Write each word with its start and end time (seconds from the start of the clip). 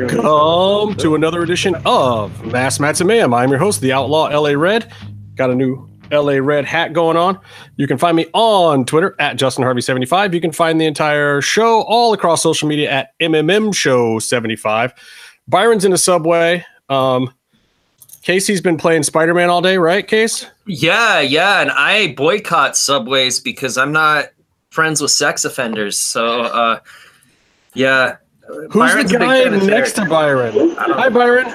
Welcome 0.00 0.96
to 0.96 1.14
another 1.14 1.42
edition 1.42 1.74
of 1.84 2.46
Masks 2.46 2.80
Mats 2.80 3.02
and 3.02 3.08
Mayhem. 3.08 3.34
I'm 3.34 3.50
your 3.50 3.58
host, 3.58 3.82
the 3.82 3.92
Outlaw 3.92 4.28
LA 4.28 4.52
Red. 4.52 4.90
Got 5.34 5.50
a 5.50 5.54
new 5.54 5.90
LA 6.10 6.38
Red 6.38 6.64
hat 6.64 6.94
going 6.94 7.18
on. 7.18 7.38
You 7.76 7.86
can 7.86 7.98
find 7.98 8.16
me 8.16 8.26
on 8.32 8.86
Twitter 8.86 9.14
at 9.18 9.36
Justin 9.36 9.62
Harvey75. 9.62 10.32
You 10.32 10.40
can 10.40 10.52
find 10.52 10.80
the 10.80 10.86
entire 10.86 11.42
show 11.42 11.82
all 11.82 12.14
across 12.14 12.42
social 12.42 12.66
media 12.66 12.90
at 12.90 13.10
MMM 13.20 13.74
Show 13.74 14.18
75. 14.18 14.94
Byron's 15.46 15.84
in 15.84 15.90
the 15.90 15.98
subway. 15.98 16.64
Um, 16.88 17.34
Casey's 18.22 18.62
been 18.62 18.78
playing 18.78 19.02
Spider 19.02 19.34
Man 19.34 19.50
all 19.50 19.60
day, 19.60 19.76
right, 19.76 20.08
Case? 20.08 20.46
Yeah, 20.66 21.20
yeah. 21.20 21.60
And 21.60 21.70
I 21.70 22.14
boycott 22.14 22.74
subways 22.74 23.38
because 23.38 23.76
I'm 23.76 23.92
not 23.92 24.30
friends 24.70 25.02
with 25.02 25.10
sex 25.10 25.44
offenders. 25.44 25.98
So, 25.98 26.40
uh, 26.40 26.80
yeah. 27.74 28.16
Who's 28.50 28.68
Byron's 28.74 29.10
the 29.12 29.18
guy 29.18 29.44
next 29.48 29.92
to 29.92 30.04
Byron? 30.06 30.74
Hi, 30.76 31.08
Byron. 31.08 31.46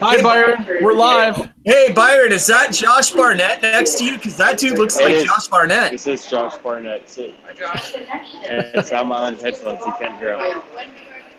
Hi, 0.00 0.20
Byron. 0.20 0.66
We're 0.82 0.94
live. 0.94 1.50
Hey, 1.64 1.92
Byron, 1.92 2.32
is 2.32 2.46
that 2.48 2.72
Josh 2.72 3.12
Barnett 3.12 3.62
next 3.62 3.98
to 3.98 4.04
you? 4.04 4.16
Because 4.16 4.36
that 4.38 4.58
dude 4.58 4.78
looks 4.78 4.98
It 4.98 5.04
like 5.04 5.14
is. 5.14 5.24
Josh 5.24 5.46
Barnett. 5.46 5.92
This 5.92 6.06
is 6.08 6.26
Josh 6.26 6.56
Barnett. 6.58 7.06
too. 7.06 7.32
And 8.44 8.66
it's 8.74 8.92
I'm 8.92 9.12
on 9.12 9.36
headphones. 9.36 9.80
You 9.86 9.92
can't 10.00 10.18
hear 10.18 10.36
him. 10.36 10.62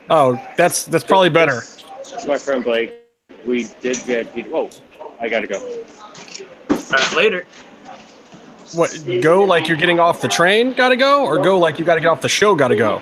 Oh, 0.09 0.41
that's 0.57 0.85
that's 0.85 1.03
probably 1.03 1.29
better. 1.29 1.63
It's 1.99 2.25
my 2.25 2.37
friend 2.37 2.63
Blake. 2.63 2.93
We 3.45 3.67
did 3.81 4.01
get. 4.05 4.27
Whoa, 4.49 4.69
I 5.19 5.27
gotta 5.27 5.47
go. 5.47 5.59
All 5.59 6.77
right, 6.91 7.13
later. 7.15 7.45
What? 8.73 8.97
Go 9.21 9.43
like 9.43 9.67
you're 9.67 9.77
getting 9.77 9.99
off 9.99 10.21
the 10.21 10.27
train, 10.27 10.73
gotta 10.73 10.95
go, 10.95 11.25
or 11.25 11.37
go 11.37 11.57
like 11.59 11.77
you 11.79 11.85
gotta 11.85 12.01
get 12.01 12.07
off 12.07 12.21
the 12.21 12.29
show, 12.29 12.55
gotta 12.55 12.75
go. 12.75 13.01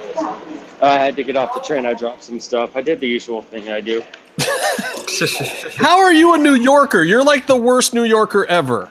I 0.82 0.94
had 0.98 1.16
to 1.16 1.24
get 1.24 1.36
off 1.38 1.54
the 1.54 1.60
train. 1.62 1.86
I 1.86 1.94
dropped 1.94 2.24
some 2.24 2.40
stuff. 2.40 2.76
I 2.76 2.82
did 2.82 3.00
the 3.00 3.08
usual 3.08 3.42
thing 3.44 3.70
I 3.70 3.82
do. 3.82 4.04
How 5.76 6.00
are 6.00 6.12
you 6.14 6.34
a 6.34 6.38
New 6.38 6.56
Yorker? 6.56 7.04
You're 7.04 7.24
like 7.24 7.46
the 7.48 7.56
worst 7.56 7.94
New 7.94 8.04
Yorker 8.04 8.46
ever. 8.46 8.90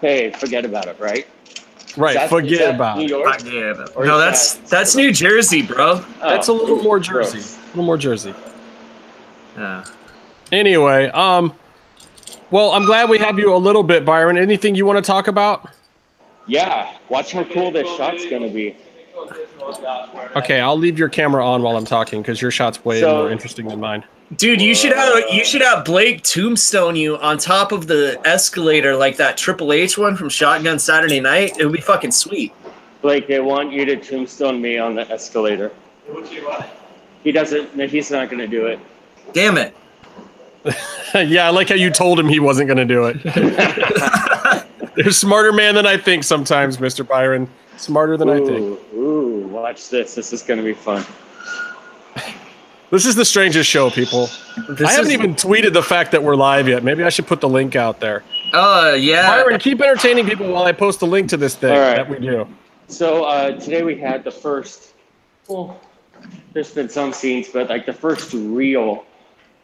Hey, 0.00 0.30
forget 0.30 0.64
about 0.64 0.86
it, 0.86 0.98
right? 0.98 1.26
Right, 1.96 2.10
Is 2.10 2.16
that- 2.16 2.24
is 2.24 2.30
forget 2.30 2.74
about 2.74 2.98
New 2.98 3.04
it. 3.04 3.10
York. 3.10 3.26
Fuck 3.26 3.44
yeah, 3.44 3.72
no, 3.72 4.18
is 4.18 4.24
that's 4.24 4.54
that- 4.54 4.66
that's 4.68 4.96
New 4.96 5.12
Jersey, 5.12 5.62
bro. 5.62 5.96
That's 6.20 6.48
a 6.48 6.52
Oh, 6.52 6.54
little 6.54 6.82
more 6.82 6.98
gross. 7.00 7.32
Jersey. 7.32 7.58
A 7.64 7.68
little 7.70 7.84
more 7.84 7.98
Jersey. 7.98 8.34
Yeah. 9.58 9.84
Anyway, 10.52 11.08
um, 11.08 11.52
well, 12.50 12.70
I'm 12.72 12.84
glad 12.86 13.10
we 13.10 13.18
have 13.18 13.38
you 13.38 13.54
a 13.54 13.58
little 13.58 13.82
bit, 13.82 14.04
Byron. 14.04 14.38
Anything 14.38 14.74
you 14.74 14.86
want 14.86 14.96
to 15.04 15.06
talk 15.06 15.28
about? 15.28 15.68
Yeah, 16.50 16.96
watch 17.08 17.30
how 17.30 17.44
cool 17.44 17.70
this 17.70 17.86
shot's 17.96 18.28
gonna 18.28 18.48
be. 18.50 18.76
Okay, 20.34 20.58
I'll 20.58 20.76
leave 20.76 20.98
your 20.98 21.08
camera 21.08 21.46
on 21.46 21.62
while 21.62 21.76
I'm 21.76 21.84
talking 21.84 22.22
because 22.22 22.42
your 22.42 22.50
shot's 22.50 22.84
way 22.84 23.00
So- 23.00 23.18
more 23.18 23.30
interesting 23.30 23.68
than 23.68 23.78
mine. 23.78 24.04
Dude, 24.36 24.60
you 24.60 24.74
should 24.74 24.92
have 24.92 25.24
you 25.30 25.44
should 25.44 25.62
have 25.62 25.84
Blake 25.84 26.22
tombstone 26.22 26.96
you 26.96 27.16
on 27.18 27.38
top 27.38 27.70
of 27.72 27.86
the 27.86 28.20
escalator 28.24 28.96
like 28.96 29.16
that 29.16 29.36
Triple 29.36 29.72
H 29.72 29.96
one 29.96 30.16
from 30.16 30.28
Shotgun 30.28 30.78
Saturday 30.80 31.20
Night. 31.20 31.52
It 31.58 31.64
would 31.64 31.74
be 31.74 31.80
fucking 31.80 32.12
sweet. 32.12 32.52
Blake, 33.02 33.28
they 33.28 33.40
want 33.40 33.72
you 33.72 33.84
to 33.84 33.96
tombstone 33.96 34.60
me 34.60 34.76
on 34.78 34.94
the 34.96 35.08
escalator. 35.10 35.70
He 37.22 37.32
doesn't. 37.32 37.76
no, 37.76 37.86
He's 37.86 38.10
not 38.10 38.28
gonna 38.28 38.46
do 38.48 38.66
it. 38.66 38.78
Damn 39.32 39.56
it. 39.56 39.74
yeah, 41.14 41.46
I 41.46 41.50
like 41.50 41.68
how 41.68 41.74
you 41.74 41.90
told 41.90 42.18
him 42.18 42.28
he 42.28 42.38
wasn't 42.40 42.68
going 42.68 42.76
to 42.76 42.84
do 42.84 43.06
it. 43.06 43.16
You're 44.96 45.08
a 45.08 45.12
smarter 45.12 45.52
man 45.52 45.74
than 45.76 45.86
I 45.86 45.96
think 45.96 46.24
sometimes, 46.24 46.78
Mr. 46.78 47.06
Byron. 47.06 47.48
Smarter 47.76 48.16
than 48.16 48.28
I 48.28 48.38
think. 48.38 48.60
Ooh, 48.60 48.98
ooh, 48.98 49.48
watch 49.48 49.88
this. 49.88 50.14
This 50.14 50.32
is 50.32 50.42
gonna 50.42 50.62
be 50.62 50.74
fun. 50.74 51.04
This 52.90 53.06
is 53.06 53.14
the 53.14 53.24
strangest 53.24 53.70
show, 53.70 53.88
people. 53.88 54.28
This 54.70 54.88
I 54.88 54.92
haven't 54.92 55.06
is- 55.06 55.12
even 55.12 55.34
tweeted 55.36 55.72
the 55.72 55.82
fact 55.82 56.10
that 56.10 56.22
we're 56.22 56.34
live 56.34 56.68
yet. 56.68 56.82
Maybe 56.82 57.04
I 57.04 57.08
should 57.08 57.26
put 57.26 57.40
the 57.40 57.48
link 57.48 57.76
out 57.76 58.00
there. 58.00 58.24
Oh 58.52 58.94
yeah. 58.94 59.28
Byron, 59.44 59.60
keep 59.60 59.80
entertaining 59.80 60.26
people 60.26 60.50
while 60.52 60.64
I 60.64 60.72
post 60.72 60.98
the 61.00 61.06
link 61.06 61.28
to 61.30 61.36
this 61.36 61.54
thing 61.54 61.72
All 61.72 61.78
right. 61.78 61.96
that 61.96 62.10
we 62.10 62.18
do. 62.18 62.48
So 62.88 63.24
uh, 63.24 63.52
today 63.60 63.84
we 63.84 63.96
had 63.96 64.24
the 64.24 64.32
first. 64.32 64.94
Well, 65.46 65.80
there's 66.52 66.72
been 66.72 66.88
some 66.88 67.12
scenes, 67.12 67.48
but 67.48 67.68
like 67.70 67.86
the 67.86 67.92
first 67.92 68.32
real, 68.34 69.04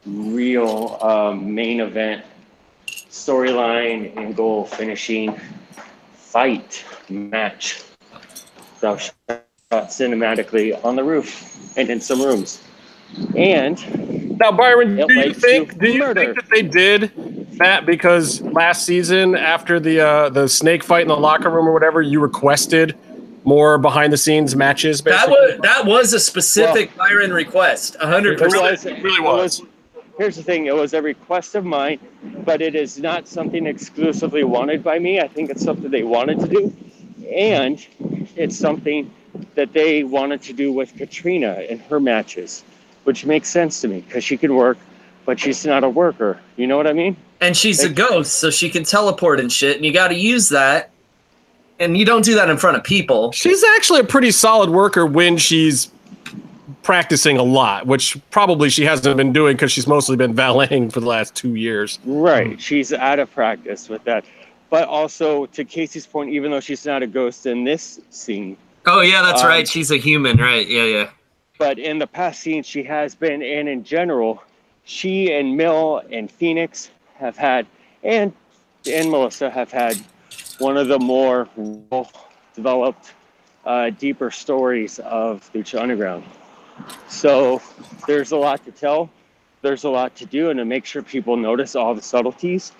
real 0.06 0.98
um, 1.02 1.52
main 1.52 1.80
event 1.80 2.24
storyline 3.16 4.16
and 4.16 4.36
goal 4.36 4.64
finishing 4.66 5.38
fight 6.14 6.84
match. 7.08 7.82
So 8.78 8.96
shot 8.98 9.42
cinematically 9.72 10.82
on 10.84 10.96
the 10.96 11.04
roof 11.04 11.76
and 11.76 11.88
in 11.90 12.00
some 12.00 12.20
rooms, 12.22 12.62
and 13.36 14.38
Now, 14.38 14.52
Byron, 14.52 14.96
do 14.96 15.14
you 15.14 15.32
think 15.34 15.78
do 15.78 15.90
you 15.90 16.00
murder. 16.00 16.20
think 16.20 16.36
that 16.36 16.48
they 16.50 16.62
did 16.62 17.10
that 17.58 17.86
because 17.86 18.42
last 18.42 18.84
season 18.84 19.34
after 19.34 19.80
the 19.80 20.00
uh, 20.00 20.28
the 20.28 20.46
snake 20.48 20.82
fight 20.84 21.02
in 21.02 21.08
the 21.08 21.16
locker 21.16 21.48
room 21.50 21.66
or 21.66 21.72
whatever, 21.72 22.02
you 22.02 22.20
requested 22.20 22.94
more 23.44 23.78
behind 23.78 24.12
the 24.12 24.16
scenes 24.18 24.54
matches? 24.54 25.00
That 25.02 25.28
was 25.28 25.58
that 25.62 25.86
was 25.86 26.12
a 26.12 26.20
specific 26.20 26.94
Byron 26.96 27.32
request. 27.32 27.96
hundred 27.96 28.34
It 28.40 28.44
percent. 28.44 28.62
was, 28.62 28.84
It 28.86 29.02
really 29.02 29.20
was. 29.20 29.62
Here's 30.18 30.36
the 30.36 30.42
thing: 30.42 30.66
it 30.66 30.74
was 30.74 30.94
a 30.94 31.02
request 31.02 31.54
of 31.54 31.64
mine, 31.64 31.98
but 32.44 32.62
it 32.62 32.74
is 32.74 32.98
not 32.98 33.28
something 33.28 33.66
exclusively 33.66 34.44
wanted 34.44 34.82
by 34.82 34.98
me. 34.98 35.20
I 35.20 35.28
think 35.28 35.50
it's 35.50 35.62
something 35.62 35.90
they 35.90 36.04
wanted 36.04 36.40
to 36.40 36.48
do, 36.48 36.76
and 37.30 37.86
it's 38.34 38.56
something 38.56 39.10
that 39.54 39.72
they 39.72 40.04
wanted 40.04 40.42
to 40.42 40.52
do 40.52 40.72
with 40.72 40.96
Catrina 40.96 41.60
in 41.68 41.78
her 41.80 42.00
matches, 42.00 42.64
which 43.04 43.26
makes 43.26 43.48
sense 43.48 43.80
to 43.82 43.88
me 43.88 44.00
because 44.00 44.24
she 44.24 44.36
can 44.36 44.54
work, 44.54 44.78
but 45.26 45.38
she's 45.38 45.66
not 45.66 45.84
a 45.84 45.88
worker. 45.88 46.40
You 46.56 46.66
know 46.66 46.78
what 46.78 46.86
I 46.86 46.94
mean? 46.94 47.16
And 47.42 47.54
she's 47.54 47.84
a 47.84 47.90
ghost, 47.90 48.38
so 48.38 48.50
she 48.50 48.70
can 48.70 48.84
teleport 48.84 49.38
and 49.38 49.52
shit, 49.52 49.76
and 49.76 49.84
you 49.84 49.92
gotta 49.92 50.14
use 50.14 50.48
that. 50.48 50.90
And 51.78 51.94
you 51.98 52.06
don't 52.06 52.24
do 52.24 52.34
that 52.36 52.48
in 52.48 52.56
front 52.56 52.78
of 52.78 52.84
people. 52.84 53.32
She's 53.32 53.62
actually 53.62 54.00
a 54.00 54.04
pretty 54.04 54.30
solid 54.30 54.70
worker 54.70 55.04
when 55.04 55.36
she's 55.36 55.90
practicing 56.82 57.36
a 57.36 57.42
lot, 57.42 57.86
which 57.86 58.16
probably 58.30 58.68
she 58.70 58.84
hasn't 58.84 59.16
been 59.16 59.32
doing 59.32 59.54
because 59.56 59.72
she's 59.72 59.86
mostly 59.86 60.16
been 60.16 60.34
valeting 60.34 60.90
for 60.90 61.00
the 61.00 61.06
last 61.06 61.34
two 61.34 61.54
years. 61.54 61.98
Right. 62.04 62.60
She's 62.60 62.92
out 62.92 63.18
of 63.18 63.30
practice 63.30 63.88
with 63.88 64.02
that. 64.04 64.24
But 64.68 64.88
also, 64.88 65.46
to 65.46 65.64
Casey's 65.64 66.06
point, 66.06 66.30
even 66.30 66.50
though 66.50 66.60
she's 66.60 66.84
not 66.84 67.02
a 67.02 67.06
ghost 67.06 67.46
in 67.46 67.64
this 67.64 68.00
scene, 68.10 68.56
Oh 68.88 69.00
yeah, 69.00 69.22
that's 69.22 69.42
Um, 69.42 69.48
right. 69.48 69.66
She's 69.66 69.90
a 69.90 69.96
human, 69.96 70.36
right? 70.38 70.66
Yeah, 70.68 70.84
yeah. 70.84 71.10
but 71.58 71.78
in 71.78 71.98
the 71.98 72.06
past 72.06 72.40
scenes 72.40 72.66
she 72.66 72.82
has 72.84 73.14
been 73.14 73.42
and 73.42 73.68
in 73.68 73.82
general 73.82 74.42
she 74.84 75.32
and 75.32 75.56
Mil 75.56 76.02
and 76.12 76.30
Fenix 76.30 76.90
have 77.16 77.36
had 77.36 77.66
and 78.04 78.32
and 78.88 79.10
melissa 79.10 79.50
have 79.50 79.72
had 79.72 79.96
one 80.58 80.76
of 80.76 80.86
the 80.88 80.98
more 81.00 81.48
developed 82.54 83.14
uh, 83.64 83.90
deeper 83.90 84.30
stories 84.30 84.98
of 85.00 85.50
lucha 85.54 85.80
underground 85.80 86.22
so 87.08 87.60
there's 88.06 88.32
a 88.32 88.36
lot 88.36 88.64
to 88.64 88.72
tell 88.72 89.10
there's 89.62 89.84
a 89.84 89.88
lot 89.88 90.14
to 90.16 90.26
do 90.26 90.50
and 90.50 90.58
to 90.58 90.64
make 90.64 90.84
sure 90.84 91.02
people 91.02 91.36
notice 91.36 91.74
all 91.74 91.94
the 91.94 92.02
subtleties 92.02 92.72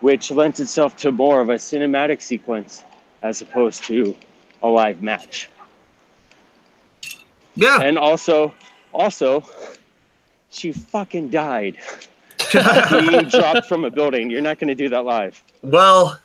which 0.00 0.30
lends 0.30 0.58
itself 0.60 0.96
to 0.96 1.12
more 1.12 1.40
of 1.40 1.48
a 1.50 1.54
cinematic 1.54 2.20
sequence 2.20 2.82
as 3.22 3.40
opposed 3.42 3.84
to 3.84 4.16
a 4.62 4.68
live 4.68 5.02
match 5.02 5.48
Yeah. 7.54 7.80
and 7.82 7.98
also, 7.98 8.52
also, 8.92 9.44
she 10.50 10.72
fucking 10.72 11.28
died. 11.30 11.76
Being 12.90 13.28
dropped 13.28 13.66
from 13.66 13.84
a 13.84 13.90
building. 13.90 14.30
You're 14.30 14.42
not 14.42 14.58
going 14.58 14.68
to 14.68 14.74
do 14.74 14.88
that 14.90 15.04
live. 15.04 15.42
Well, 15.62 16.18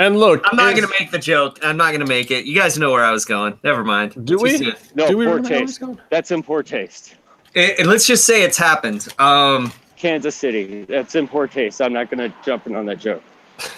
And 0.00 0.18
look, 0.18 0.42
I'm 0.44 0.56
not 0.56 0.70
it's- 0.70 0.80
gonna 0.80 0.92
make 1.00 1.10
the 1.10 1.18
joke. 1.18 1.58
I'm 1.62 1.76
not 1.76 1.92
gonna 1.92 2.06
make 2.06 2.30
it. 2.30 2.44
You 2.44 2.54
guys 2.54 2.78
know 2.78 2.92
where 2.92 3.04
I 3.04 3.10
was 3.10 3.24
going. 3.24 3.58
Never 3.64 3.82
mind. 3.84 4.12
Do 4.24 4.36
Too 4.38 4.42
we? 4.42 4.72
No, 4.94 5.08
Do 5.08 5.16
we 5.18 5.26
poor 5.26 5.40
taste. 5.40 5.82
That's 6.10 6.30
in 6.30 6.42
poor 6.42 6.62
taste. 6.62 7.16
It- 7.54 7.80
it- 7.80 7.86
let's 7.86 8.06
just 8.06 8.24
say 8.24 8.42
it's 8.42 8.56
happened. 8.58 9.08
Um, 9.18 9.72
Kansas 9.96 10.36
City. 10.36 10.84
That's 10.84 11.16
in 11.16 11.26
poor 11.26 11.48
taste. 11.48 11.82
I'm 11.82 11.92
not 11.92 12.08
going 12.08 12.30
to 12.30 12.36
jump 12.44 12.68
in 12.68 12.76
on 12.76 12.86
that 12.86 12.98
joke. 13.00 13.22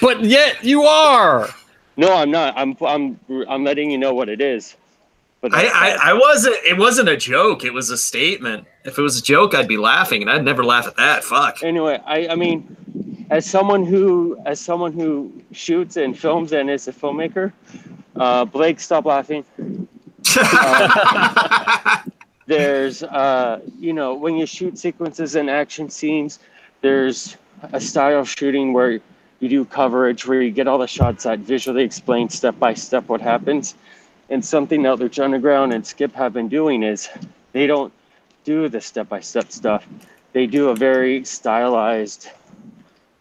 But 0.00 0.24
yet 0.24 0.62
you 0.64 0.82
are. 0.82 1.48
No, 1.96 2.12
I'm 2.14 2.30
not. 2.30 2.54
I'm 2.56 2.76
I'm 2.80 3.18
I'm 3.48 3.64
letting 3.64 3.90
you 3.90 3.98
know 3.98 4.14
what 4.14 4.28
it 4.28 4.40
is. 4.40 4.76
But 5.40 5.54
I, 5.54 5.66
I. 5.66 6.10
I 6.10 6.12
wasn't. 6.14 6.56
It 6.64 6.78
wasn't 6.78 7.08
a 7.08 7.16
joke. 7.16 7.64
It 7.64 7.72
was 7.72 7.90
a 7.90 7.96
statement. 7.96 8.66
If 8.84 8.98
it 8.98 9.02
was 9.02 9.18
a 9.18 9.22
joke, 9.22 9.54
I'd 9.54 9.66
be 9.68 9.76
laughing, 9.76 10.22
and 10.22 10.30
I'd 10.30 10.44
never 10.44 10.64
laugh 10.64 10.86
at 10.86 10.96
that. 10.96 11.22
Fuck. 11.24 11.62
anyway, 11.64 12.00
I 12.06 12.28
I 12.28 12.34
mean, 12.36 12.76
as 13.30 13.46
someone 13.46 13.84
who 13.84 14.38
as 14.46 14.60
someone 14.60 14.92
who 14.92 15.32
shoots 15.52 15.96
and 15.96 16.18
films 16.18 16.52
and 16.52 16.70
is 16.70 16.88
a 16.88 16.92
filmmaker, 16.92 17.52
uh, 18.16 18.44
Blake, 18.44 18.80
stop 18.80 19.04
laughing. 19.06 19.44
there's 22.46 23.02
uh, 23.04 23.60
you 23.78 23.92
know 23.92 24.14
when 24.14 24.36
you 24.36 24.46
shoot 24.46 24.78
sequences 24.78 25.34
and 25.36 25.50
action 25.50 25.88
scenes 25.88 26.38
there's 26.82 27.36
a 27.72 27.80
style 27.80 28.20
of 28.20 28.28
shooting 28.28 28.72
where 28.72 29.00
you 29.40 29.48
do 29.48 29.64
coverage 29.64 30.26
where 30.26 30.42
you 30.42 30.50
get 30.50 30.66
all 30.68 30.78
the 30.78 30.86
shots 30.86 31.24
that 31.24 31.38
visually 31.40 31.84
explain 31.84 32.28
step 32.28 32.58
by 32.58 32.74
step 32.74 33.08
what 33.08 33.20
happens 33.20 33.74
And 34.30 34.44
something 34.44 34.82
that 34.82 34.98
Lucha 34.98 35.24
Underground 35.24 35.72
and 35.72 35.86
Skip 35.86 36.14
have 36.14 36.32
been 36.32 36.48
doing 36.48 36.82
is 36.82 37.08
they 37.52 37.66
don't 37.66 37.92
do 38.44 38.68
the 38.68 38.80
step 38.80 39.08
by 39.08 39.20
step 39.20 39.52
stuff. 39.52 39.86
They 40.32 40.46
do 40.46 40.68
a 40.70 40.76
very 40.76 41.24
stylized, 41.24 42.28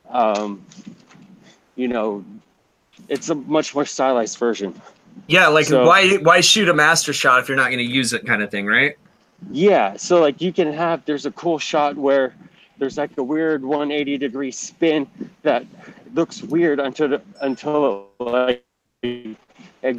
um, 0.10 0.66
you 1.76 1.88
know, 1.88 2.24
it's 3.10 3.30
a 3.30 3.36
much 3.36 3.74
more 3.76 3.86
stylized 3.86 4.38
version. 4.38 4.80
Yeah, 5.28 5.48
like 5.48 5.66
So- 5.66 5.86
why 5.86 6.16
why 6.18 6.42
shoot 6.42 6.70
a 6.70 6.74
master 6.74 7.14
shot 7.14 7.40
if 7.40 7.48
you're 7.48 7.58
not 7.58 7.68
going 7.68 7.80
to 7.80 7.84
use 7.84 8.14
it, 8.14 8.26
kind 8.26 8.42
of 8.42 8.52
thing, 8.52 8.66
right? 8.66 8.96
Yeah, 9.52 9.96
so 9.98 10.20
like 10.20 10.42
you 10.42 10.52
can 10.52 10.72
have 10.74 11.06
there's 11.06 11.26
a 11.26 11.32
cool 11.32 11.60
shot 11.60 11.96
where 11.96 12.34
there's 12.80 12.98
like 12.98 13.12
a 13.18 13.24
weird 13.24 13.64
180 13.64 14.18
degree 14.18 14.52
spin 14.52 15.08
that 15.44 15.66
looks 16.16 16.42
weird 16.42 16.80
until 16.80 17.10
the, 17.10 17.22
until 17.42 18.08
like 18.20 18.64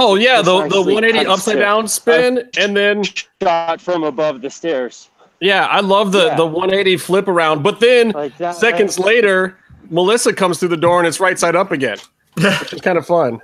Oh 0.00 0.16
yeah, 0.16 0.42
the 0.42 0.66
the 0.68 0.82
180 0.82 1.26
upside 1.26 1.56
it. 1.56 1.60
down 1.60 1.86
spin, 1.86 2.48
and 2.58 2.76
then 2.76 3.04
shot 3.40 3.80
from 3.80 4.02
above 4.02 4.40
the 4.40 4.50
stairs 4.50 5.08
yeah, 5.40 5.66
I 5.66 5.80
love 5.80 6.12
the 6.12 6.26
Yeah. 6.26 6.36
the 6.36 6.46
180 6.46 6.96
flip 6.96 7.28
around. 7.28 7.62
But 7.62 7.80
then 7.80 8.10
like 8.10 8.36
that. 8.38 8.56
seconds 8.56 8.98
later, 8.98 9.56
Melissa 9.90 10.32
comes 10.32 10.58
through 10.58 10.68
the 10.68 10.76
door 10.76 10.98
and 10.98 11.06
it's 11.06 11.20
right 11.20 11.38
side 11.38 11.56
up 11.56 11.72
again, 11.72 11.98
which 12.36 12.72
is 12.72 12.80
kind 12.80 12.98
of 12.98 13.06
fun. 13.06 13.40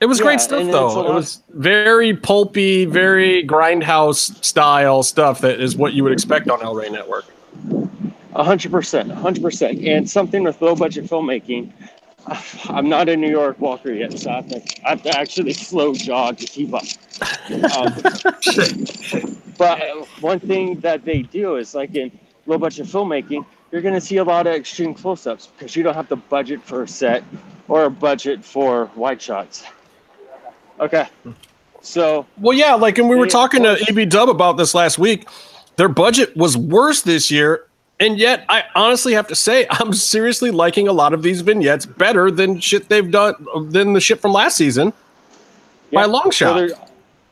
It 0.00 0.06
was 0.06 0.18
Yeah, 0.18 0.26
great 0.26 0.40
stuff 0.40 0.60
and 0.60 0.68
it's 0.68 0.76
a 0.76 0.78
though. 0.78 1.10
It 1.10 1.14
was 1.14 1.42
very 1.50 2.16
pulpy, 2.16 2.84
very 2.84 3.44
grindhouse 3.44 4.44
style 4.44 5.02
stuff 5.02 5.40
that 5.40 5.60
is 5.60 5.76
what 5.76 5.92
you 5.92 6.04
would 6.04 6.12
expect 6.12 6.48
on 6.48 6.62
El 6.62 6.74
Rey 6.74 6.88
Network. 6.88 7.24
A 8.34 8.44
hundred 8.44 8.70
percent, 8.70 9.10
a 9.10 9.16
hundred 9.16 9.42
percent, 9.42 9.80
and 9.84 10.08
something 10.08 10.44
with 10.44 10.62
low 10.62 10.76
budget 10.76 11.06
filmmaking. 11.06 11.72
I'm 12.68 12.88
not 12.88 13.08
a 13.08 13.16
New 13.16 13.30
York 13.30 13.58
walker 13.58 13.92
yet, 13.92 14.16
so 14.16 14.30
I 14.30 14.34
have 14.36 14.48
to, 14.48 14.62
I 14.84 14.90
have 14.90 15.02
to 15.02 15.18
actually 15.18 15.52
slow 15.54 15.94
jog 15.94 16.36
to 16.38 16.46
keep 16.46 16.72
up. 16.72 16.84
Um, 17.76 17.92
but 19.58 19.80
one 20.20 20.38
thing 20.38 20.78
that 20.80 21.04
they 21.04 21.22
do 21.22 21.56
is 21.56 21.74
like 21.74 21.96
in 21.96 22.16
low 22.46 22.58
budget 22.58 22.86
filmmaking, 22.86 23.44
you're 23.70 23.82
going 23.82 23.94
to 23.94 24.00
see 24.00 24.16
a 24.16 24.24
lot 24.24 24.46
of 24.46 24.54
extreme 24.54 24.94
close 24.94 25.26
ups 25.26 25.46
because 25.48 25.76
you 25.76 25.82
don't 25.82 25.94
have 25.94 26.08
the 26.08 26.16
budget 26.16 26.62
for 26.62 26.82
a 26.82 26.88
set 26.88 27.22
or 27.68 27.84
a 27.84 27.90
budget 27.90 28.44
for 28.44 28.90
wide 28.96 29.20
shots. 29.20 29.64
Okay, 30.80 31.08
so 31.82 32.24
Well, 32.38 32.56
yeah, 32.56 32.74
like, 32.74 32.98
and 32.98 33.08
we 33.08 33.16
were 33.16 33.26
talking 33.26 33.62
to 33.64 33.76
EB 33.88 34.08
Dub 34.08 34.28
about 34.28 34.56
this 34.56 34.74
last 34.74 34.98
week. 34.98 35.28
Their 35.76 35.88
budget 35.88 36.36
was 36.36 36.56
worse 36.56 37.02
this 37.02 37.30
year, 37.30 37.66
and 38.00 38.16
yet 38.18 38.44
I 38.48 38.64
honestly 38.74 39.12
have 39.14 39.26
to 39.28 39.34
say 39.34 39.66
I'm 39.70 39.92
seriously 39.92 40.50
liking 40.50 40.86
a 40.88 40.92
lot 40.92 41.12
of 41.12 41.22
these 41.22 41.40
vignettes 41.40 41.84
better 41.84 42.30
than 42.30 42.60
shit 42.60 42.88
they've 42.88 43.10
done 43.10 43.34
than 43.70 43.92
the 43.92 44.00
shit 44.00 44.20
from 44.20 44.32
last 44.32 44.56
season 44.56 44.92
by 45.92 46.04
long 46.04 46.24
So 46.26 46.30
shot. 46.30 46.54
they're- 46.58 46.76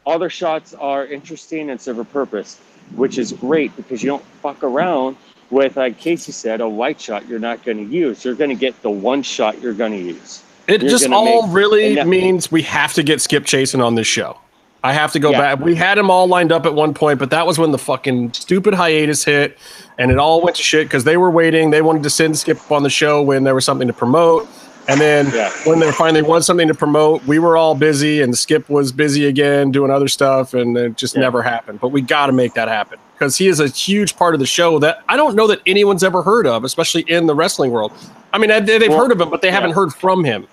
all 0.05 0.21
their 0.21 0.31
shots 0.31 0.73
are 0.75 1.05
interesting 1.05 1.69
and 1.71 1.81
serve 1.81 1.99
a 1.99 2.05
purpose, 2.05 2.61
which 2.94 3.19
is 3.19 3.33
great 3.33 3.75
because 3.77 4.05
you 4.05 4.09
don't 4.09 4.25
fuck 4.41 4.62
around 4.62 5.17
with, 5.50 5.76
like 5.76 5.98
Casey 5.98 6.32
said, 6.32 6.60
a 6.60 6.69
white 6.69 7.00
shot 7.00 7.26
you're 7.28 7.38
not 7.38 7.64
going 7.64 7.78
to 7.78 7.84
use. 7.84 8.25
You're 8.25 8.34
going 8.34 8.50
to 8.50 8.56
get 8.56 8.81
the 8.82 8.90
one 8.90 9.22
shot 9.22 9.60
you're 9.60 9.72
going 9.75 9.93
to 9.93 9.98
use. 9.98 10.43
It 10.69 10.82
you're 10.82 10.90
just 10.90 11.08
all 11.08 11.46
really 11.48 11.94
that- 11.94 12.06
means 12.06 12.50
we 12.50 12.62
have 12.62 12.93
to 12.94 13.02
get 13.02 13.20
Skip 13.20 13.44
Chasen 13.44 13.84
on 13.84 13.94
this 13.94 14.06
show. 14.06 14.37
I 14.84 14.93
have 14.93 15.10
to 15.12 15.19
go 15.19 15.31
Yeah. 15.31 15.54
back. 15.56 15.64
We 15.64 15.75
had 15.75 15.98
him 15.98 16.10
all 16.10 16.28
lined 16.28 16.52
up 16.52 16.64
at 16.66 16.75
one 16.75 16.94
point, 16.94 17.19
but 17.19 17.31
that 17.31 17.46
was 17.46 17.58
when 17.58 17.72
the 17.72 17.78
fucking 17.78 18.34
stupid 18.34 18.75
hiatus 18.75 19.25
hit, 19.25 19.58
and 19.98 20.10
it 20.12 20.19
all 20.19 20.40
went 20.43 20.56
to 20.56 20.62
shit 20.62 20.87
because 20.87 21.02
they 21.04 21.16
were 21.16 21.31
waiting. 21.31 21.70
They 21.70 21.82
wanted 21.82 22.02
to 22.04 22.10
send 22.10 22.37
Skip 22.38 22.70
on 22.70 22.82
the 22.84 22.90
show 22.90 23.20
when 23.22 23.42
there 23.44 23.54
was 23.54 23.64
something 23.64 23.88
to 23.88 23.94
promote, 23.94 24.46
and 24.87 25.00
then 25.00 25.31
Yeah. 25.34 25.50
when 25.64 25.81
they 25.81 25.90
finally 25.90 26.22
wanted 26.22 26.44
something 26.44 26.69
to 26.69 26.75
promote, 26.75 27.25
we 27.26 27.40
were 27.40 27.56
all 27.56 27.75
busy, 27.75 28.20
and 28.22 28.37
Skip 28.38 28.69
was 28.69 28.92
busy 28.92 29.26
again 29.26 29.72
doing 29.72 29.90
other 29.90 30.06
stuff, 30.08 30.54
and 30.54 30.76
it 30.76 30.96
just 30.96 31.14
Yeah. 31.16 31.22
never 31.22 31.42
happened. 31.42 31.81
But 31.81 31.88
we 31.88 32.00
got 32.00 32.26
to 32.26 32.32
make 32.32 32.54
that 32.54 32.69
happen 32.69 32.99
because 33.16 33.38
he 33.38 33.48
is 33.48 33.60
a 33.60 33.68
huge 33.68 34.14
part 34.16 34.34
of 34.34 34.40
the 34.40 34.46
show 34.46 34.78
that 34.78 35.02
I 35.08 35.16
don't 35.16 35.34
know 35.34 35.46
that 35.46 35.60
anyone's 35.66 36.04
ever 36.04 36.22
heard 36.22 36.46
of, 36.46 36.64
especially 36.64 37.02
in 37.08 37.26
the 37.26 37.34
wrestling 37.34 37.70
world. 37.70 37.92
I 38.32 38.38
mean, 38.38 38.50
they- 38.50 38.60
they've 38.60 38.88
Well, 38.90 38.98
heard 38.98 39.12
of 39.12 39.20
him, 39.20 39.30
but 39.30 39.40
they 39.40 39.50
haven't 39.50 39.72
heard 39.72 39.92
from 39.94 40.22
him. 40.24 40.46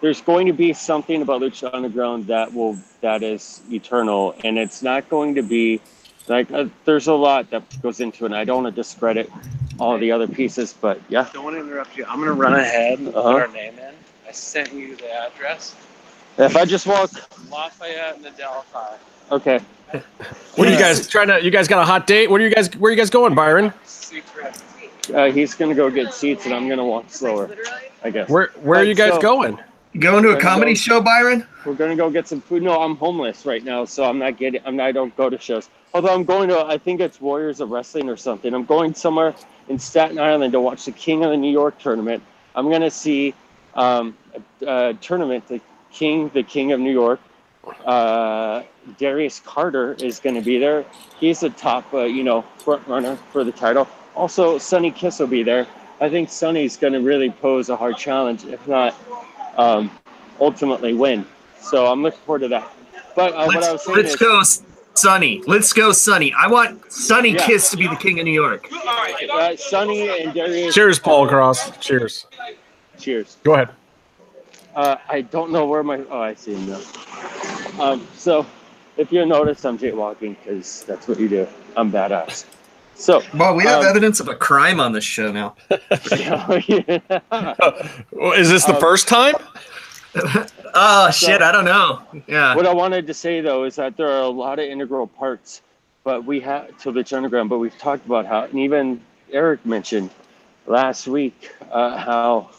There's 0.00 0.20
going 0.20 0.46
to 0.46 0.52
be 0.52 0.72
something 0.72 1.20
about 1.20 1.42
Lucha 1.42 1.68
Underground 1.74 2.26
that 2.28 2.54
will 2.54 2.78
that 3.02 3.22
is 3.22 3.60
eternal, 3.70 4.34
and 4.44 4.58
it's 4.58 4.82
not 4.82 5.08
going 5.10 5.34
to 5.34 5.42
be 5.42 5.80
like 6.28 6.50
uh, 6.52 6.66
there's 6.84 7.08
a 7.08 7.12
lot 7.14 7.50
that 7.50 7.62
goes 7.82 8.00
into 8.00 8.24
it. 8.24 8.28
And 8.28 8.36
I 8.36 8.44
don't 8.44 8.62
want 8.62 8.74
to 8.74 8.80
discredit 8.82 9.30
all 9.78 9.98
the 9.98 10.12
other 10.12 10.26
pieces, 10.28 10.72
but 10.72 11.00
yeah, 11.08 11.26
Don't 11.34 11.44
want 11.44 11.56
to 11.56 11.60
interrupt 11.62 11.96
you. 11.96 12.04
I'm 12.08 12.18
gonna 12.20 12.32
run 12.32 12.54
ahead 12.54 12.98
and 13.00 13.08
Uh-huh. 13.08 13.32
put 13.32 13.42
our 13.42 13.48
name 13.48 13.74
in. 13.78 13.94
I 14.28 14.32
sent 14.32 14.72
you 14.72 14.94
the 14.96 15.10
address. 15.12 15.74
if 16.38 16.56
I 16.56 16.64
just 16.64 16.86
walk, 16.86 17.10
Lafayette 17.50 18.16
and 18.16 18.24
the 18.24 18.30
Delphi. 18.30 18.94
okay, 19.32 19.60
What 20.56 20.68
are 20.68 20.70
you 20.70 20.78
guys 20.78 21.06
trying 21.08 21.28
to? 21.28 21.42
You 21.42 21.50
guys 21.50 21.68
got 21.68 21.82
a 21.82 21.84
hot 21.84 22.06
date? 22.06 22.30
What 22.30 22.40
are 22.40 22.44
you 22.44 22.54
guys? 22.54 22.74
Where 22.76 22.90
are 22.90 22.92
you 22.94 22.98
guys 22.98 23.10
going, 23.10 23.34
Byron? 23.34 23.72
Uh, 25.14 25.30
he's 25.30 25.54
gonna 25.54 25.74
go 25.74 25.90
get 25.90 26.12
seats, 26.12 26.44
and 26.46 26.54
I'm 26.54 26.68
gonna 26.68 26.84
walk 26.84 27.06
slower. 27.08 27.50
I 28.04 28.10
guess. 28.10 28.28
Where 28.28 28.48
Where 28.62 28.80
are 28.80 28.84
you 28.84 28.94
guys 28.94 29.14
So- 29.14 29.20
going? 29.20 29.58
Going 29.98 30.22
to 30.22 30.30
a 30.30 30.40
comedy 30.40 30.74
go. 30.74 30.78
show, 30.78 31.00
Byron? 31.00 31.44
We're 31.64 31.74
gonna 31.74 31.96
go 31.96 32.10
get 32.10 32.28
some 32.28 32.40
food. 32.40 32.62
No, 32.62 32.80
I'm 32.80 32.94
homeless 32.96 33.44
right 33.44 33.64
now, 33.64 33.84
so 33.84 34.04
I'm 34.04 34.18
not 34.20 34.36
getting. 34.36 34.60
I'm 34.64 34.76
not, 34.76 34.86
I 34.86 34.92
don't 34.92 35.16
go 35.16 35.28
to 35.28 35.36
shows. 35.36 35.68
Although 35.92 36.14
I'm 36.14 36.22
going 36.22 36.48
to, 36.50 36.64
I 36.64 36.78
think 36.78 37.00
it's 37.00 37.20
Warriors 37.20 37.60
of 37.60 37.72
Wrestling 37.72 38.08
or 38.08 38.16
something. 38.16 38.54
I'm 38.54 38.64
going 38.64 38.94
somewhere 38.94 39.34
in 39.68 39.80
Staten 39.80 40.20
Island 40.20 40.52
to 40.52 40.60
watch 40.60 40.84
the 40.84 40.92
King 40.92 41.24
of 41.24 41.32
the 41.32 41.36
New 41.36 41.50
York 41.50 41.76
tournament. 41.80 42.22
I'm 42.54 42.70
gonna 42.70 42.90
see 42.90 43.34
um, 43.74 44.16
a, 44.62 44.90
a 44.90 44.94
tournament, 44.94 45.48
the 45.48 45.60
King, 45.92 46.28
the 46.34 46.44
King 46.44 46.70
of 46.70 46.78
New 46.78 46.92
York. 46.92 47.18
Uh, 47.84 48.62
Darius 48.98 49.40
Carter 49.40 49.94
is 49.94 50.18
going 50.20 50.34
to 50.34 50.40
be 50.42 50.58
there. 50.58 50.84
He's 51.18 51.40
the 51.40 51.50
top, 51.50 51.92
uh, 51.94 52.04
you 52.04 52.24
know, 52.24 52.42
front 52.58 52.86
runner 52.86 53.16
for 53.32 53.44
the 53.44 53.52
title. 53.52 53.88
Also, 54.14 54.58
Sonny 54.58 54.90
Kiss 54.90 55.18
will 55.18 55.26
be 55.26 55.42
there. 55.42 55.66
I 56.00 56.08
think 56.08 56.30
Sonny's 56.30 56.76
going 56.76 56.92
to 56.94 57.00
really 57.00 57.30
pose 57.30 57.68
a 57.68 57.76
hard 57.76 57.96
challenge, 57.96 58.44
if 58.44 58.66
not 58.66 58.94
um, 59.56 59.90
ultimately 60.40 60.94
win. 60.94 61.26
So 61.60 61.86
I'm 61.86 62.02
looking 62.02 62.20
forward 62.20 62.40
to 62.40 62.48
that. 62.48 62.70
But 63.14 63.34
uh, 63.34 63.44
what 63.46 63.56
I 63.56 63.72
was 63.72 63.86
Let's, 63.86 63.86
saying 63.86 63.96
let's 63.96 64.10
is, 64.10 64.16
go, 64.16 64.42
Sonny. 64.94 65.42
Let's 65.46 65.72
go, 65.72 65.92
Sonny. 65.92 66.32
I 66.32 66.46
want 66.48 66.90
Sonny 66.90 67.32
Yeah. 67.32 67.46
Kiss 67.46 67.70
to 67.70 67.76
be 67.76 67.86
the 67.86 67.96
king 67.96 68.18
of 68.18 68.24
New 68.24 68.32
York. 68.32 68.66
uh, 68.72 69.56
Sonny 69.56 70.08
and 70.08 70.34
Darius. 70.34 70.74
Cheers, 70.74 70.98
Paul 70.98 71.28
Cross. 71.28 71.76
Cheers. 71.78 72.26
Cheers. 72.98 73.36
Go 73.42 73.54
ahead. 73.54 73.70
Uh, 74.74 74.96
I 75.08 75.22
don't 75.22 75.50
know 75.50 75.66
where 75.66 75.82
my. 75.82 76.02
Oh, 76.10 76.20
I 76.20 76.34
see 76.34 76.54
him 76.54 76.68
now. 76.70 76.80
Um, 77.82 78.06
so, 78.14 78.46
if 79.00 79.10
you 79.10 79.24
notice, 79.24 79.64
I'm 79.64 79.78
jaywalking 79.78 80.36
because 80.44 80.84
that's 80.84 81.08
what 81.08 81.18
you 81.18 81.28
do. 81.28 81.48
I'm 81.76 81.90
badass. 81.90 82.44
So, 82.94 83.22
Well, 83.34 83.54
we 83.56 83.64
have 83.64 83.80
Um, 83.80 83.86
evidence 83.86 84.20
of 84.20 84.28
a 84.28 84.34
crime 84.34 84.78
on 84.78 84.92
this 84.92 85.04
show 85.04 85.32
now. 85.32 85.54
yeah. 86.18 86.58
Is 88.36 88.50
this 88.50 88.64
the 88.66 88.74
Um, 88.74 88.80
first 88.80 89.08
time? 89.08 89.34
Oh 90.72 91.10
shit, 91.10 91.42
I 91.42 91.50
don't 91.50 91.64
know. 91.64 92.00
Yeah. 92.28 92.54
what 92.54 92.64
I 92.64 92.72
wanted 92.72 93.04
to 93.08 93.14
say 93.14 93.40
though 93.40 93.64
is 93.64 93.74
that 93.74 93.96
there 93.96 94.08
are 94.08 94.20
a 94.20 94.28
lot 94.28 94.60
of 94.60 94.66
integral 94.66 95.08
parts, 95.08 95.62
but 96.04 96.24
we 96.24 96.38
have 96.40 96.78
to 96.82 96.92
the 96.92 97.04
underground. 97.16 97.48
But 97.50 97.58
we've 97.58 97.76
talked 97.76 98.06
about 98.06 98.24
how, 98.24 98.44
and 98.44 98.56
even 98.56 99.00
Eric 99.32 99.66
mentioned 99.66 100.10
last 100.68 101.08
week 101.08 101.50
uh, 101.72 101.96
how 101.96 102.50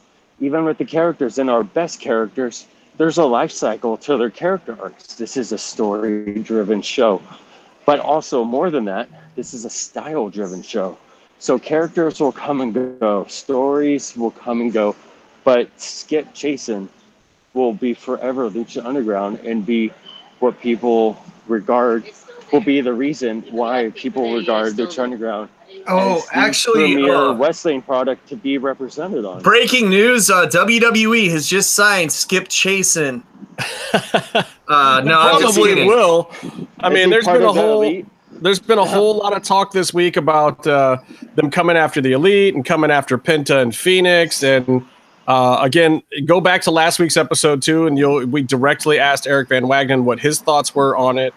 even 0.41 0.65
with 0.65 0.77
the 0.77 0.83
characters 0.83 1.37
and 1.37 1.49
our 1.49 1.63
best 1.63 2.01
characters, 2.01 2.65
there's 3.01 3.17
a 3.17 3.25
life 3.25 3.51
cycle 3.51 3.97
to 3.97 4.15
their 4.15 4.29
character 4.29 4.77
arcs. 4.79 5.15
This 5.15 5.35
is 5.35 5.51
a 5.51 5.57
story-driven 5.57 6.83
show, 6.83 7.19
but 7.83 7.99
also 7.99 8.43
more 8.43 8.69
than 8.69 8.85
that, 8.85 9.09
this 9.35 9.55
is 9.55 9.65
a 9.65 9.71
style-driven 9.71 10.61
show. 10.61 10.95
So 11.39 11.57
characters 11.57 12.19
will 12.19 12.31
come 12.31 12.61
and 12.61 12.99
go, 12.99 13.25
stories 13.27 14.15
will 14.15 14.29
come 14.29 14.61
and 14.61 14.71
go, 14.71 14.95
but 15.43 15.67
Skip 15.81 16.31
Chasen 16.35 16.89
will 17.55 17.73
be 17.73 17.95
forever 17.95 18.51
Lucha 18.51 18.85
Underground 18.85 19.39
and 19.39 19.65
be 19.65 19.91
what 20.37 20.61
people 20.61 21.17
regard 21.47 22.07
will 22.51 22.61
be 22.61 22.81
the 22.81 22.93
reason 22.93 23.41
why 23.49 23.89
people 23.95 24.31
regard 24.31 24.73
Lucha 24.73 24.99
Underground 24.99 25.49
Oh, 25.87 26.21
the 26.31 26.37
actually, 26.37 26.93
premier 26.93 27.15
uh, 27.15 27.33
wrestling 27.33 27.81
product 27.81 28.27
to 28.29 28.35
be 28.35 28.57
represented 28.57 29.25
on. 29.25 29.41
breaking 29.41 29.89
news: 29.89 30.29
uh, 30.29 30.47
WWE 30.47 31.29
has 31.31 31.47
just 31.47 31.71
signed 31.71 32.11
Skip 32.11 32.47
Chasen. 32.47 33.23
Uh, 34.71 35.01
no, 35.03 35.19
I'm 35.19 35.41
just 35.41 35.55
Probably 35.57 35.83
will. 35.85 36.31
I 36.79 36.87
Is 36.87 36.93
mean, 36.93 37.03
he 37.05 37.09
there's 37.09 37.25
part 37.25 37.39
been 37.39 37.45
a 37.45 37.49
of 37.49 37.55
the 37.55 37.61
whole 37.61 37.81
elite? 37.81 38.05
there's 38.31 38.59
been 38.59 38.77
a 38.77 38.85
whole 38.85 39.17
lot 39.17 39.35
of 39.35 39.43
talk 39.43 39.73
this 39.73 39.93
week 39.93 40.15
about 40.15 40.65
uh, 40.65 40.95
them 41.35 41.51
coming 41.51 41.75
after 41.75 41.99
the 41.99 42.13
elite 42.13 42.55
and 42.55 42.63
coming 42.63 42.89
after 42.89 43.17
Penta 43.17 43.61
and 43.61 43.75
Fenix 43.75 44.43
and. 44.43 44.85
Uh, 45.27 45.59
again, 45.61 46.01
go 46.25 46.41
back 46.41 46.61
to 46.63 46.71
last 46.71 46.99
week's 46.99 47.15
episode 47.15 47.61
too, 47.61 47.85
and 47.85 47.97
you'll 47.97 48.25
we 48.25 48.41
directly 48.41 48.97
asked 48.97 49.27
Eric 49.27 49.49
Van 49.49 49.63
Wagenen 49.63 50.03
what 50.03 50.19
his 50.19 50.39
thoughts 50.41 50.73
were 50.73 50.95
on 50.97 51.17
it. 51.17 51.33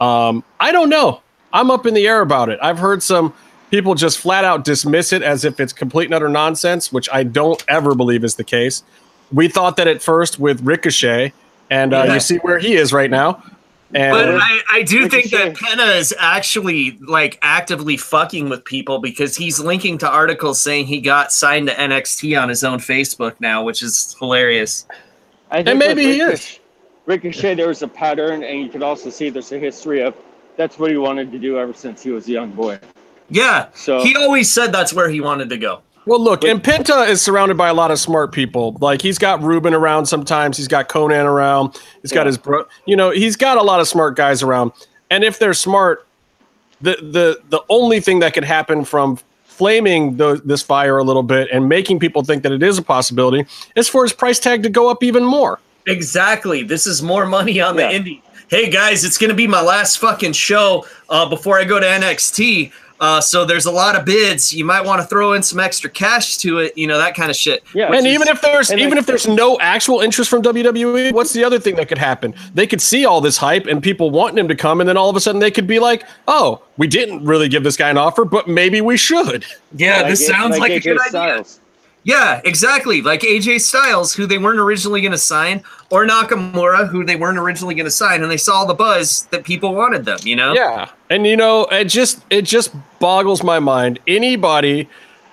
Um, 0.00 0.44
I 0.60 0.70
don't 0.72 0.88
know. 0.88 1.20
I'm 1.52 1.70
up 1.70 1.84
in 1.86 1.94
the 1.94 2.06
air 2.06 2.20
about 2.20 2.48
it. 2.48 2.58
I've 2.62 2.78
heard 2.78 3.02
some 3.02 3.32
people 3.74 3.96
just 3.96 4.18
flat 4.18 4.44
out 4.44 4.62
dismiss 4.64 5.12
it 5.12 5.20
as 5.20 5.44
if 5.44 5.58
it's 5.58 5.72
complete 5.72 6.04
and 6.04 6.14
utter 6.14 6.28
nonsense, 6.28 6.92
which 6.92 7.08
I 7.12 7.24
don't 7.24 7.62
ever 7.66 7.96
believe 7.96 8.22
is 8.22 8.36
the 8.36 8.44
case. 8.44 8.84
We 9.32 9.48
thought 9.48 9.76
that 9.78 9.88
at 9.88 10.00
first 10.00 10.38
with 10.38 10.60
Ricochet, 10.62 11.32
and 11.70 11.92
uh, 11.92 12.04
Yeah. 12.06 12.14
you 12.14 12.20
see 12.20 12.36
where 12.36 12.60
he 12.60 12.74
is 12.76 12.92
right 12.92 13.10
now. 13.10 13.42
And 13.92 14.12
But 14.12 14.36
I, 14.40 14.60
I 14.72 14.82
do 14.82 15.02
Like 15.02 15.10
think 15.10 15.30
that 15.30 15.56
say- 15.56 15.64
Penta 15.66 15.96
is 15.96 16.14
actually 16.20 16.96
like 17.04 17.36
actively 17.42 17.96
fucking 17.96 18.48
with 18.48 18.64
people 18.64 19.00
because 19.00 19.36
he's 19.36 19.58
linking 19.58 19.98
to 19.98 20.08
articles 20.08 20.60
saying 20.60 20.86
he 20.86 21.00
got 21.00 21.32
signed 21.32 21.66
to 21.68 21.74
NXT 21.74 22.40
on 22.40 22.48
his 22.48 22.62
own 22.62 22.78
Facebook 22.78 23.34
now, 23.40 23.64
which 23.64 23.82
is 23.82 24.14
hilarious. 24.20 24.86
I 25.50 25.64
think 25.64 25.78
maybe 25.80 26.04
he 26.04 26.20
is. 26.20 26.30
Ricochet- 26.30 26.60
Ricochet, 27.06 27.54
there 27.56 27.68
was 27.68 27.82
a 27.82 27.88
pattern, 27.88 28.44
and 28.44 28.60
you 28.60 28.68
could 28.68 28.82
also 28.84 29.10
see 29.10 29.30
there's 29.30 29.50
a 29.52 29.58
history 29.58 30.00
of 30.00 30.14
that's 30.56 30.78
what 30.78 30.90
he 30.92 30.96
wanted 30.96 31.32
to 31.32 31.38
do 31.40 31.58
ever 31.58 31.74
since 31.74 32.02
he 32.04 32.10
was 32.12 32.28
a 32.28 32.30
young 32.30 32.50
boy. 32.52 32.78
Yeah, 33.30 33.68
So 33.74 34.02
he 34.02 34.14
always 34.16 34.52
said 34.52 34.72
that's 34.72 34.92
where 34.92 35.08
he 35.08 35.20
wanted 35.20 35.48
to 35.50 35.56
go. 35.56 35.80
Well, 36.06 36.20
look, 36.22 36.44
and 36.44 36.62
Penta 36.62 37.08
is 37.08 37.22
surrounded 37.22 37.56
by 37.56 37.68
a 37.68 37.74
lot 37.74 37.90
of 37.90 37.98
smart 37.98 38.30
people. 38.32 38.76
Like 38.80 39.00
he's 39.00 39.16
got 39.16 39.42
Ruben 39.42 39.72
around 39.72 40.04
sometimes. 40.06 40.58
He's 40.58 40.68
got 40.68 40.88
Konnan 40.90 41.24
around. 41.24 41.80
He's 42.02 42.12
got 42.12 42.26
his 42.26 42.36
bro. 42.36 42.66
You 42.84 42.94
know, 42.96 43.10
he's 43.10 43.36
got 43.36 43.56
a 43.56 43.62
lot 43.62 43.80
of 43.80 43.88
smart 43.88 44.14
guys 44.14 44.42
around. 44.42 44.72
And 45.10 45.24
if 45.24 45.38
they're 45.38 45.54
smart, 45.54 46.06
the 46.82 46.96
the 47.00 47.40
the 47.48 47.62
only 47.70 48.00
thing 48.00 48.18
that 48.20 48.34
could 48.34 48.44
happen 48.44 48.84
from 48.84 49.18
flaming 49.44 50.16
the, 50.18 50.42
this 50.44 50.60
fire 50.62 50.98
a 50.98 51.04
little 51.04 51.22
bit 51.22 51.48
and 51.52 51.68
making 51.68 52.00
people 52.00 52.22
think 52.22 52.42
that 52.42 52.52
it 52.52 52.62
is 52.62 52.76
a 52.76 52.82
possibility 52.82 53.46
is 53.76 53.88
for 53.88 54.02
his 54.02 54.12
price 54.12 54.38
tag 54.38 54.62
to 54.64 54.68
go 54.68 54.90
up 54.90 55.02
even 55.02 55.24
more. 55.24 55.58
Exactly. 55.86 56.62
This 56.64 56.86
is 56.86 57.02
more 57.02 57.24
money 57.24 57.60
on 57.60 57.78
Yeah. 57.78 57.92
the 57.92 57.98
indie. 57.98 58.20
Hey 58.50 58.68
guys, 58.68 59.04
it's 59.04 59.16
gonna 59.16 59.32
be 59.32 59.46
my 59.46 59.62
last 59.62 59.98
fucking 59.98 60.32
show 60.32 60.84
uh, 61.08 61.26
before 61.28 61.58
I 61.58 61.64
go 61.64 61.80
to 61.80 61.86
NXT. 61.86 62.72
Uh, 63.04 63.20
so 63.20 63.44
there's 63.44 63.66
a 63.66 63.70
lot 63.70 63.94
of 63.96 64.06
bids. 64.06 64.54
You 64.54 64.64
might 64.64 64.82
want 64.82 65.02
to 65.02 65.06
throw 65.06 65.34
in 65.34 65.42
some 65.42 65.60
extra 65.60 65.90
cash 65.90 66.38
to 66.38 66.58
it. 66.58 66.76
You 66.78 66.86
know 66.86 66.96
that 66.96 67.14
kind 67.14 67.30
of 67.30 67.36
shit. 67.36 67.62
yeah, 67.74 67.92
And 67.92 68.06
even 68.06 68.28
if 68.28 68.40
there's 68.40 68.72
even 68.72 68.90
like- 68.90 68.98
if 69.00 69.06
there's 69.06 69.28
no 69.28 69.58
actual 69.60 70.00
interest 70.00 70.30
from 70.30 70.40
WWE, 70.42 71.12
what's 71.12 71.34
the 71.34 71.44
other 71.44 71.58
thing 71.58 71.76
that 71.76 71.88
could 71.88 71.98
happen? 71.98 72.34
They 72.54 72.66
could 72.66 72.80
see 72.80 73.04
all 73.04 73.20
this 73.20 73.36
hype 73.36 73.66
and 73.66 73.82
people 73.82 74.10
wanting 74.10 74.38
him 74.38 74.48
to 74.48 74.54
come, 74.54 74.80
and 74.80 74.88
then 74.88 74.96
all 74.96 75.10
of 75.10 75.16
a 75.16 75.20
sudden 75.20 75.40
they 75.40 75.50
could 75.50 75.66
be 75.66 75.78
like, 75.78 76.04
"Oh, 76.26 76.62
we 76.78 76.86
didn't 76.86 77.24
really 77.24 77.48
give 77.50 77.62
this 77.62 77.76
guy 77.76 77.90
an 77.90 77.98
offer, 77.98 78.24
but 78.24 78.48
maybe 78.48 78.80
we 78.80 78.96
should." 78.96 79.44
Yeah, 79.76 80.08
this 80.08 80.22
A- 80.22 80.32
sounds 80.32 80.58
like, 80.58 80.72
a 80.72 80.80
good 80.80 80.98
idea. 80.98 81.08
Styles. 81.10 81.60
Yeah, 82.04 82.42
exactly. 82.44 83.00
Like 83.00 83.20
AJ 83.20 83.62
Styles, 83.62 84.14
who 84.14 84.26
they 84.26 84.36
weren't 84.36 84.60
originally 84.60 85.00
going 85.00 85.12
to 85.12 85.18
sign, 85.18 85.64
or 85.90 86.06
Nakamura, 86.06 86.88
who 86.88 87.02
they 87.04 87.16
weren't 87.16 87.38
originally 87.38 87.74
going 87.74 87.86
to 87.86 87.90
sign, 87.90 88.22
and 88.22 88.30
they 88.30 88.36
saw 88.36 88.66
the 88.66 88.74
buzz 88.74 89.24
that 89.30 89.44
people 89.44 89.74
wanted 89.74 90.04
them. 90.04 90.18
You 90.22 90.36
know? 90.36 90.52
Yeah, 90.52 90.90
and 91.08 91.26
you 91.26 91.36
know, 91.36 91.64
it 91.66 91.86
just 91.86 92.22
it 92.28 92.42
just 92.42 92.74
boggles 93.00 93.42
my 93.42 93.58
mind. 93.58 93.98
Anybody 94.06 94.88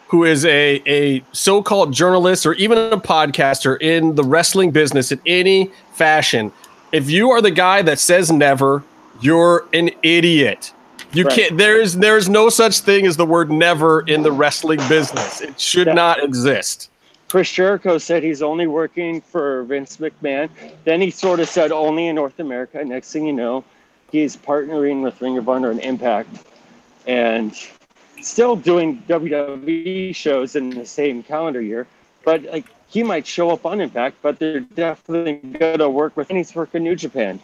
who 0.08 0.24
is 0.24 0.46
a 0.46 0.82
a 0.86 1.24
so-called 1.34 1.94
journalist 1.94 2.46
or 2.46 2.54
even 2.54 2.78
a 2.78 2.98
podcaster 2.98 3.80
in 3.82 4.16
the 4.16 4.24
wrestling 4.24 4.72
business 4.72 5.12
in 5.12 5.20
any 5.26 5.72
fashion, 5.94 6.54
if 6.94 7.10
you 7.10 7.32
are 7.32 7.42
the 7.42 7.52
guy 7.52 7.82
that 7.82 8.00
says 8.00 8.32
never, 8.32 8.82
you're 9.20 9.66
an 9.74 9.92
idiot. 10.04 10.74
You 11.14 11.26
Right. 11.26 11.34
can't. 11.36 11.58
There's 11.58 11.96
there's 11.96 12.30
no 12.30 12.50
such 12.50 12.80
thing 12.80 13.06
as 13.06 13.18
the 13.18 13.26
word 13.26 13.52
never 13.52 14.02
in 14.02 14.24
the 14.24 14.32
wrestling 14.32 14.80
business. 14.88 15.42
It 15.42 15.60
should 15.60 15.88
Yeah. 15.88 15.94
not 15.94 16.24
exist. 16.24 16.90
Chris 17.30 17.52
Jericho 17.52 17.98
said 17.98 18.24
he's 18.24 18.42
only 18.42 18.68
working 18.68 19.22
for 19.22 19.64
Vince 19.64 19.98
McMahon. 19.98 20.50
Then 20.84 21.00
he 21.02 21.10
sort 21.12 21.40
of 21.40 21.48
said 21.50 21.72
only 21.72 22.08
in 22.08 22.16
North 22.16 22.40
America. 22.40 22.84
Next 22.84 23.12
thing 23.14 23.26
you 23.26 23.34
know, 23.34 23.64
he's 24.12 24.36
partnering 24.36 25.02
with 25.02 25.22
Ring 25.22 25.38
of 25.38 25.48
Honor 25.48 25.72
and 25.72 25.80
Impact, 25.80 26.30
and 27.08 27.54
still 28.22 28.56
doing 28.56 29.02
WWE 29.08 30.14
shows 30.14 30.56
in 30.56 30.70
the 30.72 30.86
same 30.86 31.24
calendar 31.24 31.62
year. 31.62 31.88
But 32.24 32.44
like 32.44 32.66
he 32.88 33.04
might 33.04 33.26
show 33.26 33.50
up 33.52 33.66
on 33.66 33.80
Impact, 33.80 34.18
but 34.22 34.38
they're 34.40 34.60
definitely 34.62 35.34
gonna 35.58 35.90
work 35.90 36.16
with. 36.18 36.30
And 36.30 36.38
he's 36.38 36.54
working 36.54 36.84
New 36.84 36.96
Japan. 36.96 37.40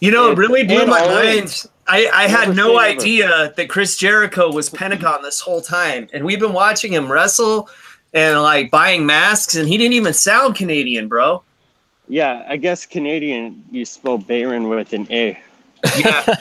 You 0.00 0.10
know, 0.10 0.26
it 0.26 0.30
And- 0.30 0.38
really 0.38 0.64
blew 0.64 0.86
my 0.86 1.06
mind. 1.06 1.64
I, 1.86 2.08
I 2.14 2.28
had 2.28 2.54
no 2.54 2.68
say 2.78 2.88
never. 2.94 3.00
idea 3.00 3.52
that 3.56 3.68
Chris 3.68 3.96
Jericho 3.96 4.52
was 4.52 4.70
Pentagon 4.70 5.22
this 5.22 5.40
whole 5.40 5.60
time. 5.60 6.08
And 6.12 6.24
we've 6.24 6.38
been 6.38 6.52
watching 6.52 6.92
him 6.92 7.10
wrestle 7.10 7.68
and 8.14 8.40
like 8.42 8.70
buying 8.70 9.06
masks, 9.06 9.56
and 9.56 9.68
he 9.68 9.76
didn't 9.76 9.94
even 9.94 10.12
sound 10.12 10.54
Canadian, 10.54 11.08
bro. 11.08 11.42
Yeah, 12.08 12.44
I 12.48 12.56
guess 12.58 12.86
Canadian 12.86 13.64
you 13.70 13.84
spell 13.84 14.18
Baron 14.18 14.68
with 14.68 14.92
an 14.92 15.06
A. 15.10 15.38
Yeah. 15.98 16.36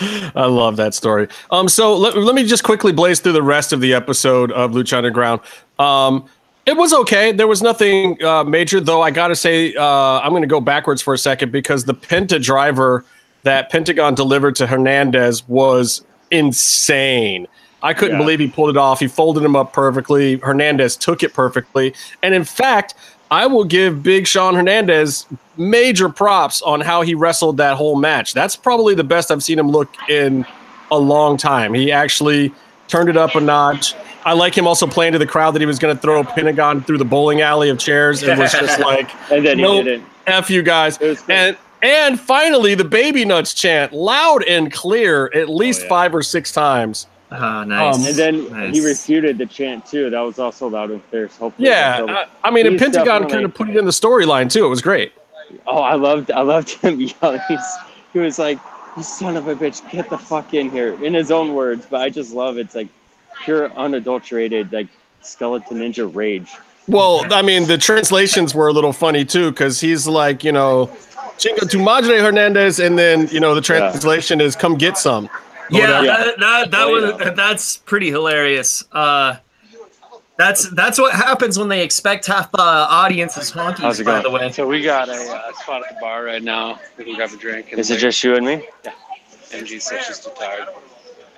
I 0.34 0.46
love 0.46 0.76
that 0.76 0.94
story. 0.94 1.28
Um, 1.50 1.68
so 1.68 1.96
let, 1.96 2.16
let 2.16 2.34
me 2.34 2.44
just 2.44 2.64
quickly 2.64 2.90
blaze 2.92 3.20
through 3.20 3.32
the 3.32 3.42
rest 3.42 3.72
of 3.72 3.80
the 3.80 3.94
episode 3.94 4.50
of 4.50 4.72
Lucha 4.72 4.94
Underground. 4.96 5.40
Um, 5.78 6.26
it 6.66 6.76
was 6.76 6.92
okay. 6.92 7.32
There 7.32 7.46
was 7.46 7.62
nothing 7.62 8.22
uh, 8.22 8.44
major, 8.44 8.80
though. 8.80 9.02
I 9.02 9.10
got 9.10 9.28
to 9.28 9.36
say, 9.36 9.74
uh, 9.74 9.84
I'm 10.20 10.30
going 10.30 10.42
to 10.42 10.48
go 10.48 10.60
backwards 10.60 11.02
for 11.02 11.14
a 11.14 11.18
second 11.18 11.52
because 11.52 11.84
the 11.84 11.94
Penta 11.94 12.42
driver 12.42 13.04
that 13.42 13.70
Pentagon 13.70 14.14
delivered 14.14 14.56
to 14.56 14.66
Hernandez 14.66 15.46
was 15.48 16.04
insane. 16.30 17.46
I 17.82 17.92
couldn't 17.92 18.14
Yeah. 18.16 18.22
believe 18.22 18.40
he 18.40 18.48
pulled 18.48 18.70
it 18.70 18.76
off. 18.78 19.00
He 19.00 19.06
folded 19.08 19.44
him 19.44 19.54
up 19.54 19.72
perfectly. 19.74 20.36
Hernandez 20.38 20.96
took 20.96 21.22
it 21.22 21.34
perfectly. 21.34 21.94
And 22.22 22.34
in 22.34 22.44
fact, 22.44 22.94
I 23.30 23.46
will 23.46 23.64
give 23.64 24.02
Big 24.02 24.26
Sean 24.26 24.54
Hernandez 24.54 25.26
major 25.58 26.08
props 26.08 26.62
on 26.62 26.80
how 26.80 27.02
he 27.02 27.14
wrestled 27.14 27.58
that 27.58 27.76
whole 27.76 27.96
match. 27.96 28.32
That's 28.32 28.56
probably 28.56 28.94
the 28.94 29.04
best 29.04 29.30
I've 29.30 29.42
seen 29.42 29.58
him 29.58 29.68
look 29.70 29.90
in 30.08 30.46
a 30.90 30.98
long 30.98 31.36
time. 31.36 31.74
He 31.74 31.92
actually 31.92 32.52
turned 32.88 33.08
it 33.08 33.16
up 33.16 33.34
a 33.34 33.40
notch. 33.40 33.94
I 34.24 34.32
like 34.32 34.56
him 34.56 34.66
also 34.66 34.86
playing 34.86 35.12
to 35.12 35.18
the 35.18 35.26
crowd 35.26 35.50
that 35.52 35.60
he 35.60 35.66
was 35.66 35.78
going 35.78 35.94
to 35.94 36.00
throw 36.00 36.20
a 36.20 36.24
Pentagon 36.24 36.82
through 36.82 36.98
the 36.98 37.04
bowling 37.04 37.40
alley 37.42 37.68
of 37.68 37.78
chairs. 37.78 38.22
It 38.22 38.38
was 38.38 38.52
just 38.52 38.78
like, 38.80 39.10
And 39.30 39.44
then 39.44 39.58
he 39.58 39.62
Nope. 39.64 39.84
didn't. 39.84 40.06
F 40.26 40.48
you 40.50 40.62
guys. 40.62 40.96
It 41.00 41.08
was 41.08 41.20
good. 41.22 41.32
And 41.32 41.56
and 41.82 42.18
finally 42.18 42.74
the 42.74 42.84
baby 42.84 43.26
nuts 43.26 43.52
chant 43.52 43.92
loud 43.92 44.42
and 44.44 44.72
clear 44.72 45.30
at 45.34 45.50
least 45.50 45.82
yeah. 45.82 45.88
five 45.88 46.14
or 46.14 46.22
six 46.22 46.50
times. 46.50 47.06
Oh, 47.30 47.64
nice. 47.64 47.96
Um, 47.96 48.04
And 48.06 48.14
then 48.14 48.50
Nice. 48.52 48.74
he 48.76 48.86
refuted 48.86 49.36
the 49.36 49.44
chant 49.46 49.84
too. 49.84 50.08
That 50.08 50.20
was 50.20 50.38
also 50.38 50.68
loud 50.68 50.90
and 50.90 51.06
clear. 51.10 51.28
So 51.28 51.40
hopefully 51.40 51.68
Yeah, 51.68 51.98
they'll- 51.98 52.08
I, 52.10 52.26
I 52.44 52.50
mean, 52.50 52.66
and 52.66 52.78
Pentagon 52.78 53.28
kind 53.28 53.44
of 53.44 53.52
put 53.52 53.68
it 53.68 53.76
in 53.76 53.84
the 53.84 53.90
storyline 53.90 54.50
too. 54.50 54.64
It 54.64 54.68
was 54.68 54.80
great. 54.80 55.12
oh, 55.66 55.78
I 55.82 55.94
loved, 55.94 56.30
I 56.30 56.40
loved 56.40 56.70
him 56.70 57.00
yelling. 57.22 57.40
He's, 57.48 57.60
he 58.14 58.18
was 58.20 58.38
like, 58.38 58.58
"You 58.96 59.02
son 59.20 59.36
of 59.36 59.48
a 59.48 59.54
bitch, 59.54 59.88
get 59.90 60.08
the 60.10 60.18
fuck 60.18 60.54
in 60.54 60.70
here!" 60.70 60.94
In 61.04 61.14
his 61.14 61.30
own 61.30 61.54
words, 61.54 61.86
but 61.88 62.00
I 62.00 62.10
just 62.10 62.32
love 62.34 62.58
it. 62.58 62.62
it's 62.62 62.74
like 62.74 62.88
pure 63.44 63.70
unadulterated 63.72 64.72
like 64.72 64.88
skeleton 65.22 65.78
ninja 65.78 66.12
rage. 66.14 66.50
Well, 66.86 67.24
I 67.32 67.40
mean, 67.42 67.66
the 67.66 67.78
translations 67.78 68.54
were 68.54 68.68
a 68.68 68.72
little 68.72 68.92
funny 68.92 69.24
too 69.24 69.50
because 69.50 69.80
he's 69.80 70.06
like, 70.06 70.44
you 70.44 70.52
know, 70.52 70.86
Chinga 71.38 71.68
tu 71.70 71.78
madre 71.78 72.18
Hernandez, 72.18 72.78
and 72.78 72.98
then 72.98 73.26
you 73.28 73.40
know 73.40 73.54
the 73.54 73.60
Yeah. 73.74 73.90
translation 73.90 74.40
is 74.40 74.54
"come 74.54 74.76
get 74.76 74.98
some." 74.98 75.28
yeah, 75.70 76.02
Yeah. 76.02 76.16
that, 76.16 76.38
that, 76.40 76.70
that 76.72 76.86
Oh, 76.86 76.90
was 76.92 77.14
yeah. 77.20 77.30
that's 77.30 77.78
pretty 77.78 78.10
hilarious. 78.10 78.84
Uh, 78.92 79.36
that's 80.36 80.68
that's 80.70 80.98
what 80.98 81.12
happens 81.14 81.58
when 81.58 81.68
they 81.68 81.82
expect 81.82 82.26
half 82.26 82.50
the 82.52 82.58
audience 82.60 83.36
is 83.36 83.50
How's 83.50 83.74
honkies. 83.78 84.00
it 84.00 84.04
By 84.04 84.20
going? 84.20 84.22
the 84.24 84.30
way, 84.30 84.52
So 84.52 84.66
we 84.66 84.82
got 84.82 85.08
a 85.08 85.12
uh, 85.12 85.52
spot 85.54 85.82
at 85.88 85.94
the 85.94 86.00
bar 86.00 86.24
right 86.24 86.42
now. 86.42 86.78
We 86.98 87.04
can 87.04 87.14
grab 87.14 87.30
a 87.32 87.36
drink. 87.36 87.70
And 87.70 87.78
Is 87.80 87.90
it 87.90 87.98
just 87.98 88.22
you 88.24 88.34
and 88.36 88.44
me? 88.46 88.66
Yeah. 88.84 88.92
MG 89.50 89.80
said 89.80 90.02
she's 90.02 90.18
too 90.20 90.30
tired. 90.38 90.66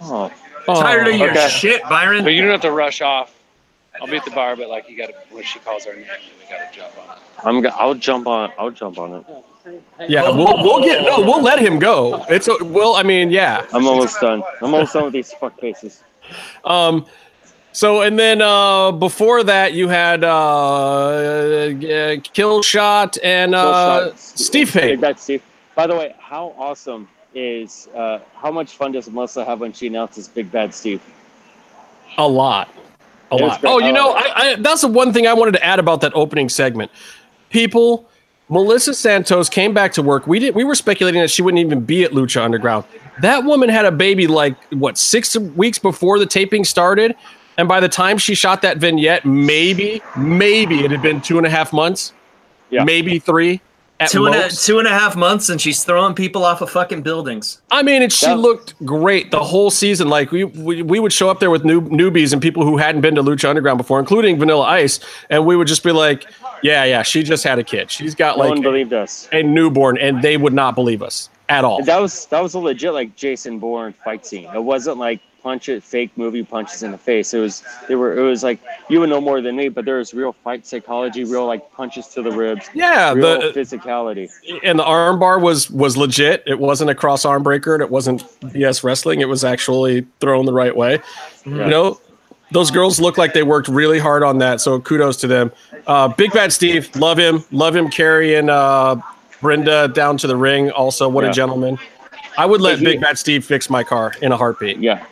Oh, 0.01 0.33
Oh, 0.69 0.81
tired 0.83 1.07
of 1.07 1.15
your 1.15 1.31
okay. 1.31 1.49
shit, 1.49 1.81
Byron. 1.85 2.25
But 2.25 2.31
you 2.33 2.43
don't 2.43 2.51
have 2.51 2.61
to 2.63 2.73
rush 2.73 3.01
off. 3.01 3.33
I'll 4.01 4.07
be 4.09 4.17
at 4.17 4.25
the 4.25 4.31
bar, 4.33 4.57
but 4.57 4.69
like 4.69 4.89
you 4.91 4.97
got 4.97 5.07
to 5.09 5.15
when 5.31 5.45
she 5.45 5.59
calls 5.61 5.87
our 5.87 5.95
name, 5.95 6.05
we 6.05 6.51
got 6.51 6.73
to 6.73 6.77
jump 6.79 6.93
on 6.99 7.17
it. 7.17 7.23
I'm. 7.45 7.61
go- 7.63 7.69
I'll 7.71 7.95
jump 7.95 8.27
on. 8.27 8.51
I'll 8.59 8.71
jump 8.73 8.99
on 8.99 9.13
it. 9.67 9.83
yeah, 10.09 10.23
we'll 10.23 10.57
we'll 10.65 10.83
get 10.83 11.03
no, 11.05 11.21
we'll 11.21 11.43
let 11.43 11.59
him 11.61 11.79
go. 11.79 12.25
It's 12.29 12.49
a, 12.49 12.57
well, 12.65 12.95
I 12.97 13.03
mean, 13.05 13.31
yeah. 13.31 13.65
I'm 13.73 13.87
almost 13.87 14.21
done. 14.21 14.43
I'm 14.61 14.75
almost 14.75 14.93
done 14.93 15.05
with 15.05 15.13
these 15.13 15.33
fuck 15.35 15.59
faces. 15.61 16.03
Um, 16.65 17.07
so 17.77 18.01
and 18.01 18.19
then 18.19 18.41
uh, 18.41 18.91
before 18.91 19.45
that, 19.45 19.75
you 19.75 19.89
had 19.89 20.25
uh, 20.25 20.29
uh, 20.29 22.17
Kill 22.33 22.63
Shot 22.63 23.19
and 23.23 23.55
uh, 23.55 24.09
shot. 24.09 24.19
Steve 24.19 24.73
Big 24.73 24.83
Payne. 24.83 25.01
Bad 25.01 25.21
Steve. 25.21 25.43
By 25.75 25.87
the 25.87 25.95
way, 25.95 26.15
how 26.19 26.55
awesome 26.57 27.07
is 27.35 27.89
uh, 27.95 28.21
how 28.35 28.51
much 28.51 28.77
fun 28.77 28.93
does 28.93 29.11
Melissa 29.11 29.45
have 29.45 29.61
when 29.61 29.75
she 29.75 29.89
announces 29.89 30.27
Big 30.27 30.51
Bad 30.51 30.73
Steve? 30.73 31.03
A 32.17 32.27
lot. 32.27 32.71
A 33.31 33.37
It 33.37 33.43
lot. 33.43 33.61
Oh, 33.65 33.79
you 33.79 33.93
know. 33.93 34.13
I, 34.13 34.33
I, 34.35 34.55
that's 34.55 34.81
the 34.81 34.89
one 34.89 35.13
thing 35.13 35.27
I 35.27 35.35
wanted 35.35 35.53
to 35.53 35.63
add 35.63 35.79
about 35.79 36.01
that 36.01 36.13
opening 36.15 36.49
segment. 36.49 36.91
People, 37.51 38.09
Melissa 38.49 38.95
Santos 38.95 39.51
came 39.51 39.75
back 39.75 39.93
to 39.93 40.03
work. 40.03 40.27
We 40.27 40.39
did. 40.39 40.55
We 40.55 40.65
were 40.65 40.75
speculating 40.75 41.21
that 41.21 41.29
she 41.29 41.43
wouldn't 41.43 41.61
even 41.61 41.85
be 41.85 42.05
at 42.05 42.13
Lucha 42.13 42.43
Underground. 42.43 42.87
That 43.21 43.45
woman 43.45 43.69
had 43.69 43.85
a 43.85 43.93
baby 43.93 44.27
like 44.27 44.57
what 44.73 44.97
six 44.97 45.37
weeks 45.37 45.79
before 45.79 46.19
the 46.19 46.27
taping 46.27 46.65
started, 46.65 47.17
and 47.59 47.69
by 47.69 47.81
the 47.81 47.89
time 47.89 48.19
she 48.19 48.35
shot 48.35 48.63
that 48.63 48.79
vignette, 48.79 49.25
maybe, 49.25 50.03
maybe 50.17 50.85
it 50.85 50.91
had 50.91 51.03
been 51.03 51.21
two 51.21 51.39
and 51.39 51.47
a 51.47 51.51
half 51.51 51.73
months, 51.73 52.13
Yeah. 52.71 52.85
maybe 52.85 53.19
three. 53.19 53.61
At 53.99 54.11
Two 54.11 54.27
and, 54.27 54.35
a, 54.35 54.51
two 54.51 54.79
and 54.79 54.87
a 54.87 54.91
half 54.91 55.17
months, 55.17 55.49
and 55.49 55.59
she's 55.59 55.83
throwing 55.83 56.13
people 56.15 56.45
off 56.45 56.61
of 56.61 56.69
fucking 56.69 57.01
buildings. 57.01 57.63
I 57.71 57.83
mean, 57.83 58.03
and 58.03 58.13
she 58.13 58.27
That- 58.27 58.37
looked 58.37 58.75
great 58.85 59.31
the 59.31 59.43
whole 59.43 59.71
season. 59.71 60.11
Like 60.11 60.31
we, 60.33 60.45
we 60.45 60.83
we 60.83 61.01
would 61.01 61.15
show 61.15 61.31
up 61.31 61.41
there 61.41 61.51
with 61.51 61.65
new 61.65 61.81
newbies 61.81 62.35
and 62.35 62.43
people 62.43 62.63
who 62.63 62.77
hadn't 62.77 63.01
been 63.01 63.15
to 63.15 63.23
Lucha 63.23 63.49
Underground 63.49 63.79
before, 63.79 63.99
including 63.99 64.39
Vanilla 64.39 64.65
Ice, 64.67 65.01
and 65.31 65.47
we 65.47 65.57
would 65.57 65.67
just 65.67 65.83
be 65.83 65.93
like, 65.93 66.27
"Yeah, 66.63 66.85
yeah, 66.85 67.03
she 67.03 67.23
just 67.23 67.43
had 67.43 67.59
a 67.59 67.65
kid. 67.65 67.91
She's 67.91 68.15
got 68.15 68.37
No 68.37 68.43
like 68.43 68.51
one 68.51 68.61
believed 68.61 68.93
us. 68.93 69.31
a 69.33 69.43
newborn," 69.43 69.97
and 69.97 70.21
they 70.21 70.37
would 70.37 70.53
not 70.53 70.75
believe 70.75 71.03
us 71.03 71.31
at 71.49 71.65
all. 71.65 71.83
That 71.83 71.99
was 72.03 72.27
that 72.27 72.43
was 72.43 72.53
a 72.53 72.59
legit 72.59 72.93
like 72.93 73.17
Jason 73.17 73.59
Bourne 73.59 73.95
fight 74.05 74.27
scene. 74.27 74.47
It 74.55 74.63
wasn't 74.63 74.99
like 74.99 75.21
punch 75.47 75.69
it 75.69 75.81
fake 75.81 76.11
movie 76.17 76.43
punches 76.43 76.83
in 76.83 76.91
the 76.91 76.99
face. 76.99 77.33
It 77.33 77.39
was 77.39 77.63
they 77.87 77.95
were 77.95 78.19
it 78.19 78.21
was 78.21 78.43
like 78.43 78.59
you 78.89 78.99
would 78.99 79.09
know 79.09 79.21
more 79.21 79.41
than 79.41 79.55
me, 79.55 79.69
but 79.69 79.85
there 79.85 79.99
was 79.99 80.13
real 80.13 80.33
fight 80.33 80.67
psychology, 80.67 81.23
real 81.23 81.47
like 81.47 81.71
punches 81.71 82.09
to 82.09 82.23
the 82.23 82.33
ribs, 82.33 82.69
yeah, 82.75 83.15
the 83.15 83.53
physicality. 83.55 84.29
and 84.65 84.77
the 84.77 84.83
arm 84.85 85.21
bar 85.21 85.39
was 85.39 85.71
was 85.71 85.97
legit. 85.97 86.43
It 86.49 86.59
wasn't 86.59 86.91
a 86.91 86.97
cross 86.97 87.25
arm 87.25 87.45
breaker, 87.45 87.75
and 87.75 87.81
it 87.83 87.89
wasn't 87.91 88.23
BS 88.41 88.83
wrestling. 88.83 89.21
It 89.21 89.29
was 89.29 89.45
actually 89.45 90.05
thrown 90.19 90.47
the 90.47 90.53
right 90.53 90.77
way. 90.77 90.99
You 91.45 91.53
know, 91.55 92.01
those 92.51 92.73
girls 92.73 92.99
look 92.99 93.17
like 93.17 93.33
they 93.33 93.45
worked 93.45 93.69
really 93.69 94.01
hard 94.01 94.25
on 94.25 94.39
that. 94.39 94.61
So 94.61 94.81
kudos 94.81 95.17
to 95.19 95.29
them. 95.29 95.53
Uh, 95.87 96.09
Big 96.09 96.33
Bad 96.33 96.53
Steve, 96.53 96.91
love 96.97 97.19
him, 97.19 97.45
love 97.53 97.77
him 97.77 97.89
carrying 97.89 98.51
uh, 98.51 98.97
Brenda 99.41 99.87
down 99.87 100.17
to 100.19 100.27
the 100.27 100.35
ring. 100.37 100.73
Also, 100.73 101.09
what 101.09 101.25
a 101.25 101.31
gentleman. 101.31 101.79
I 102.37 102.47
would 102.47 102.61
let 102.61 102.81
He- 102.81 102.85
Big 102.85 103.01
Bad 103.01 103.17
Steve 103.17 103.45
fix 103.45 103.71
my 103.71 103.85
car 103.85 104.13
in 104.21 104.33
a 104.33 104.37
heartbeat. 104.37 104.79
Yeah. 104.79 105.07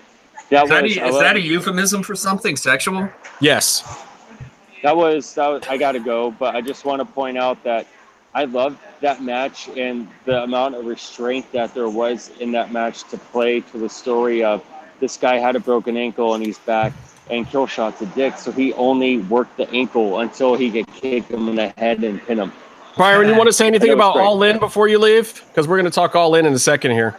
That 0.55 0.65
Is 0.65 0.71
that, 0.71 0.83
was 0.83 0.97
a, 0.97 1.01
I 1.03 1.07
is 1.09 1.13
love- 1.15 1.23
that 1.23 1.37
a 1.37 1.41
euphemism 1.41 2.03
for 2.03 2.15
something 2.15 2.57
sexual? 2.57 3.09
Yes. 3.41 3.83
that 4.83 4.97
was 4.97 5.35
that 5.35 5.49
was, 5.49 5.63
I 5.69 5.77
got 5.77 5.93
to 5.93 6.01
go, 6.01 6.31
but 6.31 6.55
I 6.55 6.61
just 6.61 6.85
want 6.85 7.01
to 7.01 7.05
point 7.07 7.37
out 7.39 7.63
that 7.65 7.87
I 8.35 8.45
loved 8.45 8.79
that 9.01 9.23
match 9.23 9.69
and 9.69 10.09
the 10.25 10.43
amount 10.43 10.75
of 10.75 10.87
restraint 10.87 11.51
that 11.53 11.75
there 11.75 11.89
was 11.89 12.31
in 12.41 12.53
that 12.53 12.73
match 12.73 13.05
to 13.11 13.19
play 13.19 13.61
to 13.61 13.79
the 13.79 13.89
story 13.89 14.43
of 14.45 14.65
this 15.01 15.17
guy 15.17 15.37
had 15.39 15.57
a 15.57 15.61
broken 15.61 15.97
ankle 15.97 16.35
and 16.35 16.45
he's 16.45 16.59
back 16.59 16.93
and 17.31 17.49
kill 17.49 17.67
shot's 17.67 18.03
a 18.03 18.07
dick, 18.07 18.37
so 18.37 18.53
he 18.53 18.73
only 18.75 19.19
worked 19.19 19.57
the 19.57 19.69
ankle 19.71 20.21
until 20.21 20.57
he 20.57 20.71
could 20.71 20.87
kick 20.95 21.25
him 21.25 21.49
in 21.49 21.57
the 21.57 21.69
head 21.71 22.05
and 22.05 22.21
pin 22.27 22.39
him. 22.39 22.53
Byron, 22.99 23.29
you 23.29 23.35
want 23.35 23.49
to 23.49 23.53
say 23.53 23.67
anything 23.67 23.91
about 23.91 24.15
great. 24.15 24.25
All 24.25 24.43
In 24.43 24.59
before 24.59 24.87
you 24.89 24.99
leave? 24.99 25.43
Because 25.49 25.67
we're 25.67 25.77
going 25.77 25.87
to 25.87 25.91
talk 25.91 26.15
All 26.15 26.35
In 26.35 26.45
in 26.47 26.53
a 26.53 26.59
second 26.59 26.91
here. 26.93 27.17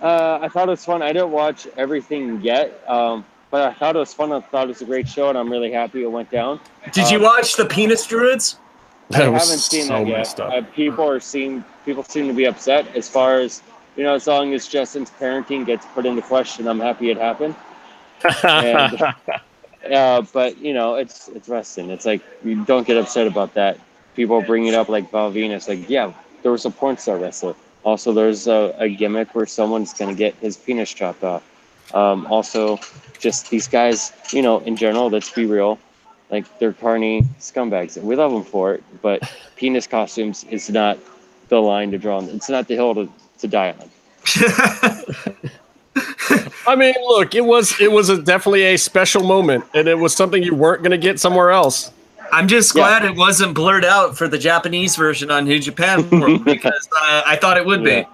Uh, 0.00 0.38
I 0.42 0.48
thought 0.48 0.68
it 0.68 0.72
was 0.72 0.84
fun. 0.84 1.02
I 1.02 1.12
didn't 1.12 1.30
watch 1.30 1.66
everything 1.76 2.40
yet, 2.42 2.82
um, 2.88 3.24
but 3.50 3.62
I 3.62 3.72
thought 3.72 3.96
it 3.96 3.98
was 4.00 4.12
fun. 4.12 4.32
I 4.32 4.40
thought 4.40 4.64
it 4.64 4.68
was 4.68 4.82
a 4.82 4.84
great 4.84 5.08
show, 5.08 5.28
and 5.30 5.38
I'm 5.38 5.50
really 5.50 5.72
happy 5.72 6.02
it 6.02 6.10
went 6.10 6.30
down. 6.30 6.60
Did 6.92 7.10
you 7.10 7.16
Um, 7.18 7.24
watch 7.24 7.56
the 7.56 7.64
penis 7.64 8.06
druids? 8.06 8.58
I 9.12 9.18
That 9.18 9.24
haven't 9.24 9.40
seen 9.58 9.84
so 9.84 9.94
that 10.04 10.06
yet. 10.06 10.40
up. 10.40 10.52
Uh, 10.52 10.62
people 10.74 11.08
are 11.08 11.20
seem 11.20 11.64
people 11.84 12.02
seem 12.02 12.26
to 12.28 12.34
be 12.34 12.44
upset 12.46 12.94
as 12.96 13.08
far 13.08 13.38
as 13.38 13.62
you 13.96 14.02
know. 14.02 14.14
As 14.14 14.26
long 14.26 14.52
as 14.52 14.66
Justin's 14.66 15.10
parenting 15.10 15.64
gets 15.64 15.86
put 15.94 16.04
into 16.06 16.22
question, 16.22 16.66
I'm 16.66 16.80
happy 16.80 17.10
it 17.10 17.16
happened. 17.16 17.54
And, 18.42 19.00
uh, 19.94 20.22
but 20.32 20.58
you 20.58 20.74
know, 20.74 20.96
it's 20.96 21.28
it's 21.28 21.48
wrestling. 21.48 21.90
It's 21.90 22.04
like 22.04 22.20
you 22.44 22.64
don't 22.64 22.86
get 22.86 22.96
upset 22.96 23.26
about 23.28 23.54
that. 23.54 23.78
People 24.16 24.42
bring 24.42 24.66
it 24.66 24.74
up 24.74 24.88
like 24.88 25.10
Val 25.12 25.30
Venis. 25.32 25.68
Like, 25.68 25.88
yeah, 25.88 26.12
there 26.42 26.50
was 26.50 26.64
a 26.64 26.70
porn 26.70 26.96
star 26.98 27.16
wrestler. 27.16 27.54
Also, 27.86 28.12
there's 28.12 28.48
a, 28.48 28.74
a 28.78 28.88
gimmick 28.88 29.32
where 29.32 29.46
someone's 29.46 29.94
gonna 29.94 30.12
get 30.12 30.34
his 30.34 30.56
penis 30.56 30.92
chopped 30.92 31.22
off. 31.22 31.44
Um, 31.94 32.26
also, 32.26 32.80
just 33.20 33.48
these 33.48 33.68
guys, 33.68 34.12
you 34.32 34.42
know, 34.42 34.58
in 34.58 34.76
general, 34.76 35.08
let's 35.08 35.30
be 35.30 35.46
real, 35.46 35.78
like 36.28 36.58
they're 36.58 36.72
carny 36.72 37.22
scumbags. 37.38 37.96
And 37.96 38.04
we 38.04 38.16
love 38.16 38.32
them 38.32 38.42
for 38.42 38.74
it, 38.74 38.82
but 39.02 39.22
penis 39.56 39.86
costumes 39.86 40.44
is 40.50 40.68
not 40.68 40.98
the 41.48 41.62
line 41.62 41.92
to 41.92 41.98
draw 41.98 42.18
on. 42.18 42.24
It's 42.30 42.48
not 42.48 42.66
the 42.66 42.74
hill 42.74 42.92
to, 42.96 43.08
to 43.38 43.46
die 43.46 43.72
on. 43.78 43.88
I 46.66 46.74
mean, 46.74 46.94
look, 47.04 47.36
it 47.36 47.44
was 47.44 47.80
it 47.80 47.92
was 47.92 48.08
a, 48.08 48.20
definitely 48.20 48.64
a 48.64 48.76
special 48.76 49.22
moment, 49.22 49.64
and 49.74 49.86
it 49.86 49.96
was 49.96 50.12
something 50.12 50.42
you 50.42 50.56
weren't 50.56 50.82
going 50.82 50.90
to 50.90 50.98
get 50.98 51.20
somewhere 51.20 51.52
else. 51.52 51.92
I'm 52.32 52.48
just 52.48 52.74
Yeah. 52.74 52.82
glad 52.82 53.04
it 53.04 53.16
wasn't 53.16 53.54
blurred 53.54 53.84
out 53.84 54.16
for 54.16 54.28
the 54.28 54.38
Japanese 54.38 54.96
version 54.96 55.30
on 55.30 55.44
New 55.44 55.58
Japan 55.58 56.08
World 56.20 56.44
because 56.44 56.88
uh, 57.00 57.22
I 57.26 57.36
thought 57.36 57.56
it 57.56 57.66
would 57.66 57.82
be. 57.84 57.90
Yeah. 57.90 58.04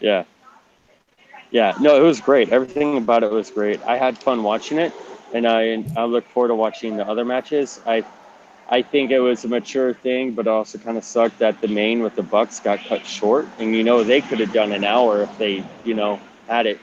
Yeah. 0.00 0.24
Yeah. 1.50 1.74
No, 1.80 1.96
it 1.96 2.02
was 2.02 2.20
great. 2.20 2.50
Everything 2.50 2.96
about 2.98 3.22
it 3.22 3.30
was 3.30 3.50
great. 3.50 3.80
I 3.86 3.96
had 3.96 4.18
fun 4.18 4.42
watching 4.42 4.78
it, 4.78 4.92
and 5.32 5.46
I 5.46 5.84
I 5.96 6.04
look 6.04 6.26
forward 6.28 6.48
to 6.48 6.54
watching 6.54 6.96
the 6.96 7.06
other 7.06 7.24
matches. 7.24 7.80
I 7.86 8.04
I 8.68 8.82
think 8.82 9.10
it 9.12 9.20
was 9.20 9.44
a 9.44 9.48
mature 9.48 9.94
thing, 9.94 10.32
but 10.32 10.48
also 10.48 10.76
kind 10.78 10.98
of 10.98 11.04
sucked 11.04 11.38
that 11.38 11.60
the 11.60 11.68
main 11.68 12.02
with 12.02 12.16
the 12.16 12.22
Bucks 12.22 12.58
got 12.60 12.80
cut 12.84 13.06
short, 13.06 13.46
and 13.58 13.74
you 13.74 13.84
know 13.84 14.02
they 14.02 14.20
could 14.20 14.40
have 14.40 14.52
done 14.52 14.72
an 14.72 14.84
hour 14.84 15.22
if 15.22 15.38
they 15.38 15.64
you 15.84 15.94
know 15.94 16.20
had 16.48 16.66
it. 16.66 16.80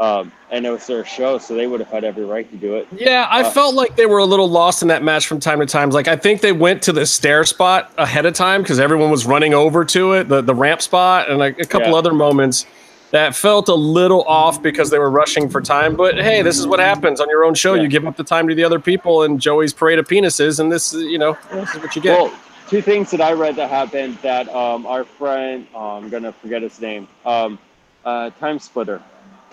Um, 0.00 0.30
and 0.52 0.64
it 0.64 0.70
was 0.70 0.86
their 0.86 1.04
show, 1.04 1.38
so 1.38 1.54
they 1.54 1.66
would 1.66 1.80
have 1.80 1.88
had 1.90 2.04
every 2.04 2.24
right 2.24 2.48
to 2.52 2.56
do 2.56 2.76
it. 2.76 2.86
Yeah, 2.96 3.26
I 3.28 3.42
Uh, 3.42 3.50
felt 3.50 3.74
like 3.74 3.96
they 3.96 4.06
were 4.06 4.18
a 4.18 4.24
little 4.24 4.48
lost 4.48 4.80
in 4.82 4.88
that 4.88 5.02
match 5.02 5.26
from 5.26 5.40
time 5.40 5.58
to 5.58 5.66
time. 5.66 5.90
Like 5.90 6.06
I 6.06 6.14
think 6.14 6.40
they 6.40 6.52
went 6.52 6.82
to 6.82 6.92
the 6.92 7.04
stair 7.04 7.44
spot 7.44 7.90
ahead 7.98 8.24
of 8.24 8.34
time 8.34 8.62
because 8.62 8.78
everyone 8.78 9.10
was 9.10 9.26
running 9.26 9.54
over 9.54 9.84
to 9.86 10.12
it, 10.12 10.28
the 10.28 10.40
the 10.40 10.54
ramp 10.54 10.82
spot, 10.82 11.28
and 11.28 11.38
like 11.38 11.58
a 11.58 11.64
couple 11.64 11.88
Yeah. 11.90 11.96
other 11.96 12.12
moments 12.14 12.64
that 13.10 13.34
felt 13.34 13.68
a 13.68 13.74
little 13.74 14.22
off 14.24 14.62
because 14.62 14.90
they 14.90 14.98
were 15.00 15.10
rushing 15.10 15.48
for 15.48 15.60
time. 15.60 15.96
But 15.96 16.16
hey, 16.20 16.42
this 16.42 16.58
is 16.60 16.66
what 16.66 16.78
happens 16.78 17.20
on 17.20 17.28
your 17.28 17.44
own 17.44 17.54
show. 17.54 17.74
Yeah. 17.74 17.82
You 17.82 17.88
give 17.88 18.06
up 18.06 18.16
the 18.16 18.22
time 18.24 18.46
to 18.48 18.54
the 18.54 18.62
other 18.64 18.78
people, 18.78 19.22
and 19.24 19.40
Joey's 19.40 19.72
parade 19.72 19.98
of 19.98 20.06
penises, 20.06 20.60
and 20.60 20.70
this, 20.70 20.92
is, 20.94 21.02
you 21.04 21.18
know, 21.18 21.36
this 21.52 21.74
is 21.74 21.80
what 21.82 21.96
you 21.96 22.02
get. 22.02 22.16
Well, 22.20 22.32
two 22.68 22.82
things 22.82 23.10
that 23.10 23.20
I 23.20 23.32
read 23.32 23.56
that 23.56 23.68
happened 23.70 24.18
that 24.22 24.48
um, 24.54 24.86
our 24.86 25.04
friend, 25.04 25.66
oh, 25.74 25.96
I'm 25.96 26.08
gonna 26.08 26.32
forget 26.32 26.62
his 26.62 26.80
name, 26.80 27.08
um, 27.26 27.58
uh, 28.04 28.30
Time 28.38 28.58
Splitter. 28.60 29.00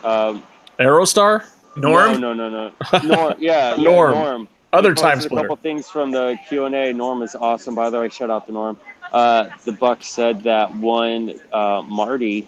Um, 0.05 0.43
Aerostar, 0.79 1.45
Norm? 1.75 2.19
No, 2.21 2.33
no, 2.33 2.49
no, 2.49 2.71
no. 2.91 2.99
Norm. 3.03 3.35
Yeah, 3.39 3.75
yeah, 3.75 3.83
Norm. 3.83 4.11
Norm. 4.13 4.47
other 4.73 4.89
He 4.89 4.95
time 5.01 5.15
posted 5.17 5.31
A 5.33 5.35
couple 5.41 5.55
things 5.57 5.89
from 5.89 6.11
the 6.11 6.37
Q 6.47 6.65
and 6.65 6.75
A. 6.75 6.93
Norm 6.93 7.21
is 7.23 7.35
awesome, 7.35 7.75
by 7.75 7.89
the 7.89 7.99
way. 7.99 8.09
Shout 8.09 8.29
out 8.29 8.45
to 8.47 8.53
Norm. 8.53 8.77
Uh, 9.11 9.47
the 9.65 9.71
Bucks 9.71 10.07
said 10.07 10.43
that 10.43 10.73
one 10.75 11.39
uh, 11.53 11.81
Marty 11.87 12.47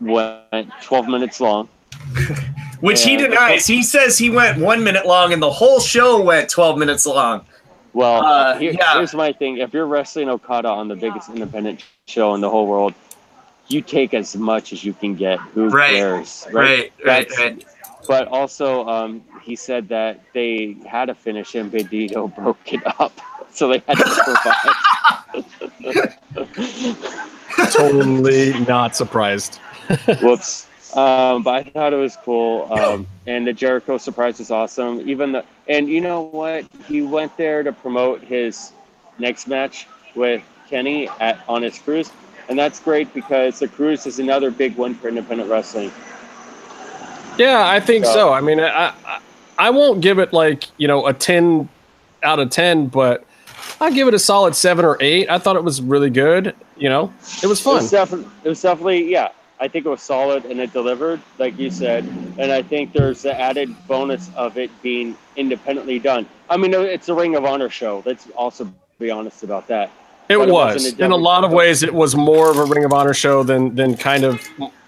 went 0.00 0.70
12 0.82 1.08
minutes 1.08 1.40
long. 1.40 1.68
Which 2.80 3.04
he 3.04 3.16
denies. 3.16 3.66
He 3.66 3.82
says 3.82 4.18
he 4.18 4.28
went 4.30 4.58
one 4.58 4.82
minute 4.82 5.06
long 5.06 5.32
and 5.32 5.40
the 5.40 5.50
whole 5.50 5.78
show 5.78 6.20
went 6.20 6.48
12 6.48 6.78
minutes 6.78 7.06
long. 7.06 7.44
Well, 7.92 8.24
Uh, 8.24 8.58
here- 8.58 8.72
yeah. 8.72 8.94
here's 8.94 9.14
my 9.14 9.32
thing: 9.32 9.58
if 9.58 9.72
you're 9.72 9.86
wrestling 9.86 10.28
Okada 10.30 10.68
on 10.68 10.88
the 10.88 10.96
biggest 10.96 11.28
independent 11.28 11.84
show 12.08 12.34
in 12.34 12.40
the 12.40 12.48
whole 12.50 12.66
world, 12.66 12.94
you 13.72 13.80
take 13.82 14.14
as 14.14 14.36
much 14.36 14.72
as 14.72 14.84
you 14.84 14.92
can 14.92 15.14
get. 15.14 15.38
Who 15.54 15.68
Right. 15.68 15.90
cares? 15.94 16.46
Right, 16.52 16.92
right, 17.04 17.28
That's- 17.28 17.38
right. 17.38 17.64
But 18.08 18.26
also, 18.28 18.84
um, 18.88 19.22
he 19.42 19.54
said 19.54 19.88
that 19.90 20.20
they 20.34 20.76
had 20.86 21.06
to 21.06 21.14
finish 21.14 21.52
him. 21.54 21.70
Bandito 21.70 22.34
broke 22.36 22.72
it 22.72 22.82
up, 23.00 23.12
so 23.52 23.68
they 23.68 23.80
had 23.86 23.96
to 23.96 25.42
improvise. 25.84 26.16
totally 27.72 28.58
not 28.64 28.96
surprised. 28.96 29.56
Whoops. 30.20 30.66
Um, 30.96 31.42
but 31.42 31.54
I 31.54 31.62
thought 31.62 31.92
it 31.92 31.96
was 31.96 32.16
cool. 32.24 32.70
Um, 32.72 33.06
and 33.26 33.46
the 33.46 33.52
Jericho 33.52 33.96
surprise 33.98 34.38
was 34.40 34.50
awesome. 34.50 35.08
Even 35.08 35.32
the 35.32 35.44
and 35.68 35.88
you 35.88 36.00
know 36.00 36.22
what? 36.22 36.66
He 36.88 37.02
went 37.02 37.36
there 37.36 37.62
to 37.62 37.72
promote 37.72 38.20
his 38.22 38.72
next 39.18 39.46
match 39.46 39.86
with 40.14 40.42
Kenny 40.68 41.08
at 41.20 41.38
on 41.48 41.62
his 41.62 41.78
cruise, 41.78 42.10
and 42.48 42.58
that's 42.58 42.80
great 42.80 43.12
because 43.14 43.58
the 43.58 43.68
cruise 43.68 44.06
is 44.06 44.18
another 44.18 44.50
big 44.50 44.76
one 44.76 44.94
for 44.94 45.08
independent 45.08 45.48
wrestling. 45.50 45.90
Yeah, 47.38 47.66
I 47.66 47.80
think 47.80 48.04
So- 48.04 48.12
so. 48.12 48.32
I 48.32 48.40
mean, 48.40 48.60
I, 48.60 48.88
I 49.06 49.18
I 49.58 49.70
won't 49.70 50.00
give 50.00 50.18
it 50.18 50.32
like 50.32 50.64
you 50.76 50.88
know 50.88 51.06
a 51.06 51.12
ten 51.12 51.68
out 52.22 52.38
of 52.38 52.50
ten, 52.50 52.86
but 52.86 53.24
I 53.80 53.90
give 53.90 54.08
it 54.08 54.14
a 54.14 54.18
solid 54.18 54.54
seven 54.54 54.84
or 54.84 54.96
eight. 55.00 55.30
I 55.30 55.38
thought 55.38 55.56
it 55.56 55.64
was 55.64 55.80
really 55.80 56.10
good. 56.10 56.54
You 56.76 56.88
know, 56.88 57.12
it 57.42 57.46
was 57.46 57.60
It 57.60 57.64
fun. 57.64 57.74
was, 57.76 57.90
definitely, 57.90 58.28
it 58.44 58.48
was 58.48 58.60
definitely, 58.60 59.10
yeah. 59.10 59.28
I 59.60 59.68
think 59.68 59.86
it 59.86 59.88
was 59.88 60.02
solid 60.02 60.44
and 60.46 60.58
it 60.58 60.72
delivered, 60.72 61.20
like 61.38 61.56
you 61.56 61.70
said. 61.70 62.04
And 62.38 62.50
I 62.50 62.62
think 62.62 62.92
there's 62.92 63.22
the 63.22 63.38
added 63.38 63.72
bonus 63.86 64.28
of 64.34 64.58
it 64.58 64.70
being 64.82 65.16
independently 65.36 66.00
done. 66.00 66.26
I 66.50 66.56
mean, 66.56 66.74
it's 66.74 67.08
a 67.08 67.14
Ring 67.14 67.36
of 67.36 67.44
Honor 67.44 67.68
show. 67.68 68.02
Let's 68.04 68.28
also 68.30 68.72
be 68.98 69.12
honest 69.12 69.44
about 69.44 69.68
that. 69.68 69.90
It 70.32 70.38
but 70.38 70.48
it 70.48 70.52
was 70.52 70.74
wasn't 70.74 71.00
a 71.00 71.04
in 71.04 71.10
a 71.10 71.14
W- 71.14 71.24
lot 71.24 71.44
of 71.44 71.52
ways. 71.52 71.82
It 71.82 71.94
was 71.94 72.14
more 72.16 72.50
of 72.50 72.58
a 72.58 72.64
Ring 72.64 72.84
of 72.84 72.92
Honor 72.92 73.14
show 73.14 73.42
than 73.42 73.74
than 73.74 73.96
kind 73.96 74.24
of 74.24 74.46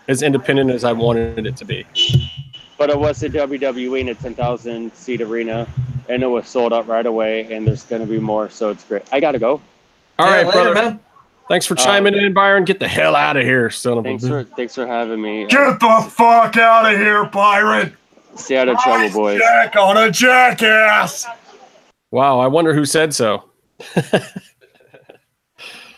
as 0.09 0.22
independent 0.22 0.70
as 0.70 0.85
I 0.85 0.92
wanted 0.92 1.46
it 1.46 1.57
to 1.59 1.64
be. 1.64 1.87
But 2.76 2.90
it 2.90 2.98
was 2.98 3.22
a 3.22 3.28
WWE 3.28 4.00
in 4.00 4.09
a 4.09 4.14
10,000 4.14 4.92
seat 4.94 5.20
arena, 5.20 5.66
and 6.09 6.22
it 6.22 6.26
was 6.26 6.48
sold 6.48 6.72
out 6.72 6.87
right 6.88 7.07
away. 7.07 7.52
And 7.52 7.66
there's 7.66 7.85
going 7.85 8.02
to 8.02 8.09
be 8.09 8.18
more, 8.18 8.50
so 8.50 8.70
it's 8.70 8.85
great. 8.85 9.02
I 9.12 9.20
got 9.20 9.33
to 9.33 9.38
go. 9.38 9.61
All 10.18 10.26
Yeah, 10.26 10.33
right, 10.42 10.46
later, 10.46 10.72
brother. 10.72 10.74
man. 10.90 11.00
Thanks 11.48 11.66
for 11.66 11.74
Uh, 11.74 11.85
chiming 11.85 12.14
in, 12.14 12.33
Byron. 12.33 12.64
Get 12.64 12.80
the 12.80 12.88
hell 12.88 13.14
out 13.14 13.37
of 13.37 13.44
here, 13.44 13.70
son 13.70 13.98
of 13.98 14.04
Thanks 14.04 14.24
a. 14.24 14.28
for 14.28 14.44
thanks 14.44 14.74
for 14.74 14.87
having 14.87 15.20
me. 15.22 15.46
Get 15.46 15.78
the 15.78 16.09
fuck 16.11 16.57
out 16.57 16.92
of 16.92 16.98
here, 16.98 17.24
Byron. 17.26 17.96
Stay 18.35 18.57
out 18.57 18.68
of 18.68 18.78
trouble, 18.80 19.11
boys. 19.11 19.38
Jack 19.38 19.76
on 19.76 19.96
a 19.96 20.11
jackass. 20.11 21.26
Wow, 22.11 22.40
I 22.40 22.46
wonder 22.48 22.74
who 22.74 22.85
said 22.85 23.14
so. 23.14 23.44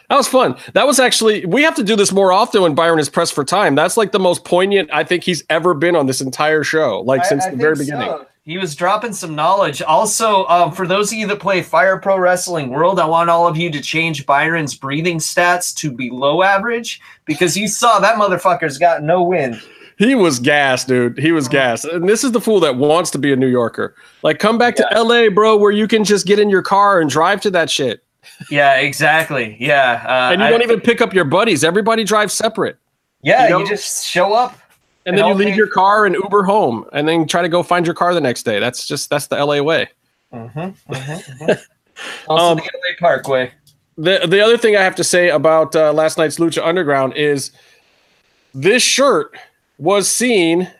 That 0.08 0.16
was 0.16 0.28
fun. 0.28 0.56
That 0.74 0.86
was 0.86 1.00
actually 1.00 1.44
we 1.46 1.62
have 1.62 1.74
to 1.76 1.82
do 1.84 1.96
this 1.96 2.12
more 2.12 2.32
often 2.32 2.62
when 2.62 2.74
Byron 2.74 2.98
is 2.98 3.08
pressed 3.08 3.34
for 3.34 3.44
time. 3.44 3.74
That's 3.74 3.96
like 3.96 4.12
the 4.12 4.18
most 4.20 4.44
poignant 4.44 4.90
I 4.92 5.04
think 5.04 5.24
he's 5.24 5.42
ever 5.50 5.74
been 5.74 5.96
on 5.96 6.06
this 6.06 6.20
entire 6.20 6.62
show, 6.62 7.00
like 7.00 7.22
I- 7.22 7.28
since 7.28 7.44
I 7.44 7.50
the 7.50 7.56
very 7.56 7.76
beginning. 7.76 8.08
so. 8.08 8.26
He 8.44 8.58
was 8.58 8.76
dropping 8.76 9.12
some 9.12 9.34
knowledge. 9.34 9.82
Also, 9.82 10.46
um, 10.46 10.70
for 10.70 10.86
those 10.86 11.10
of 11.10 11.18
you 11.18 11.26
that 11.26 11.40
play 11.40 11.62
Fire 11.62 11.98
Pro 11.98 12.16
Wrestling 12.16 12.68
World, 12.68 13.00
I 13.00 13.04
want 13.04 13.28
all 13.28 13.48
of 13.48 13.56
you 13.56 13.72
to 13.72 13.80
change 13.80 14.24
Byron's 14.24 14.76
breathing 14.76 15.18
stats 15.18 15.74
to 15.78 15.90
below 15.90 16.44
average 16.44 17.00
because 17.24 17.56
you 17.56 17.66
saw 17.66 17.98
that 17.98 18.14
motherfucker's 18.14 18.78
got 18.78 19.02
no 19.02 19.20
wind. 19.24 19.60
He 19.98 20.14
was 20.14 20.38
gas, 20.38 20.84
dude. 20.84 21.18
He 21.18 21.32
was 21.32 21.48
gas. 21.48 21.82
And 21.84 22.08
this 22.08 22.22
is 22.22 22.30
the 22.30 22.40
fool 22.40 22.60
that 22.60 22.76
wants 22.76 23.10
to 23.12 23.18
be 23.18 23.32
a 23.32 23.36
New 23.36 23.48
Yorker. 23.48 23.96
Like, 24.22 24.38
come 24.38 24.58
back 24.58 24.76
to 24.76 24.86
LA, 24.94 25.28
bro, 25.28 25.56
where 25.56 25.72
you 25.72 25.88
can 25.88 26.04
just 26.04 26.24
get 26.24 26.38
in 26.38 26.48
your 26.48 26.62
car 26.62 27.00
and 27.00 27.10
drive 27.10 27.40
to 27.40 27.50
that 27.50 27.68
shit. 27.68 28.04
Yeah, 28.50 28.74
exactly. 28.76 29.56
Yeah, 29.60 30.02
uh, 30.06 30.32
And 30.32 30.40
you 30.40 30.46
I- 30.46 30.50
don't 30.50 30.62
even 30.62 30.80
pick 30.80 31.00
up 31.00 31.12
your 31.14 31.24
buddies. 31.24 31.64
Everybody 31.64 32.04
drives 32.04 32.32
separate. 32.34 32.76
Yeah, 33.22 33.48
you 33.48 33.60
you, 33.60 33.66
just 33.66 34.06
show 34.06 34.32
up. 34.34 34.52
And 35.06 35.14
And 35.14 35.18
then 35.18 35.26
you 35.28 35.34
leave 35.34 35.48
pay- 35.50 35.56
your 35.56 35.68
car 35.68 36.04
and 36.06 36.14
Uber 36.16 36.42
home 36.44 36.84
and 36.92 37.06
then 37.08 37.26
try 37.26 37.40
to 37.42 37.48
go 37.48 37.62
find 37.62 37.86
your 37.86 37.94
car 37.94 38.12
the 38.14 38.20
next 38.20 38.42
day. 38.44 38.58
That's 38.60 38.86
just 38.86 39.08
that's 39.10 39.26
the 39.28 39.36
LA 39.36 39.60
way. 39.62 39.88
Mm-hmm, 40.32 40.70
Also, 42.28 42.44
Um, 42.52 42.56
the 42.58 42.62
LA 42.62 42.94
Parkway. 42.98 43.52
The 43.96 44.26
the 44.28 44.40
other 44.40 44.58
thing 44.58 44.76
I 44.76 44.82
have 44.82 44.94
to 44.96 45.04
say 45.04 45.30
about 45.30 45.74
uh, 45.74 45.92
last 45.92 46.18
night's 46.18 46.36
Lucha 46.38 46.62
Underground 46.64 47.14
is 47.14 47.52
this 48.52 48.82
shirt 48.82 49.34
was 49.78 50.10
seen, 50.10 50.70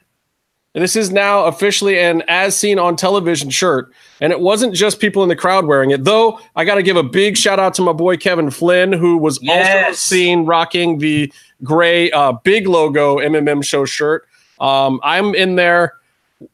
and 0.77 0.83
this 0.83 0.95
is 0.95 1.11
now 1.11 1.47
officially 1.47 1.99
an 1.99 2.23
as 2.29 2.55
seen 2.55 2.79
on 2.79 2.97
television 2.97 3.49
shirt, 3.49 3.91
and 4.21 4.31
it 4.31 4.39
wasn't 4.39 4.75
just 4.75 5.01
people 5.01 5.23
in 5.23 5.31
the 5.31 5.35
crowd 5.35 5.65
wearing 5.65 5.91
it. 5.91 6.05
Though 6.05 6.39
I 6.55 6.67
got 6.67 6.75
to 6.75 6.83
give 6.83 6.99
a 6.99 7.03
big 7.03 7.39
shout 7.39 7.59
out 7.59 7.73
to 7.75 7.83
my 7.83 7.95
boy 7.95 8.19
Kevin 8.19 8.51
Flynn, 8.51 8.93
who 8.93 9.17
was 9.17 9.39
also 9.49 9.93
seen 9.93 10.45
rocking 10.45 10.99
the 10.99 11.33
gray 11.65 12.11
uh, 12.11 12.33
big 12.33 12.69
logo 12.69 13.17
MMM 13.17 13.65
show 13.65 13.87
shirt. 13.87 14.29
Um, 14.61 15.01
I'm 15.03 15.35
in 15.35 15.57
there 15.57 15.95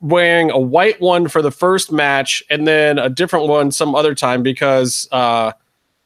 wearing 0.00 0.52
a 0.52 0.58
white 0.58 1.00
one 1.00 1.26
for 1.26 1.42
the 1.42 1.50
first 1.50 1.90
match 1.90 2.44
and 2.48 2.64
then 2.64 3.00
a 3.00 3.08
different 3.08 3.48
one 3.48 3.72
some 3.72 3.96
other 3.96 4.14
time 4.14 4.44
because 4.44 5.08
uh, 5.10 5.50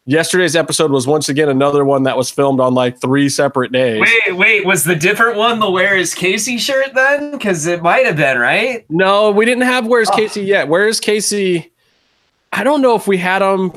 yesterday's 0.06 0.56
episode 0.56 0.90
was 0.90 1.06
once 1.06 1.28
again 1.28 1.48
another 1.48 1.84
one 1.84 2.04
that 2.04 2.16
was 2.16 2.30
filmed 2.30 2.60
on 2.60 2.72
like 2.74 3.00
three 3.00 3.28
separate 3.28 3.72
days. 3.72 4.00
Wait, 4.00 4.36
wait, 4.36 4.64
was 4.64 4.84
the 4.84 4.94
different 4.96 5.36
one 5.36 5.58
the 5.60 5.70
Where 5.70 5.96
is 5.96 6.14
Casey 6.14 6.56
shirt 6.58 6.94
then? 6.94 7.32
Because 7.32 7.66
it 7.66 7.82
might 7.82 8.06
have 8.06 8.16
been, 8.16 8.38
right? 8.38 8.86
No, 8.88 9.30
we 9.30 9.44
didn't 9.44 9.64
have 9.64 9.86
Where's 9.86 10.08
Oh. 10.10 10.16
Casey 10.16 10.42
yet. 10.42 10.68
Where's 10.68 11.00
Casey? 11.00 11.72
I 12.52 12.64
don't 12.64 12.80
know 12.80 12.94
if 12.94 13.06
we 13.06 13.18
had 13.18 13.42
him 13.42 13.72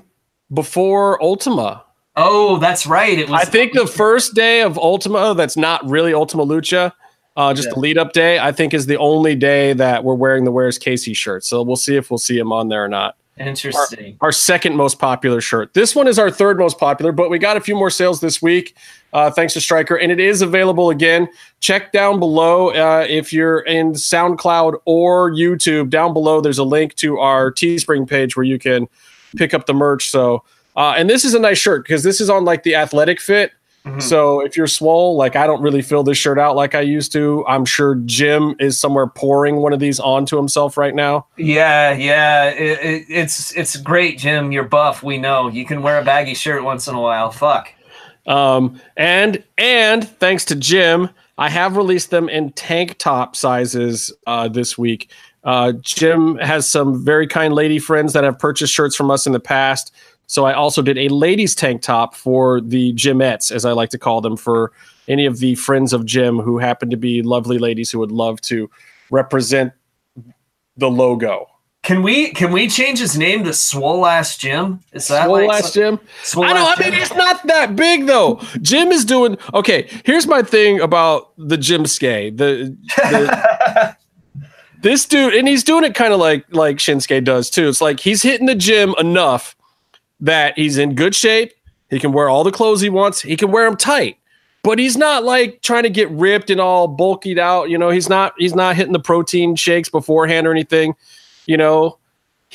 before 0.54 1.22
Ultima. 1.22 1.84
Oh, 2.16 2.58
that's 2.58 2.86
right. 2.86 3.18
It 3.18 3.30
was. 3.30 3.42
I 3.42 3.46
think 3.46 3.74
the 3.74 3.88
first 3.88 4.34
day 4.36 4.62
of 4.62 4.78
Ultima, 4.78 5.34
that's 5.36 5.56
not 5.58 5.88
really 5.90 6.14
Ultima 6.14 6.46
Lucha, 6.46 6.92
uh, 7.38 7.54
just 7.54 7.70
Yeah. 7.70 7.74
the 7.76 7.80
lead 7.80 7.98
up 7.98 8.14
day, 8.14 8.40
I 8.40 8.52
think 8.52 8.74
is 8.74 8.86
the 8.88 8.98
only 8.98 9.36
day 9.36 9.74
that 9.74 10.04
we're 10.04 10.16
wearing 10.16 10.44
the 10.44 10.52
Where's 10.52 10.78
Casey 10.78 11.14
shirt. 11.14 11.44
So 11.46 11.62
we'll 11.62 11.76
see 11.78 11.96
if 11.96 12.12
we'll 12.12 12.18
see 12.18 12.38
him 12.38 12.52
on 12.52 12.68
there 12.70 12.84
or 12.84 12.88
not. 12.90 13.16
Interesting. 13.40 14.18
Our 14.20 14.34
second 14.34 14.76
most 14.76 15.00
popular 15.00 15.40
shirt. 15.40 15.74
This 15.74 15.96
one 15.96 16.08
is 16.08 16.20
our 16.20 16.30
third 16.30 16.60
most 16.60 16.78
popular, 16.78 17.12
but 17.14 17.30
we 17.30 17.40
got 17.40 17.56
a 17.56 17.62
few 17.62 17.76
more 17.76 17.90
sales 17.90 18.20
this 18.20 18.42
week, 18.42 18.76
uh, 19.14 19.32
thanks 19.32 19.54
to 19.54 19.62
Striker, 19.62 19.98
and 19.98 20.12
it 20.12 20.20
is 20.20 20.42
available 20.42 20.90
again. 20.90 21.30
Check 21.62 21.94
down 21.94 22.20
below 22.20 22.70
uh, 22.70 23.06
if 23.08 23.32
you're 23.32 23.60
in 23.62 23.94
SoundCloud 23.94 24.82
or 24.84 25.32
YouTube. 25.32 25.90
Down 25.90 26.14
below, 26.14 26.42
there's 26.42 26.58
a 26.58 26.66
link 26.66 26.96
to 26.96 27.20
our 27.20 27.52
Teespring 27.52 28.08
page 28.10 28.36
where 28.36 28.44
you 28.46 28.60
can 28.60 28.88
pick 29.38 29.54
up 29.54 29.68
the 29.68 29.74
merch. 29.74 30.10
So, 30.10 30.44
uh, 30.76 30.96
and 30.98 31.10
this 31.10 31.24
is 31.24 31.34
a 31.34 31.40
nice 31.40 31.58
shirt 31.58 31.86
because 31.86 32.04
this 32.04 32.20
is 32.20 32.30
on 32.30 32.44
like 32.44 32.64
the 32.64 32.76
athletic 32.76 33.22
fit. 33.22 33.54
Mhm. 33.90 34.02
So 34.02 34.42
if 34.42 34.56
you're 34.58 34.68
swole, 34.68 35.16
like 35.16 35.36
I 35.36 35.48
don't 35.48 35.62
really 35.62 35.82
fill 35.82 36.04
this 36.04 36.18
shirt 36.18 36.38
out 36.40 36.56
like 36.56 36.76
I 36.76 36.82
used 36.82 37.12
to. 37.14 37.46
I'm 37.48 37.66
sure 37.66 37.96
Jim 38.06 38.56
is 38.60 38.78
somewhere 38.78 39.08
pouring 39.08 39.58
one 39.58 39.74
of 39.74 39.80
these 39.80 40.00
onto 40.00 40.38
himself 40.38 40.78
right 40.78 40.94
now. 40.96 41.26
Yeah, 41.38 41.94
yeah. 41.94 42.50
It, 42.50 42.80
it, 42.80 43.06
it's 43.10 43.56
it's 43.56 43.78
great, 43.78 44.18
Jim. 44.18 44.52
You're 44.52 44.64
buff. 44.64 45.04
We 45.04 45.18
know 45.18 45.48
you 45.50 45.66
can 45.66 45.82
wear 45.82 46.00
a 46.00 46.04
baggy 46.04 46.34
shirt 46.34 46.64
once 46.64 46.88
in 46.88 46.96
a 46.96 47.02
while. 47.02 47.32
Fuck. 47.32 47.74
Um, 48.28 48.80
and 48.96 49.44
and 49.58 50.08
thanks 50.08 50.46
to 50.46 50.56
Jim, 50.56 51.10
I 51.38 51.50
have 51.50 51.78
released 51.78 52.12
them 52.12 52.30
in 52.30 52.52
tank 52.52 52.98
top 53.00 53.36
sizes 53.36 54.14
uh, 54.28 54.48
this 54.48 54.78
week. 54.78 55.10
Uh, 55.44 55.72
Jim 55.82 56.36
has 56.38 56.70
some 56.70 57.04
very 57.04 57.26
kind 57.26 57.54
lady 57.54 57.80
friends 57.80 58.12
that 58.14 58.26
have 58.26 58.38
purchased 58.38 58.74
shirts 58.74 58.96
from 58.96 59.10
us 59.10 59.26
in 59.26 59.32
the 59.32 59.40
past. 59.40 59.94
So 60.30 60.46
I 60.46 60.54
also 60.54 60.84
did 60.84 60.96
a 61.00 61.10
ladies 61.10 61.56
tank 61.56 61.82
top 61.82 62.14
for 62.14 62.62
the 62.62 62.94
Jimettes, 62.94 63.52
as 63.52 63.66
I 63.66 63.72
like 63.72 63.90
to 63.90 63.98
call 63.98 64.22
them, 64.22 64.38
for 64.38 64.72
any 65.08 65.26
of 65.26 65.40
the 65.40 65.56
friends 65.56 65.92
of 65.92 66.06
Jim 66.06 66.38
who 66.38 66.60
happen 66.60 66.92
to 66.92 66.98
be 66.98 67.24
lovely 67.24 67.58
ladies 67.58 67.90
who 67.90 67.98
would 67.98 68.12
love 68.12 68.40
to 68.42 68.70
represent 69.10 69.74
the 70.78 70.88
logo. 70.88 71.48
Can 71.82 72.04
we 72.04 72.30
can 72.30 72.52
we 72.52 72.68
change 72.68 73.00
his 73.00 73.18
name 73.18 73.44
to 73.46 73.54
Swole 73.54 74.06
Ass 74.06 74.38
Jim? 74.38 74.82
Is 74.94 75.08
that 75.08 75.26
Swole 75.26 75.48
like 75.48 75.64
ass 75.64 75.74
Jim. 75.74 76.00
Swole 76.22 76.46
I 76.46 76.54
know. 76.54 76.66
I 76.68 76.80
mean, 76.80 76.92
Jim? 76.92 77.02
it's 77.02 77.16
not 77.16 77.48
that 77.48 77.76
big 77.76 78.06
though. 78.06 78.40
Jim 78.62 78.90
is 78.90 79.06
doing 79.06 79.36
okay. 79.56 79.90
Here's 80.06 80.28
my 80.28 80.44
thing 80.44 80.80
about 80.80 81.32
the 81.40 81.58
Jim 81.58 81.88
Skay. 81.88 82.30
The, 82.30 82.78
the 82.98 83.98
this 84.84 85.08
dude, 85.08 85.34
and 85.34 85.48
he's 85.48 85.64
doing 85.64 85.84
it 85.86 85.96
kind 85.96 86.14
of 86.14 86.20
like 86.20 86.46
like 86.54 86.78
Shinsuke 86.78 87.24
does 87.24 87.50
too. 87.50 87.68
It's 87.68 87.82
like 87.82 88.00
he's 88.00 88.22
hitting 88.22 88.46
the 88.46 88.54
gym 88.54 88.94
enough 89.00 89.56
that 90.22 90.58
he's 90.58 90.78
in 90.78 90.96
good 90.96 91.16
shape. 91.16 91.54
He 91.90 92.00
can 92.00 92.12
wear 92.12 92.30
all 92.30 92.44
the 92.44 92.52
clothes 92.52 92.82
he 92.82 92.90
wants. 92.90 93.22
He 93.22 93.36
can 93.36 93.52
wear 93.52 93.66
them 93.66 93.78
tight, 93.78 94.18
but 94.64 94.78
he's 94.78 94.96
not 94.96 95.24
like 95.24 95.62
trying 95.62 95.84
to 95.84 95.90
get 95.90 96.10
ripped 96.12 96.50
and 96.50 96.62
all 96.62 96.88
bulkied 96.88 97.40
out. 97.40 97.70
You 97.70 97.78
know, 97.78 97.90
he's 97.90 98.10
not 98.10 98.34
he's 98.38 98.56
not 98.56 98.76
hitting 98.76 98.94
the 98.94 99.00
protein 99.00 99.56
shakes 99.56 99.90
beforehand 99.90 100.46
or 100.46 100.52
anything. 100.52 100.96
You 101.46 101.58
know, 101.58 101.98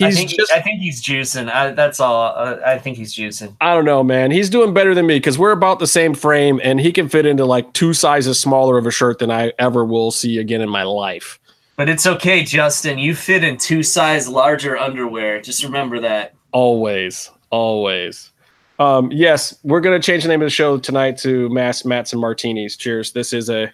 I 0.00 0.06
he's 0.06 0.16
think, 0.16 0.30
just 0.30 0.52
I 0.52 0.60
think 0.60 0.80
he's 0.80 1.02
juicing. 1.02 1.50
I, 1.50 1.70
that's 1.70 2.00
all. 2.00 2.34
Uh, 2.36 2.58
I 2.66 2.78
think 2.78 2.96
he's 2.96 3.14
juicing. 3.14 3.56
I 3.60 3.74
don't 3.74 3.84
know, 3.84 4.02
man. 4.02 4.30
He's 4.32 4.50
doing 4.50 4.74
better 4.74 4.94
than 4.94 5.06
me 5.06 5.16
because 5.16 5.38
we're 5.38 5.52
about 5.52 5.78
the 5.78 5.86
same 5.86 6.14
frame, 6.14 6.60
and 6.64 6.80
he 6.80 6.92
can 6.92 7.08
fit 7.08 7.26
into 7.26 7.44
like 7.44 7.72
two 7.74 7.92
sizes 7.92 8.40
smaller 8.40 8.76
of 8.76 8.86
a 8.86 8.90
shirt 8.90 9.20
than 9.20 9.30
I 9.30 9.52
ever 9.58 9.84
will 9.84 10.10
see 10.10 10.38
again 10.38 10.60
in 10.60 10.68
my 10.68 10.82
life. 10.82 11.38
But 11.76 11.88
it's 11.88 12.06
okay, 12.06 12.42
Justin. 12.44 12.98
You 12.98 13.14
fit 13.14 13.42
in 13.44 13.56
two 13.56 13.82
size 13.82 14.28
larger 14.28 14.76
underwear. 14.76 15.40
Just 15.40 15.64
remember 15.64 16.00
that. 16.00 16.34
Always, 16.52 17.30
always. 17.54 18.32
Um, 18.80 19.12
yes, 19.12 19.56
we're 19.62 19.80
gonna 19.80 20.00
change 20.00 20.24
the 20.24 20.28
name 20.28 20.42
of 20.42 20.46
the 20.46 20.50
show 20.50 20.78
tonight 20.78 21.16
to 21.18 21.48
Masks 21.50 21.84
Mats 21.84 22.12
and 22.12 22.20
Martinis. 22.20 22.76
Cheers. 22.76 23.12
This 23.12 23.32
is 23.32 23.48
a 23.48 23.72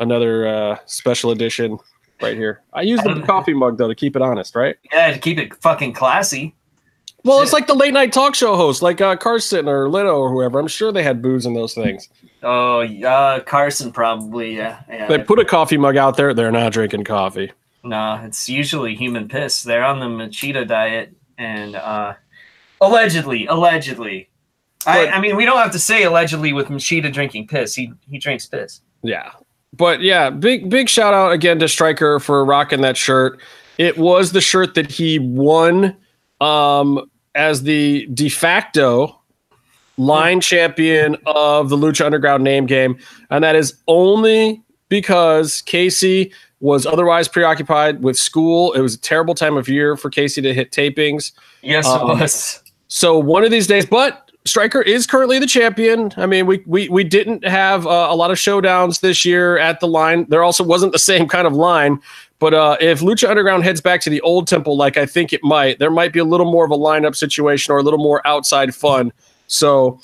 another 0.00 0.46
uh, 0.46 0.78
special 0.84 1.30
edition 1.30 1.78
right 2.20 2.36
here. 2.36 2.62
I 2.74 2.82
use 2.82 3.00
the 3.02 3.22
coffee 3.26 3.54
mug 3.54 3.78
though 3.78 3.88
to 3.88 3.94
keep 3.94 4.14
it 4.16 4.22
honest, 4.22 4.54
right? 4.54 4.76
Yeah, 4.92 5.12
to 5.12 5.18
keep 5.18 5.38
it 5.38 5.54
fucking 5.62 5.94
classy. 5.94 6.54
Well, 7.24 7.40
it's 7.40 7.52
like 7.52 7.66
the 7.66 7.74
late 7.74 7.94
night 7.94 8.12
talk 8.12 8.34
show 8.36 8.54
host, 8.54 8.82
like 8.82 9.00
uh, 9.00 9.16
Carson 9.16 9.68
or 9.68 9.88
Leno 9.88 10.16
or 10.16 10.30
whoever. 10.30 10.60
I'm 10.60 10.68
sure 10.68 10.92
they 10.92 11.02
had 11.02 11.22
booze 11.22 11.44
in 11.44 11.54
those 11.54 11.74
things. 11.74 12.08
Oh, 12.42 12.82
uh, 12.82 13.40
Carson 13.40 13.90
probably. 13.90 14.56
Yeah, 14.56 14.80
yeah. 14.88 15.08
They 15.08 15.18
put 15.18 15.40
a 15.40 15.44
coffee 15.44 15.78
mug 15.78 15.96
out 15.96 16.16
there. 16.16 16.34
They're 16.34 16.52
not 16.52 16.72
drinking 16.72 17.04
coffee. 17.04 17.50
No, 17.82 18.20
it's 18.22 18.48
usually 18.48 18.94
human 18.94 19.26
piss. 19.26 19.62
They're 19.62 19.84
on 19.84 19.98
the 19.98 20.06
Machida 20.06 20.68
diet, 20.68 21.16
and 21.38 21.74
uh, 21.74 22.14
allegedly, 22.80 23.46
allegedly. 23.46 24.28
I, 24.86 25.08
I, 25.08 25.20
mean, 25.20 25.34
we 25.36 25.44
don't 25.44 25.58
have 25.58 25.72
to 25.72 25.78
say 25.78 26.04
allegedly 26.04 26.52
with 26.52 26.68
Machida 26.68 27.12
drinking 27.12 27.48
piss. 27.48 27.74
He 27.74 27.92
he 28.08 28.18
drinks 28.18 28.46
piss. 28.46 28.80
Yeah. 29.02 29.32
But 29.72 30.00
yeah, 30.00 30.30
big 30.30 30.70
big 30.70 30.88
shout 30.88 31.12
out 31.12 31.32
again 31.32 31.58
to 31.58 31.68
Striker 31.68 32.20
for 32.20 32.44
rocking 32.44 32.82
that 32.82 32.96
shirt. 32.96 33.40
It 33.78 33.98
was 33.98 34.32
the 34.32 34.40
shirt 34.40 34.74
that 34.74 34.90
he 34.90 35.18
won 35.18 35.96
um 36.40 37.10
as 37.34 37.62
the 37.62 38.06
de 38.14 38.28
facto 38.28 39.20
line 39.98 40.40
champion 40.40 41.16
of 41.26 41.68
the 41.68 41.76
Lucha 41.76 42.04
Underground 42.04 42.44
name 42.44 42.66
game. 42.66 42.98
And 43.30 43.42
that 43.44 43.56
is 43.56 43.74
only 43.88 44.62
because 44.88 45.62
Casey 45.62 46.32
was 46.60 46.86
otherwise 46.86 47.28
preoccupied 47.28 48.02
with 48.02 48.16
school. 48.16 48.72
It 48.72 48.80
was 48.80 48.94
a 48.94 48.98
terrible 48.98 49.34
time 49.34 49.56
of 49.56 49.68
year 49.68 49.96
for 49.96 50.10
Casey 50.10 50.40
to 50.42 50.54
hit 50.54 50.70
tapings. 50.70 51.32
Yes, 51.62 51.86
Um, 51.86 52.10
it 52.10 52.20
was. 52.20 52.62
So 52.88 53.18
one 53.18 53.44
of 53.44 53.50
these 53.50 53.66
days, 53.66 53.84
but 53.86 54.30
Striker 54.44 54.80
is 54.80 55.06
currently 55.06 55.38
the 55.38 55.46
champion. 55.46 56.12
I 56.16 56.26
mean, 56.26 56.46
we 56.46 56.62
we 56.66 56.88
we 56.88 57.02
didn't 57.04 57.44
have 57.44 57.86
uh, 57.86 58.06
a 58.08 58.14
lot 58.14 58.30
of 58.30 58.38
showdowns 58.38 59.00
this 59.00 59.24
year 59.24 59.58
at 59.58 59.80
the 59.80 59.88
line. 59.88 60.26
There 60.28 60.44
also 60.44 60.62
wasn't 60.62 60.92
the 60.92 60.98
same 61.12 61.28
kind 61.28 61.46
of 61.46 61.52
line. 61.52 62.00
But 62.38 62.54
uh, 62.54 62.76
if 62.80 63.00
Lucha 63.00 63.28
Underground 63.28 63.64
heads 63.64 63.80
back 63.80 64.02
to 64.02 64.10
the 64.10 64.20
old 64.20 64.46
temple, 64.46 64.76
like 64.76 64.96
I 64.98 65.06
think 65.06 65.32
it 65.32 65.42
might, 65.42 65.78
there 65.78 65.90
might 65.90 66.12
be 66.12 66.18
a 66.18 66.24
little 66.24 66.50
more 66.50 66.66
of 66.66 66.70
a 66.70 66.76
lineup 66.76 67.16
situation 67.16 67.72
or 67.72 67.78
a 67.78 67.82
little 67.82 67.98
more 67.98 68.24
outside 68.26 68.74
fun. 68.74 69.10
So 69.46 69.98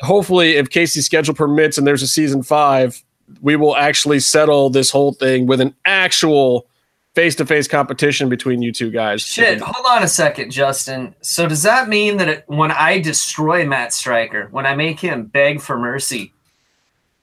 hopefully, 0.00 0.56
if 0.56 0.68
Casey's 0.68 1.06
schedule 1.06 1.34
permits 1.34 1.78
and 1.78 1.86
there's 1.86 2.02
a 2.02 2.08
season 2.08 2.42
five, 2.42 3.02
we 3.40 3.56
will 3.56 3.76
actually 3.76 4.20
settle 4.20 4.68
this 4.68 4.90
whole 4.90 5.12
thing 5.12 5.46
with 5.46 5.60
an 5.60 5.74
actual 5.84 6.66
face 7.14 7.34
to 7.36 7.46
face 7.46 7.68
competition 7.68 8.28
between 8.28 8.60
you 8.60 8.72
two 8.72 8.90
guys. 8.90 9.22
Shit, 9.22 9.60
hold 9.60 9.86
on 9.88 10.02
a 10.02 10.08
second, 10.08 10.50
Justin. 10.50 11.14
So 11.20 11.46
does 11.46 11.62
that 11.62 11.88
mean 11.88 12.16
that 12.18 12.28
it, 12.28 12.44
when 12.46 12.70
I 12.70 13.00
destroy 13.00 13.66
Matt 13.66 13.92
Striker, 13.92 14.48
when 14.50 14.66
I 14.66 14.74
make 14.74 15.00
him 15.00 15.26
beg 15.26 15.60
for 15.60 15.78
mercy, 15.78 16.32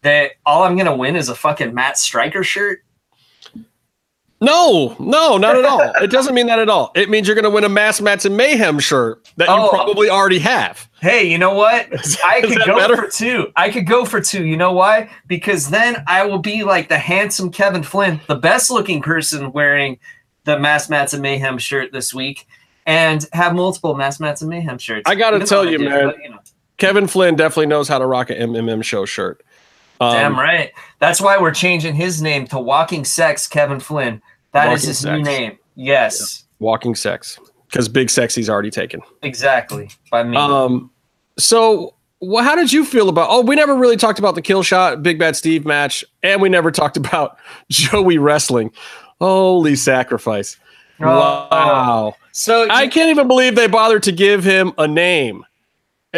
that 0.01 0.31
all 0.45 0.63
I'm 0.63 0.77
gonna 0.77 0.95
win 0.95 1.15
is 1.15 1.29
a 1.29 1.35
fucking 1.35 1.73
Matt 1.73 1.97
Striker 1.97 2.43
shirt? 2.43 2.83
No, 4.41 4.95
no, 4.99 5.37
not 5.37 5.55
at 5.55 5.65
all. 5.65 5.81
it 6.01 6.09
doesn't 6.09 6.33
mean 6.33 6.47
that 6.47 6.57
at 6.57 6.67
all. 6.67 6.91
It 6.95 7.09
means 7.11 7.27
you're 7.27 7.35
going 7.35 7.43
to 7.45 7.49
win 7.51 7.63
a 7.63 7.69
Masks 7.69 8.01
Mats 8.01 8.25
and 8.25 8.35
Mayhem 8.35 8.79
shirt 8.79 9.31
that 9.37 9.47
you 9.47 9.53
Oh. 9.53 9.69
probably 9.69 10.09
already 10.09 10.39
have. 10.39 10.89
Hey, 10.99 11.29
you 11.29 11.37
know 11.37 11.53
what? 11.53 11.87
I 12.25 12.41
could 12.41 12.57
go 12.65 12.75
better? 12.77 12.95
for 12.97 13.07
two. 13.07 13.51
I 13.55 13.69
could 13.69 13.85
go 13.85 14.03
for 14.03 14.19
two. 14.19 14.43
You 14.45 14.57
know 14.57 14.73
why? 14.73 15.09
Because 15.27 15.69
then 15.69 16.03
I 16.07 16.25
will 16.25 16.39
be 16.39 16.63
like 16.63 16.89
the 16.89 16.97
handsome 16.97 17.51
Kevin 17.51 17.83
Flynn, 17.83 18.19
the 18.27 18.35
best 18.35 18.71
looking 18.71 19.01
person 19.03 19.51
wearing 19.51 19.99
the 20.45 20.57
Masks 20.57 20.89
Mats 20.89 21.13
and 21.13 21.21
Mayhem 21.21 21.59
shirt 21.59 21.91
this 21.91 22.11
week, 22.11 22.47
and 22.87 23.23
have 23.33 23.53
multiple 23.53 23.93
Masks 23.93 24.19
Mats 24.19 24.41
and 24.41 24.49
Mayhem 24.49 24.79
shirts. 24.79 25.03
I 25.09 25.13
gotta 25.13 25.45
tell 25.45 25.63
you, 25.69 25.77
did, 25.77 25.87
man. 25.89 26.05
but, 26.07 26.23
you 26.23 26.29
know. 26.31 26.39
Kevin 26.79 27.05
Flynn 27.05 27.35
definitely 27.35 27.67
knows 27.67 27.87
how 27.87 27.99
to 27.99 28.07
rock 28.07 28.31
an 28.31 28.37
MMM 28.37 28.83
show 28.83 29.05
shirt. 29.05 29.43
Um, 29.99 30.13
Damn 30.13 30.39
right. 30.39 30.71
That's 30.97 31.21
why 31.21 31.37
we're 31.39 31.53
changing 31.53 31.93
his 31.93 32.23
name 32.23 32.47
to 32.47 32.57
Walking 32.59 33.05
Sex 33.05 33.47
Kevin 33.47 33.79
Flynn. 33.79 34.19
That 34.53 34.73
is 34.73 34.81
Walking 34.81 34.87
his 34.87 35.05
new 35.05 35.23
name. 35.23 35.57
Yes, 35.75 36.45
Walking 36.59 36.95
sex. 36.95 37.39
Because 37.67 37.87
Big 37.87 38.09
Sexy's 38.09 38.49
already 38.49 38.69
taken. 38.69 39.01
exactly. 39.21 39.89
By 40.11 40.23
me. 40.23 40.35
Um, 40.35 40.91
so 41.37 41.95
well, 42.19 42.43
how 42.43 42.55
did 42.55 42.71
you 42.71 42.85
feel 42.85 43.09
about? 43.09 43.27
Oh, 43.31 43.41
we 43.41 43.55
never 43.55 43.75
really 43.75 43.97
talked 43.97 44.19
about 44.19 44.35
the 44.35 44.41
kill 44.41 44.61
shot, 44.61 45.01
Big 45.01 45.17
Bad 45.17 45.35
Steve 45.35 45.65
match, 45.65 46.05
and 46.21 46.41
we 46.41 46.49
never 46.49 46.69
talked 46.69 46.97
about 46.97 47.37
Joey 47.69 48.17
wrestling. 48.17 48.71
Holy 49.19 49.75
sacrifice! 49.75 50.57
Oh. 50.99 51.05
Wow, 51.05 52.15
so 52.31 52.67
I 52.69 52.87
can't 52.87 53.09
even 53.09 53.27
believe 53.27 53.55
they 53.55 53.67
bothered 53.67 54.03
to 54.03 54.11
give 54.11 54.43
him 54.43 54.73
a 54.77 54.87
name. 54.87 55.45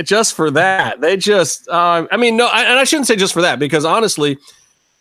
Just 0.03 0.33
for 0.33 0.49
that, 0.51 1.01
they 1.01 1.15
just. 1.15 1.67
Uh, 1.69 2.07
I 2.11 2.17
mean, 2.17 2.35
no, 2.35 2.47
I, 2.47 2.63
and 2.63 2.79
I 2.79 2.83
shouldn't 2.83 3.07
say 3.07 3.15
just 3.15 3.31
for 3.31 3.41
that 3.43 3.59
because 3.59 3.85
honestly, 3.85 4.37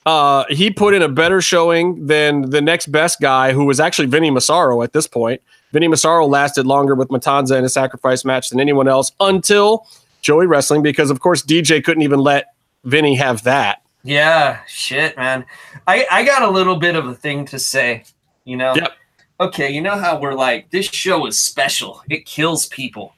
uh, 0.04 0.44
he 0.48 0.70
put 0.70 0.94
in 0.94 1.02
a 1.02 1.08
better 1.08 1.40
showing 1.40 2.06
than 2.06 2.50
the 2.50 2.60
next 2.60 2.86
best 2.86 3.20
guy, 3.20 3.52
who 3.52 3.64
was 3.64 3.78
actually 3.78 4.06
Vinny 4.06 4.30
Massaro 4.30 4.82
at 4.82 4.92
this 4.92 5.06
point. 5.06 5.40
Vinny 5.72 5.88
Massaro 5.88 6.26
lasted 6.26 6.66
longer 6.66 6.94
with 6.94 7.08
Matanza 7.08 7.56
in 7.56 7.64
a 7.64 7.68
sacrifice 7.68 8.24
match 8.24 8.50
than 8.50 8.60
anyone 8.60 8.88
else 8.88 9.12
until 9.20 9.86
Joey 10.20 10.46
Wrestling, 10.46 10.82
because 10.82 11.10
of 11.10 11.20
course 11.20 11.42
DJ 11.42 11.82
couldn't 11.82 12.02
even 12.02 12.20
let 12.20 12.54
Vinny 12.84 13.14
have 13.14 13.44
that. 13.44 13.82
Yeah, 14.04 14.60
shit, 14.66 15.16
man. 15.16 15.46
I 15.86 16.06
I 16.10 16.24
got 16.24 16.42
a 16.42 16.50
little 16.50 16.76
bit 16.76 16.96
of 16.96 17.06
a 17.06 17.14
thing 17.14 17.44
to 17.46 17.58
say. 17.58 18.04
You 18.44 18.56
know. 18.56 18.74
Yep. 18.74 18.92
Okay, 19.40 19.70
you 19.70 19.80
know 19.80 19.96
how 19.96 20.20
we're 20.20 20.34
like 20.34 20.70
this 20.70 20.86
show 20.86 21.26
is 21.26 21.38
special. 21.38 22.02
It 22.10 22.26
kills 22.26 22.66
people. 22.66 23.14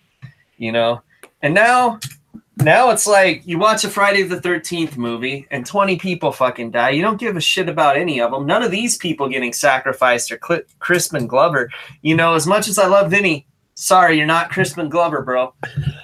You 0.58 0.72
know, 0.72 1.02
and 1.42 1.54
now. 1.54 1.98
Now 2.58 2.90
it's 2.90 3.06
like 3.06 3.42
you 3.44 3.58
watch 3.58 3.84
a 3.84 3.88
Friday 3.88 4.22
the 4.22 4.36
13th 4.36 4.96
movie 4.96 5.46
and 5.50 5.66
20 5.66 5.96
people 5.98 6.30
fucking 6.30 6.70
die. 6.70 6.90
You 6.90 7.02
don't 7.02 7.18
give 7.18 7.36
a 7.36 7.40
shit 7.40 7.68
about 7.68 7.96
any 7.96 8.20
of 8.20 8.30
them. 8.30 8.46
None 8.46 8.62
of 8.62 8.70
these 8.70 8.96
people 8.96 9.28
getting 9.28 9.52
sacrificed 9.52 10.30
are 10.30 10.38
Cl- 10.46 10.62
Crispin 10.78 11.26
Glover. 11.26 11.70
You 12.02 12.14
know, 12.14 12.34
as 12.34 12.46
much 12.46 12.68
as 12.68 12.78
I 12.78 12.86
love 12.86 13.10
Vinny, 13.10 13.46
sorry, 13.74 14.16
you're 14.16 14.26
not 14.26 14.50
Crispin 14.50 14.88
Glover, 14.88 15.22
bro. 15.22 15.52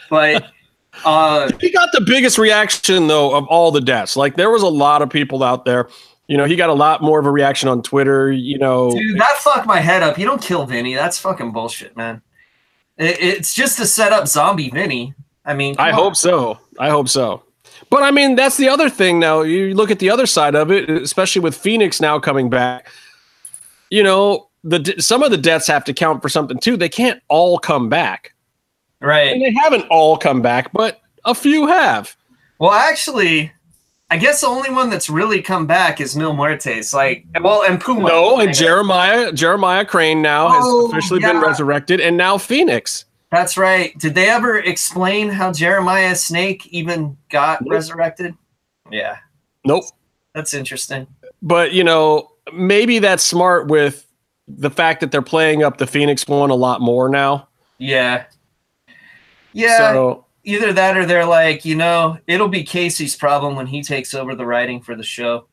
But 0.08 0.46
uh 1.04 1.52
He 1.60 1.70
got 1.70 1.90
the 1.92 2.00
biggest 2.00 2.36
reaction 2.36 3.06
though 3.06 3.34
of 3.34 3.46
all 3.46 3.70
the 3.70 3.80
deaths. 3.80 4.16
Like 4.16 4.36
there 4.36 4.50
was 4.50 4.62
a 4.62 4.68
lot 4.68 5.02
of 5.02 5.10
people 5.10 5.44
out 5.44 5.64
there. 5.64 5.88
You 6.26 6.36
know, 6.36 6.44
he 6.44 6.56
got 6.56 6.70
a 6.70 6.74
lot 6.74 7.00
more 7.02 7.20
of 7.20 7.26
a 7.26 7.30
reaction 7.30 7.68
on 7.68 7.82
Twitter. 7.82 8.32
You 8.32 8.58
know, 8.58 8.90
Dude, 8.90 9.20
that 9.20 9.36
fucked 9.38 9.66
my 9.66 9.80
head 9.80 10.02
up. 10.02 10.18
You 10.18 10.26
don't 10.26 10.42
kill 10.42 10.66
Vinny. 10.66 10.94
That's 10.94 11.18
fucking 11.18 11.52
bullshit, 11.52 11.96
man. 11.96 12.22
It, 12.98 13.20
it's 13.20 13.54
just 13.54 13.78
to 13.78 13.86
set 13.86 14.12
up 14.12 14.26
zombie 14.26 14.70
Vinny. 14.70 15.14
I 15.44 15.54
mean, 15.54 15.76
I 15.78 15.88
on. 15.88 15.94
hope 15.94 16.16
so. 16.16 16.58
I 16.78 16.90
hope 16.90 17.08
so. 17.08 17.42
But 17.88 18.02
I 18.02 18.10
mean, 18.10 18.36
that's 18.36 18.56
the 18.56 18.68
other 18.68 18.88
thing 18.88 19.18
now. 19.18 19.42
You 19.42 19.74
look 19.74 19.90
at 19.90 19.98
the 19.98 20.10
other 20.10 20.26
side 20.26 20.54
of 20.54 20.70
it, 20.70 20.88
especially 20.88 21.40
with 21.40 21.56
Fenix 21.56 22.00
now 22.00 22.18
coming 22.18 22.50
back. 22.50 22.88
You 23.90 24.02
know, 24.02 24.48
the 24.62 24.94
some 24.98 25.22
of 25.22 25.30
the 25.30 25.38
deaths 25.38 25.66
have 25.66 25.84
to 25.84 25.92
count 25.92 26.22
for 26.22 26.28
something 26.28 26.58
too. 26.58 26.76
They 26.76 26.88
can't 26.88 27.20
all 27.28 27.58
come 27.58 27.88
back. 27.88 28.34
And 29.00 29.08
right. 29.08 29.40
they 29.40 29.52
haven't 29.52 29.86
all 29.90 30.16
come 30.18 30.42
back, 30.42 30.72
but 30.72 31.00
a 31.24 31.34
few 31.34 31.66
have. 31.66 32.14
Well, 32.58 32.72
actually, 32.72 33.50
I 34.10 34.18
guess 34.18 34.42
the 34.42 34.48
only 34.48 34.70
one 34.70 34.90
that's 34.90 35.08
really 35.08 35.40
come 35.40 35.66
back 35.66 36.00
is 36.00 36.14
Mil 36.14 36.34
Muertes. 36.34 36.92
Like, 36.92 37.24
well, 37.40 37.62
and 37.64 37.80
Puma. 37.80 38.08
No, 38.08 38.38
and. 38.40 38.54
Jeremiah 38.54 39.32
Jeremiah 39.32 39.84
Crane 39.84 40.20
now 40.20 40.48
has 40.50 40.64
Oh, 40.64 40.88
officially 40.90 41.20
been 41.20 41.40
resurrected, 41.40 42.00
and 42.00 42.16
now 42.16 42.36
Fenix. 42.36 43.06
That's 43.30 43.56
right. 43.56 43.96
Did 43.98 44.14
they 44.14 44.28
ever 44.28 44.58
explain 44.58 45.28
how 45.28 45.52
Jeremiah 45.52 46.16
Snake 46.16 46.66
even 46.68 47.16
got 47.30 47.62
Nope. 47.62 47.72
resurrected? 47.72 48.34
Yeah, 48.90 49.18
Nope. 49.64 49.84
that's 50.34 50.52
interesting. 50.52 51.06
But 51.42 51.72
you 51.72 51.84
know, 51.84 52.32
maybe 52.52 52.98
that's 52.98 53.24
smart 53.24 53.68
with 53.68 54.06
the 54.48 54.70
fact 54.70 55.00
that 55.00 55.12
they're 55.12 55.22
playing 55.22 55.62
up 55.62 55.78
the 55.78 55.86
Fenix 55.86 56.26
one 56.26 56.50
a 56.50 56.54
lot 56.54 56.80
more 56.80 57.08
now. 57.08 57.48
Yeah. 57.78 58.24
Yeah. 59.52 59.78
So 59.78 60.26
either 60.44 60.72
that 60.72 60.96
or 60.96 61.06
they're 61.06 61.24
like, 61.24 61.64
you 61.64 61.76
know, 61.76 62.18
it'll 62.26 62.48
be 62.48 62.64
Casey's 62.64 63.14
problem 63.14 63.56
when 63.56 63.66
he 63.66 63.82
takes 63.82 64.14
over 64.14 64.34
the 64.34 64.46
writing 64.46 64.80
for 64.80 64.96
the 64.96 65.02
show. 65.02 65.46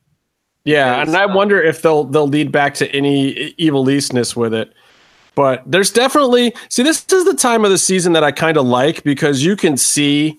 Yeah, 0.64 1.00
and 1.00 1.16
I 1.16 1.24
uh, 1.24 1.34
wonder 1.34 1.62
if 1.62 1.80
they'll 1.80 2.04
they'll 2.04 2.28
lead 2.28 2.52
back 2.52 2.74
to 2.74 2.90
any 2.94 3.54
evil 3.56 3.82
leastness 3.82 4.36
with 4.36 4.52
it. 4.52 4.74
But 5.38 5.62
there's 5.70 5.92
definitely 5.92 6.52
see 6.68 6.82
this 6.82 7.06
is 7.12 7.24
the 7.24 7.32
time 7.32 7.64
of 7.64 7.70
the 7.70 7.78
season 7.78 8.12
that 8.14 8.24
I 8.24 8.32
kind 8.32 8.56
of 8.56 8.66
like 8.66 9.04
because 9.04 9.44
you 9.44 9.54
can 9.54 9.76
see 9.76 10.36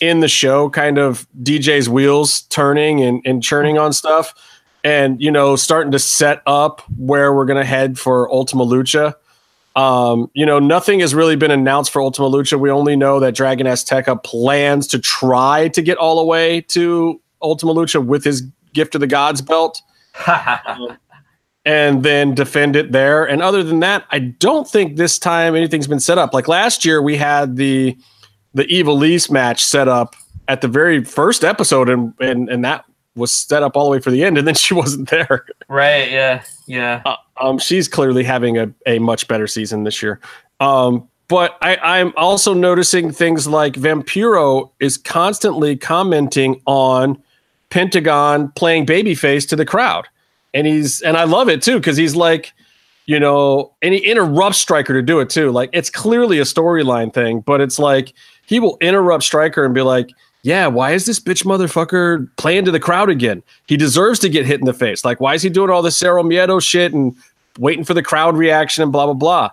in 0.00 0.20
the 0.20 0.28
show 0.28 0.70
kind 0.70 0.96
of 0.96 1.26
DJ's 1.42 1.90
wheels 1.90 2.40
turning 2.44 3.02
and, 3.02 3.20
and 3.26 3.42
churning 3.42 3.76
on 3.76 3.92
stuff 3.92 4.32
and 4.82 5.20
you 5.20 5.30
know 5.30 5.56
starting 5.56 5.92
to 5.92 5.98
set 5.98 6.40
up 6.46 6.80
where 6.96 7.34
we're 7.34 7.44
gonna 7.44 7.66
head 7.66 7.98
for 7.98 8.32
Ultima 8.32 8.64
Lucha. 8.64 9.12
Um, 9.76 10.30
you 10.32 10.46
know, 10.46 10.58
nothing 10.58 11.00
has 11.00 11.14
really 11.14 11.36
been 11.36 11.50
announced 11.50 11.90
for 11.90 12.00
Ultima 12.00 12.30
Lucha. 12.30 12.58
We 12.58 12.70
only 12.70 12.96
know 12.96 13.20
that 13.20 13.34
Dragon 13.34 13.66
Azteca 13.66 14.24
plans 14.24 14.86
to 14.86 14.98
try 14.98 15.68
to 15.68 15.82
get 15.82 15.98
all 15.98 16.16
the 16.16 16.24
way 16.24 16.62
to 16.62 17.20
Ultima 17.42 17.74
Lucha 17.74 18.02
with 18.02 18.24
his 18.24 18.40
Gift 18.72 18.94
of 18.94 19.02
the 19.02 19.06
Gods 19.06 19.42
belt 19.42 19.82
and 21.64 22.02
then 22.02 22.34
defend 22.34 22.76
it 22.76 22.92
there. 22.92 23.24
And 23.24 23.42
other 23.42 23.62
than 23.62 23.80
that, 23.80 24.06
I 24.10 24.18
don't 24.18 24.68
think 24.68 24.96
this 24.96 25.18
time 25.18 25.54
anything's 25.54 25.86
been 25.86 26.00
set 26.00 26.18
up. 26.18 26.32
Like 26.32 26.48
last 26.48 26.84
year, 26.84 27.02
we 27.02 27.16
had 27.16 27.56
the 27.56 27.96
the 28.54 28.64
Ivelisse 28.64 29.30
match 29.30 29.64
set 29.64 29.86
up 29.86 30.16
at 30.48 30.60
the 30.60 30.68
very 30.68 31.04
first 31.04 31.44
episode, 31.44 31.88
and 31.88 32.14
and 32.20 32.48
and 32.48 32.64
that 32.64 32.84
was 33.14 33.32
set 33.32 33.62
up 33.62 33.76
all 33.76 33.84
the 33.84 33.90
way 33.90 34.00
for 34.00 34.10
the 34.10 34.24
end, 34.24 34.38
and 34.38 34.46
then 34.46 34.54
she 34.56 34.74
wasn't 34.74 35.10
there. 35.10 35.46
right. 35.68 36.10
Yeah. 36.10 36.42
Yeah. 36.66 37.02
Uh, 37.04 37.16
um, 37.40 37.58
she's 37.58 37.88
clearly 37.88 38.24
having 38.24 38.58
a, 38.58 38.72
a 38.86 38.98
much 38.98 39.28
better 39.28 39.46
season 39.46 39.84
this 39.84 40.02
year. 40.02 40.20
Um, 40.60 41.08
but 41.28 41.56
I, 41.62 41.76
I'm 41.76 42.12
also 42.16 42.54
noticing 42.54 43.12
things 43.12 43.46
like 43.46 43.74
Vampiro 43.74 44.70
is 44.80 44.96
constantly 44.96 45.76
commenting 45.76 46.60
on 46.66 47.22
Pentagon 47.70 48.50
playing 48.56 48.84
babyface 48.84 49.48
to 49.48 49.56
the 49.56 49.64
crowd. 49.64 50.08
And 50.52 50.66
he's 50.66 51.00
and 51.02 51.16
I 51.16 51.24
love 51.24 51.48
it 51.48 51.62
too, 51.62 51.78
because 51.78 51.96
he's 51.96 52.16
like, 52.16 52.52
you 53.06 53.20
know, 53.20 53.72
and 53.82 53.94
he 53.94 54.00
interrupts 54.00 54.58
Striker 54.58 54.92
to 54.92 55.02
do 55.02 55.20
it 55.20 55.30
too. 55.30 55.50
Like 55.50 55.70
it's 55.72 55.90
clearly 55.90 56.38
a 56.38 56.42
storyline 56.44 57.12
thing, 57.12 57.40
but 57.40 57.60
it's 57.60 57.78
like 57.78 58.14
he 58.46 58.60
will 58.60 58.76
interrupt 58.80 59.24
Striker 59.24 59.64
and 59.64 59.74
be 59.74 59.82
like, 59.82 60.10
Yeah, 60.42 60.66
why 60.66 60.92
is 60.92 61.06
this 61.06 61.20
bitch 61.20 61.44
motherfucker 61.44 62.28
playing 62.36 62.64
to 62.64 62.70
the 62.70 62.80
crowd 62.80 63.10
again? 63.10 63.42
He 63.66 63.76
deserves 63.76 64.18
to 64.20 64.28
get 64.28 64.46
hit 64.46 64.60
in 64.60 64.66
the 64.66 64.74
face. 64.74 65.04
Like, 65.04 65.20
why 65.20 65.34
is 65.34 65.42
he 65.42 65.50
doing 65.50 65.70
all 65.70 65.82
this 65.82 66.00
Cero 66.00 66.24
Miedo 66.24 66.62
shit 66.62 66.92
and 66.92 67.14
waiting 67.58 67.84
for 67.84 67.94
the 67.94 68.02
crowd 68.02 68.36
reaction 68.36 68.82
and 68.82 68.92
blah 68.92 69.06
blah 69.06 69.14
blah? 69.14 69.50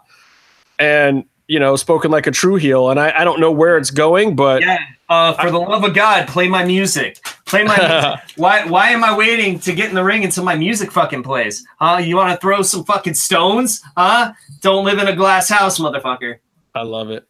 And 0.79 1.25
you 1.47 1.59
know, 1.59 1.75
spoken 1.75 2.11
like 2.11 2.27
a 2.27 2.31
true 2.31 2.55
heel. 2.55 2.89
And 2.89 2.99
I, 2.99 3.21
I 3.21 3.23
don't 3.23 3.39
know 3.39 3.51
where 3.51 3.77
it's 3.77 3.91
going, 3.91 4.35
but 4.35 4.61
Yeah. 4.61 4.77
Uh, 5.09 5.31
for 5.35 5.49
the 5.49 5.57
love 5.57 5.85
of 5.85 5.93
God, 5.95 6.27
play 6.27 6.49
my 6.49 6.65
music. 6.65 7.17
Play 7.45 7.63
my 7.63 7.77
music. 7.77 8.19
Why 8.37 8.65
why 8.65 8.89
am 8.89 9.05
I 9.05 9.15
waiting 9.17 9.57
to 9.61 9.71
get 9.73 9.87
in 9.87 9.95
the 9.95 10.03
ring 10.03 10.25
until 10.25 10.43
my 10.43 10.55
music 10.55 10.91
fucking 10.91 11.23
plays? 11.23 11.65
Huh? 11.79 11.97
You 11.99 12.17
want 12.17 12.31
to 12.33 12.37
throw 12.41 12.61
some 12.61 12.83
fucking 12.83 13.13
stones? 13.13 13.81
Huh? 13.95 14.33
Don't 14.61 14.83
live 14.83 14.99
in 14.99 15.07
a 15.07 15.15
glass 15.15 15.47
house, 15.47 15.79
motherfucker. 15.79 16.39
I 16.75 16.81
love 16.81 17.09
it. 17.09 17.25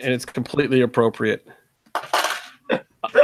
And 0.00 0.12
it's 0.14 0.24
completely 0.24 0.82
appropriate. 0.82 1.44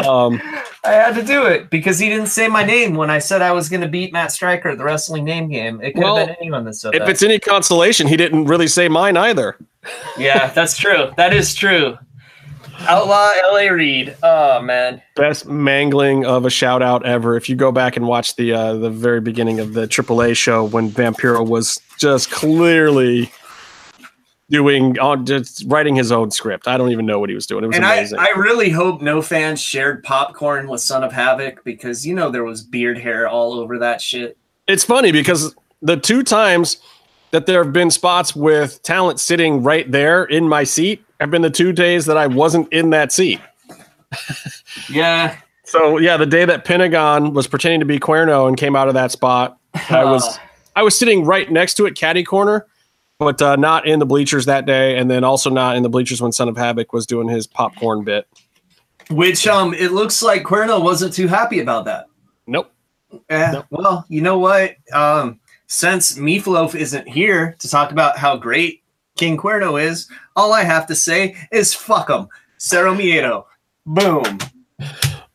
um 0.06 0.40
I 0.84 0.92
had 0.92 1.14
to 1.16 1.22
do 1.22 1.46
it 1.46 1.68
because 1.70 1.98
he 1.98 2.08
didn't 2.08 2.26
say 2.28 2.48
my 2.48 2.64
name 2.64 2.94
when 2.94 3.10
I 3.10 3.18
said 3.18 3.42
I 3.42 3.52
was 3.52 3.68
going 3.68 3.80
to 3.82 3.88
beat 3.88 4.12
Matt 4.12 4.30
Striker 4.32 4.70
at 4.70 4.78
the 4.78 4.84
wrestling 4.84 5.24
name 5.24 5.48
game. 5.48 5.80
It 5.80 5.92
could 5.94 6.02
Well, 6.04 6.16
have 6.16 6.26
been 6.28 6.36
anyone 6.40 6.64
that 6.64 6.74
said 6.74 6.94
if 6.94 7.00
that. 7.00 7.08
it's 7.08 7.22
any 7.22 7.38
consolation, 7.40 8.06
he 8.06 8.16
didn't 8.16 8.44
really 8.46 8.68
say 8.68 8.88
mine 8.88 9.16
either. 9.16 9.56
Yeah, 10.18 10.48
that's 10.50 10.76
true. 10.76 11.10
That 11.16 11.32
is 11.32 11.54
true. 11.54 11.96
Outlaw 12.80 13.30
LA 13.52 13.68
Reed. 13.70 14.16
Oh 14.22 14.60
man. 14.60 15.00
Best 15.14 15.46
mangling 15.46 16.26
of 16.26 16.44
a 16.44 16.50
shout 16.50 16.82
out 16.82 17.06
ever. 17.06 17.36
If 17.36 17.48
you 17.48 17.56
go 17.56 17.72
back 17.72 17.96
and 17.96 18.06
watch 18.06 18.36
the 18.36 18.52
uh, 18.52 18.74
the 18.74 18.90
very 18.90 19.20
beginning 19.20 19.60
of 19.60 19.72
the 19.72 19.86
AAA 19.88 20.36
show 20.36 20.64
when 20.64 20.90
Vampiro 20.90 21.46
was 21.46 21.80
just 21.98 22.30
clearly 22.30 23.32
doing 24.50 24.98
on 24.98 25.26
just 25.26 25.64
writing 25.66 25.96
his 25.96 26.12
own 26.12 26.30
script. 26.30 26.68
I 26.68 26.76
don't 26.76 26.92
even 26.92 27.06
know 27.06 27.18
what 27.18 27.28
he 27.30 27.34
was 27.34 27.46
doing. 27.46 27.64
It 27.64 27.68
was 27.68 27.76
And 27.76 27.84
I, 27.84 27.96
amazing. 27.96 28.18
I 28.18 28.28
really 28.36 28.70
hope 28.70 29.00
no 29.02 29.20
fans 29.22 29.60
shared 29.60 30.04
popcorn 30.04 30.68
with 30.68 30.80
Son 30.80 31.02
of 31.02 31.12
Havoc 31.12 31.64
because 31.64 32.06
you 32.06 32.14
know 32.14 32.30
there 32.30 32.44
was 32.44 32.62
beard 32.62 32.98
hair 32.98 33.26
all 33.28 33.54
over 33.54 33.78
that 33.78 34.00
shit. 34.00 34.36
it's 34.68 34.84
funny 34.84 35.10
because 35.12 35.54
the 35.82 35.96
two 35.96 36.22
times 36.22 36.76
that 37.30 37.46
there 37.46 37.62
have 37.62 37.72
been 37.72 37.90
spots 37.90 38.34
with 38.34 38.82
talent 38.82 39.20
sitting 39.20 39.62
right 39.62 39.90
there 39.90 40.24
in 40.24 40.48
my 40.48 40.64
seat 40.64 41.04
have 41.20 41.30
been 41.30 41.42
the 41.42 41.50
two 41.50 41.72
days 41.72 42.06
that 42.06 42.16
I 42.16 42.26
wasn't 42.26 42.72
in 42.72 42.90
that 42.90 43.12
seat. 43.12 43.40
Yeah. 44.90 45.36
So 45.64 45.98
yeah, 45.98 46.16
the 46.16 46.26
day 46.26 46.44
that 46.44 46.64
Pentagon 46.64 47.34
was 47.34 47.46
pretending 47.46 47.80
to 47.80 47.86
be 47.86 47.98
Cuerno 47.98 48.46
and 48.46 48.56
came 48.56 48.76
out 48.76 48.88
of 48.88 48.94
that 48.94 49.10
spot, 49.10 49.58
I 49.90 50.04
was 50.04 50.38
I 50.76 50.82
was 50.82 50.96
sitting 50.96 51.24
right 51.24 51.50
next 51.50 51.74
to 51.74 51.86
it, 51.86 51.96
caddy 51.96 52.22
corner, 52.22 52.66
but 53.18 53.42
uh, 53.42 53.56
not 53.56 53.86
in 53.86 53.98
the 53.98 54.06
bleachers 54.06 54.44
that 54.46 54.64
day, 54.66 54.96
and 54.96 55.10
then 55.10 55.24
also 55.24 55.50
not 55.50 55.76
in 55.76 55.82
the 55.82 55.88
bleachers 55.88 56.20
when 56.22 56.30
Son 56.30 56.48
of 56.48 56.56
Havoc 56.56 56.92
was 56.92 57.04
doing 57.06 57.28
his 57.28 57.46
popcorn 57.46 58.04
bit. 58.04 58.28
Which 59.10 59.46
um 59.46 59.74
it 59.74 59.92
looks 59.92 60.22
like 60.22 60.44
Cuerno 60.44 60.82
wasn't 60.82 61.12
too 61.14 61.26
happy 61.26 61.58
about 61.58 61.86
that. 61.86 62.06
Nope. 62.46 62.70
Eh, 63.28 63.50
Nope. 63.52 63.66
Well, 63.70 64.04
you 64.08 64.20
know 64.20 64.38
what? 64.38 64.76
Um, 64.92 65.40
since 65.66 66.18
Meefloaf 66.18 66.74
isn't 66.74 67.08
here 67.08 67.56
to 67.58 67.68
talk 67.68 67.92
about 67.92 68.18
how 68.18 68.36
great 68.36 68.82
King 69.16 69.36
Cuerno 69.36 69.82
is, 69.82 70.10
all 70.36 70.52
I 70.52 70.62
have 70.62 70.86
to 70.86 70.94
say 70.94 71.36
is 71.50 71.74
fuck 71.74 72.10
him. 72.10 72.28
Cero 72.58 72.94
Miedo. 72.94 73.44
Boom. 73.86 74.38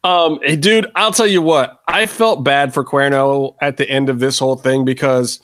Um, 0.03 0.39
hey, 0.41 0.55
dude, 0.55 0.87
I'll 0.95 1.11
tell 1.11 1.27
you 1.27 1.41
what. 1.41 1.81
I 1.87 2.05
felt 2.05 2.43
bad 2.43 2.73
for 2.73 2.83
Cuerno 2.83 3.55
at 3.61 3.77
the 3.77 3.89
end 3.89 4.09
of 4.09 4.19
this 4.19 4.39
whole 4.39 4.55
thing 4.55 4.85
because 4.85 5.39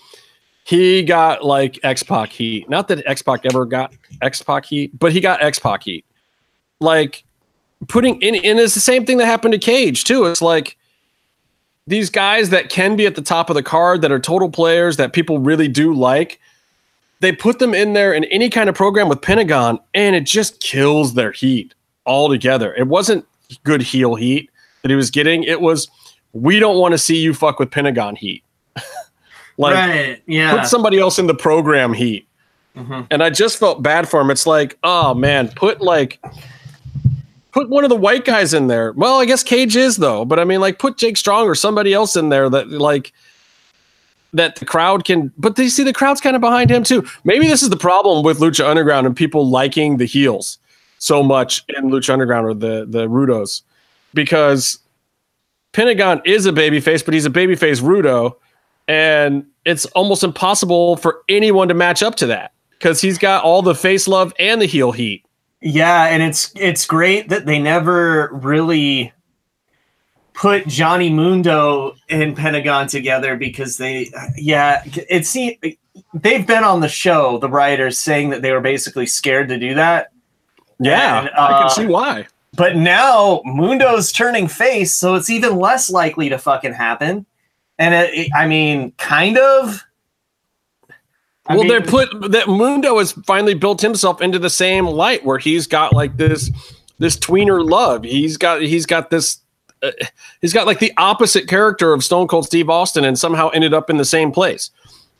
he 0.64 1.04
got 1.04 1.46
like 1.46 1.80
X 1.84 2.04
Pac 2.04 2.30
heat. 2.30 2.70
Not 2.70 2.88
that 2.88 3.06
X 3.06 3.22
Pac 3.22 3.46
ever 3.46 3.66
got 3.66 3.94
X 4.22 4.42
Pac 4.42 4.66
heat, 4.66 4.98
but 4.98 5.12
he 5.12 5.20
got 5.20 5.42
X 5.44 5.60
Pac 5.60 5.84
heat. 5.84 6.06
Like 6.80 7.24
putting 7.88 8.22
in, 8.22 8.36
and 8.36 8.60
it's 8.60 8.74
the 8.74 8.80
same 8.80 9.06
thing 9.06 9.18
that 9.18 9.26
happened 9.26 9.54
to 9.54 9.60
Cage 9.60 10.04
too. 10.04 10.26
It's 10.26 10.42
like 10.42 10.78
these 11.88 12.10
guys 12.10 12.50
that 12.50 12.70
can 12.70 12.96
be 12.96 13.06
at 13.06 13.16
the 13.16 13.22
top 13.22 13.50
of 13.50 13.56
the 13.56 13.64
card 13.64 14.02
that 14.02 14.12
are 14.12 14.20
total 14.20 14.50
players 14.50 14.98
that 14.98 15.14
people 15.14 15.40
really 15.40 15.68
do 15.70 15.94
like. 15.94 16.40
They 17.22 17.32
put 17.32 17.60
them 17.60 17.74
in 17.74 17.94
there 17.94 18.14
in 18.14 18.26
any 18.26 18.50
kind 18.50 18.70
of 18.70 18.76
program 18.76 19.10
with 19.10 19.22
Pentagon, 19.22 19.80
and 19.94 20.16
it 20.16 20.26
just 20.26 20.60
kills 20.60 21.16
their 21.16 21.32
heat 21.32 21.74
altogether. 22.06 22.76
It 22.76 22.88
wasn't 22.88 23.26
good 23.64 23.82
heel 23.82 24.16
heat 24.16 24.52
that 24.82 24.90
he 24.90 24.96
was 24.96 25.10
getting. 25.10 25.44
It 25.44 25.62
was 25.62 25.90
we 26.34 26.60
don't 26.60 26.78
want 26.78 26.92
to 26.92 26.98
see 26.98 27.18
you 27.18 27.34
fuck 27.34 27.58
with 27.58 27.72
Pentagon 27.72 28.16
heat. 28.16 28.44
like 29.58 29.74
right. 29.76 30.22
Yeah. 30.28 30.58
put 30.60 30.68
somebody 30.68 31.00
else 31.00 31.18
in 31.18 31.26
the 31.28 31.34
program 31.34 31.94
heat. 31.94 32.28
Mhm. 32.76 33.08
And 33.10 33.24
I 33.24 33.32
just 33.32 33.58
felt 33.58 33.82
bad 33.82 34.08
for 34.08 34.22
him. 34.22 34.30
It's 34.30 34.46
like, 34.46 34.78
oh 34.84 35.16
man, 35.16 35.48
put 35.56 35.82
like 35.82 36.20
put 37.58 37.70
one 37.70 37.84
of 37.84 37.90
the 37.90 37.96
white 37.96 38.24
guys 38.24 38.54
in 38.54 38.68
there. 38.68 38.92
Well, 38.92 39.20
I 39.20 39.26
guess 39.26 39.42
Cage 39.42 39.76
is 39.76 39.98
though, 39.98 40.26
but 40.26 40.38
I 40.38 40.44
mean 40.44 40.60
like 40.60 40.78
put 40.78 40.96
Jake 40.96 41.18
Strong 41.18 41.48
or 41.48 41.56
somebody 41.56 41.92
else 41.92 42.16
in 42.16 42.30
there 42.30 42.52
that 42.52 42.70
like 42.70 43.14
that 44.34 44.58
the 44.58 44.66
crowd 44.66 45.06
can 45.06 45.34
but 45.40 45.56
they 45.56 45.68
see 45.68 45.82
the 45.82 45.92
crowd's 45.92 46.22
kind 46.22 46.36
of 46.36 46.40
behind 46.40 46.70
him 46.70 46.84
too. 46.84 47.04
Maybe 47.24 47.48
this 47.48 47.64
is 47.64 47.72
the 47.72 47.78
problem 47.78 48.24
with 48.24 48.38
Lucha 48.38 48.64
Underground 48.64 49.08
and 49.08 49.16
people 49.16 49.50
liking 49.50 49.98
the 49.98 50.06
heels 50.06 50.60
so 51.00 51.24
much 51.24 51.64
in 51.70 51.90
Lucha 51.90 52.12
Underground 52.12 52.46
or 52.46 52.54
the 52.54 52.86
the 52.88 53.08
Rudos 53.08 53.64
because 54.14 54.78
Pentagon 55.74 56.22
is 56.26 56.46
a 56.46 56.52
babyface, 56.52 57.04
but 57.04 57.16
he's 57.16 57.26
a 57.26 57.32
babyface 57.32 57.82
Rudo, 57.82 58.36
and 58.88 59.44
it's 59.66 59.88
almost 59.88 60.24
impossible 60.24 60.98
for 60.98 61.24
anyone 61.28 61.70
to 61.70 61.74
match 61.74 62.04
up 62.04 62.14
to 62.18 62.28
that 62.28 62.54
because 62.72 63.02
he's 63.02 63.18
got 63.18 63.44
all 63.44 63.64
the 63.64 63.74
face 63.74 64.08
love 64.08 64.32
and 64.38 64.62
the 64.62 64.68
heel 64.68 64.92
heat. 64.92 65.24
Yeah, 65.70 66.06
and 66.06 66.24
it's 66.24 66.54
it's 66.56 66.86
great 66.86 67.28
that 67.28 67.46
they 67.46 67.60
never 67.60 68.30
really 68.32 69.12
put 70.34 70.66
Johnny 70.66 71.10
Mundo 71.10 71.94
and 72.10 72.38
Pentagon 72.38 72.88
together 72.88 73.36
because 73.36 73.76
they 73.76 74.10
yeah, 74.38 74.82
it 75.10 75.26
see 75.26 75.60
they've 76.14 76.48
been 76.48 76.64
on 76.64 76.80
the 76.80 76.88
show, 76.88 77.38
the 77.40 77.50
writers 77.50 78.00
saying 78.00 78.30
that 78.30 78.42
they 78.42 78.54
were 78.54 78.62
basically 78.62 79.06
scared 79.06 79.50
to 79.50 79.60
do 79.60 79.74
that. 79.76 80.14
Yeah, 80.80 81.20
And, 81.20 81.30
I 81.32 81.34
uh, 81.34 81.62
can 81.64 81.70
see 81.72 81.86
why. 81.88 82.28
But 82.56 82.78
now 82.78 83.42
Mundo's 83.44 84.14
turning 84.14 84.48
face, 84.48 84.94
so 84.94 85.16
it's 85.16 85.30
even 85.30 85.58
less 85.58 85.90
likely 85.90 86.30
to 86.30 86.38
fucking 86.38 86.76
happen. 86.76 87.26
And 87.78 87.94
it, 87.94 88.14
it- 88.14 88.32
I 88.34 88.48
mean, 88.48 88.92
kind 88.92 89.38
of. 89.38 89.84
I 91.48 91.54
well, 91.56 91.64
mean, 91.64 91.68
they're 91.70 91.82
put 91.82 92.32
that 92.32 92.48
Mundo 92.48 92.98
has 92.98 93.14
finally 93.14 93.54
built 93.54 93.82
himself 93.82 94.22
into 94.22 94.38
the 94.38 94.50
same 94.50 94.86
light 94.86 95.24
where 95.26 95.38
he's 95.38 95.66
got 95.68 95.94
like 95.94 96.18
this 96.18 96.52
this 97.00 97.18
tweener 97.18 97.68
love. 97.68 98.04
He's 98.04 98.38
got 98.38 98.62
he's 98.62 98.86
got 98.86 99.10
this 99.10 99.40
uh, 99.82 99.92
he's 100.42 100.54
got 100.54 100.66
like 100.66 100.80
the 100.80 100.92
opposite 100.98 101.48
character 101.48 101.94
of 101.94 102.04
Stone 102.04 102.28
Cold 102.28 102.46
Steve 102.46 102.70
Austin 102.70 103.06
and 103.06 103.18
somehow 103.18 103.50
ended 103.50 103.74
up 103.74 103.90
in 103.90 103.98
the 103.98 104.06
same 104.06 104.32
place. 104.32 104.72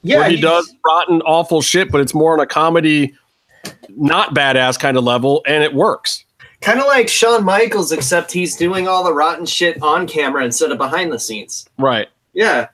yeah, 0.04 0.18
where 0.18 0.30
he 0.30 0.40
does 0.40 0.74
rotten, 0.86 1.22
awful 1.22 1.62
shit, 1.62 1.92
but 1.92 2.02
it's 2.02 2.14
more 2.14 2.34
on 2.34 2.40
a 2.40 2.46
comedy, 2.46 3.14
not 3.90 4.36
badass 4.36 4.80
kind 4.80 4.98
of 4.98 5.04
level, 5.04 5.44
and 5.48 5.64
it 5.64 5.74
works. 5.74 6.26
Kind 6.62 6.80
of 6.80 6.88
like 6.88 7.08
Shawn 7.08 7.44
Michaels, 7.44 7.92
except 7.92 8.32
he's 8.32 8.56
doing 8.56 8.88
all 8.88 9.04
the 9.04 9.14
rotten 9.14 9.46
shit 9.46 9.82
on 9.82 10.08
camera 10.08 10.44
instead 10.44 10.72
of 10.72 10.80
behind 10.80 11.12
the 11.12 11.20
scenes. 11.20 11.68
Right. 11.78 12.08
Yeah. 12.34 12.70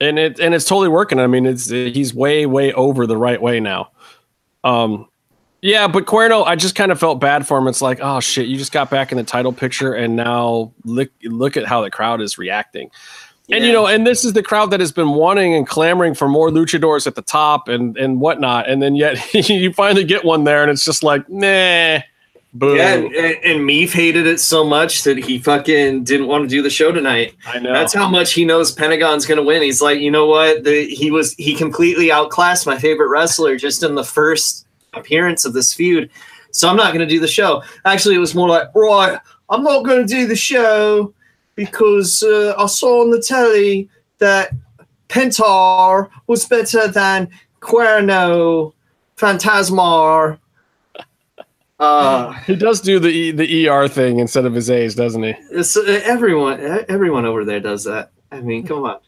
And 0.00 0.18
it 0.18 0.38
and 0.38 0.54
it's 0.54 0.64
totally 0.64 0.88
working. 0.88 1.18
I 1.18 1.26
mean, 1.26 1.44
it's 1.44 1.68
he's 1.68 2.14
way 2.14 2.46
way 2.46 2.72
over 2.72 3.06
the 3.06 3.16
right 3.16 3.40
way 3.40 3.58
now. 3.58 3.90
Um, 4.62 5.08
yeah, 5.60 5.88
but 5.88 6.06
Cuerno, 6.06 6.46
I 6.46 6.54
just 6.54 6.76
kind 6.76 6.92
of 6.92 7.00
felt 7.00 7.20
bad 7.20 7.46
for 7.46 7.58
him. 7.58 7.66
It's 7.66 7.82
like, 7.82 7.98
oh 8.00 8.20
shit, 8.20 8.46
you 8.46 8.56
just 8.56 8.70
got 8.70 8.90
back 8.90 9.10
in 9.10 9.18
the 9.18 9.24
title 9.24 9.52
picture, 9.52 9.92
and 9.92 10.14
now 10.14 10.72
look 10.84 11.10
look 11.24 11.56
at 11.56 11.66
how 11.66 11.80
the 11.82 11.90
crowd 11.90 12.20
is 12.20 12.38
reacting. 12.38 12.90
And 13.50 13.64
you 13.64 13.72
know, 13.72 13.86
and 13.86 14.06
this 14.06 14.26
is 14.26 14.34
the 14.34 14.42
crowd 14.42 14.70
that 14.72 14.80
has 14.80 14.92
been 14.92 15.10
wanting 15.10 15.54
and 15.54 15.66
clamoring 15.66 16.14
for 16.14 16.28
more 16.28 16.50
luchadors 16.50 17.06
at 17.06 17.14
the 17.14 17.22
top 17.22 17.66
and 17.66 17.96
and 17.96 18.20
whatnot. 18.20 18.68
And 18.68 18.82
then 18.82 18.94
yet 18.94 19.34
you 19.48 19.72
finally 19.72 20.04
get 20.04 20.24
one 20.24 20.44
there, 20.44 20.62
and 20.62 20.70
it's 20.70 20.84
just 20.84 21.02
like, 21.02 21.28
nah, 21.28 22.00
boo. 22.54 22.76
Yeah, 22.76 22.94
and, 22.94 23.14
and, 23.14 23.44
and 23.44 23.60
Meef 23.60 23.92
hated 23.92 24.26
it 24.26 24.40
so 24.40 24.64
much 24.64 25.02
that 25.04 25.18
he 25.18 25.38
fucking 25.38 26.04
didn't 26.04 26.26
want 26.26 26.44
to 26.44 26.48
do 26.48 26.62
the 26.62 26.70
show 26.70 26.92
tonight. 26.92 27.34
I 27.46 27.58
know. 27.58 27.72
That's 27.72 27.94
how 27.94 28.08
much 28.08 28.32
he 28.32 28.44
knows 28.44 28.72
Pentagon's 28.72 29.26
going 29.26 29.38
to 29.38 29.44
win. 29.44 29.62
He's 29.62 29.82
like, 29.82 30.00
you 30.00 30.10
know 30.10 30.26
what? 30.26 30.64
The, 30.64 30.86
he 30.86 31.10
was 31.10 31.34
he 31.34 31.54
completely 31.54 32.10
outclassed 32.10 32.66
my 32.66 32.78
favorite 32.78 33.08
wrestler 33.08 33.56
just 33.56 33.82
in 33.82 33.94
the 33.94 34.04
first 34.04 34.66
appearance 34.94 35.44
of 35.44 35.52
this 35.52 35.72
feud. 35.72 36.10
So 36.50 36.68
I'm 36.68 36.76
not 36.76 36.94
going 36.94 37.06
to 37.06 37.14
do 37.14 37.20
the 37.20 37.28
show. 37.28 37.62
Actually, 37.84 38.14
it 38.14 38.20
was 38.20 38.34
more 38.34 38.48
like, 38.48 38.74
right, 38.74 39.18
I'm 39.50 39.62
not 39.62 39.84
going 39.84 40.06
to 40.06 40.14
do 40.14 40.26
the 40.26 40.36
show 40.36 41.12
because 41.54 42.22
uh, 42.22 42.54
I 42.56 42.66
saw 42.66 43.02
on 43.02 43.10
the 43.10 43.20
telly 43.20 43.88
that 44.18 44.52
Pentar 45.08 46.08
was 46.26 46.46
better 46.46 46.88
than 46.88 47.28
Cuerno, 47.60 48.72
Phantasmar. 49.16 50.38
Uh, 51.78 52.32
He 52.46 52.56
does 52.56 52.80
do 52.80 52.98
the 52.98 53.08
E- 53.08 53.30
the 53.30 53.68
ER 53.68 53.88
thing 53.88 54.18
instead 54.18 54.44
of 54.44 54.54
his 54.54 54.70
A's, 54.70 54.94
doesn't 54.94 55.22
he? 55.22 55.34
Uh, 55.54 55.64
everyone, 56.04 56.60
everyone 56.88 57.24
over 57.24 57.44
there 57.44 57.60
does 57.60 57.84
that. 57.84 58.10
I 58.32 58.40
mean, 58.40 58.66
come 58.66 58.84
on. 58.84 58.98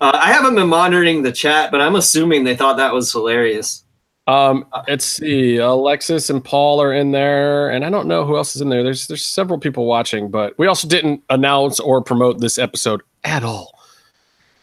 Uh, 0.00 0.18
I 0.20 0.32
haven't 0.32 0.54
been 0.54 0.68
monitoring 0.68 1.22
the 1.22 1.32
chat, 1.32 1.70
but 1.70 1.80
I'm 1.80 1.94
assuming 1.94 2.44
they 2.44 2.56
thought 2.56 2.78
that 2.78 2.94
was 2.94 3.12
hilarious. 3.12 3.84
Um, 4.26 4.64
let's 4.88 5.04
see. 5.04 5.56
Alexis 5.56 6.30
and 6.30 6.42
Paul 6.42 6.80
are 6.80 6.92
in 6.94 7.10
there, 7.10 7.68
and 7.70 7.84
I 7.84 7.90
don't 7.90 8.06
know 8.06 8.24
who 8.24 8.36
else 8.36 8.54
is 8.54 8.62
in 8.62 8.68
there. 8.68 8.82
There's 8.82 9.06
there's 9.08 9.24
several 9.24 9.58
people 9.58 9.86
watching, 9.86 10.30
but 10.30 10.56
we 10.58 10.66
also 10.68 10.88
didn't 10.88 11.22
announce 11.30 11.80
or 11.80 12.00
promote 12.00 12.40
this 12.40 12.56
episode 12.58 13.02
at 13.24 13.42
all. 13.42 13.78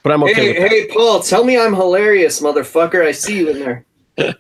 But 0.04 0.14
I'm 0.14 0.24
okay 0.24 0.54
hey, 0.54 0.68
hey, 0.70 0.88
Paul, 0.88 1.20
tell 1.20 1.44
me 1.44 1.58
I'm 1.60 1.74
hilarious, 1.74 2.40
motherfucker. 2.42 3.06
I 3.06 3.12
see 3.12 3.40
you 3.40 3.50
in 3.50 3.60
there. 3.60 3.86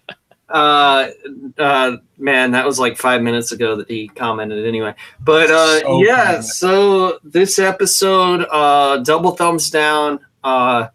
uh, 0.50 1.10
uh, 1.58 1.98
man, 2.18 2.52
that 2.52 2.66
was 2.66 2.80
like 2.80 2.98
five 2.98 3.22
minutes 3.22 3.52
ago 3.52 3.76
that 3.76 3.90
he 3.90 4.08
commented 4.10 4.66
anyway. 4.66 4.94
But 5.20 5.50
uh, 5.52 5.80
So 5.82 6.04
yeah, 6.04 6.26
funny. 6.34 6.42
so 6.44 7.20
this 7.24 7.60
episode, 7.60 8.46
uh, 8.52 8.98
double 8.98 9.32
thumbs 9.32 9.70
down. 9.70 10.20
Uh, 10.44 10.88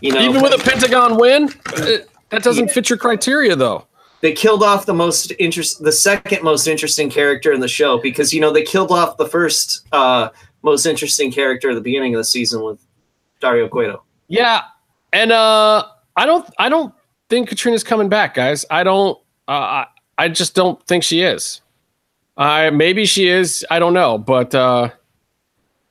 you 0.00 0.12
know, 0.12 0.20
Even 0.20 0.42
with 0.42 0.52
a 0.54 0.58
Pentagon 0.58 1.16
win, 1.18 1.50
it- 1.76 2.08
that 2.30 2.42
doesn't 2.42 2.70
fit 2.70 2.88
your 2.90 2.96
criteria, 2.98 3.54
though. 3.54 3.86
they 4.20 4.32
killed 4.32 4.62
off 4.62 4.86
the 4.86 4.94
most 4.94 5.32
interest 5.38 5.82
the 5.84 5.92
second 5.92 6.42
most 6.42 6.66
interesting 6.66 7.08
character 7.10 7.52
in 7.52 7.60
the 7.60 7.68
show 7.68 7.98
because 7.98 8.32
you 8.32 8.40
know 8.40 8.50
they 8.50 8.62
killed 8.62 8.90
off 8.90 9.16
the 9.18 9.26
first 9.28 9.86
uh 9.92 10.30
most 10.62 10.86
interesting 10.86 11.30
character 11.30 11.70
at 11.70 11.74
the 11.74 11.80
beginning 11.80 12.14
of 12.14 12.18
the 12.18 12.24
season 12.24 12.62
with 12.62 12.80
Dario 13.40 13.68
Cueto. 13.68 14.02
Yeah, 14.28 14.62
and 15.12 15.30
uh, 15.30 15.84
I 16.16 16.24
don't 16.26 16.48
I 16.58 16.68
don't 16.70 16.92
think 17.34 17.48
Catrina's 17.48 17.82
coming 17.82 18.08
back, 18.08 18.34
guys. 18.34 18.64
I 18.70 18.84
don't. 18.84 19.18
Uh, 19.48 19.50
I 19.50 19.86
I 20.16 20.28
just 20.28 20.54
don't 20.54 20.80
think 20.86 21.02
she 21.02 21.22
is. 21.22 21.60
I 22.36 22.70
maybe 22.70 23.06
she 23.06 23.28
is. 23.28 23.66
I 23.70 23.78
don't 23.78 23.92
know, 23.92 24.18
but 24.18 24.54
uh, 24.54 24.90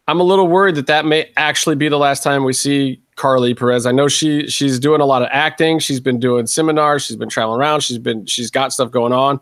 I'm 0.08 0.20
a 0.20 0.24
little 0.24 0.48
worried 0.48 0.76
that 0.76 0.88
that 0.88 1.06
may 1.06 1.32
actually 1.36 1.76
be 1.76 1.90
the 1.90 1.98
last 1.98 2.24
time 2.24 2.46
we 2.46 2.54
see 2.54 3.02
Karlee 3.18 3.58
Perez. 3.58 3.86
I 3.86 3.92
know 3.92 4.08
she 4.08 4.48
she's 4.48 4.80
doing 4.80 5.02
a 5.02 5.06
lot 5.06 5.22
of 5.22 5.30
acting. 5.32 5.80
She's 5.80 6.00
been 6.00 6.20
doing 6.20 6.48
seminars. 6.48 7.06
She's 7.06 7.18
been 7.18 7.30
traveling 7.30 7.60
around. 7.60 7.82
She's 7.82 7.98
been 7.98 8.26
she's 8.26 8.50
got 8.50 8.72
stuff 8.72 8.90
going 8.90 9.14
on. 9.14 9.40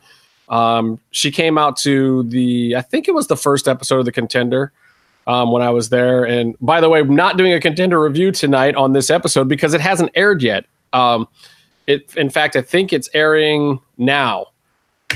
Um, 0.50 1.00
she 1.12 1.32
came 1.32 1.58
out 1.58 1.78
to 1.78 2.24
the 2.24 2.76
I 2.76 2.82
think 2.82 3.08
it 3.08 3.14
was 3.14 3.28
the 3.28 3.38
first 3.38 3.68
episode 3.68 4.00
of 4.00 4.06
the 4.06 4.12
Contender 4.12 4.72
um, 5.28 5.52
when 5.52 5.62
I 5.62 5.70
was 5.70 5.90
there. 5.90 6.26
And 6.26 6.56
by 6.62 6.82
the 6.82 6.90
way, 6.90 7.00
I'm 7.00 7.16
not 7.16 7.38
doing 7.38 7.54
a 7.54 7.60
Contender 7.60 8.02
review 8.02 8.32
tonight 8.32 8.74
on 8.74 8.94
this 8.94 9.12
episode 9.12 9.48
because 9.48 9.76
it 9.76 9.82
hasn't 9.82 10.10
aired 10.16 10.42
yet. 10.42 10.66
Um, 10.94 11.28
it 11.88 12.16
in 12.16 12.30
fact 12.30 12.56
I 12.56 12.62
think 12.62 12.94
it's 12.94 13.10
airing 13.14 13.80
now. 13.98 14.48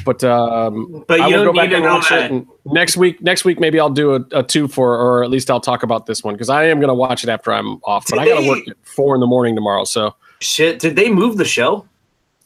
But 0.03 0.23
um, 0.25 1.05
But 1.07 1.21
I 1.21 1.27
you 1.29 1.37
will 1.37 1.45
don't 1.45 1.55
go 1.55 1.61
back 1.61 1.71
and 1.71 1.83
watch 1.85 2.09
that. 2.09 2.25
it. 2.25 2.31
And 2.31 2.47
next 2.65 2.97
week, 2.97 3.21
next 3.21 3.45
week 3.45 3.61
maybe 3.61 3.79
I'll 3.79 3.89
do 3.89 4.15
a, 4.15 4.19
a 4.33 4.43
two 4.43 4.67
for, 4.67 4.93
or 4.97 5.23
at 5.23 5.29
least 5.29 5.49
I'll 5.49 5.61
talk 5.61 5.83
about 5.83 6.05
this 6.05 6.21
one 6.21 6.33
because 6.33 6.49
I 6.49 6.65
am 6.65 6.79
going 6.79 6.89
to 6.89 6.93
watch 6.93 7.23
it 7.23 7.29
after 7.29 7.53
I'm 7.53 7.77
off. 7.85 8.05
But 8.09 8.19
I 8.19 8.27
got 8.27 8.41
to 8.41 8.47
work 8.49 8.67
at 8.67 8.75
four 8.83 9.15
in 9.15 9.21
the 9.21 9.25
morning 9.27 9.55
tomorrow. 9.55 9.85
So 9.85 10.13
Shit, 10.41 10.79
did 10.79 10.97
they 10.97 11.09
move 11.09 11.37
the 11.37 11.45
show? 11.45 11.87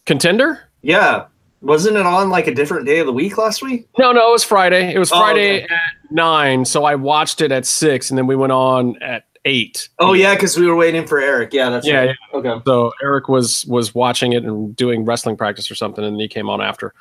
contender? 0.05 0.59
Yeah. 0.83 1.25
Wasn't 1.61 1.97
it 1.97 2.05
on 2.05 2.29
like 2.29 2.47
a 2.47 2.53
different 2.53 2.85
day 2.85 2.99
of 2.99 3.05
the 3.07 3.13
week 3.13 3.37
last 3.37 3.61
week? 3.61 3.87
No, 3.97 4.11
no, 4.11 4.29
it 4.29 4.31
was 4.31 4.43
Friday. 4.43 4.93
It 4.93 4.97
was 4.99 5.11
Oh, 5.11 5.19
Friday 5.19 5.63
okay. 5.65 5.73
at 5.73 6.11
nine. 6.11 6.65
So 6.65 6.85
I 6.85 6.95
watched 6.95 7.41
it 7.41 7.51
at 7.51 7.65
six, 7.65 8.09
and 8.09 8.17
then 8.17 8.25
we 8.27 8.35
went 8.35 8.51
on 8.53 8.95
at 9.01 9.25
eight. 9.45 9.89
Oh 9.99 10.13
yeah, 10.13 10.33
because 10.35 10.57
we 10.57 10.67
were 10.67 10.75
waiting 10.75 11.05
for 11.07 11.19
Eric. 11.19 11.53
Yeah, 11.53 11.69
that's 11.69 11.87
Yeah, 11.87 12.05
right. 12.05 12.15
Okay. 12.33 12.61
So 12.65 12.91
Eric 13.01 13.27
was 13.29 13.65
was 13.65 13.93
watching 13.95 14.33
it 14.33 14.43
and 14.43 14.75
doing 14.75 15.05
wrestling 15.05 15.37
practice 15.37 15.69
or 15.71 15.75
something, 15.75 16.03
and 16.03 16.19
he 16.19 16.27
came 16.27 16.49
on 16.49 16.61
after. 16.61 16.93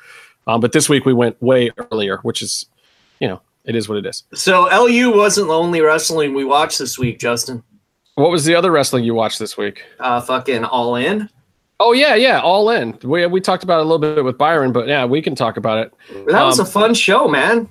Um, 0.47 0.61
but 0.61 0.71
this 0.71 0.89
week 0.89 1.05
we 1.05 1.13
went 1.13 1.39
way 1.41 1.69
earlier, 1.91 2.17
which 2.23 2.41
is, 2.41 2.65
you 3.19 3.27
know, 3.27 3.41
it 3.65 3.75
is 3.75 3.87
what 3.87 3.97
it 3.99 4.05
is. 4.05 4.23
So 4.33 4.63
LU 4.63 5.15
wasn't 5.15 5.47
the 5.47 5.53
only 5.53 5.81
wrestling 5.81 6.33
we 6.33 6.43
watched 6.45 6.79
this 6.79 6.97
week, 6.97 7.19
Justin. 7.19 7.61
What 8.15 8.31
was 8.31 8.45
the 8.45 8.55
other 8.55 8.71
wrestling 8.71 9.03
you 9.03 9.13
watched 9.13 9.37
this 9.39 9.57
week? 9.57 9.83
Uh, 9.99 10.19
fucking 10.21 10.63
all 10.65 10.95
in. 10.95 11.29
Oh 11.81 11.93
yeah, 11.93 12.15
yeah, 12.15 12.41
all 12.41 12.69
in. 12.71 12.97
We 13.03 13.25
we 13.27 13.39
talked 13.39 13.63
about 13.63 13.79
it 13.79 13.85
a 13.85 13.89
little 13.89 13.99
bit 13.99 14.23
with 14.25 14.37
Byron, 14.37 14.73
but 14.73 14.87
yeah, 14.87 15.05
we 15.05 15.21
can 15.21 15.35
talk 15.35 15.55
about 15.55 15.77
it. 15.77 15.93
That 16.27 16.43
was 16.43 16.59
Um, 16.59 16.65
a 16.65 16.69
fun 16.69 16.93
show, 16.93 17.27
man. 17.29 17.69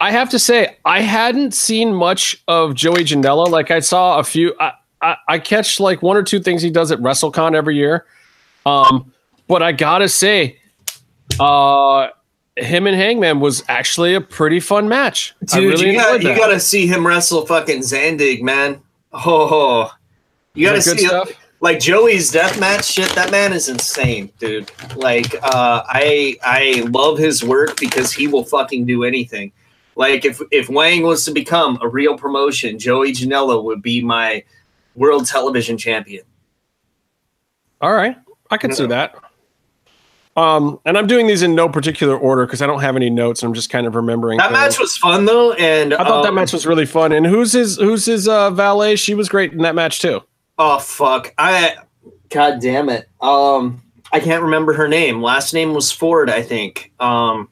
I 0.00 0.12
have 0.12 0.30
to 0.30 0.38
say, 0.38 0.76
I 0.84 1.00
hadn't 1.00 1.54
seen 1.54 1.92
much 1.92 2.42
of 2.46 2.74
Joey 2.74 3.04
Janela. 3.04 3.48
Like 3.48 3.70
I 3.70 3.80
saw 3.80 4.18
a 4.18 4.24
few. 4.24 4.54
I, 4.60 4.72
I, 5.02 5.16
I 5.28 5.38
catch 5.38 5.80
like 5.80 6.02
one 6.02 6.16
or 6.16 6.22
two 6.22 6.40
things 6.40 6.62
he 6.62 6.70
does 6.70 6.92
at 6.92 6.98
WrestleCon 7.00 7.54
every 7.54 7.76
year. 7.76 8.06
Um, 8.64 9.12
but 9.48 9.62
I 9.62 9.72
gotta 9.72 10.08
say, 10.08 10.58
uh, 11.40 12.08
him 12.56 12.86
and 12.86 12.96
Hangman 12.96 13.40
was 13.40 13.62
actually 13.68 14.14
a 14.14 14.20
pretty 14.20 14.60
fun 14.60 14.88
match. 14.88 15.34
Dude, 15.44 15.72
really 15.72 15.90
you 15.92 15.96
got 15.96 16.16
enjoyed 16.16 16.22
you 16.22 16.28
that. 16.30 16.38
got 16.38 16.48
to 16.48 16.60
see 16.60 16.86
him 16.86 17.06
wrestle 17.06 17.46
fucking 17.46 17.80
Zandig, 17.80 18.42
man. 18.42 18.80
Oh, 19.12 19.92
you 20.54 20.66
got 20.66 20.72
to 20.72 20.78
Is 20.78 20.84
that 20.86 20.90
good 20.92 21.00
see 21.00 21.06
stuff? 21.06 21.30
like 21.60 21.80
Joey's 21.80 22.30
death 22.30 22.58
match 22.58 22.84
shit. 22.86 23.08
That 23.14 23.30
man 23.30 23.52
is 23.52 23.68
insane, 23.68 24.30
dude. 24.38 24.70
Like, 24.96 25.34
uh, 25.42 25.82
I 25.86 26.36
I 26.42 26.84
love 26.90 27.18
his 27.18 27.44
work 27.44 27.78
because 27.78 28.12
he 28.12 28.26
will 28.26 28.44
fucking 28.44 28.86
do 28.86 29.04
anything. 29.04 29.52
Like, 29.98 30.24
if 30.24 30.40
if 30.52 30.68
Wang 30.68 31.02
was 31.02 31.24
to 31.24 31.32
become 31.32 31.76
a 31.82 31.88
real 31.88 32.16
promotion, 32.16 32.78
Joey 32.78 33.12
Janela 33.12 33.62
would 33.62 33.82
be 33.82 34.00
my 34.00 34.44
world 34.94 35.26
television 35.26 35.76
champion. 35.76 36.24
All 37.80 37.92
right, 37.92 38.16
I 38.48 38.58
could 38.58 38.74
see 38.74 38.86
that. 38.86 39.16
Um, 40.36 40.78
and 40.84 40.96
I'm 40.96 41.08
doing 41.08 41.26
these 41.26 41.42
in 41.42 41.56
no 41.56 41.68
particular 41.68 42.16
order 42.16 42.46
because 42.46 42.62
I 42.62 42.68
don't 42.68 42.80
have 42.80 42.94
any 42.94 43.10
notes. 43.10 43.42
I'm 43.42 43.52
just 43.52 43.70
kind 43.70 43.88
of 43.88 43.96
remembering. 43.96 44.38
That 44.38 44.50
things. 44.50 44.52
match 44.52 44.78
was 44.78 44.96
fun 44.96 45.24
though, 45.24 45.52
and 45.54 45.92
I 45.92 46.04
thought 46.04 46.22
that 46.22 46.28
um, 46.28 46.36
match 46.36 46.52
was 46.52 46.64
really 46.64 46.86
fun. 46.86 47.10
And 47.10 47.26
who's 47.26 47.52
his 47.52 47.76
who's 47.76 48.06
his 48.06 48.28
uh, 48.28 48.52
valet? 48.52 48.94
She 48.94 49.14
was 49.14 49.28
great 49.28 49.52
in 49.52 49.58
that 49.62 49.74
match 49.74 50.00
too. 50.00 50.22
Oh 50.58 50.78
fuck! 50.78 51.34
I 51.38 51.74
god 52.28 52.60
damn 52.60 52.88
it. 52.88 53.08
Um, 53.20 53.82
I 54.12 54.20
can't 54.20 54.44
remember 54.44 54.74
her 54.74 54.86
name. 54.86 55.22
Last 55.22 55.54
name 55.54 55.74
was 55.74 55.90
Ford, 55.90 56.30
I 56.30 56.42
think. 56.42 56.92
Um, 57.00 57.48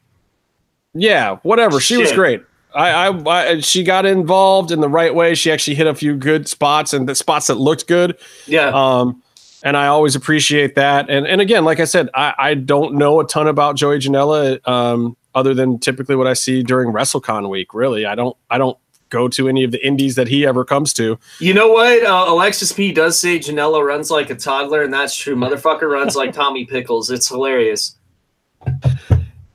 Yeah, 0.98 1.36
whatever. 1.42 1.80
She 1.80 1.96
was 1.96 2.12
great. 2.12 2.42
I, 2.74 3.08
I, 3.08 3.30
I 3.30 3.60
she 3.60 3.82
got 3.82 4.04
involved 4.04 4.70
in 4.70 4.80
the 4.80 4.88
right 4.88 5.14
way. 5.14 5.34
She 5.34 5.50
actually 5.50 5.76
hit 5.76 5.86
a 5.86 5.94
few 5.94 6.14
good 6.16 6.46
spots 6.46 6.92
and 6.92 7.08
the 7.08 7.14
spots 7.14 7.46
that 7.46 7.54
looked 7.54 7.86
good. 7.86 8.18
yeah. 8.46 8.68
Um, 8.68 9.22
and 9.62 9.76
I 9.76 9.86
always 9.88 10.14
appreciate 10.14 10.74
that. 10.76 11.10
And 11.10 11.26
and 11.26 11.40
again, 11.40 11.64
like 11.64 11.80
I 11.80 11.84
said, 11.84 12.08
I, 12.14 12.34
I 12.38 12.54
don't 12.54 12.94
know 12.94 13.18
a 13.20 13.26
ton 13.26 13.48
about 13.48 13.76
Joey 13.76 13.98
Janela, 13.98 14.66
um, 14.68 15.16
other 15.34 15.54
than 15.54 15.78
typically 15.78 16.14
what 16.14 16.26
I 16.26 16.34
see 16.34 16.62
during 16.62 16.92
WrestleCon 16.92 17.48
week. 17.48 17.74
Really, 17.74 18.06
I 18.06 18.14
don't 18.14 18.36
I 18.50 18.58
don't 18.58 18.78
go 19.08 19.28
to 19.28 19.48
any 19.48 19.64
of 19.64 19.72
the 19.72 19.84
indies 19.84 20.14
that 20.16 20.28
he 20.28 20.46
ever 20.46 20.64
comes 20.64 20.92
to. 20.94 21.18
You 21.40 21.54
know 21.54 21.68
what? 21.68 22.04
Uh, 22.04 22.26
Alexis 22.28 22.72
P 22.72 22.92
does 22.92 23.18
say 23.18 23.38
Janela 23.38 23.84
runs 23.84 24.10
like 24.10 24.30
a 24.30 24.34
toddler, 24.34 24.82
and 24.82 24.92
that's 24.92 25.16
true. 25.16 25.34
Motherfucker 25.34 25.90
runs 25.90 26.14
like 26.14 26.32
Tommy 26.34 26.64
Pickles. 26.64 27.10
It's 27.10 27.28
hilarious. 27.28 27.96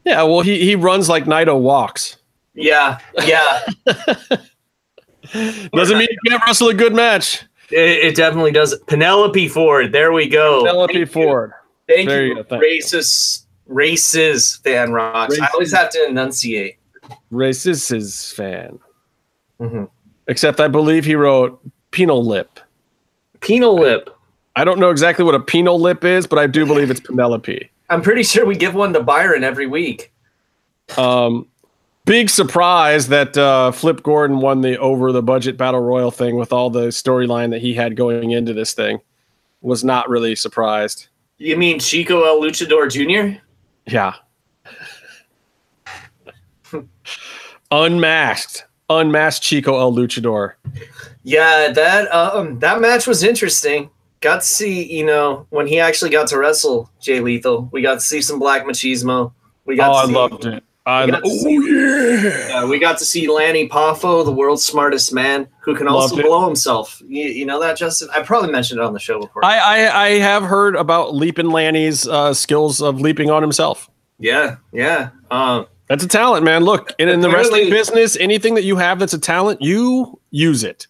Yeah, 0.05 0.23
well, 0.23 0.41
he 0.41 0.59
he 0.59 0.75
runs 0.75 1.09
like 1.09 1.25
Naito 1.25 1.59
walks. 1.59 2.17
Yeah, 2.53 2.99
yeah. 3.23 3.61
Doesn't 5.73 5.97
mean 5.97 6.07
you 6.09 6.17
can't 6.29 6.43
wrestle 6.45 6.69
a 6.69 6.73
good 6.73 6.93
match. 6.93 7.43
It, 7.69 8.05
it 8.05 8.15
definitely 8.15 8.51
does. 8.51 8.77
Penelope 8.87 9.47
Ford. 9.49 9.91
There 9.91 10.11
we 10.11 10.27
go. 10.27 10.63
Penelope 10.63 10.93
Thank 10.93 10.99
you. 10.99 11.05
Ford. 11.05 11.51
Thank 11.87 12.09
There 12.09 12.25
you. 12.25 12.37
you. 12.37 12.43
Thank 12.43 12.63
racist, 12.63 13.45
racist 13.69 14.63
fan 14.63 14.91
rocks. 14.91 15.39
I 15.39 15.47
always 15.53 15.71
have 15.73 15.89
to 15.91 16.05
enunciate. 16.07 16.77
Racist 17.31 17.93
is 17.95 18.31
fan. 18.33 18.79
Mhm. 19.59 19.89
Except 20.27 20.59
I 20.59 20.67
believe 20.67 21.05
he 21.05 21.15
wrote 21.15 21.61
penal 21.91 22.25
lip. 22.25 22.59
Penal 23.41 23.75
lip. 23.75 24.09
I 24.55 24.63
don't 24.63 24.79
know 24.79 24.89
exactly 24.89 25.23
what 25.23 25.35
a 25.35 25.39
penal 25.39 25.79
lip 25.79 26.03
is, 26.03 26.27
but 26.27 26.37
I 26.39 26.47
do 26.47 26.65
believe 26.65 26.91
it's 26.91 26.99
Penelope. 26.99 27.69
I'm 27.91 28.01
pretty 28.01 28.23
sure 28.23 28.45
we 28.45 28.55
give 28.55 28.73
one 28.73 28.93
to 28.93 29.03
Byron 29.03 29.43
every 29.43 29.67
week. 29.67 30.13
Um, 30.97 31.45
big 32.05 32.29
surprise 32.29 33.09
that 33.09 33.37
uh, 33.37 33.73
Flip 33.73 34.01
Gordon 34.01 34.37
won 34.37 34.61
the 34.61 34.79
over 34.79 35.11
the 35.11 35.21
budget 35.21 35.57
battle 35.57 35.81
royal 35.81 36.09
thing 36.09 36.37
with 36.37 36.53
all 36.53 36.69
the 36.69 36.87
storyline 36.87 37.49
that 37.49 37.59
he 37.59 37.73
had 37.73 37.97
going 37.97 38.31
into 38.31 38.53
this 38.53 38.73
thing. 38.73 39.01
Was 39.59 39.83
not 39.83 40.09
really 40.09 40.35
surprised. 40.35 41.09
You 41.37 41.57
mean 41.57 41.79
Chico 41.79 42.23
El 42.23 42.39
Luchador 42.39 42.89
Jr.? 42.89 43.37
Yeah. 43.85 44.13
Unmasked. 47.71 48.65
Unmasked 48.89 49.43
Chico 49.43 49.77
El 49.79 49.93
Luchador. 49.93 50.53
Yeah, 51.23 51.71
that 51.73 52.11
um 52.13 52.57
that 52.59 52.79
match 52.79 53.05
was 53.05 53.21
interesting. 53.21 53.89
Got 54.21 54.41
to 54.41 54.45
see, 54.47 54.83
you 54.83 55.05
know, 55.05 55.47
when 55.49 55.65
he 55.67 55.79
actually 55.79 56.11
got 56.11 56.27
to 56.27 56.37
wrestle 56.37 56.89
Jay 57.01 57.19
Lethal, 57.19 57.67
we 57.71 57.81
got 57.81 57.95
to 57.95 57.99
see 58.01 58.21
some 58.21 58.37
Black 58.39 58.65
Machismo. 58.65 59.33
We 59.65 59.75
got 59.75 59.89
Oh, 59.89 59.93
to 59.93 59.97
I 59.99 60.05
see, 60.05 60.11
loved 60.13 60.45
it. 60.45 60.63
I 60.85 61.05
lo- 61.05 61.19
oh, 61.23 61.29
see- 61.29 62.49
yeah. 62.49 62.59
Uh, 62.63 62.67
we 62.67 62.79
got 62.79 62.97
to 62.99 63.05
see 63.05 63.27
Lanny 63.29 63.67
Poffo, 63.67 64.23
the 64.25 64.31
world's 64.31 64.63
smartest 64.65 65.13
man, 65.13 65.47
who 65.61 65.75
can 65.75 65.87
also 65.87 66.15
Loved 66.15 66.19
it. 66.19 66.25
blow 66.27 66.45
himself. 66.45 67.01
You, 67.07 67.25
you 67.25 67.45
know 67.45 67.59
that, 67.61 67.77
Justin? 67.77 68.09
I 68.15 68.21
probably 68.21 68.51
mentioned 68.51 68.79
it 68.79 68.83
on 68.83 68.93
the 68.93 68.99
show 68.99 69.19
before. 69.19 69.43
I, 69.45 69.57
I, 69.57 70.03
I 70.05 70.09
have 70.19 70.43
heard 70.43 70.75
about 70.75 71.13
Leaping 71.15 71.49
Lanny's 71.49 72.07
uh, 72.07 72.33
skills 72.33 72.81
of 72.81 72.99
leaping 73.01 73.29
on 73.31 73.41
himself. 73.43 73.89
yeah, 74.19 74.57
yeah. 74.71 75.09
Um, 75.31 75.65
That's 75.87 76.03
a 76.03 76.07
talent, 76.07 76.43
man. 76.45 76.63
Look, 76.63 76.93
in, 76.99 77.09
in 77.09 77.21
the 77.21 77.29
wrestling 77.29 77.69
business, 77.69 78.15
anything 78.17 78.53
that 78.55 78.63
you 78.63 78.75
have 78.77 78.99
that's 78.99 79.13
a 79.13 79.19
talent, 79.19 79.61
you 79.61 80.19
use 80.31 80.63
it. 80.63 80.87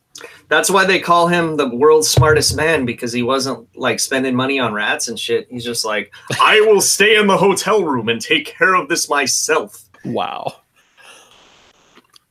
That's 0.52 0.70
why 0.70 0.86
they 0.86 1.00
call 1.00 1.28
him 1.28 1.56
the 1.56 1.68
world's 1.74 2.10
smartest 2.10 2.56
man 2.58 2.86
because 2.86 3.12
he 3.14 3.24
wasn't 3.24 3.68
like 3.76 4.00
spending 4.02 4.36
money 4.36 4.60
on 4.60 4.74
rats 4.74 5.08
and 5.08 5.18
shit. 5.18 5.48
He's 5.50 5.64
just 5.64 5.84
like, 5.86 6.14
I 6.42 6.60
will 6.62 6.82
stay 6.82 7.16
in 7.16 7.26
the 7.26 7.38
hotel 7.38 7.84
room 7.84 8.10
and 8.10 8.22
take 8.22 8.46
care 8.46 8.76
of 8.76 8.90
this 8.90 9.10
myself. 9.10 9.82
Wow. 10.06 10.58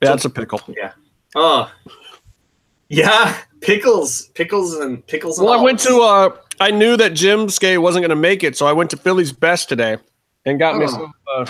Yeah, 0.03 0.11
that's 0.11 0.25
a 0.27 0.31
pickle. 0.31 0.61
Yeah. 0.69 0.93
Oh, 1.35 1.73
yeah, 2.89 3.37
pickles, 3.61 4.27
pickles, 4.35 4.75
and 4.75 5.07
pickles. 5.07 5.39
And 5.39 5.47
Well, 5.49 5.59
I 5.59 5.63
went 5.63 5.79
to. 5.81 6.01
Uh, 6.01 6.31
I 6.61 6.71
knew 6.71 6.97
that 6.97 7.15
Jim 7.15 7.49
Skay 7.49 7.79
wasn't 7.79 8.03
going 8.03 8.11
to 8.11 8.17
make 8.17 8.43
it, 8.45 8.57
so 8.57 8.67
I 8.67 8.73
went 8.73 8.91
to 8.91 8.97
Philly's 8.97 9.33
Best 9.33 9.69
today, 9.69 9.97
and 10.45 10.59
got 10.59 10.75
Oh. 10.75 10.79
myself. 10.79 11.11
Uh, 11.35 11.47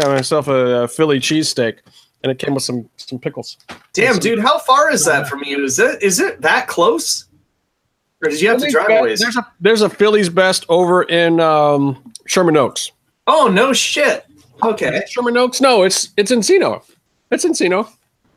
got 0.00 0.08
myself 0.10 0.48
a, 0.48 0.82
a 0.82 0.88
Philly 0.88 1.20
cheesesteak, 1.20 1.78
and 2.22 2.30
it 2.32 2.38
came 2.38 2.54
with 2.54 2.62
some 2.62 2.88
some 2.96 3.18
pickles. 3.18 3.56
Damn, 3.92 4.18
dude, 4.18 4.38
how 4.38 4.58
far 4.58 4.90
is 4.90 5.04
that 5.06 5.28
from 5.28 5.42
you? 5.44 5.64
Is 5.64 5.78
it 5.78 6.02
is 6.02 6.20
it 6.20 6.40
that 6.42 6.66
close, 6.68 7.26
or 8.22 8.30
did 8.30 8.40
you 8.40 8.48
have 8.48 8.58
to 8.58 8.70
Philly's 8.70 8.72
drive 8.86 9.02
ways? 9.02 9.20
There's 9.20 9.36
a 9.36 9.46
there's 9.60 9.82
a 9.82 9.88
Philly's 9.90 10.28
Best 10.28 10.64
over 10.68 11.02
in 11.04 11.40
um, 11.40 12.12
Sherman 12.26 12.56
Oaks. 12.56 12.92
Oh 13.26 13.48
no, 13.48 13.72
shit. 13.72 14.26
Okay, 14.62 15.02
Sherman 15.08 15.36
Oaks? 15.36 15.60
No, 15.60 15.82
it's 15.84 16.10
it's 16.16 16.30
Encino. 16.30 16.82
It's 17.30 17.44
Encino. 17.44 17.88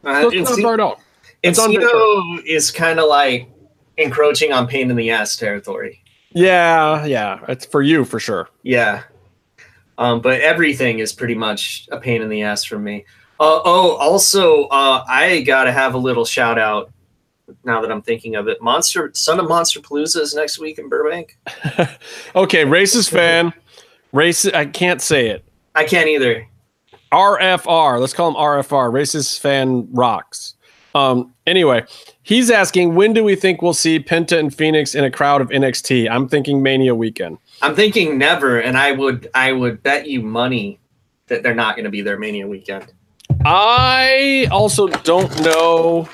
uh, 0.03 0.21
So 0.21 0.29
it's 0.29 0.49
not 0.49 0.59
far 0.59 0.73
at 0.75 0.79
all. 0.79 1.01
It's 1.41 1.59
Encino 1.59 2.41
is 2.45 2.71
kind 2.71 2.99
of 2.99 3.09
like 3.09 3.49
encroaching 3.97 4.53
on 4.53 4.67
pain 4.67 4.89
in 4.89 4.95
the 4.95 5.09
ass 5.11 5.35
territory. 5.35 6.01
Yeah, 6.31 7.05
yeah. 7.05 7.39
It's 7.47 7.65
for 7.65 7.81
you 7.81 8.05
for 8.05 8.19
sure. 8.19 8.49
Yeah. 8.63 9.03
Um, 9.97 10.21
but 10.21 10.41
everything 10.41 10.99
is 10.99 11.13
pretty 11.13 11.35
much 11.35 11.87
a 11.91 11.99
pain 11.99 12.21
in 12.21 12.29
the 12.29 12.41
ass 12.41 12.63
for 12.63 12.79
me. 12.79 13.05
Uh, 13.39 13.61
oh, 13.65 13.95
also, 13.95 14.65
uh, 14.65 15.03
I 15.07 15.41
gotta 15.41 15.71
have 15.71 15.95
a 15.95 15.97
little 15.97 16.25
shout 16.25 16.59
out 16.59 16.91
now 17.63 17.81
that 17.81 17.91
I'm 17.91 18.01
thinking 18.01 18.35
of 18.35 18.47
it. 18.47 18.61
Monster 18.61 19.11
Son 19.13 19.39
of 19.39 19.47
Monster 19.47 19.79
Palooza 19.79 20.21
is 20.21 20.33
next 20.35 20.59
week 20.59 20.79
in 20.79 20.89
Burbank. 20.89 21.37
okay, 22.35 22.65
racist 22.65 23.09
fan. 23.09 23.53
racist. 24.13 24.53
I 24.53 24.65
can't 24.65 25.01
say 25.01 25.29
it. 25.29 25.43
I 25.75 25.83
can't 25.83 26.07
either. 26.07 26.47
RFR. 27.11 27.99
Let's 27.99 28.13
call 28.13 28.29
him 28.29 28.35
RFR. 28.35 28.91
Racist 28.91 29.39
fan 29.39 29.87
rocks. 29.91 30.55
Um. 30.95 31.33
Anyway, 31.47 31.83
he's 32.21 32.51
asking 32.51 32.95
when 32.95 33.13
do 33.13 33.23
we 33.23 33.35
think 33.35 33.61
we'll 33.61 33.73
see 33.73 33.99
Penta 33.99 34.37
and 34.37 34.53
Fenix 34.53 34.95
in 34.95 35.03
a 35.03 35.11
crowd 35.11 35.41
of 35.41 35.49
NXT? 35.49 36.09
I'm 36.09 36.29
thinking 36.29 36.61
Mania 36.61 36.93
weekend. 36.95 37.39
I'm 37.61 37.75
thinking 37.75 38.17
never, 38.17 38.59
and 38.59 38.77
I 38.77 38.91
would 38.91 39.29
I 39.33 39.51
would 39.51 39.81
bet 39.81 40.07
you 40.07 40.21
money 40.21 40.79
that 41.27 41.41
they're 41.41 41.55
not 41.55 41.75
going 41.75 41.85
to 41.85 41.91
be 41.91 42.01
there 42.01 42.19
Mania 42.19 42.47
weekend. 42.47 42.93
I 43.45 44.47
also 44.51 44.87
don't 44.87 45.41
know. 45.41 46.07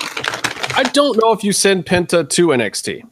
I 0.75 0.83
don't 0.93 1.21
know 1.21 1.31
if 1.31 1.43
you 1.43 1.51
send 1.51 1.85
Penta 1.85 2.27
to 2.29 2.47
NXT. 2.47 3.03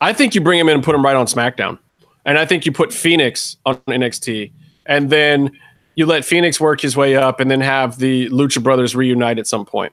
I 0.00 0.12
think 0.12 0.34
you 0.34 0.40
bring 0.40 0.58
him 0.58 0.68
in 0.68 0.74
and 0.74 0.84
put 0.84 0.94
him 0.94 1.04
right 1.04 1.16
on 1.16 1.26
SmackDown. 1.26 1.78
And 2.24 2.38
I 2.38 2.46
think 2.46 2.66
you 2.66 2.72
put 2.72 2.92
Fenix 2.92 3.56
on 3.64 3.76
NXT. 3.88 4.52
And 4.86 5.10
then 5.10 5.50
you 5.94 6.06
let 6.06 6.24
Fenix 6.24 6.60
work 6.60 6.80
his 6.80 6.96
way 6.96 7.16
up 7.16 7.40
and 7.40 7.50
then 7.50 7.60
have 7.60 7.98
the 7.98 8.28
Lucha 8.30 8.62
Brothers 8.62 8.94
reunite 8.94 9.38
at 9.38 9.46
some 9.46 9.64
point. 9.64 9.92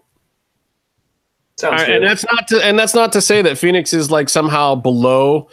Sounds 1.58 1.84
good. 1.84 1.98
and 1.98 2.06
that's 2.06 2.26
not 2.32 2.48
to 2.48 2.66
and 2.66 2.80
that's 2.80 2.96
not 2.96 3.12
to 3.12 3.22
say 3.22 3.42
that 3.44 3.58
Fenix 3.58 3.94
is 3.94 4.10
like 4.10 4.30
somehow 4.30 4.74
below 4.74 5.48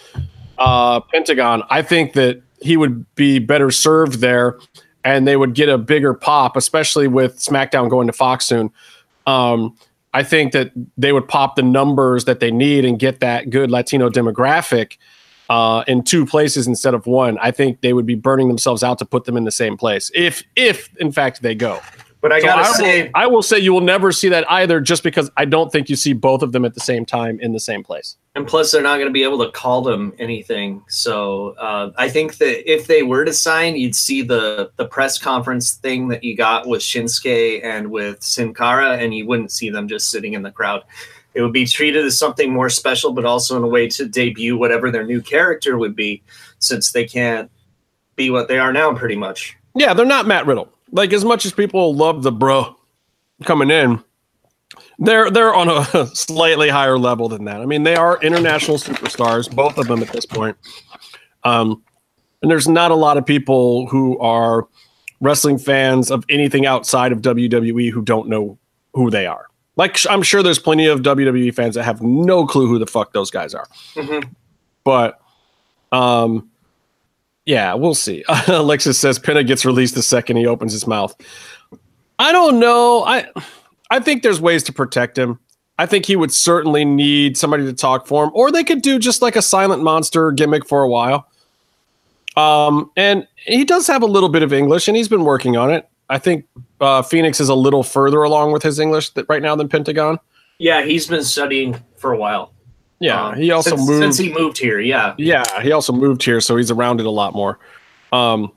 uh, 0.57 1.01
Pentagon. 1.01 1.63
I 1.69 1.83
think 1.83 2.15
that 2.15 2.41
he 2.63 2.77
would 2.77 3.15
be 3.15 3.39
better 3.39 3.71
served 3.71 4.21
there, 4.21 4.59
and 5.05 5.27
they 5.27 5.37
would 5.37 5.55
get 5.55 5.69
a 5.69 5.79
bigger 5.79 6.15
pop, 6.15 6.57
especially 6.57 7.09
with 7.09 7.39
SmackDown 7.39 7.89
going 7.89 8.07
to 8.07 8.13
Fox 8.13 8.45
soon. 8.45 8.71
Um, 9.27 9.77
I 10.15 10.23
think 10.23 10.53
that 10.53 10.73
they 10.97 11.13
would 11.13 11.29
pop 11.29 11.57
the 11.57 11.63
numbers 11.63 12.25
that 12.25 12.41
they 12.41 12.51
need 12.51 12.85
and 12.85 12.99
get 12.99 13.21
that 13.21 13.51
good 13.51 13.71
Latino 13.71 14.09
demographic 14.09 14.97
uh, 15.49 15.85
in 15.87 16.03
two 16.03 16.27
places 16.27 16.67
instead 16.67 16.95
of 16.95 17.07
one. 17.07 17.39
I 17.39 17.51
think 17.51 17.81
they 17.81 17.93
would 17.93 18.07
be 18.07 18.15
burning 18.15 18.49
themselves 18.49 18.83
out 18.83 18.99
to 18.99 19.05
put 19.05 19.25
them 19.25 19.37
in 19.37 19.45
the 19.45 19.51
same 19.51 19.77
place 19.77 20.11
if, 20.15 20.43
if 20.57 20.95
in 20.97 21.13
fact 21.13 21.43
they 21.43 21.55
go. 21.55 21.81
But 22.21 22.33
I 22.33 22.41
So 22.41 22.47
gotta 22.47 22.63
I 22.63 22.67
will- 22.69 22.75
say, 22.75 23.11
I 23.15 23.27
will 23.27 23.43
say 23.43 23.59
you 23.59 23.73
will 23.73 23.81
never 23.81 24.11
see 24.13 24.29
that 24.31 24.51
either, 24.51 24.81
just 24.81 25.03
because 25.03 25.31
I 25.37 25.45
don't 25.45 25.71
think 25.71 25.89
you 25.89 25.97
see 25.97 26.13
both 26.13 26.43
of 26.43 26.53
them 26.53 26.65
at 26.65 26.75
the 26.75 26.81
same 26.81 27.05
time 27.07 27.39
in 27.41 27.53
the 27.53 27.61
same 27.61 27.83
place. 27.85 28.17
and 28.35 28.47
plus 28.47 28.71
they're 28.71 28.83
not 28.83 28.97
going 28.97 29.09
to 29.09 29.13
be 29.13 29.25
able 29.25 29.45
to 29.45 29.51
call 29.51 29.83
them 29.83 30.13
anything. 30.21 30.81
So 30.89 31.57
uh, 31.59 31.91
I 31.97 32.09
think 32.09 32.37
that 32.39 32.71
if 32.73 32.87
they 32.87 33.03
were 33.03 33.25
to 33.25 33.33
sign, 33.33 33.75
you'd 33.77 33.97
see 33.97 34.23
the 34.23 34.71
the 34.77 34.87
press 34.87 35.19
conference 35.19 35.73
thing 35.73 36.07
that 36.09 36.23
you 36.23 36.37
got 36.37 36.67
with 36.69 36.81
Shinsuke 36.81 37.65
and 37.65 37.91
with 37.91 38.23
Sin 38.23 38.55
Cara, 38.55 38.97
and 38.97 39.13
you 39.13 39.27
wouldn't 39.27 39.51
see 39.51 39.71
them 39.71 39.89
just 39.89 40.11
sitting 40.11 40.35
in 40.35 40.43
the 40.43 40.53
crowd. 40.53 40.85
It 41.35 41.43
would 41.43 41.53
be 41.53 41.67
treated 41.67 42.05
as 42.05 42.17
something 42.19 42.53
more 42.53 42.69
special, 42.71 43.13
but 43.13 43.25
also 43.25 43.57
in 43.57 43.63
a 43.65 43.69
way 43.69 43.89
to 43.89 44.07
debut 44.07 44.57
whatever 44.57 44.91
their 44.91 45.05
new 45.05 45.21
character 45.21 45.77
would 45.79 45.95
be, 45.97 46.23
since 46.59 46.93
they 46.93 47.05
can't 47.05 47.51
be 48.17 48.31
what 48.31 48.49
they 48.49 48.59
are 48.59 48.73
now, 48.73 48.93
pretty 48.95 49.15
much. 49.17 49.57
Yeah, 49.75 49.95
they're 49.95 50.07
not 50.07 50.27
Matt 50.27 50.47
Riddle. 50.47 50.69
Like 50.93 51.13
as 51.13 51.25
much 51.25 51.45
as 51.47 51.53
people 51.53 51.95
love 51.95 52.23
the 52.23 52.33
bro 52.33 52.77
coming 53.45 53.71
in, 53.71 54.03
they're 54.99 55.31
they're 55.31 55.55
on 55.55 55.69
a 55.69 56.07
slightly 56.15 56.69
higher 56.69 56.99
level 56.99 57.29
than 57.29 57.45
that. 57.45 57.61
I 57.61 57.67
mean, 57.67 57.83
they 57.83 57.97
are 57.97 58.21
international 58.23 58.79
superstars, 58.79 59.55
both 59.55 59.79
of 59.79 59.87
them 59.87 60.03
at 60.03 60.09
this 60.09 60.27
point. 60.27 60.57
Um, 61.45 61.83
and 62.43 62.51
there's 62.51 62.69
not 62.69 62.91
a 62.91 62.95
lot 62.95 63.17
of 63.17 63.27
people 63.27 63.87
who 63.89 64.19
are 64.19 64.67
wrestling 65.21 65.59
fans 65.59 66.11
of 66.11 66.25
anything 66.29 66.67
outside 66.67 67.13
of 67.13 67.21
WWE 67.21 67.91
who 67.91 68.03
don't 68.03 68.29
know 68.29 68.59
who 68.95 69.11
they 69.11 69.27
are. 69.27 69.47
Like 69.77 69.99
I'm 70.11 70.23
sure 70.23 70.43
there's 70.43 70.59
plenty 70.59 70.87
of 70.87 71.01
WWE 71.03 71.55
fans 71.55 71.75
that 71.77 71.85
have 71.85 72.03
no 72.03 72.47
clue 72.47 72.67
who 72.67 72.79
the 72.79 72.87
fuck 72.87 73.13
those 73.13 73.31
guys 73.31 73.55
are. 73.55 73.67
Mhm. 73.95 74.29
But 74.85 75.21
um 75.93 76.51
yeah, 77.49 77.73
we'll 77.73 77.95
see. 77.95 78.25
Alexis 78.47 78.99
says 78.99 79.19
Penta 79.19 79.45
gets 79.45 79.65
released 79.65 79.95
the 79.95 80.03
second 80.03 80.37
he 80.37 80.47
opens 80.47 80.71
his 80.71 80.87
mouth. 80.87 81.17
I 82.19 82.31
don't 82.31 82.61
know. 82.61 83.05
I 83.05 83.27
I 83.91 84.01
think 84.01 84.23
there's 84.23 84.39
ways 84.39 84.63
to 84.65 84.73
protect 84.73 85.17
him. 85.17 85.41
I 85.79 85.87
think 85.87 86.05
he 86.05 86.15
would 86.15 86.31
certainly 86.31 86.85
need 86.85 87.39
somebody 87.39 87.65
to 87.65 87.73
talk 87.73 88.07
for 88.07 88.25
him, 88.25 88.31
or 88.35 88.53
they 88.53 88.65
could 88.65 88.83
do 88.83 88.99
just 88.99 89.23
like 89.23 89.35
a 89.35 89.41
silent 89.41 89.83
monster 89.83 90.31
gimmick 90.31 90.69
for 90.69 90.83
a 90.83 90.91
while. 90.91 91.27
Um, 92.37 92.91
and 92.99 93.27
he 93.47 93.65
does 93.65 93.87
have 93.87 94.03
a 94.03 94.07
little 94.07 94.29
bit 94.29 94.43
of 94.43 94.53
English, 94.53 94.87
and 94.87 94.95
he's 94.95 95.09
been 95.09 95.25
working 95.25 95.57
on 95.57 95.71
it. 95.71 95.89
I 96.11 96.19
think 96.19 96.45
uh, 96.83 97.01
Fenix 97.01 97.41
is 97.41 97.49
a 97.49 97.55
little 97.55 97.83
further 97.83 98.23
along 98.25 98.53
with 98.53 98.63
his 98.63 98.79
English 98.79 99.11
right 99.27 99.41
now 99.41 99.57
than 99.57 99.71
Pentagon. 99.71 100.19
Yeah, 100.59 100.83
he's 100.83 101.07
been 101.07 101.25
studying 101.25 101.83
for 101.97 102.13
a 102.13 102.19
while. 102.19 102.53
Yeah, 103.01 103.27
Um, 103.29 103.37
he 103.37 103.51
also 103.53 103.77
since, 103.77 103.89
moved. 103.89 104.03
since 104.03 104.19
he 104.19 104.33
moved 104.33 104.59
here. 104.59 104.81
Yeah, 104.81 105.15
Yeah, 105.19 105.63
he 105.63 105.71
also 105.73 105.93
moved 105.93 106.23
here, 106.25 106.41
so 106.41 106.57
he's 106.57 106.71
around 106.71 107.01
it 107.01 107.07
a 107.07 107.11
lot 107.11 107.33
more. 107.35 107.59
Um, 108.13 108.53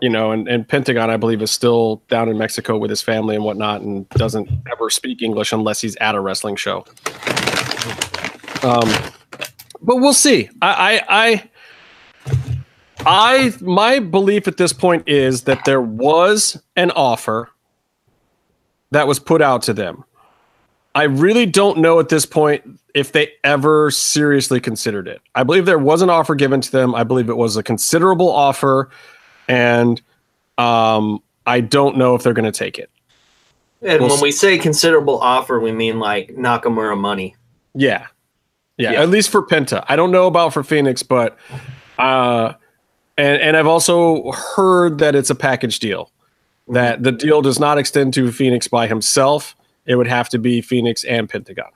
you 0.00 0.08
know, 0.08 0.32
and, 0.32 0.48
and 0.48 0.66
Pentagon, 0.66 1.10
I 1.10 1.16
believe, 1.16 1.40
is 1.42 1.52
still 1.52 2.02
down 2.08 2.28
in 2.28 2.36
Mexico 2.36 2.76
with 2.76 2.90
his 2.90 3.00
family 3.02 3.36
and 3.36 3.44
whatnot, 3.44 3.82
and 3.82 4.08
doesn't 4.10 4.48
ever 4.72 4.90
speak 4.90 5.22
English 5.22 5.52
unless 5.52 5.80
he's 5.80 5.94
at 5.96 6.16
a 6.16 6.20
wrestling 6.20 6.56
show. 6.56 6.84
Um, 8.64 8.88
but 9.80 9.96
we'll 9.96 10.12
see. 10.12 10.48
I, 10.60 11.00
I, 11.08 11.48
I, 12.26 12.34
I, 13.04 13.52
my 13.60 13.98
belief 14.00 14.48
at 14.48 14.56
this 14.56 14.72
point 14.72 15.08
is 15.08 15.42
that 15.42 15.64
there 15.64 15.80
was 15.80 16.60
an 16.76 16.90
offer 16.92 17.50
that 18.90 19.06
was 19.06 19.18
put 19.18 19.40
out 19.40 19.62
to 19.62 19.72
them. 19.72 20.04
I 20.94 21.04
really 21.04 21.46
don't 21.46 21.78
know 21.78 21.98
at 22.00 22.08
this 22.08 22.26
point 22.26 22.78
if 22.94 23.12
they 23.12 23.32
ever 23.44 23.90
seriously 23.90 24.60
considered 24.60 25.08
it. 25.08 25.22
I 25.34 25.42
believe 25.42 25.64
there 25.64 25.78
was 25.78 26.02
an 26.02 26.10
offer 26.10 26.34
given 26.34 26.60
to 26.60 26.70
them. 26.70 26.94
I 26.94 27.04
believe 27.04 27.30
it 27.30 27.36
was 27.36 27.56
a 27.56 27.62
considerable 27.62 28.30
offer, 28.30 28.90
and 29.48 30.00
um, 30.58 31.22
I 31.46 31.60
don't 31.60 31.96
know 31.96 32.14
if 32.14 32.22
they're 32.22 32.34
going 32.34 32.50
to 32.50 32.56
take 32.56 32.78
it. 32.78 32.90
and 33.80 34.00
We'll 34.00 34.10
when 34.10 34.18
see. 34.18 34.22
we 34.22 34.32
say 34.32 34.58
considerable 34.58 35.18
offer, 35.18 35.58
we 35.60 35.72
mean 35.72 35.98
like 35.98 36.28
Nakamura 36.30 36.98
money. 36.98 37.36
Yeah. 37.74 38.08
yeah, 38.76 38.92
Yeah. 38.92 39.02
At 39.02 39.08
least 39.08 39.30
for 39.30 39.42
Penta, 39.42 39.84
I 39.88 39.96
don't 39.96 40.10
know 40.10 40.26
about 40.26 40.52
for 40.52 40.62
Fenix, 40.62 41.02
but 41.02 41.38
uh, 41.98 42.52
and 43.16 43.40
and 43.40 43.56
I've 43.56 43.66
also 43.66 44.30
heard 44.32 44.98
that 44.98 45.14
it's 45.14 45.30
a 45.30 45.34
package 45.34 45.78
deal. 45.78 46.10
That 46.68 47.02
the 47.02 47.12
deal 47.12 47.42
does 47.42 47.58
not 47.58 47.78
extend 47.78 48.14
to 48.14 48.30
Fenix 48.30 48.68
by 48.68 48.86
himself. 48.86 49.56
It 49.86 49.96
would 49.96 50.06
have 50.06 50.28
to 50.30 50.38
be 50.38 50.60
Fenix 50.60 51.04
and 51.04 51.28
Pentagon. 51.28 51.70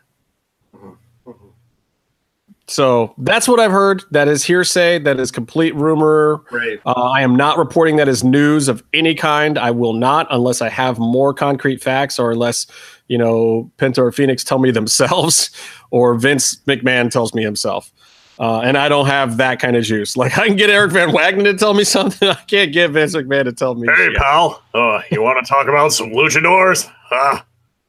So 2.68 3.14
that's 3.18 3.46
what 3.46 3.60
I've 3.60 3.70
heard. 3.70 4.02
That 4.10 4.26
is 4.26 4.42
hearsay. 4.44 4.98
That 4.98 5.20
is 5.20 5.30
complete 5.30 5.72
rumor. 5.76 6.42
Right. 6.50 6.80
Uh, 6.84 6.90
I 6.90 7.22
am 7.22 7.36
not 7.36 7.58
reporting 7.58 7.94
that 7.96 8.08
as 8.08 8.24
news 8.24 8.66
of 8.66 8.82
any 8.92 9.14
kind. 9.14 9.56
I 9.56 9.70
will 9.70 9.92
not 9.92 10.26
unless 10.30 10.60
I 10.60 10.68
have 10.68 10.98
more 10.98 11.32
concrete 11.32 11.80
facts 11.80 12.18
or 12.18 12.32
unless, 12.32 12.66
you 13.06 13.18
know, 13.18 13.70
Penta 13.78 13.98
or 13.98 14.10
Fenix 14.10 14.42
tell 14.42 14.58
me 14.58 14.70
themselves 14.72 15.50
or 15.92 16.14
Vince 16.16 16.56
McMahon 16.66 17.08
tells 17.08 17.34
me 17.34 17.42
himself. 17.44 17.92
Uh, 18.40 18.58
and 18.60 18.76
I 18.76 18.88
don't 18.88 19.06
have 19.06 19.36
that 19.36 19.60
kind 19.60 19.76
of 19.76 19.84
juice. 19.84 20.16
Like 20.16 20.36
I 20.36 20.48
can 20.48 20.56
get 20.56 20.68
Eric 20.68 20.90
Van 20.90 21.10
Wagenen 21.10 21.44
to 21.44 21.54
tell 21.54 21.72
me 21.72 21.84
something. 21.96 22.28
I 22.28 22.34
can't 22.34 22.72
get 22.72 22.90
Vince 22.90 23.14
McMahon 23.14 23.44
to 23.44 23.52
tell 23.52 23.76
me. 23.76 23.86
shit. 23.94 24.16
pal. 24.16 24.60
Uh, 24.74 25.02
you 25.12 25.22
want 25.22 25.38
to 25.38 25.48
talk 25.48 25.68
about 25.68 25.92
some 25.92 26.10
luchadors? 26.10 26.90
Uh, 27.12 27.38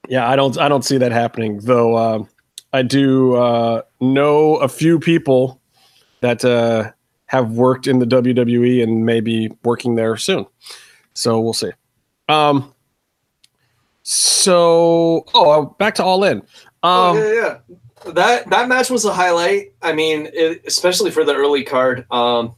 Yeah, 0.07 0.29
I 0.29 0.35
don't. 0.35 0.57
I 0.57 0.69
don't 0.69 0.83
see 0.83 0.97
that 0.97 1.11
happening. 1.11 1.59
Though 1.59 1.95
uh, 1.95 2.23
I 2.73 2.81
do 2.81 3.35
uh, 3.35 3.81
know 3.99 4.55
a 4.55 4.67
few 4.67 4.99
people 4.99 5.61
that 6.21 6.43
uh, 6.43 6.91
have 7.25 7.51
worked 7.51 7.87
in 7.87 7.99
the 7.99 8.05
WWE 8.05 8.81
and 8.83 9.05
may 9.05 9.19
be 9.19 9.51
working 9.63 9.95
there 9.95 10.17
soon. 10.17 10.45
So 11.13 11.39
we'll 11.39 11.53
see. 11.53 11.71
Um. 12.29 12.73
So 14.03 15.25
oh, 15.33 15.49
uh, 15.49 15.65
back 15.77 15.95
to 15.95 16.03
All 16.03 16.23
In. 16.23 16.37
Um. 16.37 16.45
oh, 16.83 17.13
yeah, 17.15 17.33
yeah. 17.33 18.13
That 18.13 18.49
that 18.49 18.69
match 18.69 18.89
was 18.89 19.03
a 19.05 19.13
highlight. 19.13 19.73
I 19.81 19.93
mean, 19.93 20.29
it, 20.33 20.61
especially 20.65 21.11
for 21.11 21.23
the 21.23 21.35
early 21.35 21.63
card. 21.63 22.05
Um, 22.11 22.55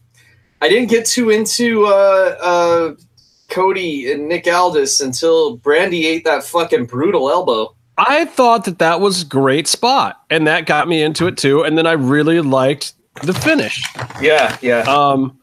I 0.62 0.68
didn't 0.68 0.90
get 0.90 1.06
too 1.06 1.30
into 1.30 1.86
uh, 1.86 2.36
uh, 2.42 2.94
Cody 3.50 4.12
and 4.12 4.28
Nick 4.28 4.48
Aldis 4.48 5.00
until 5.02 5.58
Brandi 5.58 6.06
ate 6.06 6.24
that 6.26 6.44
fucking 6.44 6.86
brutal 6.86 7.30
elbow. 7.30 7.76
I 7.98 8.26
thought 8.26 8.66
that 8.66 8.80
that 8.80 9.02
was 9.02 9.24
great 9.24 9.68
spot, 9.68 10.24
and 10.30 10.48
that 10.48 10.66
got 10.66 10.88
me 10.88 11.02
into 11.02 11.28
it 11.28 11.38
too. 11.38 11.64
And 11.64 11.78
then 11.78 11.86
I 11.86 11.94
really 11.94 12.40
liked 12.40 12.94
the 13.24 13.34
finish. 13.34 13.84
Yeah, 14.22 14.58
yeah. 14.62 14.80
Um, 14.82 15.38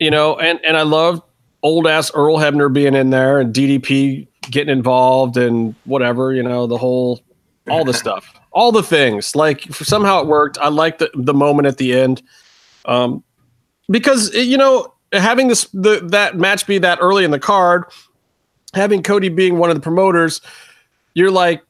you 0.00 0.10
know, 0.10 0.38
and 0.38 0.58
and 0.64 0.76
I 0.76 0.82
loved 0.82 1.22
old 1.62 1.86
ass 1.86 2.10
Earl 2.14 2.38
Hebner 2.38 2.72
being 2.72 2.94
in 2.94 3.10
there 3.10 3.40
and 3.40 3.54
DDP 3.54 4.26
getting 4.50 4.72
involved 4.72 5.36
and 5.36 5.74
whatever, 5.84 6.32
you 6.32 6.42
know, 6.42 6.66
the 6.66 6.78
whole 6.78 7.20
all 7.68 7.84
the 7.84 7.94
stuff, 7.94 8.32
all 8.52 8.72
the 8.72 8.82
things. 8.82 9.34
Like 9.34 9.62
somehow 9.74 10.22
it 10.22 10.26
worked. 10.26 10.58
I 10.58 10.68
liked 10.68 11.00
the 11.00 11.10
the 11.14 11.34
moment 11.34 11.66
at 11.66 11.78
the 11.78 11.94
end, 11.94 12.22
um, 12.86 13.22
because 13.88 14.32
you 14.34 14.56
know 14.56 14.94
having 15.20 15.48
this 15.48 15.64
the 15.72 16.00
that 16.10 16.36
match 16.36 16.66
be 16.66 16.78
that 16.78 16.98
early 17.00 17.24
in 17.24 17.30
the 17.30 17.38
card, 17.38 17.84
having 18.74 19.02
Cody 19.02 19.28
being 19.28 19.58
one 19.58 19.70
of 19.70 19.76
the 19.76 19.82
promoters, 19.82 20.40
you're 21.14 21.30
like, 21.30 21.62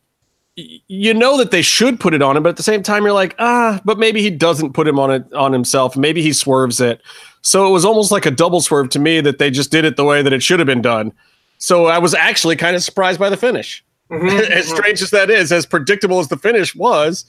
you 0.56 1.12
know 1.12 1.36
that 1.36 1.50
they 1.50 1.62
should 1.62 2.00
put 2.00 2.14
it 2.14 2.22
on 2.22 2.36
him, 2.36 2.42
but 2.42 2.50
at 2.50 2.56
the 2.56 2.62
same 2.62 2.82
time, 2.82 3.04
you're 3.04 3.12
like, 3.12 3.34
ah, 3.38 3.80
but 3.84 3.98
maybe 3.98 4.22
he 4.22 4.30
doesn't 4.30 4.72
put 4.72 4.88
him 4.88 4.98
on 4.98 5.10
it 5.10 5.32
on 5.34 5.52
himself. 5.52 5.96
Maybe 5.96 6.22
he 6.22 6.32
swerves 6.32 6.80
it. 6.80 7.00
So 7.42 7.66
it 7.66 7.70
was 7.70 7.84
almost 7.84 8.10
like 8.10 8.26
a 8.26 8.30
double 8.30 8.60
swerve 8.60 8.88
to 8.90 8.98
me 8.98 9.20
that 9.20 9.38
they 9.38 9.50
just 9.50 9.70
did 9.70 9.84
it 9.84 9.96
the 9.96 10.04
way 10.04 10.22
that 10.22 10.32
it 10.32 10.42
should 10.42 10.58
have 10.58 10.66
been 10.66 10.82
done. 10.82 11.12
So 11.58 11.86
I 11.86 11.98
was 11.98 12.14
actually 12.14 12.56
kind 12.56 12.74
of 12.74 12.82
surprised 12.82 13.20
by 13.20 13.30
the 13.30 13.36
finish. 13.36 13.84
as 14.10 14.68
strange 14.68 15.02
as 15.02 15.10
that 15.10 15.30
is, 15.30 15.52
as 15.52 15.66
predictable 15.66 16.20
as 16.20 16.28
the 16.28 16.36
finish 16.36 16.74
was, 16.74 17.24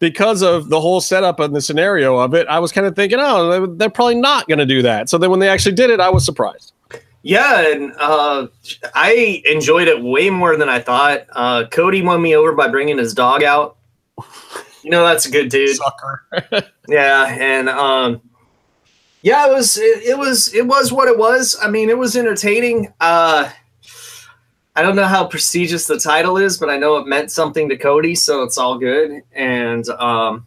because 0.00 0.42
of 0.42 0.68
the 0.68 0.80
whole 0.80 1.00
setup 1.00 1.40
and 1.40 1.54
the 1.54 1.60
scenario 1.60 2.18
of 2.18 2.34
it, 2.34 2.46
I 2.48 2.58
was 2.60 2.72
kind 2.72 2.86
of 2.86 2.94
thinking, 2.96 3.18
oh, 3.20 3.66
they- 3.66 3.72
they're 3.76 3.90
probably 3.90 4.14
not 4.16 4.46
going 4.48 4.58
to 4.58 4.66
do 4.66 4.82
that. 4.82 5.08
So 5.08 5.18
then 5.18 5.30
when 5.30 5.40
they 5.40 5.48
actually 5.48 5.74
did 5.74 5.90
it, 5.90 6.00
I 6.00 6.08
was 6.10 6.24
surprised. 6.24 6.72
Yeah, 7.22 7.72
and 7.72 7.92
uh, 7.98 8.46
I 8.94 9.42
enjoyed 9.44 9.88
it 9.88 10.02
way 10.02 10.30
more 10.30 10.56
than 10.56 10.68
I 10.68 10.78
thought. 10.78 11.26
Uh, 11.32 11.64
Cody 11.70 12.00
won 12.00 12.22
me 12.22 12.34
over 12.36 12.52
by 12.52 12.68
bringing 12.68 12.98
his 12.98 13.14
dog 13.14 13.42
out. 13.42 13.76
You 14.84 14.92
know 14.92 15.04
that's 15.04 15.26
a 15.26 15.30
good 15.30 15.48
dude. 15.50 15.76
Sucker. 15.76 16.24
Yeah, 16.88 17.26
and 17.38 17.68
um, 17.68 18.22
yeah, 19.22 19.46
it 19.48 19.52
was 19.52 19.76
it, 19.76 20.02
it 20.04 20.16
was 20.16 20.54
it 20.54 20.66
was 20.66 20.92
what 20.92 21.08
it 21.08 21.18
was. 21.18 21.56
I 21.60 21.68
mean, 21.68 21.90
it 21.90 21.98
was 21.98 22.16
entertaining. 22.16 22.94
Uh, 23.00 23.50
I 24.78 24.82
don't 24.82 24.94
know 24.94 25.06
how 25.06 25.26
prestigious 25.26 25.88
the 25.88 25.98
title 25.98 26.36
is, 26.36 26.56
but 26.56 26.70
I 26.70 26.76
know 26.78 26.98
it 26.98 27.06
meant 27.08 27.32
something 27.32 27.68
to 27.68 27.76
Cody, 27.76 28.14
so 28.14 28.44
it's 28.44 28.56
all 28.56 28.78
good. 28.78 29.22
And 29.32 29.88
um, 29.90 30.46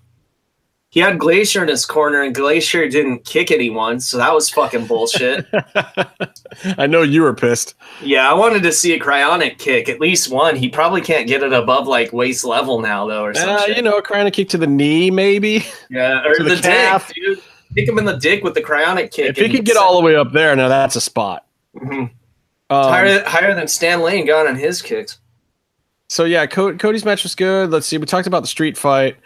he 0.90 1.02
had 1.02 1.20
Glacier 1.20 1.62
in 1.64 1.68
his 1.68 1.86
corner, 1.86 2.22
and 2.22 2.34
Glacier 2.34 2.88
didn't 2.88 3.26
kick 3.26 3.52
anyone, 3.52 4.00
so 4.00 4.18
that 4.18 4.34
was 4.34 4.50
fucking 4.50 4.86
bullshit. 4.88 5.46
I 6.78 6.88
know 6.88 7.02
you 7.02 7.24
were 7.24 7.34
pissed. 7.34 7.76
yeah, 8.02 8.30
I 8.30 8.34
wanted 8.34 8.64
to 8.64 8.72
see 8.72 8.94
a 8.94 9.00
cryonic 9.02 9.58
kick, 9.58 9.90
at 9.90 10.00
least 10.00 10.32
one. 10.32 10.56
He 10.56 10.70
probably 10.70 11.02
can't 11.02 11.28
get 11.28 11.44
it 11.44 11.52
above 11.52 11.88
like 11.88 12.14
waist 12.14 12.46
level 12.46 12.80
now, 12.80 13.06
though, 13.08 13.26
or 13.26 13.34
Uh, 13.38 13.66
you 13.68 13.82
know, 13.82 13.98
a 13.98 14.02
cryonic 14.04 14.32
kick 14.32 14.48
to 14.50 14.58
the 14.58 14.68
knee, 14.68 15.12
maybe. 15.12 15.66
yeah, 15.90 16.26
or 16.26 16.34
to 16.38 16.44
the, 16.44 16.56
the 16.56 16.62
calf. 16.62 17.08
dick, 17.10 17.16
dude. 17.18 17.42
Kick 17.76 17.90
him 17.90 17.98
in 17.98 18.06
the 18.06 18.18
dick 18.18 18.44
with 18.46 18.54
the 18.54 18.62
cryonic 18.62 19.12
kick. 19.12 19.38
If 19.38 19.38
he 19.38 19.50
could 19.50 19.66
get 19.66 19.76
all 19.78 19.98
the 20.00 20.06
way 20.06 20.16
up 20.16 20.32
there, 20.32 20.56
now 20.56 20.68
that's 20.70 20.96
a 20.96 21.02
spot. 21.02 21.46
Mhm. 21.76 22.12
Um, 22.72 22.84
higher, 22.86 23.24
higher 23.26 23.54
than 23.54 23.68
Stan 23.68 24.02
Lane 24.02 24.26
got 24.26 24.48
on 24.48 24.56
his 24.56 24.82
kicks. 24.82 25.20
So 26.10 26.24
yeah, 26.24 26.46
Co- 26.46 26.76
Cody's 26.78 27.06
match 27.06 27.24
was 27.24 27.36
good. 27.36 27.70
Let's 27.70 27.86
see. 27.86 27.98
We 27.98 28.06
talked 28.06 28.28
about 28.28 28.42
the 28.42 28.48
street 28.48 28.78
fight. 28.78 29.18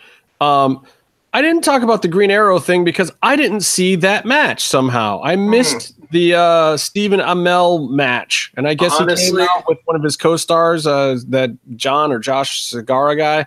Um, 0.41 0.85
I 1.33 1.41
didn't 1.41 1.63
talk 1.63 1.81
about 1.81 2.01
the 2.01 2.07
Green 2.07 2.31
Arrow 2.31 2.59
thing 2.59 2.83
because 2.83 3.11
I 3.21 3.35
didn't 3.35 3.61
see 3.61 3.95
that 3.97 4.25
match 4.25 4.63
somehow. 4.63 5.21
I 5.23 5.35
missed 5.35 5.93
the 6.11 6.33
uh, 6.33 6.77
Stephen 6.77 7.19
Amell 7.19 7.89
match, 7.89 8.51
and 8.55 8.67
I 8.67 8.73
guess 8.73 8.97
he 8.97 9.05
came 9.05 9.39
out 9.39 9.67
with 9.67 9.79
one 9.85 9.95
of 9.95 10.03
his 10.03 10.15
co-stars, 10.15 10.87
uh, 10.87 11.19
that 11.27 11.51
John 11.75 12.11
or 12.11 12.19
Josh 12.19 12.71
Segarra 12.71 13.17
guy. 13.17 13.45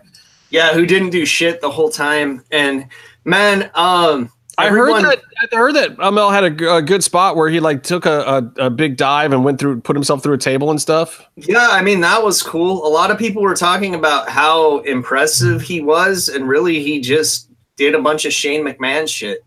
Yeah, 0.50 0.74
who 0.74 0.86
didn't 0.86 1.10
do 1.10 1.24
shit 1.24 1.60
the 1.60 1.70
whole 1.70 1.90
time. 1.90 2.42
And 2.50 2.86
man, 3.24 3.70
um, 3.74 4.30
I 4.58 4.68
heard 4.70 5.04
that. 5.04 5.22
I 5.52 5.56
heard 5.56 5.74
that 5.76 5.96
Amell 5.98 6.32
had 6.32 6.44
a 6.44 6.82
good 6.82 7.04
spot 7.04 7.36
where 7.36 7.48
he 7.48 7.60
like 7.60 7.84
took 7.84 8.06
a, 8.06 8.52
a, 8.58 8.66
a 8.66 8.70
big 8.70 8.96
dive 8.96 9.32
and 9.32 9.44
went 9.44 9.60
through, 9.60 9.80
put 9.82 9.94
himself 9.94 10.22
through 10.22 10.34
a 10.34 10.38
table 10.38 10.70
and 10.70 10.80
stuff. 10.80 11.28
Yeah, 11.36 11.68
I 11.70 11.80
mean 11.80 12.00
that 12.00 12.24
was 12.24 12.42
cool. 12.42 12.84
A 12.86 12.90
lot 12.90 13.10
of 13.12 13.18
people 13.18 13.40
were 13.42 13.54
talking 13.54 13.94
about 13.94 14.28
how 14.28 14.78
impressive 14.80 15.62
he 15.62 15.80
was, 15.80 16.28
and 16.28 16.48
really 16.48 16.82
he 16.82 17.00
just 17.00 17.50
did 17.76 17.94
a 17.94 18.02
bunch 18.02 18.24
of 18.24 18.32
Shane 18.32 18.64
McMahon 18.64 19.08
shit. 19.08 19.44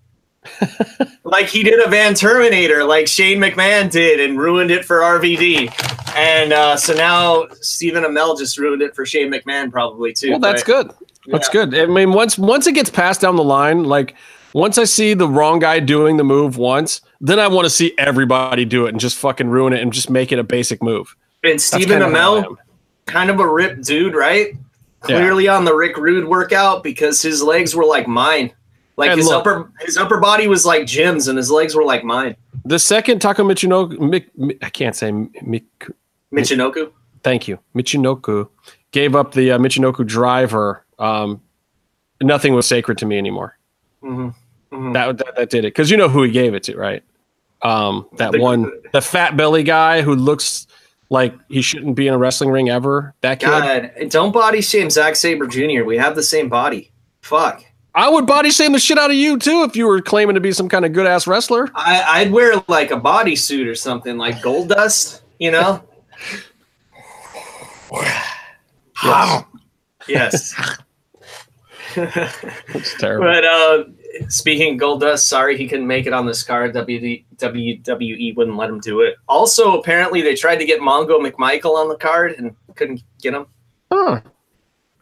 like 1.24 1.47
he 1.47 1.62
did 1.62 1.86
a 1.86 1.89
Van 1.89 2.14
Terminator, 2.14 2.84
like 2.84 3.07
Shane 3.07 3.39
McMahon 3.39 3.91
did, 3.91 4.20
and 4.20 4.39
ruined 4.39 4.72
it 4.72 4.86
for 4.86 4.99
RVD. 4.99 5.72
And 6.16 6.53
uh, 6.53 6.78
so 6.78 6.93
now 6.93 7.47
Stephen 7.59 8.03
Amell 8.03 8.38
just 8.38 8.57
ruined 8.57 8.82
it 8.82 8.95
for 8.95 9.05
Shane 9.05 9.32
McMahon, 9.32 9.72
probably 9.72 10.14
too. 10.14 10.32
Well, 10.32 10.39
that's 10.39 10.64
but- 10.64 10.88
good. 10.88 11.07
That's 11.28 11.49
good. 11.49 11.76
I 11.76 11.86
mean, 11.86 12.14
once 12.14 12.38
once 12.39 12.66
it 12.66 12.74
gets 12.74 12.89
passed 12.89 13.22
down 13.22 13.36
the 13.36 13.43
line, 13.43 13.84
like 13.84 14.16
once 14.54 14.78
I 14.78 14.84
see 14.86 15.14
the 15.14 15.28
wrong 15.28 15.60
guy 15.60 15.80
doing 15.80 16.18
the 16.18 16.24
move 16.24 16.58
once, 16.58 17.02
then 17.20 17.39
I 17.39 17.47
want 17.47 17.66
to 17.66 17.70
see 17.70 17.93
everybody 17.97 18.66
do 18.66 18.86
it 18.86 18.89
and 18.89 18.99
just 18.99 19.18
fucking 19.18 19.49
ruin 19.49 19.74
it 19.74 19.82
and 19.82 19.91
just 19.93 20.10
make 20.10 20.32
it 20.32 20.39
a 20.39 20.43
basic 20.43 20.82
move. 20.82 21.16
And 21.43 21.60
Stephen 21.62 22.02
kinda 22.02 22.06
Amell, 22.08 22.58
kind 23.06 23.30
of 23.30 23.39
a 23.39 23.47
ripped 23.47 23.84
dude, 23.86 24.14
right? 24.16 24.54
Yeah. 25.08 25.18
Clearly 25.18 25.47
on 25.47 25.66
the 25.66 25.74
Rick 25.76 25.97
Rude 25.97 26.28
workout 26.28 26.84
because 26.84 27.22
his 27.22 27.41
legs 27.41 27.76
were 27.76 27.86
like 27.86 28.08
mine. 28.08 28.52
Like 28.97 29.10
And 29.12 29.18
his 29.18 29.28
look- 29.28 29.39
upper 29.47 29.72
his 29.82 29.97
upper 29.97 30.20
body 30.20 30.47
was 30.47 30.66
like 30.66 30.86
Jim's 30.86 31.28
and 31.28 31.38
his 31.38 31.49
legs 31.49 31.74
were 31.76 31.84
like 31.84 32.04
mine. 32.04 32.36
The 32.66 32.78
second 32.78 33.20
Taka 33.20 33.41
Michinoku, 33.41 33.97
Mi- 33.99 34.26
Mi- 34.38 34.58
I 34.62 34.70
can't 34.70 34.95
say 34.95 35.12
Mi- 35.12 35.64
Michinoku. 36.32 36.91
thank 37.24 37.47
you, 37.47 37.58
Michinoku 37.76 38.47
gave 38.91 39.16
up 39.16 39.32
the 39.34 39.52
uh, 39.54 39.58
Michinoku 39.58 40.06
driver. 40.06 40.86
Um, 40.99 41.41
nothing 42.22 42.54
was 42.54 42.68
sacred 42.68 42.99
to 42.99 43.06
me 43.08 43.18
anymore. 43.18 43.58
Hmm 44.72 44.94
That 44.94 45.18
that, 45.18 45.36
that 45.36 45.50
did 45.50 45.66
it 45.66 45.70
because 45.70 45.92
you 45.92 45.98
know 45.98 46.10
who 46.10 46.24
he 46.24 46.32
gave 46.32 46.54
it 46.54 46.64
to, 46.64 46.78
right? 46.78 47.04
Um, 47.62 48.08
that 48.14 48.40
one, 48.40 48.72
the 48.92 49.02
fat 49.02 49.38
belly 49.38 49.64
guy 49.64 50.02
who 50.02 50.16
looks 50.16 50.66
like 51.10 51.36
he 51.50 51.62
shouldn't 51.62 51.96
be 51.96 52.08
in 52.08 52.14
a 52.14 52.18
wrestling 52.18 52.50
ring 52.50 52.70
ever. 52.70 53.14
That 53.22 53.40
kid. 53.40 53.48
God, 53.48 53.92
don't 54.10 54.32
body 54.32 54.62
shame 54.62 54.90
Zack 54.90 55.16
Sabre 55.16 55.46
Jr. 55.46 55.84
We 55.84 55.98
have 55.98 56.16
the 56.16 56.24
same 56.24 56.50
body. 56.50 56.92
Fuck. 57.22 57.64
I 57.94 58.10
would 58.10 58.26
body 58.26 58.52
shame 58.52 58.72
the 58.72 58.80
shit 58.80 58.98
out 58.98 59.10
of 59.10 59.18
you 59.18 59.38
too 59.38 59.64
if 59.64 59.76
you 59.76 59.86
were 59.86 60.02
claiming 60.02 60.36
to 60.36 60.42
be 60.42 60.54
some 60.54 60.70
kind 60.70 60.86
of 60.86 60.94
good 60.94 61.06
ass 61.06 61.28
wrestler. 61.28 61.70
I, 61.76 62.22
I'd 62.22 62.32
wear 62.32 62.64
like 62.70 62.92
a 62.92 63.00
bodysuit 63.00 63.68
or 63.68 63.76
something, 63.76 64.18
like 64.18 64.42
gold 64.42 64.70
dust, 64.70 65.22
you 65.40 65.52
know? 65.52 65.84
Yes. 70.08 70.54
yes. 70.56 70.78
It's 72.74 72.98
terrible. 72.98 73.28
But 73.28 73.44
uh, 73.44 73.84
speaking 74.30 74.76
of 74.76 74.80
Goldust, 74.80 75.20
sorry 75.20 75.57
he 75.57 75.68
couldn't 75.68 75.88
make 75.88 76.05
it 76.05 76.14
on 76.14 76.26
this 76.26 76.43
card. 76.43 76.74
WWE 76.76 78.36
wouldn't 78.36 78.57
let 78.57 78.70
him 78.70 78.80
do 78.80 79.01
it. 79.01 79.16
Also, 79.28 79.80
apparently 79.80 80.22
they 80.22 80.36
tried 80.36 80.57
to 80.57 80.66
get 80.66 80.80
Mongo 80.82 81.20
McMichael 81.20 81.76
on 81.76 81.89
the 81.89 81.95
card 81.95 82.34
and 82.38 82.55
couldn't 82.76 83.03
get 83.22 83.34
him. 83.34 83.45
Huh. 83.91 84.22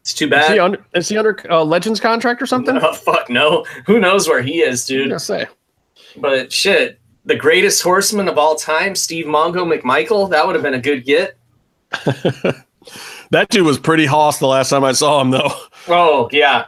It's 0.02 0.14
too 0.14 0.26
Is 0.26 0.32
bad. 0.32 0.52
he 0.54 0.60
under, 0.60 0.86
is 0.96 1.10
he 1.10 1.18
under 1.18 1.40
uh, 1.52 1.64
Legends 1.64 2.00
contract 2.00 2.42
or 2.42 2.46
something? 2.46 2.78
Oh, 2.78 2.94
fuck 2.96 3.30
no. 3.30 3.66
Who 3.86 4.00
knows 4.00 4.28
where 4.28 4.42
he 4.42 4.60
is, 4.62 4.86
dude? 4.86 5.10
gonna 5.10 5.20
say. 5.20 5.48
But 6.18 6.52
shit, 6.52 7.00
the 7.26 7.36
greatest 7.36 7.84
horseman 7.84 8.28
of 8.28 8.38
all 8.38 8.56
time, 8.56 8.96
Steve 8.96 9.26
Mongo 9.26 9.66
McMichael, 9.72 10.30
that 10.32 10.46
would 10.46 10.56
have 10.56 10.64
been 10.64 10.74
a 10.74 10.82
good 10.82 11.06
get. 11.06 11.38
That 13.32 13.50
dude 13.50 13.66
was 13.66 13.78
pretty 13.78 14.08
hoss 14.08 14.40
the 14.40 14.48
last 14.48 14.70
time 14.70 14.84
I 14.84 14.94
saw 14.94 15.22
him 15.22 15.30
though. 15.30 15.52
Oh 15.88 16.28
yeah, 16.32 16.66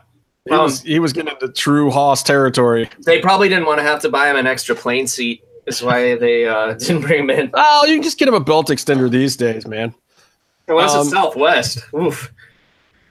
He 0.49 0.55
Um, 0.55 0.63
was 0.63 0.81
he 0.81 0.99
was 0.99 1.13
getting 1.13 1.31
into 1.31 1.49
true 1.49 1.91
hoss 1.91 2.23
territory. 2.23 2.89
they 3.05 3.21
probably 3.21 3.47
didn't 3.49 3.65
want 3.65 3.79
to 3.79 3.83
have 3.83 4.01
to 4.01 4.09
buy 4.09 4.29
him 4.29 4.35
an 4.37 4.47
extra 4.47 4.75
plane 4.75 5.07
seat. 5.07 5.43
Is 5.67 5.83
why 5.83 6.15
they 6.15 6.47
uh, 6.47 6.73
didn't 6.79 7.01
bring 7.01 7.19
him 7.23 7.29
in. 7.29 7.51
Oh, 7.53 7.85
you 7.85 7.93
can 7.95 8.03
just 8.03 8.17
get 8.17 8.27
him 8.27 8.33
a 8.33 8.39
belt 8.39 8.67
extender 8.69 9.09
these 9.09 9.35
days, 9.37 9.67
man. 9.67 9.93
Unless 10.67 10.93
Um, 10.95 11.01
it's 11.01 11.09
Southwest. 11.11 11.79
Oof. 11.95 12.31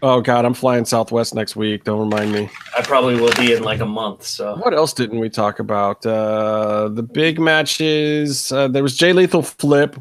Oh 0.03 0.21
god, 0.21 0.45
I'm 0.45 0.55
flying 0.55 0.85
Southwest 0.87 1.35
next 1.35 1.55
week. 1.57 1.85
Don't 1.85 2.01
remind 2.01 2.33
me. 2.33 2.51
I 2.77 2.83
probably 2.83 3.21
will 3.21 3.33
be 3.35 3.53
in 3.53 3.63
like 3.63 3.81
a 3.81 3.87
month. 3.87 4.25
So 4.25 4.57
What 4.57 4.75
else 4.75 4.93
didn't 4.95 5.19
we 5.21 5.29
talk 5.29 5.61
about? 5.61 6.05
Uh, 6.05 6.89
the 6.89 7.03
big 7.03 7.39
matches. 7.39 8.51
Uh, 8.51 8.67
there 8.67 8.83
was 8.83 8.97
Jay 8.97 9.13
Lethal 9.13 9.43
Flip 9.43 9.95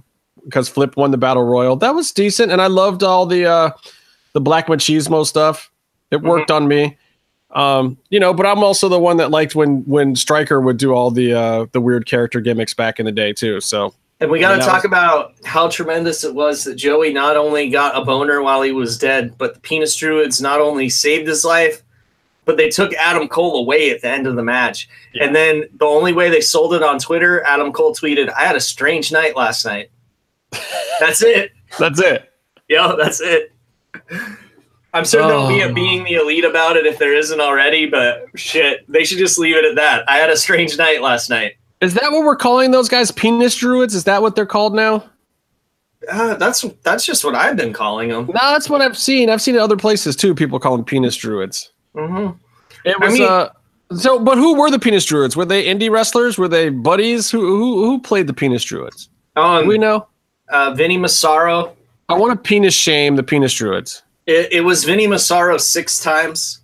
because 0.45 0.69
Flip 0.69 0.95
won 0.97 1.11
the 1.11 1.17
battle 1.17 1.43
royal. 1.43 1.75
That 1.75 1.93
was 1.93 2.11
decent, 2.11 2.51
and 2.51 2.61
I 2.61 2.67
loved 2.67 3.03
all 3.03 3.25
the 3.27 3.45
uh, 3.45 3.71
the 4.33 4.41
Black 4.41 4.67
Machismo 4.67 5.25
stuff. 5.25 5.69
It 6.11 6.21
worked 6.23 6.49
on 6.49 6.67
me. 6.67 6.97
Um, 7.51 7.97
you 8.09 8.19
know, 8.19 8.33
but 8.33 8.45
I'm 8.45 8.63
also 8.63 8.89
the 8.89 8.99
one 8.99 9.17
that 9.17 9.31
liked 9.31 9.55
when 9.55 9.81
when 9.85 10.15
Striker 10.15 10.61
would 10.61 10.77
do 10.77 10.93
all 10.93 11.09
the 11.11 11.33
uh, 11.33 11.65
the 11.71 11.81
weird 11.81 12.05
character 12.05 12.39
gimmicks 12.41 12.73
back 12.73 12.99
in 12.99 13.05
the 13.05 13.11
day 13.11 13.33
too. 13.33 13.59
So 13.59 13.93
And 14.19 14.29
we 14.29 14.39
got 14.39 14.53
to 14.57 14.59
talk 14.59 14.83
was- 14.83 14.85
about 14.85 15.33
how 15.45 15.67
tremendous 15.69 16.23
it 16.23 16.35
was 16.35 16.63
that 16.65 16.75
Joey 16.75 17.11
not 17.11 17.35
only 17.37 17.69
got 17.69 17.97
a 17.99 18.05
boner 18.05 18.41
while 18.43 18.61
he 18.61 18.71
was 18.71 18.97
dead, 18.97 19.35
but 19.37 19.55
the 19.55 19.59
penis 19.61 19.95
druids 19.95 20.39
not 20.41 20.61
only 20.61 20.89
saved 20.89 21.27
his 21.27 21.43
life, 21.43 21.81
but 22.45 22.57
they 22.57 22.69
took 22.69 22.93
Adam 22.93 23.27
Cole 23.27 23.57
away 23.59 23.89
at 23.91 24.01
the 24.01 24.09
end 24.09 24.27
of 24.27 24.35
the 24.35 24.43
match. 24.43 24.87
Yeah. 25.13 25.25
And 25.25 25.35
then 25.35 25.63
the 25.79 25.85
only 25.85 26.13
way 26.13 26.29
they 26.29 26.41
sold 26.41 26.73
it 26.75 26.83
on 26.83 26.99
Twitter, 26.99 27.43
Adam 27.45 27.71
Cole 27.71 27.95
tweeted, 27.95 28.31
I 28.31 28.45
had 28.45 28.55
a 28.55 28.59
strange 28.61 29.11
night 29.11 29.35
last 29.35 29.65
night. 29.65 29.89
That's 30.99 31.21
it. 31.23 31.51
that's 31.79 31.99
it. 31.99 32.31
Yo, 32.67 32.95
that's 32.97 33.21
it. 33.21 33.53
I'm 34.93 35.05
sure 35.05 35.27
there'll 35.27 35.47
be 35.47 35.61
a 35.61 35.67
Oh. 35.69 35.73
being 35.73 36.03
the 36.03 36.15
elite 36.15 36.43
about 36.45 36.75
it 36.77 36.85
if 36.85 36.97
there 36.97 37.13
isn't 37.15 37.39
already, 37.39 37.85
but 37.85 38.25
shit, 38.35 38.85
they 38.91 39.03
should 39.03 39.17
just 39.19 39.37
leave 39.37 39.55
it 39.55 39.63
at 39.65 39.75
that. 39.75 40.03
I 40.09 40.17
had 40.17 40.29
a 40.29 40.37
strange 40.37 40.77
night 40.77 41.01
last 41.01 41.29
night. 41.29 41.53
Is 41.81 41.93
that 41.93 42.11
what 42.11 42.23
we're 42.23 42.35
calling 42.35 42.71
those 42.71 42.89
guys? 42.89 43.11
Penis 43.11 43.55
druids? 43.55 43.93
Is 43.95 44.03
that 44.05 44.21
what 44.21 44.35
they're 44.35 44.45
called 44.45 44.73
now? 44.75 45.03
Uh, 46.11 46.33
that's 46.35 46.65
that's 46.83 47.05
just 47.05 47.23
what 47.25 47.35
I've 47.35 47.55
been 47.57 47.73
calling 47.73 48.09
them. 48.09 48.25
No, 48.27 48.33
that's 48.33 48.69
what 48.69 48.81
I've 48.81 48.97
seen. 48.97 49.29
I've 49.29 49.41
seen 49.41 49.55
it 49.55 49.59
other 49.59 49.75
places 49.77 50.15
too. 50.15 50.33
People 50.33 50.59
call 50.59 50.75
them 50.75 50.85
penis 50.85 51.15
druids. 51.15 51.71
hmm 51.93 52.29
It 52.85 52.95
I 53.01 53.05
was 53.05 53.13
mean- 53.13 53.23
uh 53.27 53.49
So, 53.93 54.17
but 54.19 54.37
who 54.37 54.55
were 54.55 54.71
the 54.71 54.79
penis 54.79 55.05
druids? 55.05 55.35
Were 55.35 55.45
they 55.45 55.65
indie 55.65 55.89
wrestlers? 55.89 56.37
Were 56.37 56.47
they 56.47 56.69
buddies? 56.69 57.29
Who 57.31 57.39
who 57.45 57.85
who 57.85 57.99
played 58.01 58.27
the 58.27 58.33
penis 58.33 58.63
druids? 58.63 59.09
Um, 59.35 59.67
we 59.67 59.77
know. 59.77 60.07
uh, 60.49 60.73
Vinny 60.73 60.97
Massaro. 60.97 61.75
I 62.07 62.13
want 62.15 62.31
to 62.31 62.47
penis 62.47 62.73
shame 62.73 63.15
the 63.15 63.23
penis 63.23 63.53
druids. 63.53 64.01
It, 64.29 64.53
it 64.53 64.61
was 64.61 64.83
Vinny 64.83 65.07
Massaro 65.07 65.57
six 65.57 65.99
times. 65.99 66.61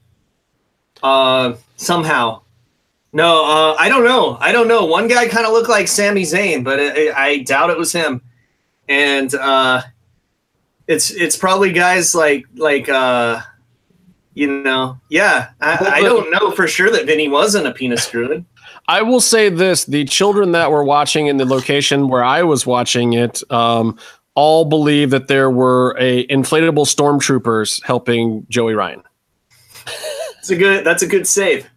Uh, 1.02 1.56
somehow. 1.78 2.42
No, 3.12 3.44
uh, 3.46 3.76
I 3.80 3.90
don't 3.90 4.04
know. 4.04 4.38
I 4.40 4.52
don't 4.52 4.68
know. 4.68 4.86
One 4.86 5.08
guy 5.08 5.28
kind 5.28 5.48
of 5.48 5.54
looked 5.54 5.70
like 5.70 5.88
Sami 5.88 6.22
Zayn, 6.22 6.64
but 6.64 6.80
it, 6.80 6.96
it- 6.96 7.16
I 7.16 7.40
doubt 7.40 7.72
it 7.72 7.78
was 7.78 7.92
him. 7.92 8.22
And 8.88 9.34
uh, 9.34 9.82
it's 10.88 11.10
it's 11.10 11.36
probably 11.36 11.72
guys 11.72 12.14
like 12.14 12.46
like 12.56 12.88
uh, 12.88 13.42
you 14.36 14.46
know, 14.62 15.00
yeah. 15.10 15.50
I, 15.60 15.94
I 15.96 16.02
don't 16.02 16.30
know 16.30 16.52
for 16.52 16.68
sure 16.68 16.92
that 16.92 17.08
Vinny 17.08 17.28
wasn't 17.30 17.66
a 17.66 17.72
penis 17.72 18.08
druid. 18.08 18.46
I 18.88 19.02
will 19.02 19.22
say 19.22 19.50
this: 19.50 19.86
the 19.86 20.06
children 20.06 20.52
that 20.52 20.70
were 20.70 20.84
watching 20.84 21.26
in 21.26 21.38
the 21.38 21.46
location 21.46 22.10
where 22.10 22.24
I 22.24 22.44
was 22.44 22.68
watching 22.68 23.14
it, 23.14 23.42
um, 23.52 23.98
all 24.36 24.66
believe 24.66 25.10
that 25.12 25.28
there 25.28 25.50
were 25.50 25.96
a 26.00 26.28
inflatable 26.28 26.86
stormtroopers 26.86 27.82
helping 27.84 28.46
Joey 28.50 28.74
Ryan. 28.74 29.02
That's 30.36 30.50
a 30.50 30.56
good. 30.56 30.86
That's 30.86 31.04
a 31.04 31.08
good 31.08 31.26
save. 31.28 31.70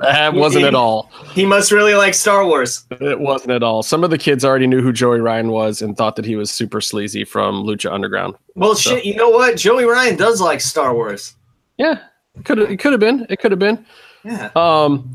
That 0.00 0.34
wasn't 0.34 0.64
at 0.64 0.74
all. 0.74 1.10
He 1.32 1.46
must 1.46 1.70
really 1.70 1.94
like 1.94 2.14
Star 2.14 2.44
Wars. 2.44 2.84
It 2.90 3.20
wasn't 3.20 3.52
at 3.52 3.62
all. 3.62 3.82
Some 3.82 4.02
of 4.02 4.10
the 4.10 4.18
kids 4.18 4.44
already 4.44 4.66
knew 4.66 4.82
who 4.82 4.92
Joey 4.92 5.20
Ryan 5.20 5.48
was 5.48 5.80
and 5.80 5.96
thought 5.96 6.16
that 6.16 6.24
he 6.24 6.34
was 6.36 6.50
super 6.50 6.80
sleazy 6.80 7.24
from 7.24 7.62
Lucha 7.64 7.92
Underground. 7.92 8.34
Well, 8.56 8.74
So- 8.74 8.96
shit. 8.96 9.04
You 9.04 9.14
know 9.14 9.30
what? 9.30 9.56
Joey 9.56 9.84
Ryan 9.84 10.16
does 10.16 10.40
like 10.40 10.60
Star 10.60 10.94
Wars. 10.94 11.36
Yeah, 11.78 11.98
could 12.44 12.58
it 12.58 12.78
could 12.80 12.92
have 12.92 13.00
been. 13.00 13.26
It 13.30 13.38
could 13.38 13.52
have 13.52 13.58
been. 13.60 13.84
Yeah. 14.24 14.50
Um, 14.56 15.14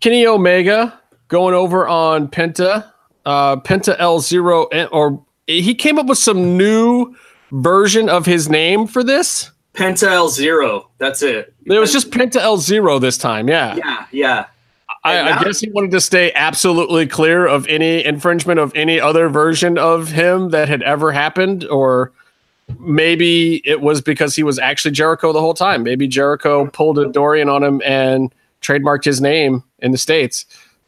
Kenny 0.00 0.26
Omega 0.26 0.98
going 1.28 1.54
over 1.54 1.86
on 1.86 2.28
Penta, 2.28 2.90
uh, 3.26 3.56
Penta 3.56 3.96
El 3.98 4.20
Zero, 4.20 4.64
or 4.92 5.22
he 5.60 5.74
came 5.74 5.98
up 5.98 6.06
with 6.06 6.18
some 6.18 6.56
new 6.56 7.14
version 7.50 8.08
of 8.08 8.26
his 8.26 8.48
name 8.48 8.86
for 8.86 9.02
this. 9.02 9.50
Penta 9.74 10.08
El 10.08 10.28
Zero. 10.28 10.90
That's 10.98 11.22
it. 11.22 11.54
It 11.64 11.78
was 11.78 11.92
just 11.92 12.10
Penta 12.10 12.36
El 12.36 12.58
Zero 12.58 12.98
this 12.98 13.18
time. 13.18 13.48
Yeah, 13.48 13.76
Yeah. 13.76 14.06
Yeah. 14.10 14.46
I, 15.02 15.32
I 15.32 15.42
guess 15.42 15.60
he 15.60 15.70
wanted 15.70 15.92
to 15.92 16.00
stay 16.00 16.30
absolutely 16.34 17.06
clear 17.06 17.46
of 17.46 17.66
any 17.68 18.04
infringement 18.04 18.60
of 18.60 18.70
any 18.74 19.00
other 19.00 19.30
version 19.30 19.78
of 19.78 20.10
him 20.10 20.50
that 20.50 20.68
had 20.68 20.82
ever 20.82 21.10
happened, 21.10 21.64
or 21.68 22.12
maybe 22.78 23.62
it 23.64 23.80
was 23.80 24.02
because 24.02 24.36
he 24.36 24.42
was 24.42 24.58
actually 24.58 24.90
Jericho 24.90 25.32
the 25.32 25.40
whole 25.40 25.54
time. 25.54 25.82
Maybe 25.82 26.06
Jericho 26.06 26.66
pulled 26.66 26.98
a 26.98 27.10
Dorian 27.10 27.48
on 27.48 27.64
him 27.64 27.80
and 27.82 28.34
trademarked 28.60 29.04
his 29.04 29.22
name 29.22 29.64
in 29.78 29.92
the 29.92 29.98
states 29.98 30.44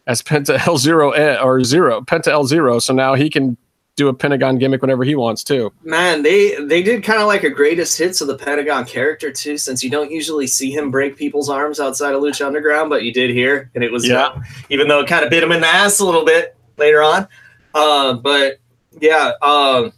as 0.07 0.21
Penta 0.21 0.67
El 0.67 0.77
Zero 0.77 1.13
eh, 1.13 1.41
or 1.43 1.65
Zero 1.65 2.03
Penta 2.03 2.29
El 2.29 2.45
Zero. 2.45 2.81
So 2.81 2.93
now 2.93 3.15
he 3.15 3.31
can 3.31 3.57
do 3.97 4.09
a 4.09 4.15
Pentagon 4.15 4.59
gimmick 4.59 4.81
whenever 4.81 5.05
he 5.05 5.15
wants 5.15 5.45
to. 5.45 5.71
Man, 5.83 6.23
they 6.23 6.55
they 6.65 6.83
did 6.83 7.03
kind 7.03 7.21
of 7.21 7.27
like 7.27 7.43
a 7.45 7.51
greatest 7.51 7.99
hits 7.99 8.21
of 8.21 8.29
the 8.29 8.37
Pentagon 8.39 8.85
character 8.87 9.31
too, 9.31 9.59
since 9.59 9.85
you 9.85 9.91
don't 9.91 10.11
usually 10.11 10.47
see 10.47 10.71
him 10.71 10.91
break 10.91 11.17
people's 11.17 11.51
arms 11.51 11.79
outside 11.79 12.15
of 12.15 12.23
Lucha 12.23 12.47
Underground, 12.47 12.89
but 12.89 13.03
you 13.03 13.13
did 13.13 13.31
here, 13.31 13.71
and 13.75 13.85
it 13.85 13.93
was 13.93 14.07
Yeah. 14.09 14.27
uh, 14.29 14.41
even 14.71 14.89
though 14.89 15.01
it 15.01 15.09
kind 15.09 15.25
of 15.25 15.31
bit 15.31 15.43
him 15.43 15.53
in 15.53 15.61
the 15.61 15.67
ass 15.67 16.01
a 16.01 16.05
little 16.07 16.25
bit 16.25 16.57
later 16.79 17.03
on. 17.03 17.29
Uh, 17.75 18.15
but 18.15 18.59
yeah, 19.01 19.33
um, 19.43 19.93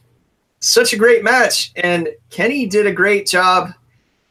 such 0.61 0.93
a 0.93 0.97
great 0.97 1.23
match, 1.23 1.73
and 1.77 2.09
Kenny 2.31 2.67
did 2.67 2.87
a 2.87 2.93
great 2.93 3.27
job 3.27 3.71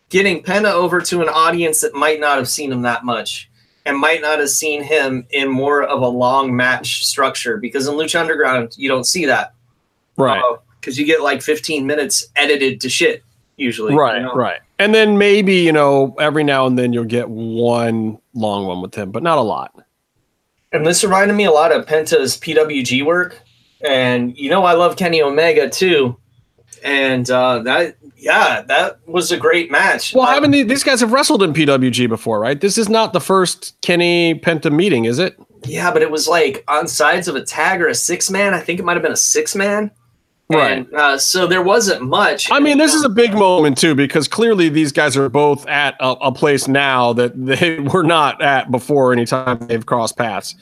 getting 0.10 0.44
Penta 0.44 0.72
over 0.72 1.00
to 1.02 1.22
an 1.22 1.30
audience 1.30 1.82
that 1.82 1.96
might 1.96 2.20
not 2.20 2.38
have 2.38 2.48
seen 2.50 2.72
him 2.72 2.82
that 2.82 3.04
much. 3.06 3.50
And 3.86 3.98
might 3.98 4.22
not 4.22 4.40
have 4.40 4.50
seen 4.50 4.82
him 4.82 5.26
in 5.32 5.50
more 5.50 5.84
of 5.84 6.02
a 6.02 6.08
long 6.08 6.56
match 6.56 7.06
structure 7.06 7.58
because 7.58 7.88
in 7.88 7.96
Lucha 7.96 8.20
Underground 8.20 8.74
you 8.78 8.88
don't 8.88 9.04
see 9.06 9.26
that 9.26 9.54
Right. 10.16 10.42
because 10.80 10.98
you 10.98 11.06
get 11.06 11.22
like 11.22 11.42
15 11.42 11.86
minutes 11.86 12.26
edited 12.38 12.80
to 12.82 12.90
shit 12.90 13.24
usually. 13.58 13.94
right, 13.94 14.18
you 14.18 14.24
know? 14.24 14.34
right. 14.34 14.60
And 14.80 14.96
then 14.96 15.18
maybe, 15.18 15.56
you 15.56 15.72
know, 15.72 16.16
every 16.20 16.44
now 16.44 16.66
and 16.66 16.78
then 16.80 16.94
you'll 16.94 17.04
get 17.04 17.30
one 17.30 18.20
long 18.34 18.68
one 18.68 18.82
with 18.82 18.96
him, 18.96 19.12
but 19.12 19.22
not 19.24 19.38
a 19.38 19.42
lot. 19.42 19.74
And 20.72 20.86
this 20.88 21.04
reminded 21.04 21.36
me 21.36 21.44
a 21.46 21.52
lot 21.52 21.72
of 21.72 21.86
Penta's 21.86 22.38
PWG 22.38 23.06
work, 23.06 23.40
and 23.86 24.36
you 24.38 24.50
know 24.50 24.64
I 24.64 24.74
love 24.74 24.96
Kenny 24.98 25.22
Omega 25.22 25.70
too, 25.70 26.18
and 26.84 27.30
uh, 27.30 27.60
that 27.60 27.96
yeah 28.24 28.62
that 28.68 29.00
was 29.08 29.32
a 29.32 29.38
great 29.38 29.70
match. 29.70 30.14
Well, 30.16 30.26
Uh, 30.28 30.34
haven't 30.34 30.52
the, 30.52 30.64
these 30.64 30.84
guys 30.84 31.02
have 31.02 31.12
wrestled 31.12 31.44
in 31.44 31.54
PWG 31.54 32.08
before, 32.10 32.40
right? 32.40 32.60
This 32.60 32.78
is 32.78 32.90
not 32.90 33.14
the 33.14 33.20
first 33.22 33.76
Kenny 33.82 34.36
Penta 34.36 34.72
meeting, 34.72 35.06
is 35.06 35.20
it? 35.20 35.38
yeah, 35.66 35.92
but 35.92 36.02
it 36.02 36.12
was 36.12 36.28
like 36.28 36.64
on 36.68 36.88
sides 36.88 37.28
of 37.30 37.36
a 37.36 37.44
tag 37.44 37.82
or 37.82 37.88
a 37.88 37.96
six 37.96 38.30
man. 38.30 38.54
I 38.54 38.60
think 38.60 38.80
it 38.80 38.84
might 38.84 38.94
have 38.94 39.02
been 39.04 39.14
a 39.14 39.18
six 39.18 39.56
man. 39.56 39.92
And, 40.50 40.94
uh, 40.94 41.18
so 41.18 41.48
there 41.48 41.64
wasn't 41.64 42.04
much. 42.04 42.52
I 42.52 42.60
mean, 42.60 42.78
this 42.78 42.94
is 42.94 43.04
a 43.04 43.10
big 43.10 43.34
moment 43.34 43.76
too 43.78 43.96
because 43.96 44.28
clearly 44.28 44.70
these 44.70 44.92
guys 44.92 45.18
are 45.18 45.28
both 45.30 45.66
at 45.68 45.96
a, 46.00 46.10
a 46.10 46.32
place 46.32 46.68
now 46.68 47.12
that 47.14 47.32
they 47.46 47.80
were 47.94 48.04
not 48.04 48.40
at 48.42 48.70
before. 48.70 49.14
Anytime 49.14 49.58
they've 49.68 49.86
crossed 49.86 50.16
paths, 50.18 50.54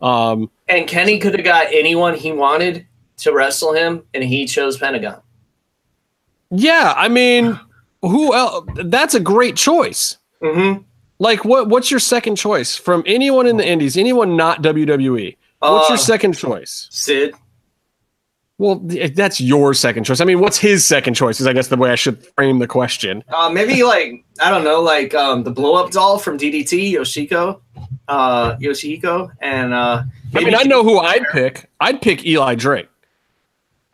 um, 0.00 0.48
and 0.68 0.86
Kenny 0.88 1.18
could 1.18 1.34
have 1.34 1.44
got 1.44 1.66
anyone 1.70 2.14
he 2.14 2.32
wanted 2.32 2.86
to 3.18 3.32
wrestle 3.32 3.74
him, 3.74 4.04
and 4.14 4.24
he 4.24 4.46
chose 4.46 4.78
Pentagon. 4.78 5.20
Yeah. 6.50 6.94
I 6.96 7.08
mean, 7.08 7.58
who 8.02 8.34
else? 8.34 8.66
That's 8.84 9.14
a 9.14 9.20
great 9.20 9.56
choice. 9.56 10.18
Mm-hmm. 10.42 10.82
Like, 11.18 11.44
what? 11.44 11.68
What's 11.68 11.90
your 11.90 12.00
second 12.00 12.36
choice 12.36 12.76
from 12.76 13.02
anyone 13.06 13.46
in 13.46 13.56
the 13.56 13.66
Indies? 13.66 13.96
Anyone 13.96 14.36
not 14.36 14.62
WWE? 14.62 15.36
What's 15.60 15.88
your 15.88 15.94
Uh, 15.94 15.98
second 15.98 16.34
choice? 16.34 16.88
Sid. 16.90 17.34
Well, 18.58 18.80
that's 19.14 19.38
your 19.38 19.74
second 19.74 20.04
choice. 20.04 20.20
I 20.22 20.24
mean, 20.24 20.40
what's 20.40 20.56
his 20.56 20.82
second 20.84 21.12
choice? 21.12 21.40
Is 21.42 21.46
I 21.46 21.52
guess 21.52 21.68
the 21.68 21.76
way 21.76 21.90
I 21.90 21.94
should 21.94 22.24
frame 22.36 22.58
the 22.58 22.66
question. 22.66 23.22
Uh, 23.28 23.50
maybe 23.50 23.82
like 23.82 24.24
I 24.40 24.50
don't 24.50 24.64
know, 24.64 24.80
like 24.80 25.14
um, 25.14 25.42
the 25.44 25.50
blow 25.50 25.74
up 25.74 25.90
doll 25.90 26.18
from 26.18 26.38
DDT, 26.38 26.92
Yoshiko, 26.92 27.60
uh, 28.08 28.56
Yoshihiko, 28.56 29.30
and 29.40 29.74
uh, 29.74 30.02
I 30.34 30.44
mean, 30.44 30.54
I 30.54 30.62
know 30.62 30.82
who 30.82 30.98
I'd 30.98 31.24
pick. 31.32 31.68
I'd 31.80 32.00
pick 32.00 32.24
Eli 32.24 32.54
Drake. 32.54 32.88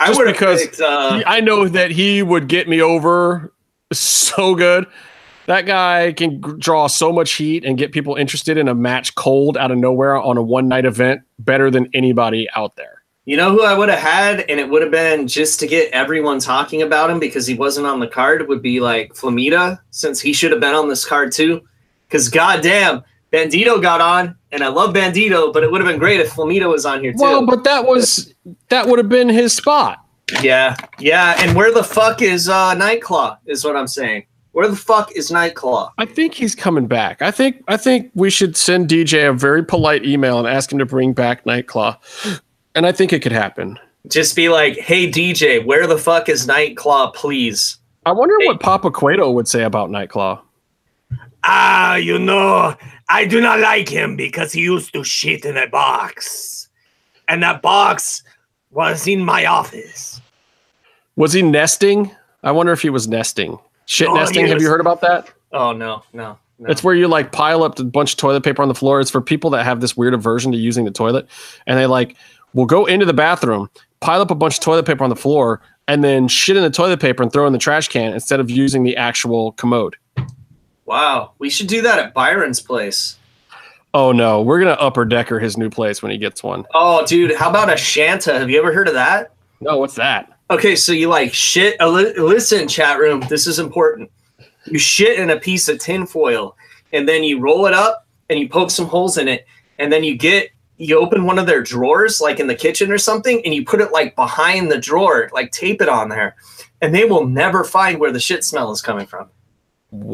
I 0.01 0.07
just 0.09 0.19
would 0.19 0.27
because 0.27 0.61
picked, 0.63 0.81
uh, 0.81 1.19
He- 1.19 1.25
I 1.25 1.41
know 1.41 1.69
that 1.69 1.91
he 1.93 2.23
would 2.23 2.49
get 2.49 2.69
me 2.69 2.81
over 2.83 3.53
so 3.93 4.55
good. 4.55 4.87
That 5.47 5.67
guy 5.67 6.13
can 6.13 6.41
draw 6.59 6.87
so 6.87 7.13
much 7.13 7.33
heat 7.33 7.65
and 7.65 7.77
get 7.77 7.93
people 7.93 8.15
interested 8.15 8.57
in 8.57 8.69
a 8.69 8.75
match 8.75 9.15
cold 9.17 9.57
out 9.57 9.71
of 9.71 9.79
nowhere 9.79 10.17
on 10.17 10.37
a 10.37 10.43
one 10.43 10.69
night 10.69 10.85
event 10.85 11.23
better 11.39 11.71
than 11.71 11.89
anybody 11.95 12.49
out 12.57 12.77
there. 12.77 13.03
you 13.25 13.37
know 13.37 13.51
who 13.53 13.63
I 13.63 13.77
would 13.79 13.89
have 13.89 14.01
had, 14.01 14.41
and 14.51 14.59
it 14.59 14.69
would 14.69 14.83
have 14.83 14.91
been 14.91 15.29
just 15.29 15.61
to 15.61 15.67
get 15.69 15.93
everyone 15.93 16.41
talking 16.41 16.83
about 16.83 17.09
him 17.11 17.21
because 17.21 17.47
he 17.47 17.55
wasn't 17.55 17.87
on 17.87 18.01
the 18.01 18.09
card. 18.09 18.49
Would 18.49 18.63
be 18.63 18.81
like 18.81 19.15
Flamita, 19.15 19.79
since 19.91 20.21
he 20.21 20.33
should 20.33 20.51
have 20.51 20.61
been 20.61 20.75
on 20.75 20.89
this 20.89 21.05
card 21.05 21.31
too. 21.33 21.61
Because 22.09 22.29
goddamn, 22.29 23.03
Bandito 23.33 23.81
got 23.81 24.01
on, 24.01 24.37
and 24.53 24.63
I 24.63 24.69
love 24.69 24.95
Bandito, 24.95 25.53
but 25.53 25.65
it 25.65 25.73
would 25.73 25.81
have 25.81 25.89
been 25.91 25.99
great 25.99 26.21
if 26.21 26.31
Flamita 26.33 26.69
was 26.69 26.87
on 26.87 27.03
here 27.03 27.13
too. 27.13 27.19
Well, 27.21 27.47
but 27.47 27.65
that 27.65 27.87
was 27.87 28.33
that 28.69 28.87
would 28.87 28.99
have 28.99 29.09
been 29.09 29.29
his 29.29 29.53
spot. 29.53 29.99
yeah, 30.43 30.77
yeah. 30.99 31.35
And 31.39 31.57
where 31.57 31.73
the 31.73 31.83
fuck 31.83 32.23
is 32.23 32.49
uh, 32.49 32.75
Nightclaw? 32.75 33.39
Is 33.47 33.65
what 33.65 33.77
I'm 33.77 33.89
saying. 33.89 34.27
Where 34.53 34.69
the 34.69 34.77
fuck 34.77 35.11
is 35.13 35.31
Nightclaw? 35.31 35.93
I 35.97 36.05
think 36.05 36.35
he's 36.35 36.55
coming 36.55 36.87
back. 36.87 37.23
I 37.23 37.31
think 37.31 37.65
I 37.69 37.77
think 37.79 38.11
we 38.15 38.29
should 38.29 38.57
send 38.57 38.89
DJ 38.89 39.29
a 39.29 39.33
very 39.33 39.65
polite 39.65 40.05
email 40.05 40.39
and 40.39 40.47
ask 40.47 40.71
him 40.71 40.79
to 40.79 40.87
bring 40.87 41.15
back 41.15 41.45
Nightclaw. 41.45 42.41
And 42.75 42.87
I 42.87 42.93
think 42.93 43.13
it 43.13 43.21
could 43.21 43.33
happen. 43.33 43.79
Just 44.09 44.37
be 44.37 44.49
like, 44.49 44.79
hey 44.79 45.11
DJ, 45.11 45.65
where 45.65 45.87
the 45.87 45.97
fuck 45.99 46.29
is 46.29 46.47
Nightclaw, 46.47 47.15
please? 47.15 47.79
I 48.05 48.13
wonder 48.13 48.35
what 48.47 48.61
Papa 48.61 48.91
Cueto 48.91 49.31
would 49.31 49.49
say 49.49 49.63
about 49.63 49.89
Nightclaw. 49.89 50.41
Ah, 51.45 51.97
you 51.97 52.19
know, 52.19 52.77
I 53.13 53.27
do 53.27 53.43
not 53.43 53.61
like 53.61 53.91
him 53.91 54.17
because 54.17 54.53
he 54.53 54.63
used 54.63 54.95
to 54.95 55.05
shit 55.05 55.45
in 55.45 55.59
a 55.59 55.67
box. 55.67 56.69
And 57.29 57.43
that 57.43 57.61
box 57.61 58.23
was 58.71 59.07
in 59.07 59.23
my 59.23 59.45
office. 59.45 60.19
Was 61.17 61.35
he 61.35 61.43
nesting? 61.43 62.11
I 62.43 62.53
wonder 62.53 62.73
if 62.73 62.81
he 62.81 62.89
was 62.89 63.07
nesting. 63.07 63.59
Shit 63.85 64.09
Oh, 64.09 64.15
nesting. 64.15 64.47
Have 64.47 64.57
yes. 64.57 64.63
you 64.63 64.69
heard 64.69 64.81
about 64.81 65.03
that? 65.03 65.31
Oh 65.53 65.73
no, 65.73 66.03
no, 66.15 66.39
no. 66.59 66.71
It's 66.71 66.83
where 66.83 66.95
you 66.95 67.07
like 67.07 67.33
pile 67.33 67.63
up 67.63 67.79
a 67.79 67.85
bunch 67.85 68.13
of 68.13 68.17
toilet 68.17 68.45
paper 68.45 68.63
on 68.63 68.69
the 68.69 68.75
floor. 68.75 68.99
It's 68.99 69.11
for 69.11 69.21
people 69.21 69.51
that 69.51 69.65
have 69.65 69.83
this 69.83 69.95
weird 69.95 70.15
aversion 70.15 70.51
to 70.53 70.59
using 70.59 70.87
the 70.87 70.91
toilet, 70.91 71.29
and 71.67 71.79
they 71.79 71.87
like 71.87 72.17
will 72.55 72.65
go 72.65 72.87
into 72.87 73.05
the 73.05 73.13
bathroom, 73.13 73.69
pile 74.01 74.23
up 74.23 74.31
a 74.31 74.35
bunch 74.35 74.55
of 74.55 74.61
toilet 74.65 74.87
paper 74.87 75.05
on 75.05 75.11
the 75.11 75.17
floor, 75.17 75.61
and 75.87 76.03
then 76.03 76.29
shit 76.29 76.57
in 76.57 76.63
the 76.63 76.71
toilet 76.71 77.01
paper 77.01 77.23
and 77.23 77.31
throw 77.31 77.47
in 77.47 77.53
the 77.53 77.59
trash 77.59 77.89
can 77.89 78.15
instead 78.15 78.41
of 78.41 78.51
using 78.51 78.85
the 78.85 78.97
actual 78.97 79.53
commode. 79.53 79.97
Wow, 80.85 81.33
we 81.39 81.51
should 81.51 81.69
do 81.69 81.83
that 81.83 81.99
at 81.99 82.15
Byron's 82.15 82.61
place. 82.61 83.19
Oh 83.95 84.13
no, 84.13 84.41
we're 84.41 84.59
gonna 84.59 84.73
upper 84.73 85.05
decker 85.05 85.39
his 85.39 85.57
new 85.59 85.69
place 85.69 86.03
when 86.03 86.13
he 86.13 86.19
gets 86.19 86.43
one. 86.43 86.65
Oh, 86.75 87.05
dude, 87.05 87.35
how 87.37 87.51
about 87.51 87.73
a 87.73 87.77
Shanta? 87.77 88.39
Have 88.39 88.49
you 88.49 88.59
ever 88.59 88.73
heard 88.73 88.89
of 88.89 88.95
that? 88.95 89.35
No, 89.61 89.79
what's 89.79 89.95
that? 89.97 90.39
Okay, 90.51 90.77
so 90.77 90.93
you 90.93 91.09
like 91.09 91.33
shit. 91.33 91.79
Listen, 91.81 92.69
chat 92.69 92.99
room, 92.99 93.23
this 93.29 93.47
is 93.47 93.59
important. 93.59 94.11
You 94.67 94.79
shit 94.79 95.19
in 95.19 95.31
a 95.31 95.39
piece 95.39 95.69
of 95.69 95.79
tinfoil, 95.79 96.57
and 96.93 97.09
then 97.09 97.23
you 97.25 97.39
roll 97.39 97.67
it 97.67 97.75
up 97.75 98.07
and 98.31 98.39
you 98.39 98.49
poke 98.49 98.71
some 98.71 98.87
holes 98.87 99.19
in 99.19 99.29
it, 99.29 99.47
and 99.79 99.93
then 99.93 100.05
you 100.05 100.17
get 100.17 100.51
you 100.79 100.99
open 100.99 101.27
one 101.27 101.39
of 101.39 101.47
their 101.47 101.63
drawers, 101.63 102.21
like 102.21 102.41
in 102.41 102.47
the 102.47 102.55
kitchen 102.55 102.91
or 102.91 102.99
something, 102.99 103.41
and 103.45 103.55
you 103.55 103.65
put 103.65 103.81
it 103.81 103.93
like 103.93 104.17
behind 104.17 104.71
the 104.71 104.79
drawer, 104.79 105.31
like 105.33 105.53
tape 105.53 105.81
it 105.81 105.89
on 105.89 106.09
there, 106.09 106.35
and 106.81 106.95
they 106.95 107.05
will 107.05 107.27
never 107.27 107.63
find 107.63 108.01
where 108.01 108.11
the 108.11 108.19
shit 108.19 108.43
smell 108.43 108.73
is 108.73 108.83
coming 108.83 109.07
from. 109.07 109.29
Wow. 109.93 110.09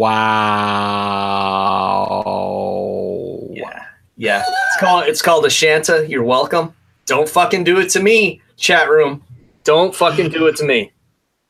Yeah, 3.53 3.85
yeah. 4.17 4.43
It's 4.47 4.81
called 4.81 5.07
it's 5.07 5.23
called 5.23 5.47
a 5.47 5.51
Shanta. 5.51 6.05
You're 6.09 6.25
welcome. 6.25 6.75
Don't 7.07 7.29
fucking 7.29 7.63
do 7.65 7.79
it 7.79 7.89
to 7.91 8.03
me, 8.03 8.43
chat 8.57 8.91
room. 8.91 9.23
Don't 9.63 9.95
fucking 9.95 10.31
do 10.31 10.49
it 10.49 10.57
to 10.57 10.65
me. 10.65 10.91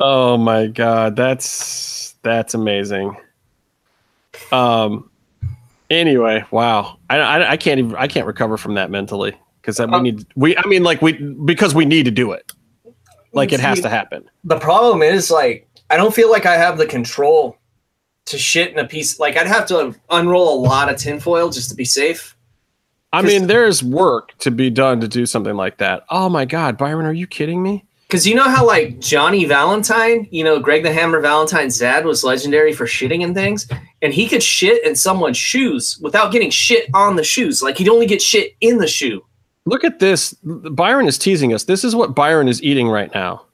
Oh 0.01 0.37
my 0.37 0.67
god, 0.67 1.17
that's 1.17 2.15
that's 2.23 2.55
amazing. 2.55 3.17
Um. 4.53 5.11
Anyway, 5.91 6.45
wow. 6.51 6.99
I 7.09 7.19
I, 7.19 7.51
I 7.53 7.57
can't 7.57 7.79
even 7.79 7.97
I 7.97 8.09
can't 8.09 8.27
recover 8.27 8.59
from 8.59 8.75
that 8.75 8.91
mentally 8.91 9.35
because 9.63 9.79
we 9.79 9.87
Um, 9.87 10.03
need 10.03 10.27
we 10.37 10.57
I 10.57 10.67
mean 10.67 10.83
like 10.83 11.01
we 11.01 11.13
because 11.13 11.75
we 11.75 11.87
need 11.87 12.05
to 12.05 12.11
do 12.11 12.33
it. 12.33 12.53
Like 13.33 13.53
it 13.53 13.61
has 13.61 13.81
to 13.81 13.89
happen. 13.89 14.29
The 14.45 14.59
problem 14.59 15.03
is 15.03 15.31
like 15.31 15.67
I 15.91 15.97
don't 15.97 16.15
feel 16.15 16.31
like 16.31 16.45
I 16.45 16.57
have 16.57 16.77
the 16.77 16.87
control 16.87 17.57
to 18.31 18.39
shit 18.39 18.73
in 18.73 18.79
a 18.79 18.87
piece. 18.87 19.19
Like 19.19 19.37
I'd 19.37 19.47
have 19.47 19.67
to 19.67 19.95
unroll 20.11 20.59
a 20.59 20.61
lot 20.61 20.89
of 20.89 20.97
tinfoil 20.97 21.51
just 21.51 21.71
to 21.71 21.77
be 21.77 21.85
safe. 21.85 22.37
I 23.13 23.23
mean, 23.23 23.47
there's 23.47 23.83
work 23.83 24.37
to 24.39 24.51
be 24.51 24.69
done 24.69 25.01
to 25.01 25.09
do 25.09 25.25
something 25.25 25.55
like 25.55 25.79
that. 25.79 26.05
Oh 26.11 26.29
my 26.29 26.45
god, 26.45 26.77
Byron, 26.77 27.07
are 27.07 27.13
you 27.13 27.27
kidding 27.27 27.63
me? 27.63 27.85
Because 28.07 28.27
you 28.27 28.35
know 28.35 28.49
how 28.49 28.67
like 28.67 29.01
Johnny 29.01 29.45
Valentine, 29.45 30.27
you 30.31 30.43
know 30.45 30.59
Greg 30.59 30.83
the 30.83 30.93
Hammer 30.93 31.21
Valentine's 31.21 31.79
dad 31.79 32.05
was 32.05 32.25
legendary 32.25 32.73
for 32.73 32.87
shitting 32.87 33.23
and 33.23 33.35
things, 33.35 33.69
and 34.03 34.15
he 34.15 34.29
could 34.29 34.43
shit 34.43 34.85
in 34.85 34.95
someone's 34.95 35.37
shoes 35.37 35.99
without 36.03 36.33
getting 36.33 36.51
shit 36.51 36.89
on 36.95 37.17
the 37.17 37.25
shoes. 37.25 37.63
Like 37.63 37.77
he'd 37.77 37.89
only 37.89 38.07
get 38.07 38.23
shit 38.23 38.55
in 38.61 38.79
the 38.79 38.87
shoe. 38.87 39.25
Look 39.67 39.85
at 39.85 39.99
this. 39.99 40.33
Byron 40.43 41.07
is 41.07 41.19
teasing 41.19 41.53
us. 41.53 41.65
This 41.65 41.85
is 41.85 41.95
what 41.95 42.15
Byron 42.15 42.49
is 42.49 42.63
eating 42.63 42.89
right 42.89 43.13
now. 43.15 43.45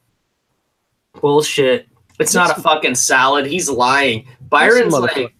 Bullshit. 1.20 1.88
It's 2.20 2.34
not 2.34 2.56
a 2.56 2.60
fucking 2.60 2.94
salad. 2.94 3.46
He's 3.46 3.68
lying. 3.68 4.24
Byron's 4.48 4.92
like 4.94 5.34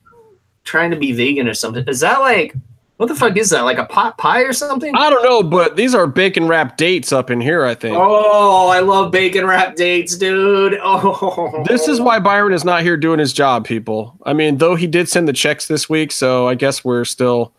trying 0.65 0.91
to 0.91 0.97
be 0.97 1.13
vegan 1.13 1.47
or 1.49 1.55
something. 1.55 1.87
Is 1.89 2.01
that 2.01 2.21
like 2.21 2.55
what 2.97 3.07
the 3.09 3.15
fuck 3.17 3.37
is 3.37 3.51
that? 3.51 3.63
Like 3.63 3.79
a 3.79 3.85
pot 3.87 4.17
pie 4.19 4.43
or 4.43 4.53
something? 4.53 4.95
I 4.95 5.11
don't 5.11 5.25
know, 5.25 5.43
but 5.43 5.75
these 5.75 5.97
are 5.97 6.07
bacon 6.07 6.47
wrapped 6.47 6.79
dates 6.79 7.13
up 7.13 7.29
in 7.29 7.41
here, 7.41 7.65
I 7.65 7.75
think. 7.75 7.97
Oh, 7.99 8.69
I 8.69 8.79
love 8.81 9.11
bacon 9.11 9.47
wrap 9.47 9.75
dates, 9.75 10.17
dude. 10.17 10.75
Oh, 10.83 11.65
This 11.67 11.89
is 11.89 12.01
why 12.01 12.21
Byron 12.21 12.53
is 12.53 12.65
not 12.65 12.83
here 12.83 12.97
doing 12.97 13.19
his 13.19 13.33
job, 13.33 13.67
people. 13.67 14.17
I 14.25 14.33
mean, 14.33 14.59
though 14.59 14.77
he 14.77 14.87
did 14.87 15.09
send 15.09 15.27
the 15.27 15.33
checks 15.33 15.67
this 15.67 15.89
week, 15.89 16.13
so 16.13 16.47
I 16.47 16.55
guess 16.55 16.85
we're 16.85 17.05
still 17.05 17.53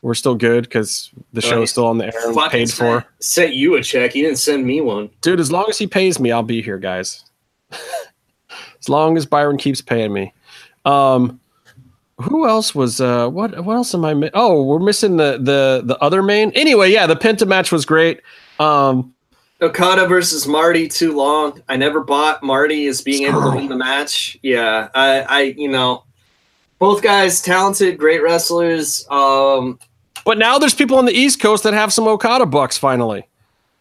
we're 0.00 0.14
still 0.14 0.34
good 0.34 0.64
because 0.64 1.10
the 1.34 1.42
show 1.42 1.62
is 1.62 1.70
still 1.70 1.86
on 1.86 1.98
the 1.98 2.06
air 2.06 2.12
and 2.26 2.34
Fucking 2.34 2.50
paid 2.50 2.70
for. 2.72 3.00
sent- 3.00 3.06
Sent 3.20 3.54
you 3.54 3.74
a 3.76 3.82
check. 3.82 4.12
He 4.14 4.22
didn't 4.22 4.38
send 4.38 4.64
me 4.64 4.80
one. 4.80 5.10
Dude, 5.20 5.40
as 5.40 5.52
long 5.52 5.66
as 5.68 5.76
he 5.78 5.86
pays 5.86 6.18
me, 6.18 6.32
I'll 6.32 6.42
be 6.42 6.62
here, 6.62 6.78
guys. 6.78 7.22
as 8.82 8.88
long 8.88 9.16
as 9.16 9.24
Byron 9.26 9.56
keeps 9.56 9.80
paying 9.80 10.12
me. 10.12 10.32
Um 10.84 11.38
who 12.20 12.46
else 12.46 12.74
was 12.74 13.00
uh 13.00 13.28
what 13.28 13.64
what 13.64 13.74
else 13.74 13.94
am 13.94 14.04
I 14.04 14.14
mi- 14.14 14.30
Oh, 14.34 14.62
we're 14.64 14.78
missing 14.78 15.16
the 15.16 15.38
the 15.40 15.82
the 15.84 15.98
other 16.00 16.22
main. 16.22 16.50
Anyway, 16.52 16.90
yeah, 16.92 17.06
the 17.06 17.16
Penta 17.16 17.46
match 17.46 17.72
was 17.72 17.84
great. 17.84 18.20
Um 18.58 19.14
Okada 19.60 20.06
versus 20.08 20.46
Marty 20.46 20.88
too 20.88 21.14
long. 21.16 21.62
I 21.68 21.76
never 21.76 22.00
bought 22.00 22.42
Marty 22.42 22.86
as 22.88 23.00
being 23.00 23.28
able 23.28 23.42
to 23.42 23.56
win 23.56 23.68
the 23.68 23.76
match. 23.76 24.36
Yeah, 24.42 24.88
I, 24.92 25.20
I, 25.20 25.40
you 25.56 25.68
know, 25.68 26.02
both 26.80 27.00
guys 27.00 27.40
talented, 27.40 27.96
great 27.96 28.24
wrestlers. 28.24 29.06
Um, 29.08 29.78
but 30.24 30.36
now 30.36 30.58
there's 30.58 30.74
people 30.74 30.98
on 30.98 31.04
the 31.04 31.12
East 31.12 31.40
Coast 31.40 31.62
that 31.62 31.74
have 31.74 31.92
some 31.92 32.08
Okada 32.08 32.44
bucks 32.44 32.76
finally. 32.76 33.28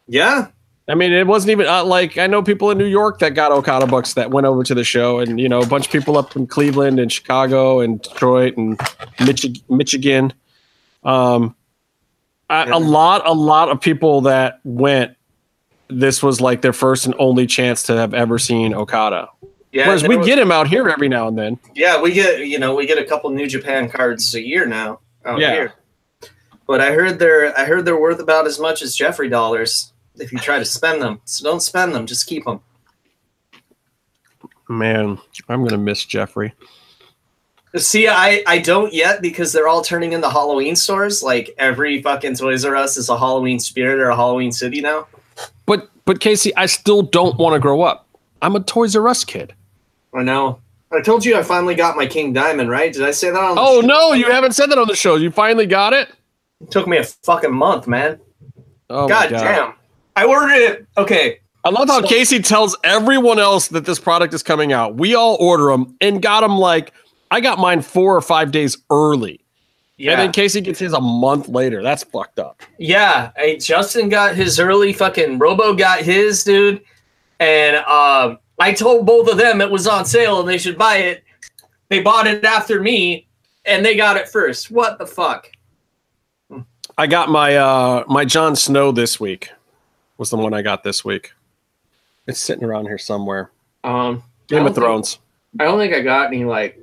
yeah, 0.07 0.49
I 0.91 0.95
mean, 0.95 1.13
it 1.13 1.25
wasn't 1.25 1.51
even 1.51 1.67
uh, 1.67 1.85
like 1.85 2.17
I 2.17 2.27
know 2.27 2.43
people 2.43 2.69
in 2.71 2.77
New 2.77 2.85
York 2.85 3.19
that 3.19 3.33
got 3.33 3.51
Okada 3.51 3.87
bucks 3.87 4.13
that 4.15 4.29
went 4.31 4.45
over 4.45 4.61
to 4.63 4.75
the 4.75 4.83
show, 4.83 5.19
and 5.19 5.39
you 5.39 5.47
know, 5.47 5.61
a 5.61 5.65
bunch 5.65 5.85
of 5.85 5.91
people 5.91 6.17
up 6.17 6.35
in 6.35 6.47
Cleveland 6.47 6.99
and 6.99 7.11
Chicago 7.11 7.79
and 7.79 8.01
Detroit 8.01 8.57
and 8.57 8.77
Michi- 9.17 9.63
Michigan. 9.69 10.33
Um, 11.03 11.55
a, 12.49 12.67
Yeah. 12.67 12.75
a 12.75 12.79
lot, 12.79 13.21
a 13.25 13.33
lot 13.33 13.69
of 13.69 13.79
people 13.79 14.21
that 14.21 14.59
went. 14.65 15.15
This 15.87 16.21
was 16.21 16.39
like 16.41 16.61
their 16.61 16.73
first 16.73 17.05
and 17.05 17.15
only 17.19 17.47
chance 17.47 17.83
to 17.83 17.93
have 17.97 18.13
ever 18.13 18.37
seen 18.39 18.73
Okada. 18.73 19.29
yeah. 19.73 19.87
Whereas 19.87 20.05
we 20.07 20.17
was- 20.17 20.25
get 20.27 20.39
him 20.39 20.51
out 20.51 20.67
here 20.67 20.87
every 20.89 21.07
now 21.09 21.27
and 21.27 21.37
then. 21.37 21.59
yeah, 21.75 22.01
we 22.01 22.11
get, 22.13 22.39
you 22.47 22.59
know, 22.59 22.75
we 22.75 22.85
get 22.85 22.97
a 22.97 23.03
couple 23.05 23.29
New 23.29 23.47
Japan 23.47 23.89
cards 23.89 24.33
a 24.35 24.41
year 24.41 24.65
now 24.65 24.99
out 25.25 25.39
Yeah. 25.39 25.51
here. 25.51 25.73
But 26.67 26.79
I 26.79 26.91
heard 26.93 27.19
they're, 27.19 27.57
I 27.59 27.65
heard 27.65 27.83
they're 27.85 27.99
worth 27.99 28.19
about 28.19 28.47
as 28.47 28.57
much 28.59 28.81
as 28.81 28.95
Geoffrey 28.95 29.27
dollars 29.27 29.90
if 30.17 30.31
you 30.31 30.39
try 30.39 30.59
to 30.59 30.65
spend 30.65 31.01
them. 31.01 31.21
So 31.25 31.43
don't 31.43 31.61
spend 31.61 31.93
them, 31.93 32.05
just 32.05 32.27
keep 32.27 32.45
them. 32.45 32.59
Man, 34.69 35.19
I'm 35.49 35.63
gonna 35.63 35.77
miss 35.77 36.05
Geoffrey. 36.05 36.53
See, 37.77 38.07
I, 38.07 38.43
I 38.47 38.59
don't 38.59 38.93
yet 38.93 39.21
because 39.21 39.53
they're 39.53 39.67
all 39.67 39.81
turning 39.81 40.11
into 40.13 40.29
Halloween 40.29 40.75
stores. 40.75 41.23
Like 41.23 41.53
every 41.57 42.01
fucking 42.01 42.35
Toys 42.35 42.65
R 42.65 42.75
Us 42.75 42.97
is 42.97 43.09
a 43.09 43.17
Halloween 43.17 43.59
Spirit 43.59 43.99
or 43.99 44.09
a 44.09 44.15
Halloween 44.15 44.51
City 44.51 44.81
now. 44.81 45.07
But 45.65 45.89
but 46.05 46.19
Casey, 46.19 46.55
I 46.55 46.65
still 46.65 47.01
don't 47.01 47.37
want 47.37 47.53
to 47.53 47.59
grow 47.59 47.81
up. 47.81 48.07
I'm 48.41 48.55
a 48.55 48.59
Toys 48.61 48.95
R 48.95 49.07
Us 49.07 49.23
kid. 49.23 49.53
I 50.13 50.23
know. 50.23 50.59
I 50.93 50.99
told 51.01 51.23
you 51.23 51.37
I 51.37 51.43
finally 51.43 51.75
got 51.75 51.95
my 51.95 52.05
King 52.05 52.33
Diamond, 52.33 52.69
right? 52.69 52.91
Did 52.91 53.03
I 53.03 53.11
say 53.11 53.29
that 53.31 53.39
on 53.41 53.55
the 53.55 53.61
Oh 53.61 53.79
show? 53.79 53.87
no, 53.87 54.11
you 54.13 54.29
haven't 54.29 54.51
said 54.53 54.67
that 54.71 54.77
on 54.77 54.87
the 54.89 54.95
show. 54.95 55.15
You 55.15 55.31
finally 55.31 55.65
got 55.65 55.93
it. 55.93 56.09
It 56.59 56.69
took 56.71 56.87
me 56.87 56.97
a 56.97 57.03
fucking 57.03 57.53
month, 57.53 57.87
man. 57.87 58.19
Oh 58.89 59.07
God, 59.07 59.29
God. 59.29 59.43
damn. 59.43 59.73
I 60.21 60.25
ordered 60.25 60.53
it. 60.55 60.87
Okay. 60.97 61.39
I 61.63 61.69
love 61.69 61.87
how 61.89 62.01
So- 62.01 62.07
Casey 62.07 62.39
tells 62.39 62.77
everyone 62.83 63.39
else 63.39 63.67
that 63.69 63.85
this 63.85 63.99
product 63.99 64.33
is 64.33 64.43
coming 64.43 64.71
out. 64.73 64.95
We 64.95 65.15
all 65.15 65.35
order 65.39 65.67
them 65.67 65.95
and 66.01 66.21
got 66.21 66.41
them 66.41 66.57
like 66.57 66.93
I 67.31 67.39
got 67.41 67.59
mine 67.59 67.81
four 67.81 68.15
or 68.15 68.21
five 68.21 68.51
days 68.51 68.77
early. 68.89 69.39
Yeah. 69.97 70.11
And 70.13 70.21
then 70.21 70.31
Casey 70.31 70.61
gets 70.61 70.79
his 70.79 70.93
a 70.93 70.99
month 71.01 71.47
later. 71.47 71.81
That's 71.83 72.03
fucked 72.03 72.39
up. 72.39 72.61
yeah. 72.77 73.31
Hey, 73.35 73.57
Justin 73.57 74.09
got 74.09 74.35
his 74.35 74.59
early 74.59 74.93
fucking 74.93 75.37
Robo 75.39 75.73
got 75.73 76.01
his, 76.01 76.43
dude. 76.43 76.81
And 77.39 77.77
um, 77.77 78.37
I 78.59 78.73
told 78.73 79.05
both 79.05 79.29
of 79.31 79.37
them 79.37 79.61
it 79.61 79.69
was 79.71 79.87
on 79.87 80.05
sale 80.05 80.39
and 80.39 80.49
they 80.49 80.57
should 80.57 80.77
buy 80.77 80.97
it. 80.97 81.23
They 81.89 82.01
bought 82.01 82.27
it 82.27 82.43
after 82.43 82.81
me 82.81 83.27
and 83.65 83.85
they 83.85 83.95
got 83.95 84.17
it 84.17 84.27
first. 84.29 84.69
What 84.71 84.97
the 84.99 85.05
fuck? 85.07 85.49
I 86.97 87.07
got 87.07 87.29
my 87.29 87.55
uh 87.55 88.03
my 88.07 88.25
Jon 88.25 88.55
Snow 88.55 88.91
this 88.91 89.19
week. 89.19 89.49
Was 90.21 90.29
the 90.29 90.37
one 90.37 90.53
I 90.53 90.61
got 90.61 90.83
this 90.83 91.03
week. 91.03 91.31
It's 92.27 92.39
sitting 92.39 92.63
around 92.63 92.85
here 92.85 92.99
somewhere. 92.99 93.49
Um, 93.83 94.21
Game 94.49 94.67
of 94.67 94.75
think- 94.75 94.75
Thrones. 94.75 95.17
I 95.59 95.63
don't 95.63 95.79
think 95.79 95.95
I 95.95 96.01
got 96.01 96.27
any 96.27 96.45
like 96.45 96.79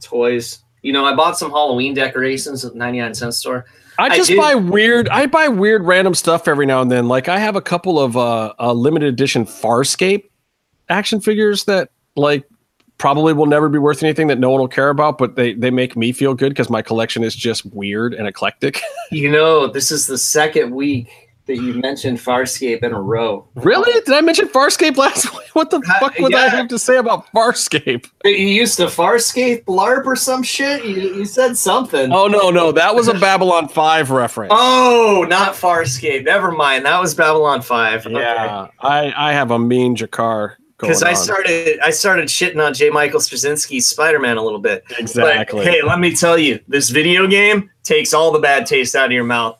toys. 0.00 0.58
You 0.82 0.92
know, 0.92 1.04
I 1.04 1.14
bought 1.14 1.38
some 1.38 1.52
Halloween 1.52 1.94
decorations 1.94 2.64
at 2.64 2.72
the 2.72 2.78
99 2.78 3.14
cent 3.14 3.34
store. 3.34 3.66
I 3.96 4.06
I 4.06 4.16
just 4.16 4.28
did- 4.30 4.38
buy 4.38 4.56
weird. 4.56 5.08
I 5.08 5.26
buy 5.26 5.46
weird 5.46 5.84
random 5.84 6.16
stuff 6.16 6.48
every 6.48 6.66
now 6.66 6.82
and 6.82 6.90
then. 6.90 7.06
Like 7.06 7.28
I 7.28 7.38
have 7.38 7.54
a 7.54 7.60
couple 7.60 8.00
of 8.00 8.16
uh, 8.16 8.54
uh 8.58 8.72
limited 8.72 9.08
edition 9.08 9.44
Farscape 9.44 10.24
action 10.88 11.20
figures 11.20 11.62
that 11.66 11.90
like 12.16 12.44
probably 12.98 13.32
will 13.32 13.46
never 13.46 13.68
be 13.68 13.78
worth 13.78 14.02
anything 14.02 14.26
that 14.26 14.40
no 14.40 14.50
one 14.50 14.58
will 14.58 14.66
care 14.66 14.90
about, 14.90 15.16
but 15.16 15.36
they 15.36 15.52
they 15.52 15.70
make 15.70 15.96
me 15.96 16.10
feel 16.10 16.34
good 16.34 16.48
because 16.48 16.68
my 16.68 16.82
collection 16.82 17.22
is 17.22 17.36
just 17.36 17.64
weird 17.66 18.14
and 18.14 18.26
eclectic. 18.26 18.82
You 19.12 19.30
know, 19.30 19.68
this 19.68 19.92
is 19.92 20.08
the 20.08 20.18
second 20.18 20.72
week 20.74 21.29
that 21.50 21.62
you 21.62 21.74
mentioned 21.74 22.18
Farscape 22.18 22.82
in 22.82 22.92
a 22.92 23.00
row. 23.00 23.46
really? 23.56 23.92
Did 24.04 24.14
I 24.14 24.20
mention 24.20 24.48
Farscape 24.48 24.96
last 24.96 25.32
week? 25.36 25.48
What 25.54 25.70
the 25.70 25.78
Uh, 25.78 25.98
fuck 26.00 26.18
would 26.18 26.34
I 26.34 26.44
yeah. 26.44 26.50
have 26.50 26.68
to 26.68 26.78
say 26.78 26.96
about 26.96 27.26
Farscape? 27.32 28.08
You 28.24 28.32
used 28.32 28.76
to 28.78 28.86
Farscape 28.86 29.64
LARP 29.64 30.06
or 30.06 30.14
some 30.16 30.42
shit? 30.42 30.84
You, 30.84 30.94
you 31.16 31.24
said 31.24 31.56
something. 31.56 32.12
Oh 32.12 32.28
no, 32.28 32.50
no, 32.50 32.70
that 32.72 32.94
was 32.94 33.08
a 33.08 33.14
Babylon 33.14 33.68
5 33.68 34.10
reference. 34.10 34.52
Oh, 34.54 35.26
not 35.28 35.54
Farscape. 35.54 36.24
Never 36.24 36.52
mind. 36.52 36.86
That 36.86 37.00
was 37.00 37.14
Babylon 37.14 37.62
5. 37.62 38.06
Yeah, 38.10 38.68
I 38.80 39.12
I 39.16 39.32
have 39.32 39.50
a 39.50 39.58
mean 39.58 39.96
Jakar 39.96 40.54
Because 40.78 41.02
I 41.02 41.10
on. 41.10 41.16
started 41.16 41.80
I 41.80 41.90
started 41.90 42.28
shitting 42.28 42.64
on 42.64 42.72
J. 42.74 42.90
Michael 42.90 43.20
Straczynski's 43.20 43.86
Spider-Man 43.88 44.36
a 44.36 44.42
little 44.42 44.60
bit. 44.60 44.84
exactly. 44.98 45.64
But, 45.64 45.72
hey, 45.74 45.82
let 45.82 45.98
me 45.98 46.14
tell 46.14 46.38
you, 46.38 46.60
this 46.68 46.90
video 46.90 47.26
game 47.26 47.70
takes 47.82 48.14
all 48.14 48.30
the 48.30 48.38
bad 48.38 48.66
taste 48.66 48.94
out 48.94 49.06
of 49.06 49.12
your 49.12 49.24
mouth. 49.24 49.58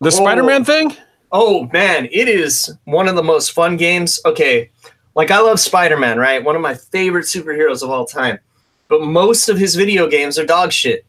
the 0.00 0.10
Spider-Man 0.12 0.64
thing? 0.64 0.96
Oh 1.36 1.68
man, 1.72 2.08
it 2.12 2.28
is 2.28 2.72
one 2.84 3.08
of 3.08 3.16
the 3.16 3.22
most 3.22 3.50
fun 3.50 3.76
games. 3.76 4.20
Okay, 4.24 4.70
like 5.16 5.32
I 5.32 5.40
love 5.40 5.58
Spider 5.58 5.96
Man, 5.98 6.16
right? 6.16 6.42
One 6.42 6.54
of 6.54 6.62
my 6.62 6.74
favorite 6.74 7.24
superheroes 7.24 7.82
of 7.82 7.90
all 7.90 8.06
time. 8.06 8.38
But 8.86 9.02
most 9.02 9.48
of 9.48 9.58
his 9.58 9.74
video 9.74 10.08
games 10.08 10.38
are 10.38 10.46
dog 10.46 10.70
shit. 10.70 11.04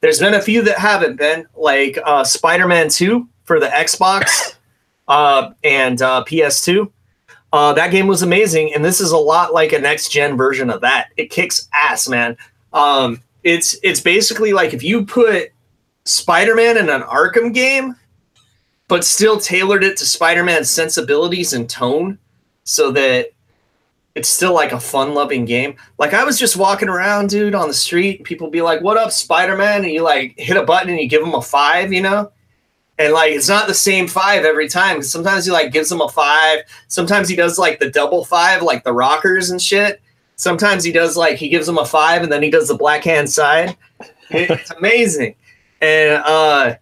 There's 0.00 0.20
been 0.20 0.32
a 0.32 0.40
few 0.40 0.62
that 0.62 0.78
haven't 0.78 1.16
been, 1.16 1.46
like 1.54 1.98
uh, 2.02 2.24
Spider 2.24 2.66
Man 2.66 2.88
2 2.88 3.28
for 3.44 3.60
the 3.60 3.66
Xbox 3.66 4.56
uh, 5.08 5.50
and 5.62 6.00
uh, 6.00 6.24
PS2. 6.26 6.90
Uh, 7.52 7.74
that 7.74 7.90
game 7.90 8.06
was 8.06 8.22
amazing, 8.22 8.72
and 8.74 8.82
this 8.82 9.02
is 9.02 9.10
a 9.10 9.18
lot 9.18 9.52
like 9.52 9.74
a 9.74 9.78
next 9.78 10.08
gen 10.08 10.38
version 10.38 10.70
of 10.70 10.80
that. 10.80 11.08
It 11.18 11.28
kicks 11.30 11.68
ass, 11.74 12.08
man. 12.08 12.38
Um, 12.72 13.22
it's 13.44 13.76
it's 13.82 14.00
basically 14.00 14.54
like 14.54 14.72
if 14.72 14.82
you 14.82 15.04
put 15.04 15.50
Spider-Man 16.06 16.78
in 16.78 16.88
an 16.88 17.02
Arkham 17.02 17.52
game, 17.52 17.96
but 18.88 19.04
still 19.04 19.38
tailored 19.38 19.84
it 19.84 19.96
to 19.98 20.06
Spider-Man's 20.06 20.70
sensibilities 20.70 21.52
and 21.52 21.68
tone, 21.68 22.18
so 22.64 22.90
that 22.92 23.28
it's 24.14 24.28
still 24.28 24.52
like 24.52 24.72
a 24.72 24.80
fun-loving 24.80 25.44
game. 25.44 25.76
Like 25.98 26.12
I 26.12 26.24
was 26.24 26.38
just 26.38 26.56
walking 26.56 26.88
around, 26.88 27.28
dude, 27.28 27.54
on 27.54 27.68
the 27.68 27.74
street. 27.74 28.24
People 28.24 28.50
be 28.50 28.62
like, 28.62 28.80
"What 28.80 28.96
up, 28.96 29.12
Spider-Man?" 29.12 29.84
And 29.84 29.92
you 29.92 30.02
like 30.02 30.34
hit 30.38 30.56
a 30.56 30.64
button 30.64 30.90
and 30.90 30.98
you 30.98 31.06
give 31.08 31.22
them 31.22 31.34
a 31.34 31.42
five, 31.42 31.92
you 31.92 32.02
know. 32.02 32.32
And 32.98 33.12
like 33.12 33.30
it's 33.32 33.48
not 33.48 33.68
the 33.68 33.74
same 33.74 34.08
five 34.08 34.44
every 34.44 34.68
time. 34.68 34.96
'cause 34.96 35.12
Sometimes 35.12 35.44
he 35.44 35.52
like 35.52 35.70
gives 35.70 35.88
them 35.88 36.00
a 36.00 36.08
five. 36.08 36.60
Sometimes 36.88 37.28
he 37.28 37.36
does 37.36 37.56
like 37.58 37.78
the 37.78 37.90
double 37.90 38.24
five, 38.24 38.62
like 38.62 38.82
the 38.82 38.92
rockers 38.92 39.50
and 39.50 39.62
shit. 39.62 40.00
Sometimes 40.34 40.82
he 40.82 40.90
does 40.90 41.16
like 41.16 41.36
he 41.36 41.48
gives 41.48 41.66
them 41.66 41.78
a 41.78 41.84
five 41.84 42.22
and 42.22 42.32
then 42.32 42.42
he 42.42 42.50
does 42.50 42.66
the 42.68 42.74
black 42.74 43.04
hand 43.04 43.30
side. 43.30 43.76
It's 44.30 44.70
amazing. 44.72 45.36
And 45.80 46.22
uh 46.24 46.74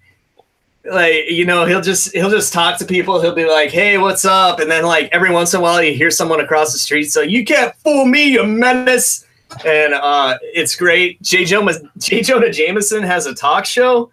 like 0.91 1.30
you 1.30 1.45
know 1.45 1.64
he'll 1.64 1.80
just 1.80 2.12
he'll 2.12 2.30
just 2.30 2.53
talk 2.53 2.78
to 2.78 2.84
people. 2.84 3.20
He'll 3.20 3.34
be 3.34 3.47
like 3.47 3.70
hey 3.70 3.99
what's 3.99 4.24
up? 4.24 4.61
And 4.61 4.70
then 4.70 4.84
like 4.84 5.09
every 5.12 5.30
once 5.30 5.55
in 5.55 5.61
a 5.61 5.62
while 5.62 5.82
you 5.82 5.95
hear 5.95 6.11
someone 6.11 6.41
across 6.41 6.72
the 6.72 6.78
street 6.78 7.05
so 7.05 7.20
you 7.20 7.45
can't 7.45 7.74
fool 7.76 8.07
me 8.07 8.32
you 8.32 8.45
menace. 8.45 9.24
And 9.64 9.95
uh 9.95 10.39
it's 10.43 10.74
great. 10.74 11.20
J. 11.22 11.45
Jonah 11.45 11.74
j. 11.99 12.22
Jonah 12.22 12.51
jameson 12.51 13.03
has 13.03 13.26
a 13.26 13.34
talk 13.34 13.64
show 13.64 14.11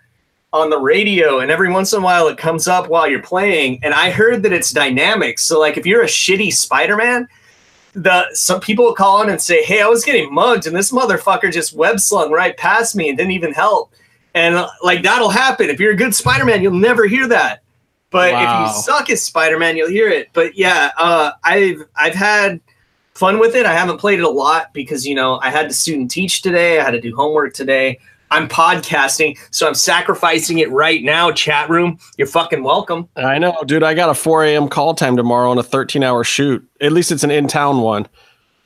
on 0.52 0.70
the 0.70 0.80
radio 0.80 1.40
and 1.40 1.50
every 1.50 1.72
once 1.72 1.94
in 1.94 2.00
a 2.00 2.04
while 2.04 2.28
it 2.28 2.38
comes 2.38 2.68
up 2.68 2.88
while 2.90 3.08
you're 3.08 3.22
playing. 3.22 3.80
And 3.84 3.94
i 3.94 4.12
heard 4.12 4.44
that 4.44 4.54
it's 4.54 4.72
dynamic. 4.72 5.40
So 5.40 5.60
like 5.60 5.78
if 5.78 5.86
you're 5.86 6.04
a 6.04 6.08
shitty 6.08 6.54
spider-man 6.54 7.28
the 7.96 8.28
some 8.34 8.60
people 8.60 8.92
call 8.96 9.22
in 9.22 9.30
and 9.30 9.40
say 9.40 9.62
hey 9.64 9.80
i 9.80 9.86
was 9.86 10.04
getting 10.04 10.34
mugged 10.34 10.66
and 10.66 10.76
this 10.76 10.92
motherfucker 10.92 11.54
just 11.54 11.76
web 11.76 12.00
slung 12.00 12.32
right 12.32 12.58
past 12.58 12.96
me 12.96 13.08
and 13.08 13.20
didn't 13.20 13.34
even 13.34 13.54
help 13.54 13.92
and 14.34 14.56
uh, 14.56 14.70
like 14.82 15.04
that'll 15.04 15.30
happen 15.30 15.70
if 15.70 15.80
you're 15.80 15.94
a 15.94 15.96
good 15.96 16.14
spider-man 16.14 16.62
you'll 16.62 16.74
never 16.74 17.06
hear 17.06 17.28
that 17.28 17.64
but 18.10 18.34
if 18.34 18.76
you 18.76 18.82
suck 18.82 19.10
as 19.10 19.22
spider-man 19.22 19.78
you'll 19.78 19.90
hear 19.90 20.10
it 20.10 20.30
but 20.34 20.58
yeah 20.58 20.92
uh, 20.98 21.32
i've 21.44 21.82
i've 21.96 22.16
had 22.16 22.60
fun 23.14 23.40
with 23.40 23.56
it 23.56 23.66
i 23.66 23.74
haven't 23.74 23.98
played 23.98 24.20
it 24.20 24.26
a 24.26 24.30
lot 24.30 24.74
because 24.74 25.06
you 25.06 25.16
know 25.16 25.40
i 25.42 25.50
had 25.50 25.68
to 25.68 25.74
student 25.74 26.10
teach 26.10 26.42
today 26.42 26.80
i 26.80 26.84
had 26.84 26.92
to 26.92 27.02
do 27.02 27.16
homework 27.16 27.54
today 27.54 28.00
i'm 28.32 28.48
podcasting 28.48 29.38
so 29.52 29.68
i'm 29.68 29.76
sacrificing 29.76 30.60
it 30.60 30.72
right 30.72 31.04
now 31.04 31.32
chat 31.32 31.70
room 31.70 31.98
you're 32.18 32.28
fucking 32.28 32.64
welcome 32.64 33.08
I 33.16 33.38
know, 33.38 33.64
dude. 33.66 33.84
I 33.84 33.94
got 33.94 34.10
a 34.10 34.14
4 34.14 34.46
a.m. 34.46 34.68
call 34.68 34.96
time 34.96 35.16
tomorrow 35.16 35.52
on 35.52 35.58
a 35.60 35.64
13 35.64 36.04
hour 36.04 36.24
shoot. 36.24 36.68
At 36.82 36.92
least 36.92 37.12
it's 37.12 37.24
an 37.24 37.32
in 37.32 37.48
town 37.48 37.82
one. 37.82 38.08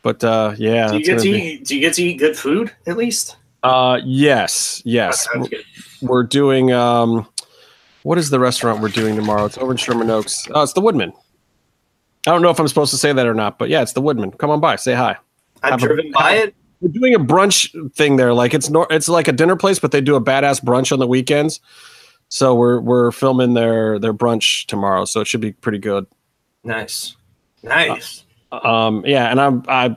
But 0.02 0.24
uh, 0.24 0.56
yeah. 0.58 0.88
do 0.90 0.98
you 0.98 1.04
get 1.04 1.20
to 1.20 1.24
be- 1.24 1.42
eat, 1.42 1.66
do 1.66 1.76
you 1.76 1.82
get 1.82 1.94
to 1.96 2.04
eat 2.04 2.18
good 2.18 2.38
food 2.38 2.72
at 2.86 2.96
least 2.96 3.36
Uh, 3.68 4.00
yes, 4.06 4.82
yes. 4.86 5.28
Good. 5.28 5.64
We're 6.02 6.24
doing. 6.24 6.72
Um, 6.72 7.28
what 8.04 8.18
is 8.18 8.30
the 8.30 8.40
restaurant 8.40 8.82
we're 8.82 8.90
doing 8.90 9.16
tomorrow? 9.16 9.46
It's 9.46 9.58
over 9.58 9.72
in 9.72 9.78
Sherman 9.78 10.10
Oaks. 10.10 10.48
Oh, 10.54 10.62
it's 10.64 10.74
the 10.74 10.82
Woodman. 10.82 11.12
I 12.26 12.32
don't 12.32 12.42
know 12.42 12.50
if 12.50 12.60
I'm 12.60 12.68
supposed 12.68 12.92
to 12.92 12.98
say 12.98 13.12
that 13.14 13.26
or 13.28 13.34
not, 13.34 13.58
but 13.60 13.70
yeah, 13.70 13.82
it's 13.82 13.94
the 13.94 14.02
Woodman. 14.02 14.32
Come 14.32 14.50
on 14.50 14.60
by, 14.60 14.76
say 14.78 14.94
hi. 14.94 15.18
i've 15.64 15.72
Have 15.72 15.84
a- 15.84 15.88
driven 15.88 16.12
by 16.12 16.34
it 16.36 16.56
We're 16.82 16.90
doing 16.90 17.16
a 17.16 17.20
brunch 17.20 17.94
thing 17.96 18.16
there. 18.18 18.34
Like 18.34 18.54
it's 18.54 18.70
nor- 18.70 18.88
it's 18.90 19.10
like 19.10 19.28
a 19.28 19.32
dinner 19.34 19.56
place, 19.56 19.80
but 19.80 19.92
they 19.92 20.02
do 20.02 20.16
a 20.16 20.22
badass 20.22 20.62
brunch 20.64 20.92
on 20.92 21.00
the 21.00 21.08
weekends. 21.08 21.60
So 22.30 22.54
we're 22.56 22.80
we're 22.80 23.12
filming 23.12 23.54
their 23.54 23.98
their 24.00 24.14
brunch 24.14 24.66
tomorrow, 24.68 25.06
so 25.06 25.22
it 25.22 25.28
should 25.28 25.42
be 25.42 25.54
pretty 25.54 25.80
good. 25.80 26.06
nice 26.64 27.16
nice 27.64 28.24
Um, 28.52 29.04
yeah, 29.06 29.30
and 29.32 29.40
I'm 29.42 29.64
I 29.68 29.96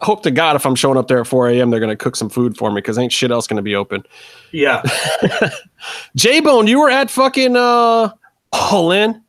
hope 0.00 0.22
to 0.24 0.30
God 0.30 0.56
if 0.56 0.64
I'm 0.66 0.74
showing 0.74 0.96
up 0.98 1.08
there 1.08 1.20
at 1.20 1.26
4 1.26 1.48
a.m. 1.50 1.70
they're 1.70 1.80
gonna 1.80 1.96
cook 1.96 2.16
some 2.16 2.28
food 2.28 2.56
for 2.56 2.70
me 2.70 2.76
because 2.76 2.98
ain't 2.98 3.12
shit 3.12 3.30
else 3.30 3.46
gonna 3.46 3.62
be 3.62 3.74
open. 3.74 4.04
yeah 4.52 4.82
J 6.16 6.40
Bone, 6.40 6.66
you 6.66 6.78
were 6.80 6.90
at 6.90 7.10
fucking 7.10 7.56
uh 7.56 8.10
Holland. 8.54 9.20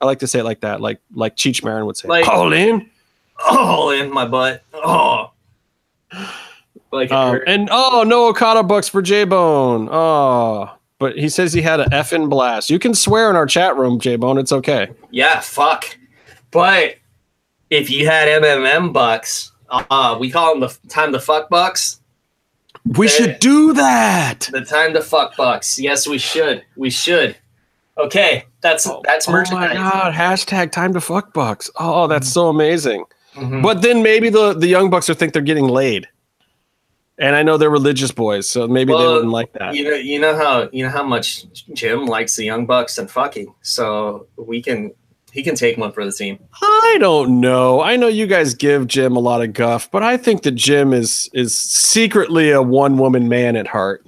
I 0.00 0.06
like 0.06 0.18
to 0.20 0.26
say 0.26 0.40
it 0.40 0.44
like 0.44 0.60
that, 0.60 0.80
like 0.80 1.00
like 1.14 1.36
Cheech 1.36 1.62
Marin 1.64 1.86
would 1.86 1.96
say. 1.96 2.08
Like- 2.08 2.24
Holland. 2.24 2.88
oh 3.48 3.90
in 3.90 4.12
my 4.12 4.26
butt 4.26 4.62
oh 4.74 5.30
like 6.92 7.10
Um, 7.10 7.40
and 7.46 7.68
oh 7.70 8.04
no 8.06 8.28
Okada 8.28 8.62
bucks 8.62 8.88
for 8.88 9.00
J 9.00 9.24
Bone. 9.24 9.88
Oh, 9.90 10.70
but 10.98 11.16
he 11.16 11.28
says 11.28 11.52
he 11.52 11.62
had 11.62 11.80
a 11.80 11.84
effing 11.86 12.28
blast. 12.28 12.68
You 12.68 12.78
can 12.78 12.94
swear 12.94 13.30
in 13.30 13.36
our 13.36 13.46
chat 13.46 13.76
room, 13.76 13.98
J 14.00 14.16
Bone. 14.16 14.36
It's 14.38 14.52
okay. 14.52 14.88
yeah 15.10 15.40
fuck 15.40 15.96
but 16.50 16.96
if 17.70 17.88
you 17.90 18.06
had 18.06 18.42
mmm 18.42 18.92
bucks 18.92 19.49
uh 19.70 20.16
we 20.20 20.30
call 20.30 20.52
them 20.52 20.60
the 20.60 20.88
time 20.88 21.12
to 21.12 21.20
fuck 21.20 21.48
bucks 21.48 22.00
We 22.84 23.06
Hey. 23.08 23.12
should 23.12 23.40
do 23.40 23.72
that. 23.74 24.48
the 24.52 24.64
time 24.64 24.92
to 24.94 25.02
fuck 25.02 25.36
bucks 25.36 25.78
yes 25.78 26.06
we 26.06 26.18
should 26.18 26.64
we 26.76 26.90
should 26.90 27.36
okay 27.98 28.44
that's 28.62 28.86
that's 29.04 29.26
merchandise. 29.28 29.70
Oh 29.78 29.82
my 29.82 29.90
god! 29.90 30.12
Hashtag 30.12 30.70
time 30.70 30.92
to 30.92 31.00
fuck 31.00 31.32
bucks. 31.32 31.70
Oh, 31.78 32.06
that's 32.06 32.28
so 32.30 32.48
amazing. 32.48 33.04
Mhm. 33.34 33.62
But 33.62 33.80
then 33.80 34.02
maybe 34.02 34.28
the 34.28 34.52
the 34.52 34.66
young 34.66 34.90
bucks 34.90 35.08
are 35.08 35.14
think 35.14 35.32
they're 35.32 35.40
getting 35.40 35.66
laid. 35.66 36.06
And 37.18 37.34
I 37.36 37.42
know 37.42 37.56
they're 37.56 37.70
religious 37.70 38.10
boys, 38.12 38.48
so 38.48 38.68
maybe 38.68 38.92
they 38.92 38.98
wouldn't 39.06 39.30
like 39.32 39.52
that. 39.54 39.74
you 39.74 39.84
know 39.84 39.96
you 39.96 40.18
know 40.18 40.36
how 40.36 40.68
you 40.72 40.84
know 40.84 40.90
how 40.90 41.02
much 41.02 41.46
jim 41.72 42.04
likes 42.04 42.36
the 42.36 42.44
young 42.44 42.66
bucks 42.66 42.98
and 42.98 43.10
fucking 43.10 43.52
so 43.62 44.26
we 44.36 44.60
can 44.60 44.92
he 45.32 45.42
can 45.42 45.54
take 45.54 45.76
one 45.76 45.92
for 45.92 46.04
the 46.04 46.12
team 46.12 46.38
I 46.62 46.96
don't 46.98 47.40
know. 47.40 47.80
I 47.80 47.96
know 47.96 48.08
you 48.08 48.26
guys 48.26 48.54
give 48.54 48.86
Jim 48.86 49.14
a 49.16 49.20
lot 49.20 49.42
of 49.42 49.52
guff, 49.52 49.90
but 49.90 50.02
I 50.02 50.16
think 50.16 50.42
that 50.42 50.52
Jim 50.52 50.92
is 50.92 51.30
is 51.32 51.56
secretly 51.56 52.50
a 52.50 52.60
one 52.62 52.98
woman 52.98 53.28
man 53.28 53.56
at 53.56 53.66
heart. 53.66 54.04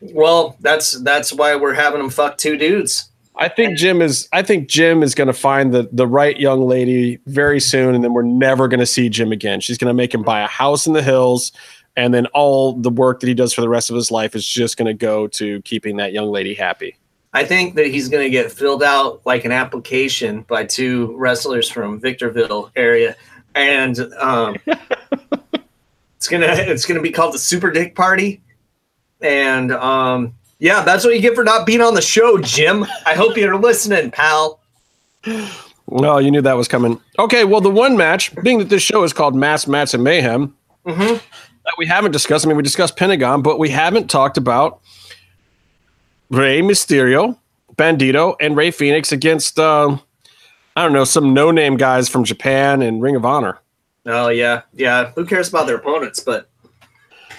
well 0.00 0.56
that's 0.60 1.00
that's 1.02 1.32
why 1.32 1.56
we're 1.56 1.74
having 1.74 2.00
him 2.00 2.10
fuck 2.10 2.36
two 2.38 2.56
dudes 2.56 3.10
I 3.38 3.48
think 3.48 3.76
Jim 3.78 4.00
is 4.00 4.28
I 4.32 4.42
think 4.42 4.68
Jim 4.68 5.02
is 5.02 5.14
going 5.14 5.26
to 5.28 5.32
find 5.34 5.72
the 5.72 5.88
the 5.92 6.06
right 6.06 6.38
young 6.38 6.62
lady 6.66 7.18
very 7.26 7.60
soon 7.60 7.94
and 7.94 8.02
then 8.02 8.12
we're 8.14 8.22
never 8.22 8.66
going 8.68 8.80
to 8.80 8.86
see 8.86 9.08
Jim 9.10 9.30
again. 9.32 9.60
She's 9.60 9.76
going 9.78 9.90
to 9.90 9.94
make 9.94 10.14
him 10.14 10.22
buy 10.22 10.40
a 10.40 10.46
house 10.46 10.86
in 10.86 10.92
the 10.94 11.02
hills 11.02 11.52
and 11.96 12.12
then 12.14 12.26
all 12.26 12.74
the 12.74 12.90
work 12.90 13.20
that 13.20 13.26
he 13.26 13.34
does 13.34 13.52
for 13.54 13.60
the 13.62 13.68
rest 13.68 13.90
of 13.90 13.96
his 13.96 14.10
life 14.10 14.34
is 14.34 14.46
just 14.46 14.76
going 14.76 14.86
to 14.86 14.94
go 14.94 15.26
to 15.28 15.60
keeping 15.62 15.96
that 15.96 16.12
young 16.12 16.28
lady 16.30 16.54
happy. 16.54 16.96
I 17.36 17.44
think 17.44 17.74
that 17.74 17.88
he's 17.88 18.08
going 18.08 18.24
to 18.24 18.30
get 18.30 18.50
filled 18.50 18.82
out 18.82 19.20
like 19.26 19.44
an 19.44 19.52
application 19.52 20.40
by 20.48 20.64
two 20.64 21.14
wrestlers 21.18 21.68
from 21.68 22.00
Victorville 22.00 22.70
area, 22.74 23.14
and 23.54 23.98
um, 24.14 24.56
it's 26.16 26.28
gonna 26.28 26.46
it's 26.48 26.86
gonna 26.86 27.02
be 27.02 27.10
called 27.10 27.34
the 27.34 27.38
Super 27.38 27.70
Dick 27.70 27.94
Party, 27.94 28.40
and 29.20 29.70
um, 29.70 30.32
yeah, 30.60 30.82
that's 30.82 31.04
what 31.04 31.14
you 31.14 31.20
get 31.20 31.34
for 31.34 31.44
not 31.44 31.66
being 31.66 31.82
on 31.82 31.92
the 31.92 32.00
show, 32.00 32.38
Jim. 32.38 32.86
I 33.04 33.12
hope 33.12 33.36
you're 33.36 33.60
listening, 33.60 34.12
pal. 34.12 34.58
Oh, 35.88 36.16
you 36.16 36.30
knew 36.30 36.40
that 36.40 36.56
was 36.56 36.68
coming. 36.68 36.98
Okay, 37.18 37.44
well, 37.44 37.60
the 37.60 37.68
one 37.68 37.98
match, 37.98 38.34
being 38.42 38.60
that 38.60 38.70
this 38.70 38.82
show 38.82 39.04
is 39.04 39.12
called 39.12 39.34
Masks 39.34 39.68
Mats 39.68 39.92
and 39.92 40.02
Mayhem, 40.02 40.56
hmm 40.86 41.16
that 41.66 41.74
we 41.76 41.84
haven't 41.84 42.12
discussed. 42.12 42.46
I 42.46 42.48
mean, 42.48 42.56
we 42.56 42.62
discussed 42.62 42.96
Pentagon, 42.96 43.42
but 43.42 43.58
we 43.58 43.68
haven't 43.68 44.08
talked 44.08 44.38
about 44.38 44.80
Rey 46.30 46.60
Mysterio, 46.60 47.36
Bandito, 47.76 48.36
and 48.40 48.56
Rey 48.56 48.70
Fenix 48.70 49.12
against 49.12 49.58
um, 49.58 50.00
I 50.76 50.82
don't 50.82 50.92
know 50.92 51.04
some 51.04 51.32
no-name 51.34 51.76
guys 51.76 52.08
from 52.08 52.24
Japan 52.24 52.82
and 52.82 53.00
Ring 53.00 53.16
of 53.16 53.24
Honor. 53.24 53.58
Oh 54.06 54.28
yeah, 54.28 54.62
yeah. 54.74 55.10
Who 55.14 55.24
cares 55.26 55.48
about 55.48 55.66
their 55.66 55.76
opponents? 55.76 56.20
But 56.20 56.48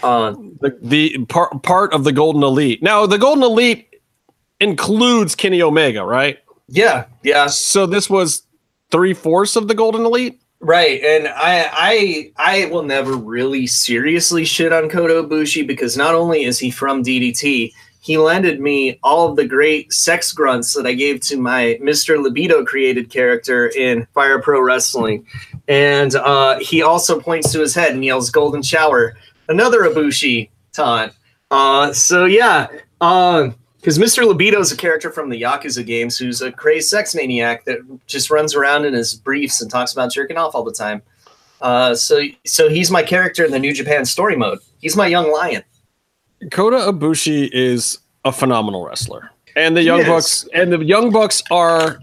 uh, 0.04 0.32
The, 0.62 0.78
the 0.82 1.26
part 1.26 1.64
part 1.64 1.94
of 1.94 2.04
the 2.04 2.12
Golden 2.12 2.44
Elite. 2.44 2.82
Now, 2.84 3.06
the 3.06 3.18
Golden 3.18 3.44
Elite 3.44 3.88
includes 4.60 5.36
Kenny 5.36 5.62
Omega, 5.62 6.04
right? 6.04 6.40
yeah, 6.68 7.06
yeah. 7.24 7.48
So 7.48 7.86
this 7.86 8.10
was 8.10 8.44
three 8.92 9.14
fourths 9.14 9.56
of 9.56 9.68
the 9.68 9.76
Golden 9.76 10.06
Elite. 10.06 10.42
Right, 10.60 11.02
and 11.04 11.28
I 11.28 11.70
I 11.72 12.32
I 12.38 12.66
will 12.66 12.84
never 12.84 13.14
really 13.16 13.68
seriously 13.68 14.44
shit 14.44 14.74
on 14.74 14.90
Kota 14.90 15.14
Ibushi 15.24 15.66
because 15.68 15.96
not 15.96 16.16
only 16.16 16.44
is 16.46 16.58
he 16.58 16.72
from 16.72 17.04
DDT, 17.04 17.72
he 18.00 18.18
lended 18.18 18.60
me 18.60 19.00
all 19.04 19.30
of 19.30 19.36
the 19.36 19.46
great 19.46 19.92
sex 19.92 20.32
grunts 20.32 20.74
that 20.74 20.86
I 20.86 20.94
gave 20.94 21.22
to 21.22 21.38
my 21.38 21.78
Mr. 21.82 22.22
Libido 22.22 22.64
created 22.64 23.10
character 23.10 23.68
in 23.68 24.08
Fire 24.14 24.42
Pro 24.42 24.62
Wrestling, 24.62 25.26
and 25.68 26.16
uh, 26.16 26.60
he 26.60 26.82
also 26.82 27.20
points 27.20 27.52
to 27.52 27.60
his 27.60 27.76
head 27.76 27.94
and 27.94 28.04
yells 28.04 28.30
"Golden 28.30 28.62
Shower," 28.62 29.18
another 29.50 29.82
Ibushi 29.82 30.50
taunt. 30.74 31.14
Uh, 31.52 31.92
so 31.94 32.26
yeah, 32.26 32.68
um, 33.02 33.56
because 33.88 34.00
Mr. 34.00 34.28
Libido 34.28 34.60
is 34.60 34.72
a 34.72 34.78
character 34.78 35.12
from 35.12 35.30
the 35.30 35.42
Yakuza 35.42 35.86
games 35.86 36.18
who's 36.18 36.42
a 36.42 36.52
crazed 36.52 36.90
sex 36.90 37.16
maniac 37.16 37.64
that 37.66 37.78
just 38.06 38.30
runs 38.30 38.54
around 38.54 38.86
in 38.86 38.94
his 38.94 39.14
briefs 39.14 39.62
and 39.62 39.72
talks 39.72 39.94
about 39.94 40.12
jerking 40.12 40.38
off 40.38 40.56
all 40.56 40.64
the 40.64 40.74
time. 40.74 41.02
Uh, 41.62 41.96
so, 41.96 42.22
so 42.46 42.70
he's 42.70 42.92
my 42.92 43.02
character 43.02 43.46
in 43.46 43.52
the 43.52 43.60
New 43.60 43.74
Japan 43.74 44.06
story 44.06 44.36
mode. 44.36 44.60
He's 44.82 44.96
my 44.96 45.08
young 45.08 45.32
lion. 45.32 45.64
Kota 46.52 46.78
Ibushi 46.78 47.50
is 47.52 48.00
a 48.24 48.32
phenomenal 48.32 48.86
wrestler, 48.86 49.32
and 49.56 49.76
the 49.76 49.84
Young 49.84 50.02
is. 50.02 50.08
Bucks 50.08 50.48
and 50.54 50.72
the 50.72 50.84
Young 50.84 51.12
Bucks 51.12 51.42
are 51.52 52.00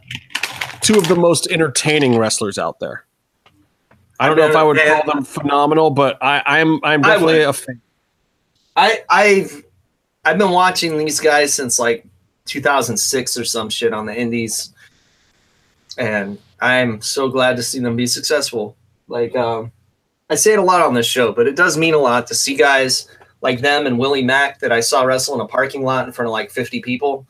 two 0.80 0.98
of 0.98 1.08
the 1.08 1.16
most 1.16 1.46
entertaining 1.50 2.18
wrestlers 2.18 2.58
out 2.58 2.80
there. 2.80 3.04
I 4.18 4.28
don't 4.28 4.36
know 4.36 4.48
if 4.48 4.56
I 4.56 4.62
would 4.62 4.78
call 4.78 5.02
them 5.12 5.24
phenomenal, 5.24 5.90
but 5.90 6.22
I, 6.22 6.42
I'm 6.44 6.80
I'm 6.84 7.02
definitely 7.02 7.42
a 7.42 7.52
fan. 7.52 7.80
I, 8.76 9.02
I've, 9.08 9.64
I've 10.24 10.38
been 10.38 10.50
watching 10.50 10.98
these 10.98 11.20
guys 11.20 11.54
since 11.54 11.78
like 11.78 12.04
2006 12.46 13.36
or 13.36 13.44
some 13.44 13.68
shit 13.68 13.92
on 13.92 14.06
the 14.06 14.18
Indies, 14.18 14.72
and 15.96 16.38
I'm 16.60 17.00
so 17.00 17.28
glad 17.28 17.56
to 17.56 17.62
see 17.62 17.78
them 17.78 17.96
be 17.96 18.06
successful. 18.06 18.76
Like, 19.06 19.36
um, 19.36 19.70
I 20.28 20.34
say 20.34 20.54
it 20.54 20.58
a 20.58 20.62
lot 20.62 20.80
on 20.80 20.94
this 20.94 21.06
show, 21.06 21.32
but 21.32 21.46
it 21.46 21.54
does 21.54 21.76
mean 21.76 21.94
a 21.94 21.98
lot 21.98 22.26
to 22.28 22.34
see 22.34 22.56
guys 22.56 23.08
like 23.44 23.60
them 23.60 23.86
and 23.86 23.98
Willie 23.98 24.24
Mack 24.24 24.58
that 24.60 24.72
I 24.72 24.80
saw 24.80 25.02
wrestle 25.04 25.34
in 25.34 25.40
a 25.42 25.46
parking 25.46 25.84
lot 25.84 26.06
in 26.06 26.12
front 26.12 26.26
of 26.26 26.32
like 26.32 26.50
50 26.50 26.80
people. 26.80 27.26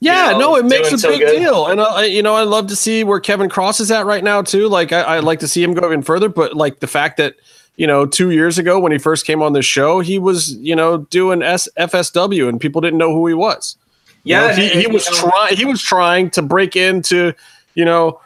Yeah, 0.00 0.32
you 0.32 0.32
know, 0.32 0.38
no, 0.38 0.56
it 0.56 0.64
makes 0.64 0.92
a 0.92 0.98
so 0.98 1.10
big 1.10 1.20
good. 1.20 1.38
deal, 1.38 1.68
and 1.68 1.78
uh, 1.78 1.84
I, 1.84 2.04
you 2.06 2.24
know, 2.24 2.34
I 2.34 2.42
love 2.42 2.66
to 2.66 2.76
see 2.76 3.04
where 3.04 3.20
Kevin 3.20 3.48
Kross 3.48 3.80
is 3.80 3.88
at 3.92 4.04
right 4.04 4.24
now 4.24 4.42
too. 4.42 4.68
Like, 4.68 4.92
I, 4.92 5.02
I 5.02 5.18
like 5.20 5.38
to 5.38 5.48
see 5.48 5.62
him 5.62 5.74
go 5.74 5.86
even 5.86 6.02
further, 6.02 6.28
but 6.28 6.54
like 6.56 6.80
the 6.80 6.88
fact 6.88 7.18
that 7.18 7.36
you 7.76 7.86
know, 7.86 8.04
two 8.04 8.30
years 8.30 8.58
ago 8.58 8.80
when 8.80 8.90
he 8.90 8.98
first 8.98 9.24
came 9.24 9.42
on 9.42 9.52
the 9.52 9.62
show, 9.62 10.00
he 10.00 10.18
was 10.18 10.54
you 10.56 10.74
know 10.74 10.98
doing 10.98 11.40
S- 11.40 11.68
FSW, 11.78 12.48
and 12.48 12.60
people 12.60 12.80
didn't 12.80 12.98
know 12.98 13.12
who 13.12 13.28
he 13.28 13.34
was. 13.34 13.76
You 14.24 14.34
know, 14.34 14.48
Yeah, 14.48 14.56
he, 14.56 14.68
he 14.70 14.86
was 14.88 15.06
trying. 15.06 15.56
He 15.56 15.64
was 15.64 15.80
trying 15.80 16.30
to 16.30 16.42
break 16.42 16.74
into 16.74 17.32
you 17.76 17.84
know 17.84 18.20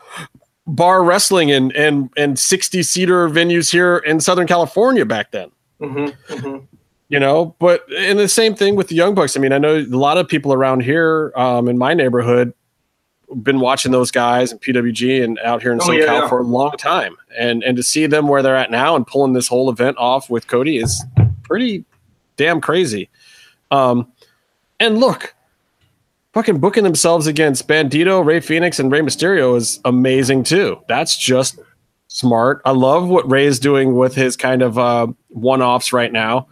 bar 0.67 1.05
wrestling 1.05 1.51
and 1.51 1.77
and 1.77 2.09
and 2.17 2.39
sixty 2.39 2.83
seater 2.83 3.29
venues 3.29 3.71
here 3.71 3.99
in 3.99 4.19
Southern 4.21 4.47
California 4.47 5.05
back 5.05 5.31
then 5.31 5.51
Mhm, 5.81 6.17
mhm. 6.29 6.67
You 7.09 7.21
know 7.21 7.55
but 7.61 7.85
and 7.97 8.19
the 8.19 8.29
same 8.29 8.55
thing 8.57 8.75
with 8.75 8.89
the 8.89 8.97
young 8.97 9.15
bucks. 9.15 9.37
I 9.37 9.41
mean 9.41 9.53
i 9.53 9.59
know 9.59 9.77
a 9.77 9.85
lot 9.87 10.19
of 10.19 10.27
people 10.27 10.53
around 10.53 10.81
here 10.83 11.33
um, 11.37 11.69
in 11.69 11.79
my 11.79 11.95
neighborhood 11.95 12.53
been 13.43 13.61
watching 13.61 13.93
those 13.93 14.11
guys 14.11 14.51
and 14.53 14.61
pwg 14.61 15.23
and 15.23 15.39
out 15.41 15.61
here 15.63 15.73
in 15.73 15.81
Oh, 15.81 15.85
socal 15.87 15.99
yeah, 15.99 16.13
yeah. 16.21 16.29
for 16.29 16.39
a 16.41 16.43
long 16.43 16.73
time. 16.79 17.17
And 17.39 17.63
and 17.63 17.77
to 17.77 17.83
see 17.85 18.07
them 18.07 18.27
where 18.29 18.43
they're 18.43 18.57
at 18.57 18.71
now 18.73 18.97
and 18.97 19.07
pulling 19.07 19.35
this 19.35 19.47
whole 19.47 19.71
event 19.71 19.97
off 19.99 20.29
with 20.31 20.47
cody 20.49 20.79
is 20.79 21.05
pretty 21.45 21.85
damn 22.37 22.61
crazy. 22.61 23.09
Um 23.71 24.11
and 24.81 24.99
look 24.99 25.35
fucking 26.35 26.59
booking 26.59 26.85
themselves 26.85 27.27
against 27.29 27.67
bandito 27.69 28.25
rey 28.25 28.41
fenix 28.41 28.79
and 28.81 28.91
rey 28.91 29.01
mysterio 29.01 29.57
is 29.57 29.81
amazing 29.85 30.43
too. 30.43 30.79
That's 30.89 31.17
just 31.17 31.59
smart. 32.09 32.63
I 32.65 32.73
love 32.73 33.09
what 33.09 33.31
rey 33.31 33.47
is 33.47 33.59
doing 33.61 33.95
with 33.97 34.15
his 34.17 34.37
kind 34.37 34.61
of 34.63 34.77
uh 34.77 35.07
one-offs 35.29 35.93
right 35.93 36.13
now 36.13 36.49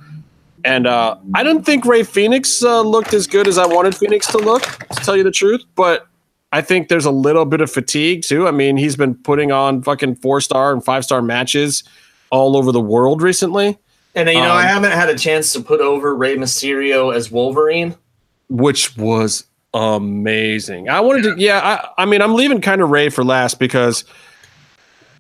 and 0.65 0.87
uh, 0.87 1.17
I 1.35 1.43
didn't 1.45 1.65
think 1.65 1.85
Rey 1.85 2.03
Fenix 2.03 2.63
uh, 2.63 2.81
looked 2.81 3.13
as 3.15 3.27
good 3.27 3.47
as 3.47 3.59
I 3.59 3.67
wanted 3.67 3.95
Fenix 3.95 4.27
to 4.29 4.39
look, 4.39 4.63
to 4.63 5.01
tell 5.05 5.17
you 5.17 5.23
the 5.23 5.31
truth. 5.31 5.63
But 5.77 6.07
I 6.53 6.61
think 6.63 6.89
there's 6.89 7.05
a 7.05 7.11
little 7.11 7.45
bit 7.45 7.61
of 7.61 7.71
fatigue 7.71 8.23
too. 8.23 8.47
I 8.49 8.51
mean, 8.51 8.77
he's 8.77 8.97
been 8.97 9.15
putting 9.15 9.53
on 9.53 9.83
fucking 9.83 10.17
four 10.17 10.41
star 10.41 10.73
and 10.73 10.85
five 10.85 11.05
star 11.05 11.21
matches 11.23 11.85
all 12.31 12.57
over 12.57 12.73
the 12.73 12.81
world 12.81 13.23
recently, 13.23 13.79
And 14.15 14.29
you 14.29 14.35
know, 14.37 14.41
I 14.53 14.63
Um, 14.63 14.69
haven't 14.83 14.93
had 14.93 15.09
a 15.11 15.17
chance 15.19 15.53
to 15.53 15.61
put 15.61 15.81
over 15.81 16.15
Rey 16.15 16.37
Mysterio 16.37 17.15
as 17.15 17.31
Wolverine. 17.31 17.95
which 18.49 18.97
was 18.97 19.45
amazing. 19.73 20.89
I 20.89 21.01
wanted 21.01 21.23
to, 21.25 21.35
yeah. 21.43 21.61
I, 21.97 22.03
I 22.03 22.07
mean, 22.07 22.23
I'm 22.23 22.35
leaving 22.35 22.61
kind 22.61 22.81
of 22.81 22.91
Rey 22.91 23.09
for 23.09 23.25
last 23.25 23.59
because 23.59 24.05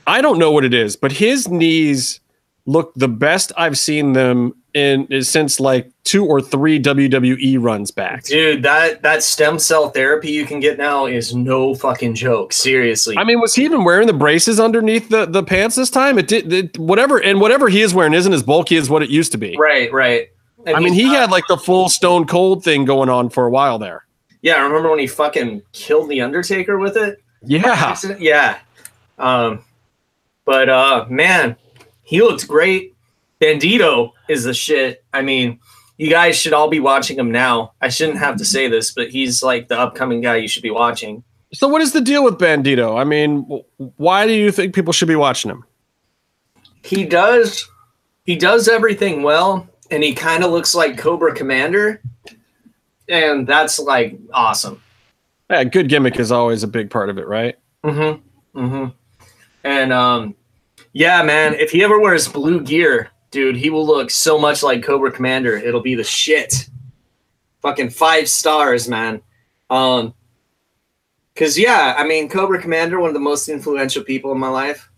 I 0.07 0.20
don't 0.20 0.38
know 0.38 0.53
what 0.53 0.64
it 0.64 0.74
is, 0.74 0.97
but 0.97 1.12
his 1.12 1.49
knees 1.49 2.20
look 2.66 2.92
the 2.95 3.09
best 3.09 3.53
I've 3.57 3.78
seen 3.78 4.12
them 4.12 4.55
in 4.75 5.22
since 5.22 5.61
like 5.61 5.91
two 6.03 6.27
or 6.27 6.41
three 6.41 6.81
WWE 6.81 7.62
runs 7.62 7.91
back. 7.91 8.25
Dude, 8.25 8.62
that 8.64 9.03
that 9.03 9.22
stem 9.22 9.59
cell 9.59 9.89
therapy 9.91 10.31
you 10.31 10.45
can 10.45 10.61
get 10.61 10.77
now 10.79 11.07
is 11.07 11.35
no 11.35 11.75
fucking 11.75 12.14
joke. 12.14 12.53
Seriously. 12.53 13.16
I 13.16 13.25
mean, 13.25 13.41
was 13.41 13.55
he 13.55 13.64
even 13.64 13.85
wearing 13.85 14.07
the 14.09 14.12
braces 14.12 14.59
underneath 14.61 15.09
the, 15.09 15.27
the 15.27 15.43
pants 15.45 15.77
this 15.77 15.91
time? 15.91 16.18
It 16.18 16.27
did 16.27 16.53
it, 16.53 16.79
whatever, 16.79 17.22
and 17.22 17.41
whatever 17.41 17.68
he 17.68 17.81
is 17.81 17.95
wearing 17.95 18.12
isn't 18.14 18.33
as 18.33 18.43
bulky 18.43 18.77
as 18.77 18.91
what 18.91 19.03
it 19.03 19.11
used 19.11 19.33
to 19.33 19.39
be. 19.39 19.57
right, 19.57 19.91
right. 19.93 20.29
And 20.66 20.77
I 20.77 20.81
mean, 20.81 20.95
he 20.95 21.05
not- 21.05 21.14
had 21.16 21.31
like 21.31 21.45
the 21.47 21.57
full 21.59 21.89
Stone 21.89 22.27
Cold 22.27 22.64
thing 22.64 22.85
going 22.85 23.09
on 23.09 23.31
for 23.31 23.47
a 23.47 23.51
while 23.51 23.79
there. 23.79 24.05
Yeah, 24.43 24.57
I 24.57 24.62
remember 24.62 24.91
when 24.91 24.99
he 24.99 25.07
fucking 25.07 25.62
killed 25.72 26.11
the 26.11 26.20
Undertaker 26.20 26.79
with 26.79 26.97
it? 26.97 27.22
Yeah, 27.47 27.97
Yeah. 28.18 28.59
Um, 29.18 29.64
but 30.45 30.68
uh, 30.68 31.07
man, 31.09 31.57
he 32.03 32.20
looked 32.22 32.49
great. 32.49 32.93
Bandito 33.45 34.12
is 34.28 34.45
the 34.45 34.55
shit. 34.55 35.05
I 35.12 35.22
mean, 35.22 35.61
you 35.99 36.09
guys 36.09 36.36
should 36.36 36.53
all 36.53 36.68
be 36.68 36.80
watching 36.80 37.18
him 37.18 37.30
now. 37.30 37.72
I 37.80 37.88
shouldn't 37.88 38.18
have 38.18 38.36
to 38.38 38.45
say 38.45 38.68
this, 38.68 38.92
but 38.92 39.11
he's 39.11 39.42
like 39.42 39.68
the 39.68 39.78
upcoming 39.78 40.20
guy 40.20 40.36
you 40.36 40.49
should 40.49 40.62
be 40.62 40.70
watching. 40.70 41.22
So 41.53 41.68
what 41.68 41.82
is 41.82 41.92
the 41.92 42.01
deal 42.01 42.24
with 42.24 42.38
Bandito? 42.38 42.99
I 42.99 43.05
mean, 43.05 43.62
why 43.97 44.26
do 44.26 44.32
you 44.32 44.51
think 44.51 44.74
people 44.74 44.92
should 44.92 45.09
be 45.09 45.16
watching 45.16 45.51
him? 45.51 45.64
He 46.82 47.05
does, 47.05 47.68
he 48.24 48.34
does 48.36 48.68
everything 48.68 49.22
well, 49.22 49.68
and 49.90 50.03
he 50.03 50.14
kind 50.14 50.42
of 50.42 50.51
looks 50.51 50.74
like 50.74 50.99
Cobra 50.99 51.34
Commander, 51.34 52.03
and 53.09 53.47
that's 53.47 53.78
like 53.78 54.18
awesome. 54.32 54.82
Yeah, 55.49 55.64
good 55.64 55.88
gimmick 55.88 56.18
is 56.18 56.32
always 56.32 56.62
a 56.62 56.68
big 56.68 56.90
part 56.90 57.09
of 57.09 57.18
it, 57.18 57.26
right? 57.26 57.57
Mm-hmm. 57.84 58.59
Mm-hmm. 58.59 58.90
And 59.62 59.92
um, 59.92 60.34
yeah, 60.92 61.22
man, 61.22 61.55
if 61.55 61.70
he 61.70 61.84
ever 61.84 62.01
wears 62.01 62.26
blue 62.26 62.61
gear, 62.61 63.11
dude, 63.35 63.57
he 63.57 63.68
will 63.68 63.85
look 63.85 64.11
so 64.12 64.39
much 64.39 64.62
like 64.62 64.85
Cobra 64.85 65.11
Commander. 65.11 65.57
It'll 65.57 65.82
be 65.82 65.97
the 65.97 66.05
shit. 66.05 66.68
Fucking 67.62 67.91
five 67.91 68.28
stars, 68.28 68.89
man. 68.89 69.20
Um, 69.68 70.14
cause 71.35 71.59
yeah, 71.59 71.97
I 71.99 72.07
mean, 72.07 72.28
Cobra 72.28 72.62
Commander, 72.62 73.01
one 73.01 73.09
of 73.11 73.14
the 73.14 73.20
most 73.20 73.49
influential 73.49 74.05
people 74.05 74.30
in 74.32 74.39
my 74.39 74.49
life. 74.49 74.89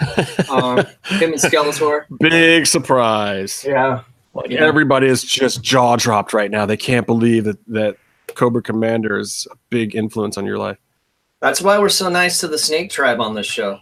Um, 0.48 0.78
him 1.04 1.32
and 1.32 1.34
Skeletor. 1.34 2.04
Big 2.20 2.64
surprise. 2.66 3.64
Yeah. 3.66 4.02
Like 4.34 4.50
Yeah. 4.50 4.64
everybody 4.64 5.08
is 5.08 5.22
just 5.24 5.62
jaw 5.62 5.96
dropped 5.96 6.32
right 6.32 6.50
now. 6.50 6.64
They 6.64 6.76
can't 6.76 7.06
believe 7.06 7.42
that 7.44 7.58
that 7.66 7.96
Cobra 8.36 8.62
Commander 8.62 9.18
is 9.18 9.48
a 9.50 9.56
big 9.68 9.96
influence 9.96 10.38
on 10.38 10.46
your 10.46 10.58
life. 10.58 10.78
That's 11.40 11.60
why 11.60 11.78
we're 11.80 11.88
so 11.88 12.08
nice 12.08 12.38
to 12.40 12.46
the 12.48 12.58
Snake 12.58 12.90
Tribe 12.90 13.20
on 13.20 13.34
this 13.34 13.46
show. 13.46 13.80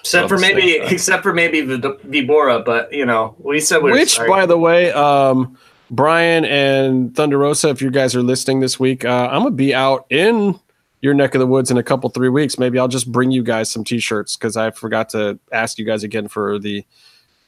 Except 0.00 0.22
Love 0.22 0.30
for 0.30 0.38
maybe, 0.38 0.78
Tribe. 0.78 0.92
except 0.92 1.22
for 1.22 1.32
maybe 1.32 1.60
Vid- 1.62 1.82
Vibora, 1.82 2.64
but 2.64 2.92
you 2.92 3.06
know, 3.06 3.34
we 3.38 3.60
said 3.60 3.82
we 3.82 3.92
Which, 3.92 4.14
sorry. 4.16 4.28
by 4.28 4.46
the 4.46 4.58
way, 4.58 4.92
um, 4.92 5.56
Brian 5.90 6.44
and 6.44 7.14
Thunder 7.14 7.38
Rosa, 7.38 7.68
if 7.70 7.80
you 7.80 7.90
guys 7.90 8.14
are 8.14 8.22
listening 8.22 8.60
this 8.60 8.78
week, 8.80 9.04
uh, 9.04 9.28
I'm 9.30 9.42
gonna 9.42 9.50
be 9.52 9.74
out 9.74 10.06
in 10.10 10.58
your 11.00 11.14
neck 11.14 11.34
of 11.34 11.38
the 11.38 11.46
woods 11.46 11.70
in 11.70 11.76
a 11.76 11.82
couple 11.82 12.08
three 12.10 12.28
weeks. 12.30 12.58
Maybe 12.58 12.78
I'll 12.78 12.88
just 12.88 13.12
bring 13.12 13.30
you 13.30 13.42
guys 13.42 13.70
some 13.70 13.84
t-shirts 13.84 14.36
because 14.36 14.56
I 14.56 14.70
forgot 14.70 15.10
to 15.10 15.38
ask 15.52 15.78
you 15.78 15.84
guys 15.84 16.02
again 16.02 16.28
for 16.28 16.58
the 16.58 16.84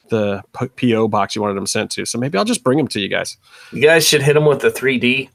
the 0.09 0.43
PO 0.53 1.09
box 1.09 1.35
you 1.35 1.43
wanted 1.43 1.55
them 1.55 1.67
sent 1.67 1.91
to. 1.93 2.05
So 2.07 2.17
maybe 2.19 2.39
I'll 2.39 2.45
just 2.45 2.63
bring 2.63 2.79
them 2.79 2.87
to 2.89 3.01
you 3.01 3.09
guys. 3.09 3.37
you 3.73 3.83
guys 3.83 4.07
should 4.07 4.23
hit 4.23 4.37
him 4.37 4.45
with 4.45 4.61
the 4.61 4.71
3D. 4.71 5.31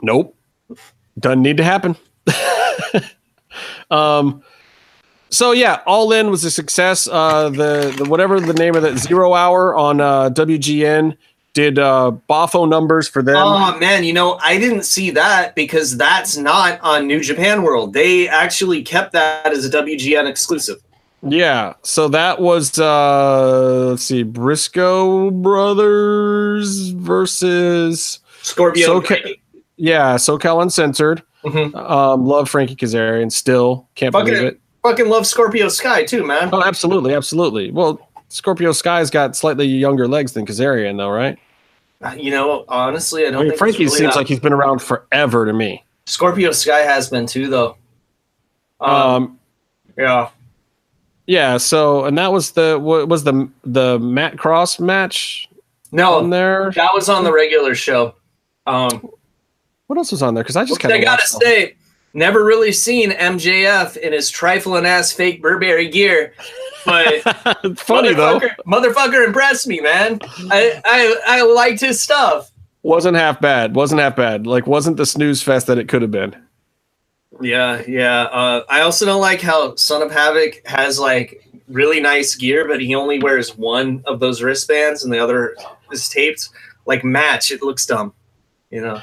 Nope. 0.00 0.36
Doesn't 1.18 1.42
need 1.42 1.56
to 1.56 1.64
happen. 1.64 1.96
um 3.90 4.42
so 5.30 5.52
yeah, 5.52 5.80
All 5.86 6.12
In 6.12 6.30
was 6.30 6.44
a 6.44 6.50
success. 6.50 7.06
Uh 7.08 7.48
the, 7.50 7.94
the 7.96 8.04
whatever 8.04 8.40
the 8.40 8.54
name 8.54 8.74
of 8.76 8.82
that 8.82 8.98
zero 8.98 9.34
hour 9.34 9.74
on 9.76 10.00
uh 10.00 10.30
WGN 10.30 11.16
did 11.52 11.78
uh 11.78 12.12
Bafo 12.28 12.68
numbers 12.68 13.08
for 13.08 13.22
them. 13.22 13.36
Oh 13.38 13.78
man, 13.78 14.04
you 14.04 14.12
know, 14.12 14.38
I 14.42 14.58
didn't 14.58 14.84
see 14.84 15.10
that 15.12 15.54
because 15.54 15.96
that's 15.96 16.36
not 16.36 16.80
on 16.82 17.06
New 17.06 17.20
Japan 17.20 17.62
World. 17.62 17.92
They 17.94 18.28
actually 18.28 18.82
kept 18.82 19.12
that 19.12 19.46
as 19.52 19.64
a 19.64 19.70
WGN 19.70 20.28
exclusive. 20.28 20.78
yeah. 21.22 21.72
So 21.82 22.08
that 22.08 22.40
was 22.40 22.78
uh 22.78 23.86
let's 23.90 24.02
see, 24.02 24.22
Briscoe 24.22 25.30
Brothers 25.30 26.88
versus 26.90 28.20
Scorpio. 28.42 28.86
So-ca- 28.86 29.36
yeah, 29.76 30.14
SoCal 30.16 30.62
Uncensored. 30.62 31.22
Mhm. 31.44 31.74
Um 31.74 32.26
love 32.26 32.48
Frankie 32.50 32.76
Kazarian 32.76 33.30
still. 33.32 33.88
Can't 33.94 34.12
Fucking- 34.12 34.32
believe 34.34 34.48
it. 34.48 34.60
Fucking 34.86 35.08
love 35.08 35.26
Scorpio 35.26 35.68
Sky 35.68 36.04
too, 36.04 36.24
man. 36.24 36.48
Oh, 36.52 36.62
absolutely, 36.62 37.12
absolutely. 37.12 37.72
Well, 37.72 38.08
Scorpio 38.28 38.70
Sky's 38.70 39.10
got 39.10 39.34
slightly 39.34 39.66
younger 39.66 40.06
legs 40.06 40.32
than 40.34 40.46
Kazarian, 40.46 40.96
though, 40.96 41.10
right? 41.10 41.36
Uh, 42.02 42.14
You 42.16 42.30
know, 42.30 42.64
honestly, 42.68 43.26
I 43.26 43.30
don't 43.30 43.34
I 43.34 43.38
mean, 43.40 43.48
think 43.50 43.58
Frankie 43.58 43.78
really 43.84 43.90
seems 43.98 44.12
that- 44.14 44.16
like 44.20 44.28
he's 44.28 44.38
been 44.38 44.52
around 44.52 44.80
forever 44.80 45.44
to 45.44 45.52
me. 45.52 45.82
Scorpio 46.04 46.52
Sky 46.52 46.80
has 46.80 47.08
been 47.10 47.26
too, 47.26 47.48
though. 47.48 47.76
Um, 48.80 48.90
Um, 48.92 49.38
yeah. 49.98 50.28
yeah. 51.26 51.56
So, 51.56 52.04
and 52.04 52.16
that 52.18 52.30
was 52.32 52.52
the 52.52 52.78
what 52.80 53.08
was 53.08 53.24
the 53.24 53.48
the 53.64 53.98
Matt 53.98 54.38
Cross 54.38 54.78
match 54.78 55.48
No, 55.90 56.14
on 56.18 56.30
there? 56.30 56.70
that 56.76 56.94
was 56.94 57.08
on 57.08 57.24
the 57.24 57.32
regular 57.32 57.74
show. 57.74 58.14
Um, 58.68 59.08
What 59.88 59.98
else 59.98 60.12
was 60.12 60.22
on 60.22 60.34
there? 60.34 60.44
Because 60.44 60.56
I 60.56 60.64
just 60.64 60.78
kind 60.78 60.94
of. 60.94 61.00
I 61.00 61.04
gotta 61.04 61.26
say, 61.26 61.74
never 62.16 62.44
really 62.44 62.72
seen 62.72 63.12
MJF 63.12 63.96
in 63.98 64.12
his 64.12 64.30
trifling 64.30 64.86
ass 64.86 65.12
fake 65.12 65.42
Burberry 65.42 65.88
gear, 65.88 66.32
but 66.84 67.22
funny 67.78 68.14
though. 68.14 68.40
motherfucker, 68.40 68.56
motherfucker 68.66 69.26
impressed 69.26 69.66
me, 69.68 69.80
man. 69.80 70.18
I, 70.50 70.80
I 70.84 71.20
I 71.26 71.42
liked 71.42 71.80
his 71.80 72.00
stuff. 72.00 72.50
Wasn't 72.82 73.16
half 73.16 73.40
bad. 73.40 73.76
Wasn't 73.76 74.00
half 74.00 74.16
bad. 74.16 74.46
Like 74.46 74.66
wasn't 74.66 74.96
the 74.96 75.06
snooze 75.06 75.42
fest 75.42 75.66
that 75.68 75.78
it 75.78 75.88
could 75.88 76.02
have 76.02 76.10
been. 76.10 76.34
Yeah, 77.40 77.82
yeah. 77.86 78.22
Uh, 78.22 78.64
I 78.68 78.80
also 78.80 79.04
don't 79.04 79.20
like 79.20 79.42
how 79.42 79.74
Son 79.76 80.00
of 80.00 80.10
Havoc 80.10 80.66
has 80.66 80.98
like 80.98 81.46
really 81.68 82.00
nice 82.00 82.34
gear, 82.34 82.66
but 82.66 82.80
he 82.80 82.94
only 82.94 83.18
wears 83.18 83.56
one 83.56 84.02
of 84.06 84.20
those 84.20 84.42
wristbands 84.42 85.04
and 85.04 85.12
the 85.12 85.18
other 85.18 85.54
is 85.92 86.08
taped. 86.08 86.48
Like 86.86 87.04
match, 87.04 87.50
it 87.50 87.62
looks 87.62 87.84
dumb. 87.84 88.14
You 88.70 88.80
know, 88.80 89.02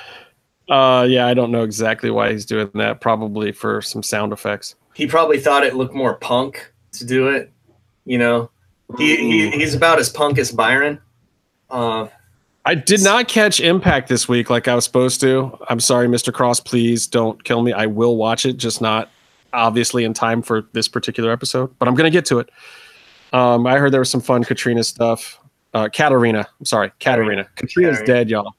Uh, 0.70 1.06
yeah, 1.10 1.28
I 1.28 1.34
don't 1.34 1.52
know 1.52 1.64
exactly 1.64 2.10
why 2.10 2.32
he's 2.32 2.46
doing 2.46 2.70
that. 2.76 3.02
Probably 3.02 3.52
for 3.52 3.82
some 3.82 4.02
sound 4.04 4.32
effects. 4.32 4.76
he 4.94 5.08
probably 5.08 5.40
thought 5.40 5.64
it 5.64 5.76
looked 5.76 5.94
more 5.94 6.16
punk 6.16 6.72
to 6.94 7.06
do 7.06 7.28
it. 7.28 7.52
You 8.06 8.18
know, 8.18 8.50
he, 8.98 9.16
he 9.18 9.52
he's 9.52 9.74
about 9.74 10.00
as 10.00 10.10
punk 10.10 10.38
as 10.38 10.52
Byron. 10.52 11.00
Uh, 11.70 12.08
I 12.66 12.76
did 12.76 13.04
not 13.04 13.28
catch 13.28 13.60
Impact 13.60 14.08
this 14.08 14.30
week 14.30 14.50
like 14.50 14.68
I 14.68 14.76
was 14.76 14.86
supposed 14.86 15.20
to. 15.22 15.58
I'm 15.70 15.80
sorry, 15.82 16.08
Mr. 16.08 16.34
Cross. 16.34 16.62
Please 16.62 17.08
don't 17.08 17.44
kill 17.44 17.62
me. 17.62 17.74
I 17.74 17.88
will 17.88 18.16
watch 18.16 18.46
it, 18.46 18.54
just 18.54 18.82
not 18.82 19.10
obviously 19.52 20.04
in 20.06 20.14
time 20.14 20.42
for 20.42 20.68
this 20.72 20.88
particular 20.88 21.32
episode, 21.32 21.74
but 21.78 21.88
I'm 21.88 21.96
going 21.96 22.10
to 22.10 22.16
get 22.16 22.26
to 22.26 22.40
it. 22.40 22.50
Um, 23.34 23.68
I 23.68 23.78
heard 23.78 23.92
there 23.92 24.00
was 24.00 24.10
some 24.10 24.22
fun 24.22 24.44
Katrina 24.44 24.84
stuff. 24.84 25.40
Uh, 25.74 25.90
Katarina. 25.90 26.48
I'm 26.60 26.66
sorry, 26.66 26.92
Katarina. 27.00 27.48
Catrina's 27.56 28.00
Katarina. 28.00 28.06
dead, 28.06 28.30
y'all. 28.30 28.54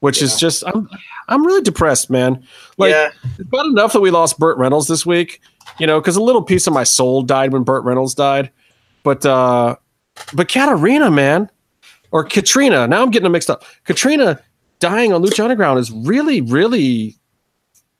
Which 0.00 0.22
is 0.22 0.38
just 0.38 0.62
I'm 0.66 0.88
I'm 1.28 1.44
really 1.44 1.62
depressed, 1.62 2.08
man. 2.08 2.44
Like 2.76 2.90
yeah, 2.90 3.10
it's 3.38 3.50
not 3.52 3.66
enough 3.66 3.92
that 3.92 4.00
we 4.00 4.10
lost 4.10 4.38
Burt 4.38 4.56
Reynolds 4.56 4.86
this 4.86 5.04
week, 5.04 5.40
you 5.78 5.86
know, 5.86 6.00
because 6.00 6.16
a 6.16 6.22
little 6.22 6.42
piece 6.42 6.66
of 6.66 6.72
my 6.72 6.84
soul 6.84 7.22
died 7.22 7.52
when 7.52 7.64
Burt 7.64 7.84
Reynolds 7.84 8.14
died. 8.14 8.50
But 9.02 9.26
uh 9.26 9.76
but 10.34 10.48
Katarina, 10.48 11.10
man, 11.10 11.50
or 12.10 12.24
Catrina. 12.24 12.86
Now 12.86 13.02
I'm 13.02 13.10
getting 13.10 13.24
them 13.24 13.32
mixed 13.32 13.50
up. 13.50 13.64
Catrina 13.84 14.40
dying 14.78 15.12
on 15.12 15.22
Lucha 15.22 15.42
Underground 15.42 15.78
is 15.78 15.90
really, 15.90 16.40
really 16.40 17.16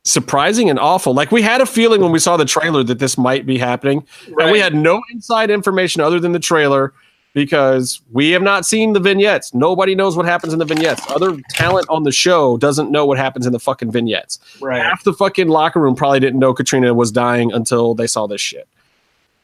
surprising 0.05 0.71
and 0.71 0.79
awful. 0.79 1.15
Like 1.15 1.31
we 1.31 1.43
had 1.43 1.61
a 1.61 1.67
feeling 1.67 2.01
when 2.01 2.13
we 2.13 2.19
saw 2.19 2.37
the 2.37 2.45
trailer 2.45 2.83
that 2.85 2.99
this 2.99 3.19
might 3.19 3.47
be 3.47 3.59
happening, 3.59 4.07
and 4.41 4.53
we 4.53 4.61
had 4.61 4.75
no 4.75 5.03
inside 5.13 5.51
information 5.51 6.01
other 6.01 6.21
than 6.21 6.33
the 6.33 6.39
trailer 6.39 6.95
because 7.39 8.03
we 8.11 8.31
have 8.31 8.43
not 8.43 8.67
seen 8.67 8.95
the 8.95 8.99
vignettes. 8.99 9.55
Nobody 9.55 9.95
knows 9.95 10.17
what 10.17 10.27
happens 10.27 10.53
in 10.53 10.59
the 10.59 10.65
vignettes. 10.65 11.09
Other 11.09 11.39
talent 11.51 11.87
on 11.89 12.03
the 12.03 12.11
show 12.11 12.57
doesn't 12.57 12.91
know 12.91 13.07
what 13.07 13.17
happens 13.17 13.47
in 13.47 13.53
the 13.53 13.61
fucking 13.61 13.93
vignettes 13.93 14.41
right. 14.61 14.83
half 14.83 15.05
the 15.05 15.13
fucking 15.13 15.47
locker 15.47 15.79
room 15.79 15.95
probably 15.95 16.19
didn't 16.19 16.41
know 16.41 16.53
Catrina 16.53 16.93
was 16.95 17.13
dying 17.13 17.53
until 17.53 17.95
they 17.95 18.09
saw 18.09 18.27
this 18.27 18.41
shit. 18.41 18.67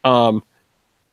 Um, 0.03 0.43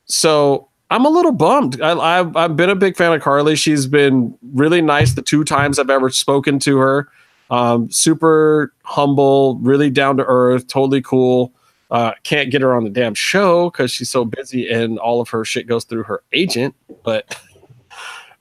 so 0.07 0.67
I'm 0.91 1.05
a 1.05 1.09
little 1.09 1.31
bummed. 1.31 1.81
I, 1.81 1.97
I've, 1.97 2.37
I've 2.37 2.57
been 2.57 2.69
a 2.69 2.75
big 2.75 2.97
fan 2.97 3.13
of 3.13 3.23
Karlee. 3.23 3.57
She's 3.57 3.87
been 3.87 4.37
really 4.53 4.83
nice 4.83 5.13
the 5.13 5.23
two 5.23 5.45
times 5.45 5.79
I've 5.79 5.89
ever 5.89 6.11
spoken 6.11 6.59
to 6.61 6.79
her. 6.79 7.09
Um, 7.49 7.93
super 7.93 8.75
humble, 8.83 9.55
really 9.59 9.89
down 9.89 10.17
to 10.17 10.25
earth, 10.25 10.67
totally 10.67 11.01
cool. 11.01 11.53
Uh, 11.93 12.12
can't 12.24 12.51
get 12.51 12.62
her 12.62 12.74
on 12.74 12.85
the 12.85 12.90
damn 12.90 13.12
show 13.14 13.69
because 13.70 13.90
she's 13.93 14.09
so 14.09 14.24
busy 14.24 14.66
and 14.69 14.98
all 14.98 15.20
of 15.20 15.28
her 15.28 15.44
shit 15.44 15.66
goes 15.66 15.85
through 15.85 16.02
her 16.02 16.23
agent. 16.32 16.74
But, 17.05 17.39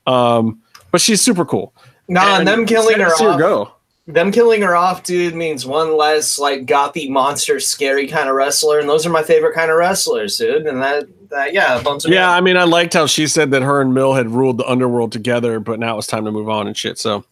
um, 0.07 0.61
but 0.89 1.01
she's 1.01 1.21
super 1.21 1.43
cool. 1.45 1.73
Nah, 2.07 2.37
and 2.37 2.47
them 2.47 2.65
killing 2.65 2.99
her 2.99 3.07
off. 3.07 3.37
go. 3.39 3.73
them 4.07 4.31
killing 4.31 4.61
her 4.61 4.75
off, 4.75 5.03
dude, 5.03 5.35
means 5.35 5.65
one 5.65 5.97
less 5.97 6.39
like 6.39 6.65
gothy 6.65 7.09
monster, 7.09 7.59
scary 7.59 8.07
kind 8.07 8.29
of 8.29 8.35
wrestler, 8.35 8.79
and 8.79 8.87
those 8.89 9.05
are 9.05 9.09
my 9.09 9.21
favorite 9.23 9.53
kind 9.53 9.69
of 9.69 9.77
wrestlers, 9.77 10.37
dude. 10.37 10.65
And 10.65 10.81
that, 10.81 11.05
that 11.29 11.53
yeah, 11.53 11.81
bumps 11.81 12.05
Yeah, 12.07 12.29
out. 12.31 12.37
I 12.37 12.41
mean, 12.41 12.55
I 12.57 12.63
liked 12.63 12.93
how 12.93 13.05
she 13.05 13.27
said 13.27 13.51
that 13.51 13.61
her 13.63 13.81
and 13.81 13.93
Mil 13.93 14.13
had 14.13 14.29
ruled 14.29 14.57
the 14.59 14.65
underworld 14.69 15.11
together, 15.11 15.59
but 15.59 15.77
now 15.79 15.97
it's 15.97 16.07
time 16.07 16.23
to 16.25 16.31
move 16.31 16.49
on 16.49 16.67
and 16.67 16.75
shit. 16.77 16.97
So 16.97 17.25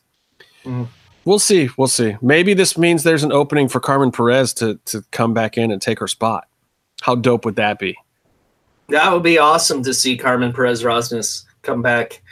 Mhm. 0.65 0.87
We'll 1.29 1.39
see. 1.39 1.69
We'll 1.77 1.87
see. 1.87 2.17
Maybe 2.21 2.53
this 2.53 2.77
means 2.77 3.03
there's 3.03 3.23
an 3.23 3.31
opening 3.31 3.69
for 3.69 3.79
Carmen 3.79 4.11
Perez 4.11 4.53
to 4.55 4.79
to 4.85 5.03
come 5.11 5.33
back 5.33 5.57
in 5.57 5.71
and 5.71 5.81
take 5.81 5.99
her 5.99 6.07
spot. 6.07 6.47
How 7.01 7.15
dope 7.15 7.45
would 7.45 7.55
that 7.55 7.79
be? 7.79 7.97
that 8.89 9.13
would 9.13 9.21
be 9.21 9.37
awesome 9.37 9.83
to 9.83 9.93
see 9.93 10.17
Carmen 10.17 10.51
Perez 10.51 10.81
Rosnes 10.83 11.43
come 11.61 11.83
back. 11.83 12.23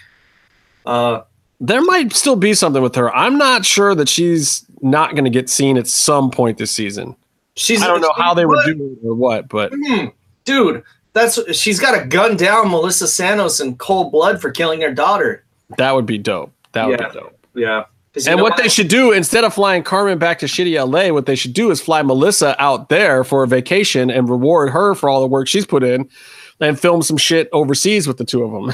Uh, 0.88 1.22
There 1.60 1.84
might 1.84 2.14
still 2.14 2.36
be 2.36 2.56
something 2.56 2.82
with 2.82 2.95
her. 2.95 3.15
I'm 3.15 3.38
not 3.38 3.64
sure 3.64 3.94
that 3.94 4.10
she's 4.10 4.65
not 4.82 5.11
going 5.11 5.26
to 5.26 5.30
get 5.30 5.49
seen 5.49 5.78
at 5.78 5.86
some 5.88 6.32
point 6.32 6.57
this 6.57 6.72
season. 6.72 7.15
she's 7.56 7.84
I 7.84 7.88
don't 7.88 8.02
know 8.02 8.11
how 8.18 8.34
they 8.34 8.45
would 8.48 8.65
do 8.65 8.98
it 9.02 9.06
or 9.07 9.14
what, 9.14 9.48
but 9.49 9.72
Hmm, 9.76 10.06
dude. 10.45 10.84
That's 11.14 11.40
she's 11.56 11.80
got 11.80 11.99
to 11.99 12.06
gun 12.07 12.36
down 12.38 12.69
Melissa 12.72 13.07
Santos 13.07 13.60
in 13.60 13.76
cold 13.78 14.11
blood 14.11 14.41
for 14.41 14.49
killing 14.52 14.82
her 14.82 14.94
daughter. 14.94 15.44
that 15.78 15.94
would 15.94 16.06
be 16.07 16.18
dope. 16.18 16.52
That 16.74 16.88
would 16.88 16.99
Yeah. 16.99 17.07
be 17.10 17.14
dope. 17.14 17.40
Yeah. 17.56 17.84
And 18.28 18.42
what 18.42 18.58
they 18.58 18.70
should 18.70 18.88
do 18.88 19.12
instead 19.12 19.44
of 19.44 19.54
flying 19.54 19.84
Carmen 19.84 20.18
back 20.18 20.40
to 20.40 20.48
shitty 20.48 20.76
LA, 20.76 21.14
what 21.14 21.26
they 21.26 21.36
should 21.36 21.54
do 21.54 21.70
is 21.72 21.82
fly 21.82 22.02
Melissa 22.02 22.56
out 22.62 22.90
there 22.90 23.24
for 23.24 23.44
a 23.44 23.48
vacation 23.48 24.10
and 24.10 24.28
reward 24.30 24.72
her 24.72 24.96
for 24.96 25.10
all 25.10 25.22
the 25.22 25.28
work 25.28 25.48
she's 25.48 25.66
put 25.66 25.84
in, 25.84 26.10
and 26.60 26.80
film 26.80 27.02
some 27.04 27.18
shit 27.18 27.50
overseas 27.52 28.08
with 28.08 28.18
the 28.18 28.26
two 28.26 28.44
of 28.44 28.52
them. 28.52 28.74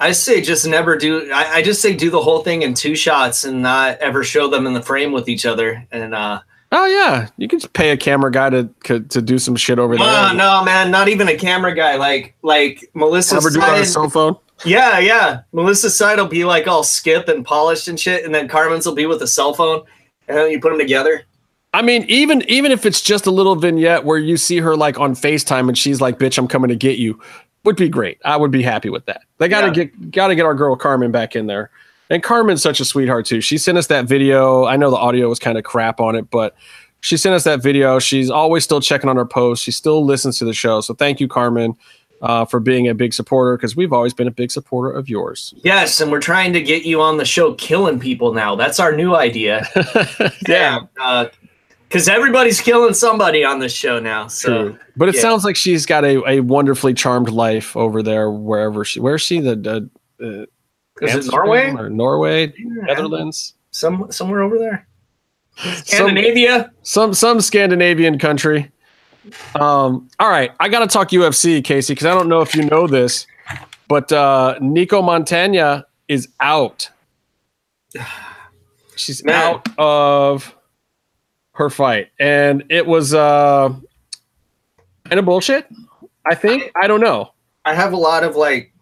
I 0.00 0.12
say 0.12 0.40
just 0.40 0.66
never 0.66 0.96
do. 0.96 1.30
I, 1.30 1.56
I 1.56 1.62
just 1.62 1.82
say 1.82 1.94
do 1.94 2.08
the 2.08 2.22
whole 2.22 2.42
thing 2.42 2.62
in 2.62 2.72
two 2.72 2.96
shots 2.96 3.44
and 3.44 3.60
not 3.60 3.98
ever 3.98 4.24
show 4.24 4.48
them 4.48 4.66
in 4.66 4.72
the 4.72 4.80
frame 4.80 5.12
with 5.12 5.28
each 5.28 5.44
other. 5.44 5.86
And 5.92 6.14
uh, 6.14 6.40
oh 6.72 6.86
yeah, 6.86 7.28
you 7.36 7.46
can 7.48 7.58
just 7.58 7.74
pay 7.74 7.90
a 7.90 7.98
camera 7.98 8.32
guy 8.32 8.48
to 8.48 8.70
to, 8.84 9.00
to 9.00 9.20
do 9.20 9.38
some 9.38 9.56
shit 9.56 9.78
over 9.78 9.96
no, 9.96 10.04
there. 10.04 10.34
no, 10.34 10.60
no, 10.60 10.64
man, 10.64 10.90
not 10.90 11.08
even 11.08 11.28
a 11.28 11.36
camera 11.36 11.74
guy. 11.74 11.96
Like 11.96 12.34
like 12.40 12.90
Melissa. 12.94 13.36
Ever 13.36 13.50
do 13.50 13.60
it 13.60 13.64
on 13.64 13.78
a 13.78 13.84
cell 13.84 14.08
phone? 14.08 14.36
Yeah, 14.64 14.98
yeah. 14.98 15.40
Melissa's 15.52 15.96
side 15.96 16.18
will 16.18 16.26
be 16.26 16.44
like 16.44 16.66
all 16.66 16.82
skip 16.82 17.28
and 17.28 17.44
polished 17.44 17.88
and 17.88 17.98
shit, 17.98 18.24
and 18.24 18.34
then 18.34 18.48
Carmen's 18.48 18.86
will 18.86 18.94
be 18.94 19.06
with 19.06 19.22
a 19.22 19.26
cell 19.26 19.54
phone, 19.54 19.82
and 20.28 20.36
then 20.36 20.50
you 20.50 20.60
put 20.60 20.70
them 20.70 20.78
together. 20.78 21.24
I 21.72 21.82
mean, 21.82 22.04
even 22.08 22.42
even 22.48 22.72
if 22.72 22.84
it's 22.84 23.00
just 23.00 23.26
a 23.26 23.30
little 23.30 23.56
vignette 23.56 24.04
where 24.04 24.18
you 24.18 24.36
see 24.36 24.58
her 24.58 24.76
like 24.76 24.98
on 24.98 25.14
FaceTime 25.14 25.68
and 25.68 25.78
she's 25.78 26.00
like, 26.00 26.18
"Bitch, 26.18 26.36
I'm 26.36 26.48
coming 26.48 26.68
to 26.68 26.76
get 26.76 26.98
you," 26.98 27.20
would 27.64 27.76
be 27.76 27.88
great. 27.88 28.18
I 28.24 28.36
would 28.36 28.50
be 28.50 28.62
happy 28.62 28.90
with 28.90 29.06
that. 29.06 29.22
They 29.38 29.48
got 29.48 29.60
to 29.60 29.66
Yeah. 29.68 29.84
get 29.84 30.10
got 30.10 30.28
to 30.28 30.34
get 30.34 30.44
our 30.44 30.54
girl 30.54 30.74
Carmen 30.76 31.12
back 31.12 31.36
in 31.36 31.46
there. 31.46 31.70
And 32.10 32.24
Carmen's 32.24 32.60
such 32.60 32.80
a 32.80 32.84
sweetheart 32.84 33.26
too. 33.26 33.40
She 33.40 33.56
sent 33.56 33.78
us 33.78 33.86
that 33.86 34.06
video. 34.06 34.64
I 34.64 34.76
know 34.76 34.90
the 34.90 34.96
audio 34.96 35.28
was 35.28 35.38
kind 35.38 35.56
of 35.56 35.62
crap 35.62 36.00
on 36.00 36.16
it, 36.16 36.28
but 36.28 36.56
she 37.02 37.16
sent 37.16 37.36
us 37.36 37.44
that 37.44 37.62
video. 37.62 38.00
She's 38.00 38.30
always 38.30 38.64
still 38.64 38.80
checking 38.80 39.08
on 39.08 39.14
her 39.16 39.24
posts. 39.24 39.64
She 39.64 39.70
still 39.70 40.04
listens 40.04 40.38
to 40.40 40.44
the 40.44 40.52
show. 40.52 40.80
So 40.80 40.92
thank 40.92 41.20
you, 41.20 41.28
Carmen, 41.28 41.76
uh, 42.20 42.44
for 42.44 42.60
being 42.60 42.88
a 42.88 42.94
big 42.94 43.14
supporter 43.14 43.56
because 43.56 43.74
we've 43.76 43.92
always 43.92 44.12
been 44.14 44.28
a 44.28 44.32
big 44.32 44.50
supporter 44.50 44.90
of 44.90 45.08
yours. 45.08 45.54
Yes, 45.64 46.00
and 46.00 46.10
we're 46.12 46.20
trying 46.20 46.52
to 46.52 46.60
get 46.60 46.84
you 46.84 47.00
on 47.00 47.16
the 47.16 47.24
show 47.24 47.54
killing 47.54 47.98
people 47.98 48.34
now. 48.34 48.54
That's 48.56 48.78
our 48.78 48.94
new 48.94 49.14
idea. 49.14 49.66
yeah, 50.48 50.80
Because 51.88 52.08
everybody's 52.08 52.60
killing 52.60 52.94
somebody 52.94 53.44
on 53.44 53.58
this 53.58 53.72
show 53.72 53.98
now. 53.98 54.26
So 54.26 54.70
True. 54.70 54.78
But 54.96 55.08
it 55.08 55.14
yeah. 55.14 55.22
sounds 55.22 55.44
like 55.44 55.56
she's 55.56 55.86
got 55.86 56.04
a, 56.04 56.22
a 56.28 56.40
wonderfully 56.40 56.94
charmed 56.94 57.30
life 57.30 57.76
over 57.76 58.02
there, 58.02 58.30
wherever 58.30 58.84
she. 58.84 59.00
Where's 59.00 59.22
she? 59.22 59.40
The, 59.40 59.90
uh, 60.20 60.44
is 61.00 61.26
it 61.26 61.32
Norway? 61.32 61.70
or 61.70 61.88
Norway, 61.88 62.52
Netherlands, 62.58 63.54
Some 63.70 64.12
somewhere 64.12 64.42
over 64.42 64.58
there. 64.58 64.86
some, 65.56 65.74
Scandinavia. 65.84 66.70
some 66.82 67.14
some 67.14 67.40
Scandinavian 67.40 68.18
country. 68.18 68.70
Um. 69.54 70.08
All 70.18 70.28
right, 70.28 70.52
I 70.60 70.68
got 70.68 70.80
to 70.80 70.86
talk 70.86 71.10
UFC, 71.10 71.62
Casey, 71.62 71.92
because 71.94 72.06
I 72.06 72.14
don't 72.14 72.28
know 72.28 72.40
if 72.40 72.54
you 72.54 72.64
know 72.64 72.86
this, 72.86 73.26
but 73.88 74.10
uh, 74.12 74.58
Nico 74.60 75.02
Montana 75.02 75.86
is 76.08 76.28
out. 76.40 76.90
She's 78.96 79.24
Man. 79.24 79.34
out 79.34 79.66
of 79.78 80.54
her 81.52 81.70
fight, 81.70 82.08
and 82.18 82.64
it 82.68 82.86
was 82.86 83.14
uh, 83.14 83.70
kind 85.04 85.18
of 85.18 85.24
bullshit. 85.24 85.66
I 86.26 86.34
think 86.34 86.70
I 86.80 86.86
don't 86.86 87.00
know. 87.00 87.32
I 87.64 87.74
have 87.74 87.92
a 87.92 87.96
lot 87.96 88.24
of 88.24 88.36
like 88.36 88.72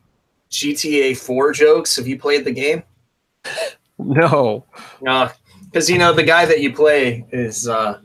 GTA 0.50 1.16
4 1.16 1.52
jokes. 1.52 1.96
Have 1.96 2.06
you 2.08 2.18
played 2.18 2.44
the 2.44 2.52
game? 2.52 2.82
No. 4.00 4.64
No, 5.02 5.28
because 5.64 5.90
you 5.90 5.98
know 5.98 6.12
the 6.12 6.22
guy 6.22 6.46
that 6.46 6.60
you 6.60 6.72
play 6.72 7.26
is 7.32 7.66
uh, 7.66 7.98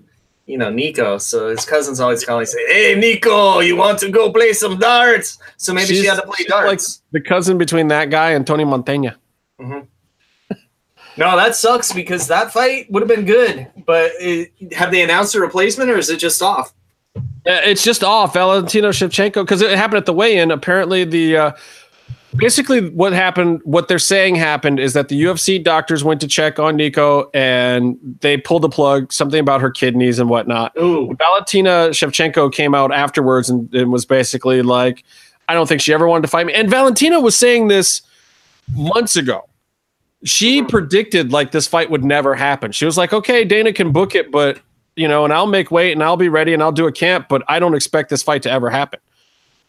you 0.46 0.58
know 0.58 0.70
Nico. 0.70 1.18
So 1.18 1.50
his 1.50 1.66
cousins 1.66 2.00
always 2.00 2.24
call 2.26 2.40
me 2.40 2.46
say, 2.46 2.60
"Hey 2.72 2.96
Nico, 3.00 3.60
you 3.60 3.76
want 3.76 4.00
to 4.00 4.10
go 4.10 4.32
play 4.32 4.54
some 4.54 4.78
darts?" 4.78 5.38
So 5.58 5.74
maybe 5.74 5.88
she 5.88 5.96
She's- 6.02 6.08
had 6.10 6.16
to 6.22 6.26
play 6.28 6.36
she's 6.38 6.50
like 6.50 6.64
darts. 6.66 7.02
the 7.12 7.22
cousin 7.22 7.58
between 7.58 7.88
that 7.90 8.10
guy 8.10 8.32
and 8.32 8.46
Tony 8.46 8.64
Montana. 8.66 9.16
no, 11.18 11.36
that 11.38 11.56
sucks 11.56 11.92
because 11.94 12.28
that 12.28 12.52
fight 12.52 12.90
would 12.92 13.02
have 13.04 13.10
been 13.10 13.26
good. 13.26 13.68
But 13.86 14.12
it, 14.20 14.52
have 14.74 14.92
they 14.92 15.04
announced 15.04 15.36
a 15.36 15.40
replacement 15.40 15.90
or 15.90 15.98
is 15.98 16.10
it 16.10 16.18
just 16.18 16.42
off? 16.42 16.74
It's 17.46 17.84
just 17.84 18.04
off 18.04 18.34
Valentina 18.34 18.88
Shevchenko 18.90 19.34
because 19.44 19.62
it 19.62 19.78
happened 19.78 19.98
at 19.98 20.06
the 20.06 20.14
weigh-in. 20.14 20.50
Apparently, 20.50 21.04
the 21.04 21.38
uh, 21.38 21.52
basically 22.36 22.90
what 22.90 23.14
happened, 23.14 23.62
what 23.64 23.88
they're 23.88 24.00
saying 24.00 24.36
happened, 24.36 24.80
is 24.80 24.94
that 24.94 25.10
the 25.10 25.22
UFC 25.22 25.64
doctors 25.64 26.04
went 26.04 26.22
to 26.22 26.28
check 26.28 26.60
on 26.60 26.76
Nico 26.76 27.30
and 27.34 27.98
they 28.22 28.38
pulled 28.38 28.64
the 28.64 28.70
plug. 28.70 29.12
Something 29.12 29.40
about 29.40 29.62
her 29.62 29.72
kidneys 29.72 30.20
and 30.20 30.30
whatnot. 30.30 30.74
Ooh, 30.78 31.16
Valentina 31.18 31.90
Shevchenko 31.90 32.52
came 32.54 32.74
out 32.76 32.94
afterwards 32.94 33.50
and, 33.50 33.74
and 33.74 33.92
was 33.92 34.06
basically 34.06 34.62
like, 34.62 35.04
I 35.48 35.54
don't 35.54 35.68
think 35.68 35.82
she 35.82 35.94
ever 35.94 36.08
wanted 36.08 36.24
to 36.24 36.28
fight 36.30 36.46
me. 36.46 36.54
And 36.54 36.70
Valentina 36.70 37.20
was 37.20 37.36
saying 37.36 37.68
this 37.68 38.02
months 38.76 39.16
ago. 39.16 39.48
She 40.24 40.64
predicted 40.64 41.34
like 41.34 41.52
this 41.52 41.68
fight 41.68 41.90
would 41.90 42.06
never 42.06 42.34
happen. 42.34 42.72
She 42.72 42.86
was 42.86 42.98
like, 42.98 43.12
okay, 43.12 43.44
Dana 43.44 43.74
can 43.74 43.92
book 43.92 44.16
it, 44.16 44.32
but 44.32 44.60
you 44.96 45.08
know, 45.08 45.24
and 45.26 45.34
I'll 45.34 45.48
make 45.48 45.72
weight 45.72 45.92
and 45.92 46.04
I'll 46.04 46.18
be 46.18 46.30
ready 46.30 46.54
and 46.54 46.62
I'll 46.64 46.72
do 46.72 46.88
a 46.88 46.92
camp, 46.92 47.28
but 47.28 47.44
I 47.48 47.60
don't 47.60 47.74
expect 47.74 48.10
this 48.10 48.24
fight 48.24 48.44
to 48.44 48.52
ever 48.52 48.70
happen. 48.70 49.00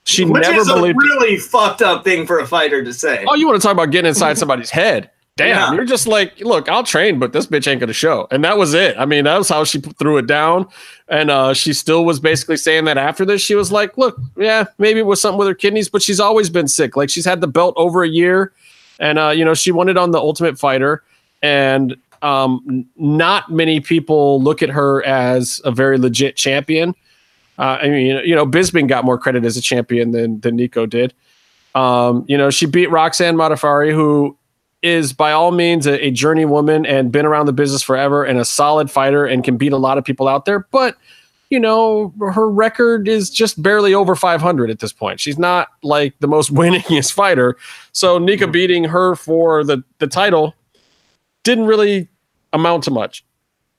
She 0.05 0.25
which 0.25 0.43
never 0.43 0.61
is 0.61 0.67
believed. 0.69 0.97
a 0.97 0.99
really 0.99 1.37
fucked 1.39 1.83
up 1.83 2.05
thing 2.05 2.27
for 2.27 2.39
a 2.39 2.47
fighter 2.47 2.85
to 2.85 2.93
say. 2.93 3.25
oh, 3.29 3.35
you 3.35 3.47
want 3.47 3.61
to 3.61 3.67
talk 3.67 3.73
about 3.73 3.91
getting 3.91 4.09
inside 4.09 4.37
somebody's 4.39 4.71
head? 4.71 5.11
damn, 5.37 5.49
Yeah. 5.49 5.73
you're 5.75 5.85
just 5.85 6.07
like, 6.07 6.39
look, 6.41 6.69
I'll 6.69 6.85
train, 6.85 7.19
but 7.19 7.33
this 7.33 7.47
bitch 7.47 7.67
ain't 7.67 7.81
gonna 7.81 7.93
show. 7.93 8.29
And 8.31 8.45
that 8.45 8.57
was 8.59 8.73
it. 8.75 8.95
I 8.99 9.05
mean, 9.07 9.25
that 9.25 9.37
was 9.39 9.49
how 9.49 9.65
she 9.65 9.81
threw 9.81 10.19
it 10.19 10.27
down. 10.27 10.69
And 11.09 11.31
uh, 11.31 11.55
she 11.55 11.73
still 11.73 12.05
was 12.05 12.21
basically 12.21 12.57
saying 12.57 12.85
that 12.85 12.99
after 12.99 13.25
this, 13.25 13.43
she 13.43 13.55
was 13.57 13.73
like, 13.73 13.99
look, 13.99 14.17
yeah, 14.37 14.67
maybe 14.79 15.01
it 15.01 15.07
was 15.07 15.21
something 15.21 15.39
with 15.39 15.49
her 15.49 15.55
kidneys, 15.55 15.89
but 15.89 16.03
she's 16.03 16.21
always 16.21 16.49
been 16.51 16.69
sick. 16.69 16.97
Like 16.97 17.11
she's 17.11 17.25
had 17.25 17.41
the 17.41 17.49
belt 17.49 17.75
over 17.77 18.05
a 18.05 18.09
year, 18.09 18.53
and 19.01 19.19
uh, 19.19 19.31
you 19.31 19.45
know, 19.45 19.55
she 19.55 19.73
won 19.73 19.89
it 19.89 19.97
on 19.97 20.13
the 20.13 20.19
Ultimate 20.19 20.59
Fighter, 20.59 21.03
and 21.43 21.97
um, 22.23 22.87
not 22.97 23.51
many 23.51 23.81
people 23.81 24.41
look 24.41 24.63
at 24.63 24.69
her 24.71 25.05
as 25.05 25.61
a 25.65 25.73
very 25.73 25.99
legit 25.99 26.37
champion. 26.37 26.95
Uh, 27.59 27.79
I 27.83 27.89
mean, 27.89 28.07
you 28.07 28.15
know, 28.15 28.23
you 28.23 28.35
know, 28.35 28.47
Bisping 28.47 28.89
got 28.89 29.05
more 29.05 29.19
credit 29.19 29.45
as 29.45 29.57
a 29.57 29.61
champion 29.61 30.11
than 30.11 30.41
than 30.41 30.57
Nico 30.57 30.87
did. 30.87 31.15
Um, 31.75 32.25
you 32.29 32.39
know, 32.39 32.51
she 32.51 32.67
beat 32.67 32.91
Roxanne 32.91 33.37
Modafferi, 33.37 33.93
who 33.93 34.37
is 34.83 35.13
by 35.13 35.33
all 35.33 35.51
means 35.51 35.87
a, 35.87 36.07
a 36.07 36.11
journey 36.11 36.45
woman 36.45 36.85
and 36.85 37.11
been 37.11 37.25
around 37.25 37.47
the 37.47 37.53
business 37.53 37.83
forever 37.83 38.23
and 38.23 38.39
a 38.39 38.45
solid 38.45 38.91
fighter 38.91 39.25
and 39.25 39.43
can 39.43 39.57
beat 39.57 39.73
a 39.73 39.79
lot 39.79 39.97
of 39.97 40.05
people 40.05 40.29
out 40.29 40.45
there. 40.45 40.61
But 40.71 40.97
you 41.51 41.61
know, 41.61 42.13
her 42.19 42.49
record 42.51 43.07
is 43.07 43.31
just 43.31 43.63
barely 43.63 43.95
over 43.95 44.17
500 44.17 44.71
at 44.71 44.81
this 44.81 44.93
point. 44.93 45.21
She's 45.21 45.39
not 45.39 45.69
like 45.83 46.15
the 46.21 46.27
most 46.27 46.53
winningest 46.55 47.13
fighter. 47.13 47.57
So 47.93 48.19
Nika 48.19 48.47
beating 48.47 48.85
her 48.85 49.15
for 49.15 49.65
the 49.65 49.83
the 49.99 50.07
title 50.07 50.55
didn't 51.45 51.67
really 51.67 52.09
amount 52.53 52.85
to 52.85 52.91
much. 52.91 53.25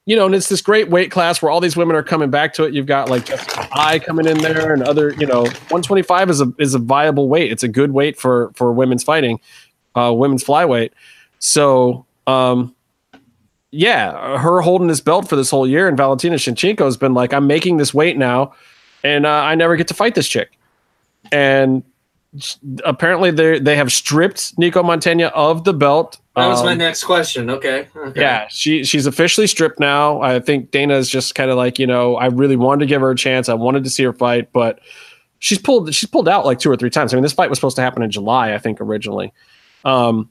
You 0.05 0.15
know, 0.15 0.27
and 0.27 0.35
it's 0.35 0.49
this 0.49 0.61
great 0.61 0.89
weight 0.89 1.09
class 1.09 1.41
where 1.41 1.49
all 1.49 1.59
these 1.59 1.75
women 1.75 1.95
are 1.95 2.03
coming 2.03 2.29
back 2.29 2.53
to 2.53 2.63
it. 2.63 2.73
You've 2.73 2.85
got 2.85 3.09
like 3.09 3.25
Jessica 3.25 3.67
Eye 3.71 3.97
coming 3.97 4.27
in 4.27 4.37
there 4.37 4.71
and 4.71 4.83
other, 4.83 5.13
you 5.13 5.25
know, 5.25 5.41
125 5.41 6.29
is 6.29 6.41
a 6.41 6.53
is 6.59 6.75
a 6.75 6.79
viable 6.79 7.27
weight. 7.27 7.51
It's 7.51 7.63
a 7.63 7.67
good 7.67 7.91
weight 7.91 8.19
for 8.19 8.51
for 8.53 8.71
women's 8.71 9.03
fighting, 9.03 9.39
uh, 9.95 10.13
women's 10.15 10.43
flyweight. 10.43 10.91
So, 11.39 12.05
um, 12.27 12.75
yeah, 13.71 14.37
her 14.37 14.61
holding 14.61 14.87
this 14.87 15.01
belt 15.01 15.27
for 15.27 15.35
this 15.35 15.49
whole 15.49 15.67
year, 15.67 15.87
and 15.87 15.97
Valentina 15.97 16.35
Shevchenko 16.35 16.85
has 16.85 16.97
been 16.97 17.13
like, 17.13 17.33
I'm 17.33 17.45
making 17.45 17.77
this 17.77 17.93
weight 17.93 18.17
now, 18.17 18.53
and 19.03 19.25
uh, 19.25 19.29
I 19.29 19.55
never 19.55 19.75
get 19.75 19.87
to 19.89 19.93
fight 19.93 20.15
this 20.15 20.27
chick. 20.27 20.57
And 21.31 21.83
apparently, 22.83 23.31
they 23.31 23.59
they 23.59 23.75
have 23.75 23.91
stripped 23.91 24.57
Nico 24.57 24.81
Montana 24.81 25.27
of 25.27 25.63
the 25.63 25.73
belt. 25.73 26.19
That 26.35 26.47
was 26.47 26.63
my 26.63 26.73
Um, 26.73 26.77
next 26.77 27.03
question. 27.05 27.49
Okay. 27.49 27.87
okay. 27.95 28.19
yeah, 28.19 28.47
she 28.49 28.83
she's 28.83 29.05
officially 29.05 29.47
stripped 29.47 29.79
now. 29.79 30.21
I 30.21 30.39
think 30.39 30.71
Dana 30.71 30.95
is 30.95 31.09
just 31.09 31.33
kind 31.35 31.49
of 31.49 31.57
like, 31.57 31.79
you 31.79 31.87
know, 31.87 32.15
I 32.15 32.25
really 32.27 32.57
wanted 32.57 32.81
to 32.81 32.85
give 32.87 33.01
her 33.01 33.11
a 33.11 33.15
chance. 33.15 33.47
I 33.47 33.53
wanted 33.53 33.83
to 33.85 33.89
see 33.89 34.03
her 34.03 34.13
fight, 34.13 34.51
but 34.51 34.79
she's 35.39 35.57
pulled 35.59 35.93
she's 35.95 36.09
pulled 36.09 36.27
out 36.27 36.45
like 36.45 36.59
two 36.59 36.69
or 36.69 36.75
three 36.75 36.89
times. 36.89 37.13
I 37.13 37.15
mean, 37.17 37.23
this 37.23 37.33
fight 37.33 37.49
was 37.49 37.57
supposed 37.57 37.77
to 37.77 37.81
happen 37.81 38.03
in 38.03 38.11
July, 38.11 38.53
I 38.53 38.57
think, 38.57 38.81
originally. 38.81 39.31
Um, 39.85 40.29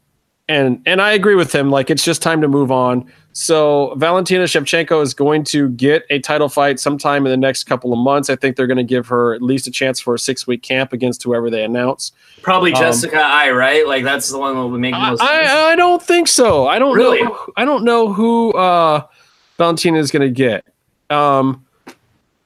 and 0.49 0.83
and 0.87 1.01
I 1.01 1.13
agree 1.13 1.35
with 1.35 1.55
him. 1.55 1.71
Like, 1.71 1.91
it's 1.91 2.05
just 2.05 2.23
time 2.23 2.41
to 2.43 2.49
move 2.49 2.71
on. 2.71 3.11
So 3.37 3.95
Valentina 3.97 4.45
Shevchenko 4.45 5.03
is 5.03 5.13
going 5.13 5.43
to 5.45 5.69
get 5.71 6.05
a 6.09 6.21
title 6.21 6.49
fight 6.49 6.79
sometime 6.79 7.27
in 7.27 7.31
the 7.31 7.37
next 7.37 7.65
couple 7.65 7.93
of 7.93 7.99
months. 7.99 8.31
I 8.31 8.37
think 8.37 8.55
they're 8.57 8.69
going 8.69 8.77
to 8.77 8.85
give 8.85 9.09
her 9.09 9.35
at 9.35 9.43
least 9.43 9.67
a 9.67 9.73
chance 9.73 9.99
for 9.99 10.15
a 10.15 10.19
six 10.21 10.47
week 10.47 10.63
camp 10.63 10.93
against 10.93 11.25
whoever 11.25 11.51
they 11.51 11.65
announce. 11.65 12.13
Probably 12.43 12.73
Um, 12.75 12.81
Jessica 12.81 13.17
Eye, 13.19 13.51
right? 13.51 13.89
Like 13.89 14.05
that's 14.05 14.29
the 14.29 14.39
one 14.39 14.55
that 14.55 14.67
would 14.69 14.79
make 14.81 14.95
the 14.95 14.99
I, 14.99 15.11
most 15.11 15.19
sense. 15.19 15.49
I, 15.49 15.73
I 15.73 15.77
don't 15.77 16.01
think 16.01 16.29
so. 16.29 16.69
I 16.69 16.79
don't 16.79 16.95
Really? 16.95 17.23
know. 17.23 17.37
I 17.57 17.65
don't 17.65 17.83
know 17.83 18.13
who 18.13 18.53
uh, 18.53 19.05
Valentina 19.59 19.99
is 19.99 20.13
going 20.13 20.23
to 20.23 20.31
get. 20.31 20.65
Um, 21.11 21.65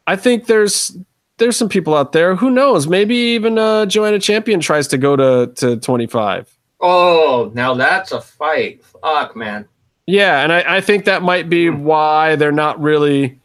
I 0.06 0.16
think 0.16 0.46
there's 0.46 0.96
there's 1.36 1.56
some 1.56 1.68
people 1.68 1.94
out 1.94 2.12
there. 2.12 2.34
Who 2.34 2.48
knows? 2.50 2.86
Maybe 2.86 3.14
even 3.14 3.58
uh, 3.58 3.84
Joanna 3.84 4.18
Champion 4.20 4.60
tries 4.60 4.88
to 4.88 4.96
go 4.96 5.16
to 5.16 5.52
to 5.56 5.76
25. 5.76 6.57
Oh, 6.80 7.50
now 7.54 7.74
that's 7.74 8.12
a 8.12 8.20
fight. 8.20 8.84
Fuck, 8.84 9.36
man. 9.36 9.66
Yeah, 10.06 10.42
and 10.42 10.52
I, 10.52 10.76
I 10.76 10.80
think 10.80 11.04
that 11.04 11.22
might 11.22 11.50
be 11.50 11.68
why 11.70 12.36
they're 12.36 12.50
not 12.52 12.80
really 12.80 13.38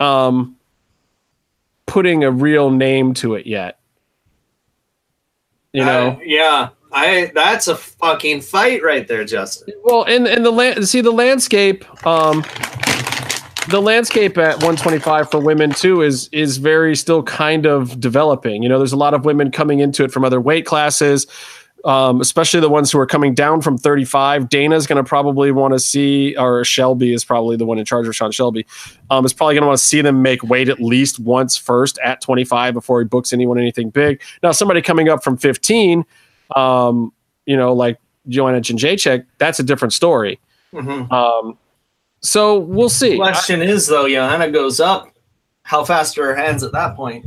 um, 0.00 0.56
putting 1.86 2.24
a 2.24 2.30
real 2.30 2.70
name 2.70 3.14
to 3.14 3.34
it 3.34 3.46
yet. 3.46 3.78
You 5.72 5.84
know. 5.84 6.18
I- 6.20 6.22
yeah. 6.24 6.68
I 6.92 7.32
that's 7.34 7.68
a 7.68 7.76
fucking 7.76 8.42
fight 8.42 8.82
right 8.82 9.08
there, 9.08 9.24
Justin. 9.24 9.74
Well, 9.82 10.04
and 10.04 10.26
in 10.26 10.42
the 10.42 10.50
land, 10.50 10.86
see 10.86 11.00
the 11.00 11.10
landscape, 11.10 11.84
um, 12.06 12.44
the 13.70 13.80
landscape 13.80 14.36
at 14.36 14.56
125 14.56 15.30
for 15.30 15.40
women 15.40 15.70
too 15.70 16.02
is 16.02 16.28
is 16.32 16.58
very 16.58 16.94
still 16.94 17.22
kind 17.22 17.64
of 17.64 17.98
developing. 17.98 18.62
You 18.62 18.68
know, 18.68 18.78
there's 18.78 18.92
a 18.92 18.96
lot 18.98 19.14
of 19.14 19.24
women 19.24 19.50
coming 19.50 19.80
into 19.80 20.04
it 20.04 20.12
from 20.12 20.24
other 20.24 20.40
weight 20.40 20.66
classes, 20.66 21.26
um, 21.84 22.20
especially 22.20 22.60
the 22.60 22.68
ones 22.68 22.90
who 22.92 22.98
are 22.98 23.06
coming 23.06 23.34
down 23.34 23.60
from 23.60 23.76
35. 23.76 24.48
Dana's 24.48 24.86
going 24.86 25.02
to 25.02 25.08
probably 25.08 25.50
want 25.50 25.74
to 25.74 25.80
see, 25.80 26.36
or 26.36 26.64
Shelby 26.64 27.12
is 27.12 27.24
probably 27.24 27.56
the 27.56 27.66
one 27.66 27.78
in 27.78 27.84
charge 27.84 28.06
of 28.06 28.14
Sean 28.14 28.30
Shelby, 28.30 28.66
um, 29.10 29.24
is 29.24 29.32
probably 29.32 29.54
going 29.54 29.62
to 29.62 29.68
want 29.68 29.78
to 29.78 29.84
see 29.84 30.00
them 30.00 30.22
make 30.22 30.42
weight 30.42 30.68
at 30.68 30.80
least 30.80 31.18
once 31.18 31.56
first 31.56 31.98
at 32.04 32.20
25 32.20 32.74
before 32.74 33.00
he 33.00 33.06
books 33.06 33.32
anyone 33.32 33.58
anything 33.58 33.90
big. 33.90 34.22
Now, 34.42 34.52
somebody 34.52 34.82
coming 34.82 35.08
up 35.08 35.24
from 35.24 35.36
15, 35.36 36.04
um, 36.56 37.12
you 37.46 37.56
know, 37.56 37.72
like 37.72 37.98
Joanna 38.28 38.60
Jędrzejczyk, 38.60 39.26
that's 39.38 39.58
a 39.58 39.64
different 39.64 39.92
story. 39.92 40.38
Mhm. 40.72 41.10
Um, 41.12 41.58
so 42.20 42.58
we'll 42.58 42.88
see. 42.88 43.12
The 43.12 43.16
question 43.16 43.60
is 43.60 43.88
though, 43.88 44.08
Joanna 44.08 44.50
goes 44.50 44.80
up. 44.80 45.08
How 45.64 45.84
fast 45.84 46.18
are 46.18 46.26
her 46.26 46.36
hands 46.36 46.62
at 46.62 46.72
that 46.72 46.96
point? 46.96 47.26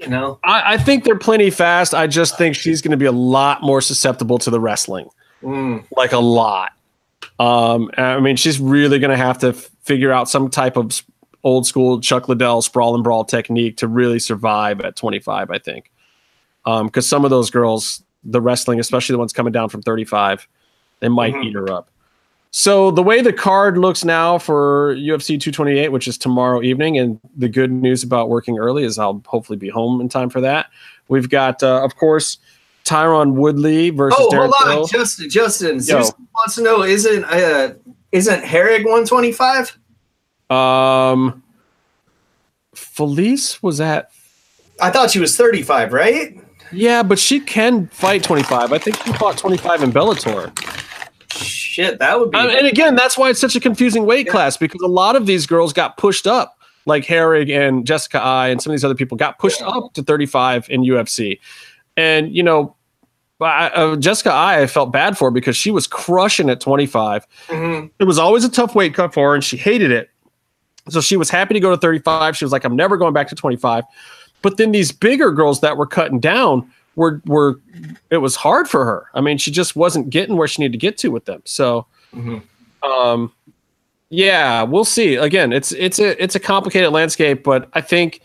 You 0.00 0.08
know. 0.08 0.38
I, 0.44 0.74
I 0.74 0.76
think 0.78 1.04
they're 1.04 1.18
plenty 1.18 1.50
fast. 1.50 1.94
I 1.94 2.06
just 2.06 2.38
think 2.38 2.54
she's 2.54 2.80
going 2.82 2.90
to 2.92 2.96
be 2.96 3.04
a 3.06 3.12
lot 3.12 3.62
more 3.62 3.80
susceptible 3.80 4.38
to 4.38 4.50
the 4.50 4.60
wrestling, 4.60 5.08
Mm. 5.42 5.84
like 5.96 6.12
a 6.12 6.18
lot. 6.18 6.72
Um, 7.38 7.90
I 7.96 8.18
mean, 8.20 8.36
she's 8.36 8.58
really 8.60 8.98
going 8.98 9.10
to 9.10 9.16
have 9.16 9.38
to 9.38 9.48
f- 9.48 9.70
figure 9.82 10.12
out 10.12 10.28
some 10.28 10.50
type 10.50 10.76
of 10.76 11.02
old 11.44 11.66
school 11.66 12.00
Chuck 12.00 12.28
Liddell 12.28 12.62
sprawl 12.62 12.94
and 12.94 13.04
brawl 13.04 13.24
technique 13.24 13.76
to 13.78 13.86
really 13.88 14.18
survive 14.18 14.80
at 14.80 14.96
25. 14.96 15.50
I 15.50 15.58
think, 15.58 15.90
because 16.64 17.08
some 17.08 17.24
of 17.24 17.30
those 17.30 17.50
girls, 17.50 18.02
the 18.24 18.40
wrestling, 18.40 18.80
especially 18.80 19.14
the 19.14 19.18
ones 19.18 19.32
coming 19.32 19.52
down 19.52 19.68
from 19.68 19.82
35, 19.82 20.46
they 21.00 21.08
might 21.08 21.34
Mhm. 21.34 21.44
eat 21.46 21.54
her 21.54 21.70
up. 21.72 21.88
So 22.50 22.90
the 22.90 23.02
way 23.02 23.20
the 23.20 23.32
card 23.32 23.76
looks 23.76 24.04
now 24.04 24.38
for 24.38 24.94
UFC 24.96 25.38
228, 25.40 25.90
which 25.90 26.08
is 26.08 26.16
tomorrow 26.16 26.62
evening, 26.62 26.98
and 26.98 27.20
the 27.36 27.48
good 27.48 27.70
news 27.70 28.02
about 28.02 28.30
working 28.30 28.58
early 28.58 28.84
is 28.84 28.98
I'll 28.98 29.22
hopefully 29.26 29.58
be 29.58 29.68
home 29.68 30.00
in 30.00 30.08
time 30.08 30.30
for 30.30 30.40
that. 30.40 30.66
We've 31.08 31.28
got, 31.28 31.62
uh, 31.62 31.84
of 31.84 31.96
course, 31.96 32.38
Tyron 32.84 33.32
Woodley 33.34 33.90
versus 33.90 34.18
Oh, 34.18 34.30
Darren 34.30 34.50
hold 34.50 34.54
on, 34.64 34.74
Till. 34.74 34.86
Justin. 34.86 35.28
Justin. 35.28 35.80
Zeus 35.80 36.10
wants 36.34 36.54
to 36.54 36.62
know: 36.62 36.82
Isn't 36.84 37.24
uh, 37.24 37.74
isn't 38.12 38.42
Herrig 38.42 38.86
one 38.88 39.04
twenty 39.04 39.30
five? 39.32 39.76
Um, 40.48 41.42
Felice 42.74 43.62
was 43.62 43.80
at 43.80 44.10
I 44.80 44.90
thought 44.90 45.10
she 45.10 45.18
was 45.20 45.36
thirty 45.36 45.62
five, 45.62 45.92
right? 45.92 46.38
yeah, 46.72 47.02
but 47.02 47.18
she 47.18 47.40
can 47.40 47.86
fight 47.88 48.22
25. 48.22 48.72
I 48.74 48.78
think 48.78 48.96
she 49.02 49.10
fought 49.14 49.38
25 49.38 49.84
in 49.84 49.90
Bellator. 49.90 50.52
Shit, 51.32 51.98
that 51.98 52.18
would 52.18 52.30
be. 52.30 52.38
Um, 52.38 52.48
and 52.50 52.66
again, 52.66 52.94
that's 52.94 53.16
why 53.18 53.30
it's 53.30 53.40
such 53.40 53.54
a 53.56 53.60
confusing 53.60 54.06
weight 54.06 54.26
Yeah. 54.26 54.32
class 54.32 54.56
because 54.56 54.80
a 54.82 54.88
lot 54.88 55.16
of 55.16 55.26
these 55.26 55.46
girls 55.46 55.72
got 55.72 55.96
pushed 55.96 56.26
up, 56.26 56.58
like 56.86 57.04
Herrig 57.04 57.50
and 57.54 57.86
Jessica 57.86 58.20
Eye 58.20 58.48
and 58.48 58.60
some 58.62 58.70
of 58.70 58.74
these 58.74 58.84
other 58.84 58.94
people 58.94 59.16
got 59.16 59.38
pushed 59.38 59.60
Yeah. 59.60 59.68
up 59.68 59.92
to 59.94 60.02
35 60.02 60.66
in 60.70 60.82
UFC. 60.82 61.38
And, 61.96 62.34
you 62.34 62.42
know, 62.42 62.74
I- 63.40 63.68
uh, 63.68 63.96
Jessica 63.96 64.32
Eye, 64.32 64.62
I 64.62 64.66
felt 64.66 64.90
bad 64.90 65.16
for 65.16 65.30
because 65.30 65.56
she 65.56 65.70
was 65.70 65.86
crushing 65.86 66.50
at 66.50 66.60
25. 66.60 67.24
Mhm. 67.48 67.90
It 68.00 68.04
was 68.04 68.18
always 68.18 68.44
a 68.44 68.48
tough 68.48 68.74
weight 68.74 68.94
cut 68.94 69.14
for 69.14 69.28
her 69.28 69.34
and 69.34 69.44
she 69.44 69.56
hated 69.56 69.92
it. 69.92 70.08
So 70.88 71.00
she 71.00 71.16
was 71.16 71.30
happy 71.30 71.54
to 71.54 71.60
go 71.60 71.70
to 71.70 71.76
35. 71.76 72.36
She 72.36 72.44
was 72.44 72.50
like, 72.50 72.64
I'm 72.64 72.74
never 72.74 72.96
going 72.96 73.12
back 73.12 73.28
to 73.28 73.34
25. 73.36 73.84
But 74.42 74.56
then 74.56 74.72
these 74.72 74.90
bigger 74.90 75.30
girls 75.30 75.60
that 75.60 75.76
were 75.76 75.86
cutting 75.86 76.18
down 76.18 76.68
were 76.98 77.22
were 77.24 77.58
it 78.10 78.18
was 78.18 78.36
hard 78.36 78.68
for 78.68 78.84
her. 78.84 79.06
I 79.14 79.20
mean, 79.22 79.38
she 79.38 79.50
just 79.50 79.74
wasn't 79.76 80.10
getting 80.10 80.36
where 80.36 80.48
she 80.48 80.60
needed 80.60 80.72
to 80.72 80.78
get 80.78 80.98
to 80.98 81.08
with 81.10 81.24
them. 81.24 81.40
So 81.46 81.86
Mhm. 82.14 82.42
um 82.82 83.32
yeah, 84.10 84.62
we'll 84.62 84.84
see. 84.84 85.16
Again, 85.16 85.52
it's 85.52 85.72
it's 85.72 85.98
a 85.98 86.22
it's 86.22 86.34
a 86.34 86.40
complicated 86.40 86.90
landscape, 86.92 87.42
but 87.44 87.68
I 87.72 87.80
think 87.80 88.20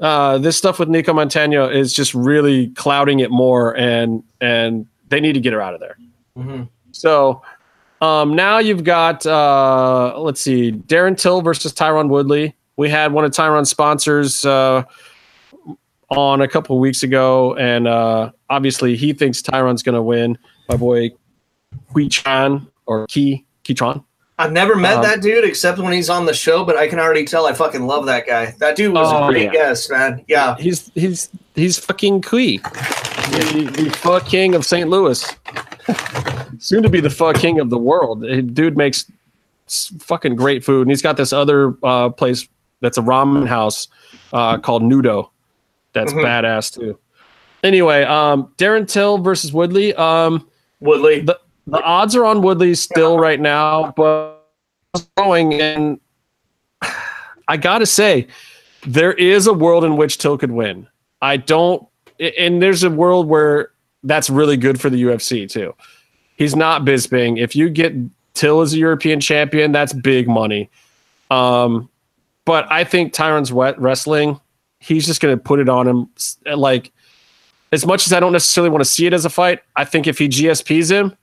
uh 0.00 0.38
this 0.38 0.56
stuff 0.58 0.78
with 0.78 0.88
Nico 0.88 1.12
Montano 1.14 1.68
is 1.68 1.92
just 1.92 2.12
really 2.14 2.68
clouding 2.70 3.20
it 3.20 3.30
more 3.30 3.76
and 3.76 4.22
and 4.40 4.86
they 5.08 5.20
need 5.20 5.34
to 5.34 5.40
get 5.40 5.52
her 5.52 5.60
out 5.62 5.74
of 5.74 5.80
there. 5.80 5.96
Mhm. 6.36 6.68
So 6.92 7.42
um, 8.02 8.34
now 8.36 8.58
you've 8.58 8.84
got 8.84 9.24
uh, 9.24 10.18
let's 10.18 10.40
see, 10.40 10.70
Darren 10.72 11.16
Till 11.16 11.40
versus 11.40 11.72
Tyron 11.72 12.08
Woodley. 12.10 12.54
We 12.76 12.90
had 12.90 13.12
one 13.12 13.24
of 13.24 13.30
Tyron's 13.30 13.70
sponsors 13.70 14.44
uh, 14.44 14.82
on 16.10 16.40
a 16.40 16.48
couple 16.48 16.76
of 16.76 16.80
weeks 16.80 17.02
ago, 17.02 17.54
and 17.56 17.88
uh, 17.88 18.30
obviously 18.50 18.96
he 18.96 19.12
thinks 19.12 19.42
Tyron's 19.42 19.82
going 19.82 19.94
to 19.96 20.02
win. 20.02 20.38
My 20.68 20.76
boy 20.76 21.10
Qui-Tran 21.92 22.66
or 22.86 23.06
Ki 23.06 23.44
Ki-Tron. 23.64 24.02
I've 24.38 24.52
never 24.52 24.76
met 24.76 24.96
Um, 24.98 25.02
that 25.02 25.22
dude 25.22 25.44
except 25.44 25.78
when 25.78 25.92
he's 25.92 26.10
on 26.10 26.26
the 26.26 26.34
show, 26.34 26.62
but 26.64 26.76
I 26.76 26.88
can 26.88 27.00
already 27.00 27.24
tell 27.24 27.46
I 27.46 27.54
fucking 27.54 27.86
love 27.86 28.04
that 28.06 28.26
guy. 28.26 28.54
That 28.58 28.76
dude 28.76 28.92
was 28.92 29.08
Oh, 29.10 29.28
a 29.28 29.30
great 29.32 29.44
yeah. 29.44 29.50
guest, 29.52 29.90
man. 29.90 30.24
Yeah. 30.28 30.56
He's 30.58 30.90
he's 30.94 31.30
he's 31.54 31.78
fucking 31.78 32.20
Qui, 32.22 32.58
the, 32.58 33.70
the 33.76 33.90
fuck 33.98 34.26
king 34.26 34.54
of 34.54 34.64
St. 34.66 34.88
Louis. 34.90 35.24
soon 36.58 36.82
to 36.82 36.88
be 36.90 37.00
the 37.00 37.10
fuck 37.10 37.36
king 37.36 37.60
of 37.60 37.70
the 37.70 37.78
world. 37.78 38.22
Dude 38.54 38.76
makes 38.76 39.10
fucking 40.00 40.36
great 40.36 40.62
food, 40.64 40.82
and 40.82 40.90
he's 40.90 41.02
got 41.02 41.16
this 41.16 41.32
other 41.32 41.74
uh, 41.82 42.10
place 42.10 42.46
that's 42.80 42.98
a 42.98 43.02
ramen 43.02 43.46
house 43.46 43.88
uh, 44.34 44.58
called 44.58 44.82
Nudo. 44.82 45.30
That's 45.96 46.12
Mhm. 46.12 46.22
badass 46.24 46.78
too. 46.78 46.98
Anyway, 47.64 48.04
um, 48.04 48.48
Darren 48.58 48.86
Till 48.86 49.16
versus 49.18 49.52
Woodley. 49.52 49.94
Um, 49.94 50.46
Woodley. 50.80 51.20
the 51.20 51.38
the 51.66 51.82
odds 51.82 52.14
are 52.14 52.24
on 52.26 52.42
Woodley 52.42 52.74
still 52.74 53.18
right 53.18 53.40
now, 53.40 53.92
but 53.96 54.44
it's 54.94 55.08
growing, 55.16 55.54
and 55.60 55.98
I 57.48 57.56
gotta 57.56 57.86
say, 57.86 58.26
there 58.86 59.14
is 59.14 59.46
a 59.46 59.52
world 59.52 59.84
in 59.84 59.96
which 59.96 60.18
Till 60.18 60.36
could 60.38 60.52
win. 60.52 60.86
I 61.22 61.38
don't, 61.38 61.84
and 62.38 62.62
there's 62.62 62.84
a 62.84 62.90
world 62.90 63.26
where 63.26 63.70
that's 64.04 64.28
really 64.30 64.56
good 64.56 64.80
for 64.80 64.90
the 64.90 65.02
UFC 65.02 65.46
too. 65.50 65.74
He's 66.36 66.54
not 66.54 66.84
Bisping. 66.84 67.40
If 67.40 67.56
you 67.56 67.68
get 67.70 67.94
Till 68.34 68.60
as 68.60 68.74
a 68.74 68.78
European 68.78 69.18
champion, 69.20 69.72
that's 69.72 69.92
big 69.94 70.28
money. 70.28 70.68
Um, 71.30 71.88
but 72.44 72.70
I 72.70 72.84
think 72.84 73.12
Tyron's 73.14 73.52
wet 73.52 73.80
wrestling, 73.80 74.38
he's 74.86 75.06
just 75.06 75.20
gonna 75.20 75.36
put 75.36 75.58
it 75.60 75.68
on 75.68 75.86
him. 75.88 76.08
Like, 76.54 76.92
as 77.72 77.84
much 77.84 78.06
as 78.06 78.12
I 78.12 78.20
don't 78.20 78.32
necessarily 78.32 78.70
want 78.70 78.82
to 78.84 78.88
see 78.88 79.06
it 79.06 79.12
as 79.12 79.24
a 79.24 79.30
fight, 79.30 79.60
I 79.74 79.84
think 79.84 80.06
if 80.06 80.18
he 80.18 80.28
GSPs 80.28 80.90
him, 80.90 81.16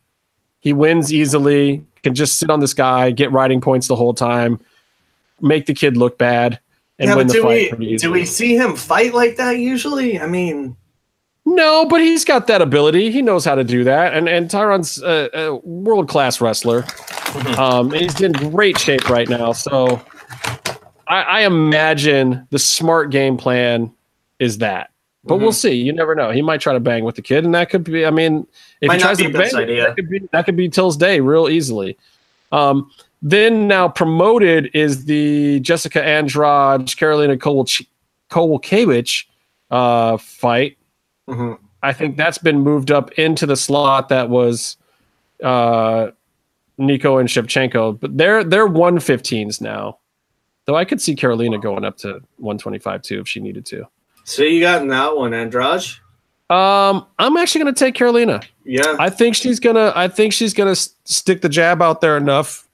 he 0.60 0.74
wins 0.74 1.14
easily. 1.14 1.84
Can 2.04 2.14
just 2.14 2.38
sit 2.38 2.50
on 2.50 2.60
this 2.60 2.74
guy, 2.74 3.12
get 3.12 3.32
riding 3.32 3.62
points 3.62 3.88
the 3.88 3.96
whole 3.96 4.14
time, 4.14 4.60
make 5.40 5.66
the 5.68 5.74
kid 5.74 5.96
look 5.96 6.18
bad, 6.18 6.60
and 7.00 7.08
Yeah, 7.10 7.16
win 7.16 7.28
the 7.28 7.34
do 7.34 7.44
fight. 7.44 7.80
we 7.80 7.96
do 7.96 8.12
we 8.12 8.26
see 8.26 8.58
him 8.58 8.76
fight 8.76 9.14
like 9.14 9.38
that 9.38 9.58
usually? 9.60 10.20
I 10.20 10.28
mean, 10.28 10.76
No, 11.46 11.86
but 11.86 12.02
he's 12.02 12.26
got 12.26 12.48
that 12.48 12.62
ability. 12.62 13.10
He 13.12 13.22
knows 13.22 13.46
how 13.46 13.56
to 13.56 13.64
do 13.64 13.86
that, 13.86 14.14
and 14.14 14.28
and 14.28 14.50
Tyron's 14.50 15.02
a, 15.02 15.30
a 15.34 15.56
world 15.64 16.10
class 16.10 16.42
wrestler. 16.42 16.86
Um, 17.58 17.90
he's 17.92 18.22
in 18.22 18.32
great 18.32 18.78
shape 18.78 19.10
right 19.10 19.28
now. 19.28 19.54
So 19.54 20.00
I, 21.08 21.22
I 21.22 21.42
imagine 21.42 22.48
the 22.50 22.60
smart 22.60 23.12
game 23.12 23.38
plan 23.38 23.92
is 24.40 24.60
that. 24.60 24.92
But 25.26 25.38
we'll 25.38 25.54
see. 25.54 25.72
You 25.74 25.94
never 25.94 26.16
know. 26.16 26.32
He 26.32 26.42
might 26.42 26.60
try 26.60 26.74
to 26.74 26.82
bang 26.82 27.06
with 27.06 27.16
the 27.16 27.22
kid, 27.22 27.46
and 27.46 27.56
that 27.56 27.70
could 27.70 27.86
be. 27.86 28.06
I 28.06 28.10
mean, 28.10 28.46
if 28.82 28.90
Might 28.90 28.96
he 28.96 29.02
tries 29.02 29.18
to 29.20 29.30
bang, 29.30 29.52
that 29.78 29.96
could 29.96 30.10
be 30.10 30.20
that 30.34 30.46
could 30.46 30.58
be 30.58 30.68
Till's 30.68 30.98
day 30.98 31.22
real 31.22 31.48
easily. 31.48 31.98
Um, 32.52 32.92
then 33.22 33.70
now 33.70 33.88
promoted 33.88 34.70
is 34.74 35.06
the 35.06 35.62
Jessica 35.62 36.04
Andrade 36.04 36.94
Carolina 36.98 37.38
Kowalkiewicz 37.38 39.26
uh, 39.72 40.18
fight. 40.18 40.78
mhm. 41.30 41.58
I 41.82 41.94
think 41.94 42.16
that's 42.16 42.38
been 42.38 42.60
moved 42.60 42.92
up 42.92 43.12
into 43.14 43.46
the 43.46 43.58
slot 43.58 44.10
that 44.10 44.30
was 44.30 44.78
uh, 45.42 46.12
Nico 46.78 47.18
and 47.18 47.30
Shevchenko, 47.30 48.00
but 48.00 48.18
they're 48.18 48.44
they're 48.44 48.68
115s 48.68 49.62
now. 49.62 50.00
Though 50.66 50.76
I 50.76 50.86
could 50.86 51.02
see 51.02 51.16
Carolina 51.16 51.58
going 51.60 51.84
up 51.84 51.98
to 51.98 52.22
125 52.38 53.02
too 53.02 53.20
if 53.20 53.28
she 53.28 53.40
needed 53.40 53.66
to. 53.68 53.86
so 54.24 54.44
you 54.44 54.62
got 54.62 54.82
in 54.82 54.88
that 54.90 55.16
one, 55.18 55.34
Andrade? 55.34 55.84
Um, 56.50 57.06
I'm 57.20 57.36
actually 57.38 57.64
going 57.64 57.74
to 57.74 57.80
take 57.86 57.96
Carolina. 57.96 58.42
Yeah. 58.66 58.96
I 59.00 59.10
think 59.10 59.36
she's 59.36 59.60
gonna. 59.60 59.92
I 59.96 60.08
think 60.08 60.34
she's 60.34 60.54
gonna 60.54 60.76
stick 60.76 61.42
the 61.42 61.50
jab 61.50 61.82
out 61.82 62.00
there 62.02 62.16
enough 62.16 62.68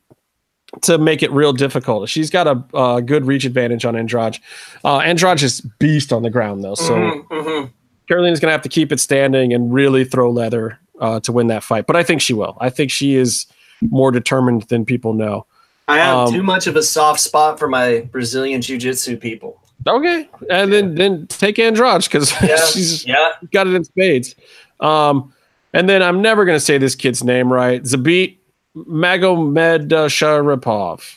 to 0.82 0.98
make 0.98 1.24
it 1.24 1.32
real 1.32 1.54
difficult. 1.54 2.10
She's 2.10 2.30
got 2.30 2.46
a 2.48 2.64
uh, 2.76 3.00
good 3.00 3.26
reach 3.26 3.46
advantage 3.46 3.86
on 3.86 3.96
Andrade. 3.96 4.38
Uh, 4.84 4.98
Andrade 5.00 5.42
is 5.42 5.62
beast 5.80 6.12
on 6.14 6.22
the 6.24 6.30
ground 6.30 6.64
though, 6.64 6.76
so. 6.76 6.94
Mhm, 6.94 7.28
mhm. 7.28 7.72
Carolina's 8.08 8.40
going 8.40 8.50
to 8.50 8.54
have 8.54 8.64
to 8.64 8.70
keep 8.70 8.92
it 8.92 9.00
standing 9.00 9.54
and 9.54 9.72
really 9.74 10.04
throw 10.04 10.32
leather 10.32 10.80
uh, 11.00 11.20
to 11.22 11.32
win 11.32 11.48
that 11.48 11.64
fight. 11.64 11.86
But 11.86 11.96
I 11.96 12.04
think 12.04 12.22
she 12.22 12.34
will. 12.34 12.58
I 12.60 12.70
think 12.72 12.90
she 12.92 13.16
is 13.16 13.46
more 13.82 14.12
determined 14.12 14.64
than 14.64 14.84
people 14.84 15.14
know. 15.14 15.46
I 15.90 15.98
have 15.98 16.28
Um, 16.28 16.34
too 16.34 16.44
much 16.44 16.68
of 16.68 16.76
a 16.76 16.84
soft 16.84 17.20
spot 17.20 17.58
for 17.60 17.68
my 17.68 18.02
Brazilian 18.12 18.62
jiu-jitsu 18.62 19.18
people. 19.18 19.60
Okay, 19.88 20.28
and 20.50 20.72
then 20.74 20.96
then 20.96 21.26
take 21.28 21.58
Andrade 21.58 22.04
because 22.04 22.32
Yeah. 22.44 22.58
she's 22.66 23.06
yeah. 23.06 23.32
got 23.54 23.68
it 23.68 23.74
in 23.74 23.84
spades. 23.84 24.36
Um, 24.82 25.34
and 25.74 25.88
then 25.90 26.04
I'm 26.04 26.22
never 26.22 26.46
going 26.46 26.56
to 26.58 26.60
say 26.60 26.78
this 26.78 26.96
kid's 26.96 27.24
name 27.24 27.52
right. 27.52 27.82
Zabit 27.84 28.38
Magomedasharipov. 28.76 31.16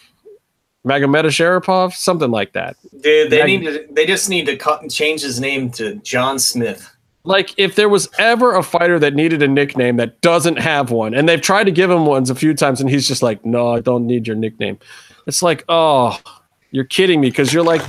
Magomedasharipov, 0.86 1.92
something 1.94 2.30
like 2.30 2.52
that. 2.52 2.76
Dude, 3.00 3.30
they 3.30 3.38
Mag- 3.38 3.46
need 3.46 3.64
to 3.64 3.86
they 3.92 4.06
just 4.06 4.28
need 4.28 4.46
to 4.46 4.56
cut, 4.56 4.88
change 4.90 5.22
his 5.22 5.40
name 5.40 5.70
to 5.72 5.94
John 5.96 6.38
Smith. 6.38 6.88
Like 7.24 7.54
if 7.56 7.76
there 7.76 7.88
was 7.88 8.08
ever 8.18 8.54
a 8.54 8.62
fighter 8.62 8.98
that 8.98 9.14
needed 9.14 9.42
a 9.42 9.48
nickname 9.48 9.96
that 9.96 10.20
doesn't 10.22 10.58
have 10.58 10.90
one 10.90 11.14
and 11.14 11.28
they've 11.28 11.40
tried 11.40 11.64
to 11.64 11.70
give 11.70 11.90
him 11.90 12.04
ones 12.06 12.30
a 12.30 12.34
few 12.34 12.52
times 12.54 12.80
and 12.80 12.90
he's 12.90 13.06
just 13.06 13.22
like 13.22 13.44
no 13.44 13.68
i 13.72 13.80
don't 13.80 14.06
need 14.06 14.26
your 14.26 14.34
nickname 14.36 14.78
it's 15.26 15.42
like 15.42 15.64
oh 15.68 16.18
you're 16.72 16.84
kidding 16.84 17.20
me 17.20 17.28
because 17.30 17.52
you're 17.52 17.62
like 17.62 17.80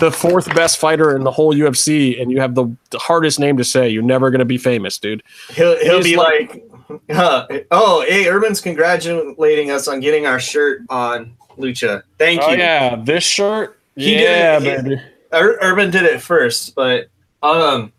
the 0.00 0.10
fourth 0.10 0.52
best 0.54 0.78
fighter 0.78 1.16
in 1.16 1.24
the 1.24 1.30
whole 1.30 1.54
ufc 1.54 2.20
and 2.20 2.30
you 2.30 2.38
have 2.40 2.54
the, 2.54 2.66
the 2.90 2.98
hardest 2.98 3.38
name 3.40 3.56
to 3.56 3.64
say 3.64 3.88
you're 3.88 4.02
never 4.02 4.30
going 4.30 4.40
to 4.40 4.44
be 4.44 4.58
famous 4.58 4.98
dude 4.98 5.22
He'll 5.50 5.78
he'll 5.78 5.96
He's 5.98 6.04
be 6.04 6.16
like- 6.16 6.62
like, 6.88 7.04
huh, 7.10 7.46
"Oh, 7.70 8.04
hey, 8.06 8.28
Urban's 8.28 8.60
congratulating 8.60 9.70
us 9.70 9.88
on 9.88 10.00
getting 10.00 10.26
our 10.26 10.38
shirt 10.38 10.82
on 10.90 11.34
Lucha. 11.56 12.02
Thank 12.18 12.42
oh 12.42 12.50
you." 12.50 12.58
yeah 12.58 12.96
this 12.96 13.24
shirt 13.24 13.78
He 13.96 14.10
did 14.14 14.20
yeah 14.20 14.58
it. 14.58 14.82
Baby 14.84 15.00
Ur- 15.32 15.56
Urban 15.62 15.90
did 15.90 16.02
it 16.02 16.20
first, 16.20 16.74
but 16.74 17.06
um, 17.42 17.90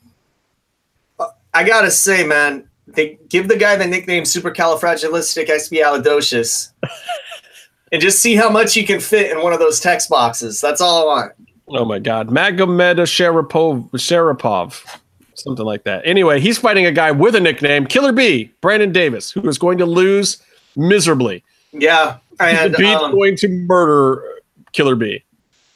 I 1.54 1.64
gotta 1.64 1.92
say, 1.92 2.26
man, 2.26 2.68
they 2.88 3.18
give 3.30 3.48
the 3.48 3.56
guy 3.58 3.76
the 3.76 3.86
nickname 3.88 4.24
Supercalifragilisticexpialidocious, 4.24 6.72
and 7.92 8.02
just 8.02 8.20
see 8.20 8.36
how 8.36 8.50
much 8.50 8.76
you 8.76 8.86
can 8.86 9.00
fit 9.00 9.32
in 9.32 9.42
one 9.42 9.54
of 9.54 9.60
those 9.60 9.80
text 9.80 10.10
boxes. 10.10 10.60
That's 10.62 10.82
all 10.82 11.04
I 11.04 11.06
want. 11.06 11.32
oh 11.70 11.86
my 11.86 12.00
god 12.00 12.30
magomedasharipov 12.30 13.90
Sharipov. 13.92 14.84
something 15.36 15.66
like 15.66 15.84
that 15.86 16.02
anyway 16.06 16.38
he's 16.40 16.58
fighting 16.58 16.86
a 16.86 16.92
guy 16.92 17.10
with 17.10 17.36
a 17.36 17.40
nickname 17.40 17.86
killer 17.88 18.12
b 18.12 18.52
brandon 18.60 18.92
davis 18.92 19.32
who 19.32 19.48
is 19.48 19.58
going 19.58 19.78
to 19.78 19.86
lose 19.86 20.44
miserably 20.76 21.42
Yeah, 21.72 22.18
and 22.40 22.76
the 22.76 22.86
um, 22.86 23.12
going 23.12 23.38
to 23.38 23.48
murder 23.48 24.22
Killer 24.74 24.96
B. 24.96 25.24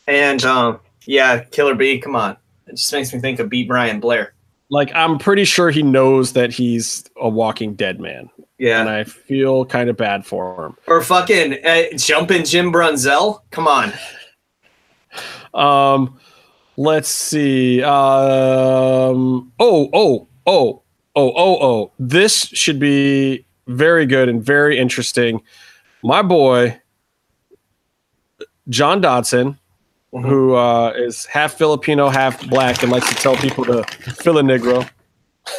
and 0.07 0.43
um, 0.43 0.79
yeah, 1.05 1.39
Killer 1.51 1.75
B. 1.75 1.99
Come 1.99 2.15
on, 2.15 2.35
it 2.67 2.75
just 2.75 2.91
makes 2.91 3.13
me 3.13 3.19
think 3.19 3.39
of 3.39 3.47
B. 3.49 3.63
Brian 3.63 3.99
Blair. 4.01 4.33
Like 4.69 4.91
I'm 4.93 5.17
pretty 5.17 5.45
sure 5.45 5.69
he 5.71 5.81
knows 5.83 6.33
that 6.33 6.51
he's 6.51 7.05
a 7.15 7.29
walking 7.29 7.73
dead 7.73 7.99
man, 8.01 8.29
Yeah, 8.57 8.81
and 8.81 8.89
I 8.89 9.05
feel 9.05 9.65
kind 9.65 9.89
of 9.89 9.95
bad 9.97 10.25
for 10.25 10.65
him. 10.65 10.77
or 10.87 11.01
fucking 11.01 11.65
uh, 11.65 11.83
jumping 11.97 12.43
Jim 12.43 12.71
Brunzell. 12.73 13.41
Come 13.51 13.67
on. 13.67 13.93
Um, 15.53 16.19
let's 16.75 17.07
see. 17.09 17.81
Um, 17.81 19.51
oh, 19.59 19.89
oh, 19.93 20.27
oh, 20.45 20.81
oh, 21.15 21.33
oh, 21.35 21.57
oh. 21.61 21.91
This 21.97 22.47
should 22.47 22.79
be 22.79 23.45
very 23.67 24.05
good 24.05 24.27
and 24.29 24.43
very 24.43 24.77
interesting. 24.77 25.41
My 26.03 26.21
boy, 26.21 26.79
John 28.69 29.01
Dodson, 29.01 29.57
Mhm. 30.13 30.25
who 30.25 30.55
uh, 30.55 30.93
is 30.95 31.25
half 31.25 31.53
Filipino, 31.55 32.07
half 32.07 32.47
black, 32.49 32.81
and 32.81 32.91
likes 32.91 33.09
to 33.09 33.15
tell 33.15 33.35
people 33.35 33.65
to 33.65 33.83
fill 33.83 34.37
a 34.37 34.41
Negro. 34.41 34.89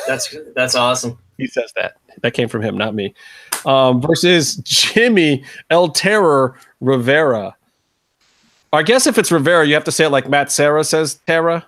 That's 0.06 0.34
that's 0.54 0.74
awesome. 0.74 1.18
He 1.36 1.46
says 1.46 1.72
that. 1.76 1.96
That 2.22 2.32
came 2.32 2.48
from 2.48 2.62
him, 2.62 2.76
not 2.76 2.94
me. 2.94 3.14
Um, 3.66 4.00
versus 4.00 4.56
Jimmy 4.56 5.44
El 5.70 5.90
Terror 5.90 6.56
Rivera. 6.80 7.54
I 8.72 8.82
guess 8.82 9.06
if 9.06 9.18
it's 9.18 9.30
Rivera, 9.30 9.66
you 9.66 9.74
have 9.74 9.84
to 9.84 9.92
say 9.92 10.06
it 10.06 10.10
like 10.10 10.28
Matt 10.28 10.50
Serra 10.50 10.82
says 10.84 11.20
Terra. 11.26 11.66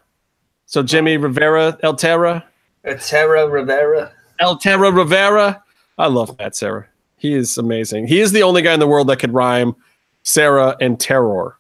So 0.66 0.82
Jimmy 0.82 1.16
Rivera, 1.16 1.78
El 1.82 1.94
Terra, 1.94 2.44
El 2.84 2.98
Terra 2.98 3.48
Rivera. 3.48 4.12
El 4.38 4.56
Terra 4.56 4.90
Rivera. 4.90 5.62
I 5.98 6.06
love 6.06 6.36
Matt 6.38 6.56
Serra. 6.56 6.86
He 7.18 7.34
is 7.34 7.58
amazing. 7.58 8.06
He 8.06 8.20
is 8.20 8.32
the 8.32 8.42
only 8.42 8.62
guy 8.62 8.72
in 8.72 8.80
the 8.80 8.86
world 8.86 9.08
that 9.08 9.18
could 9.18 9.34
rhyme 9.34 9.76
Serra 10.22 10.76
and 10.80 10.98
terror. 10.98 11.56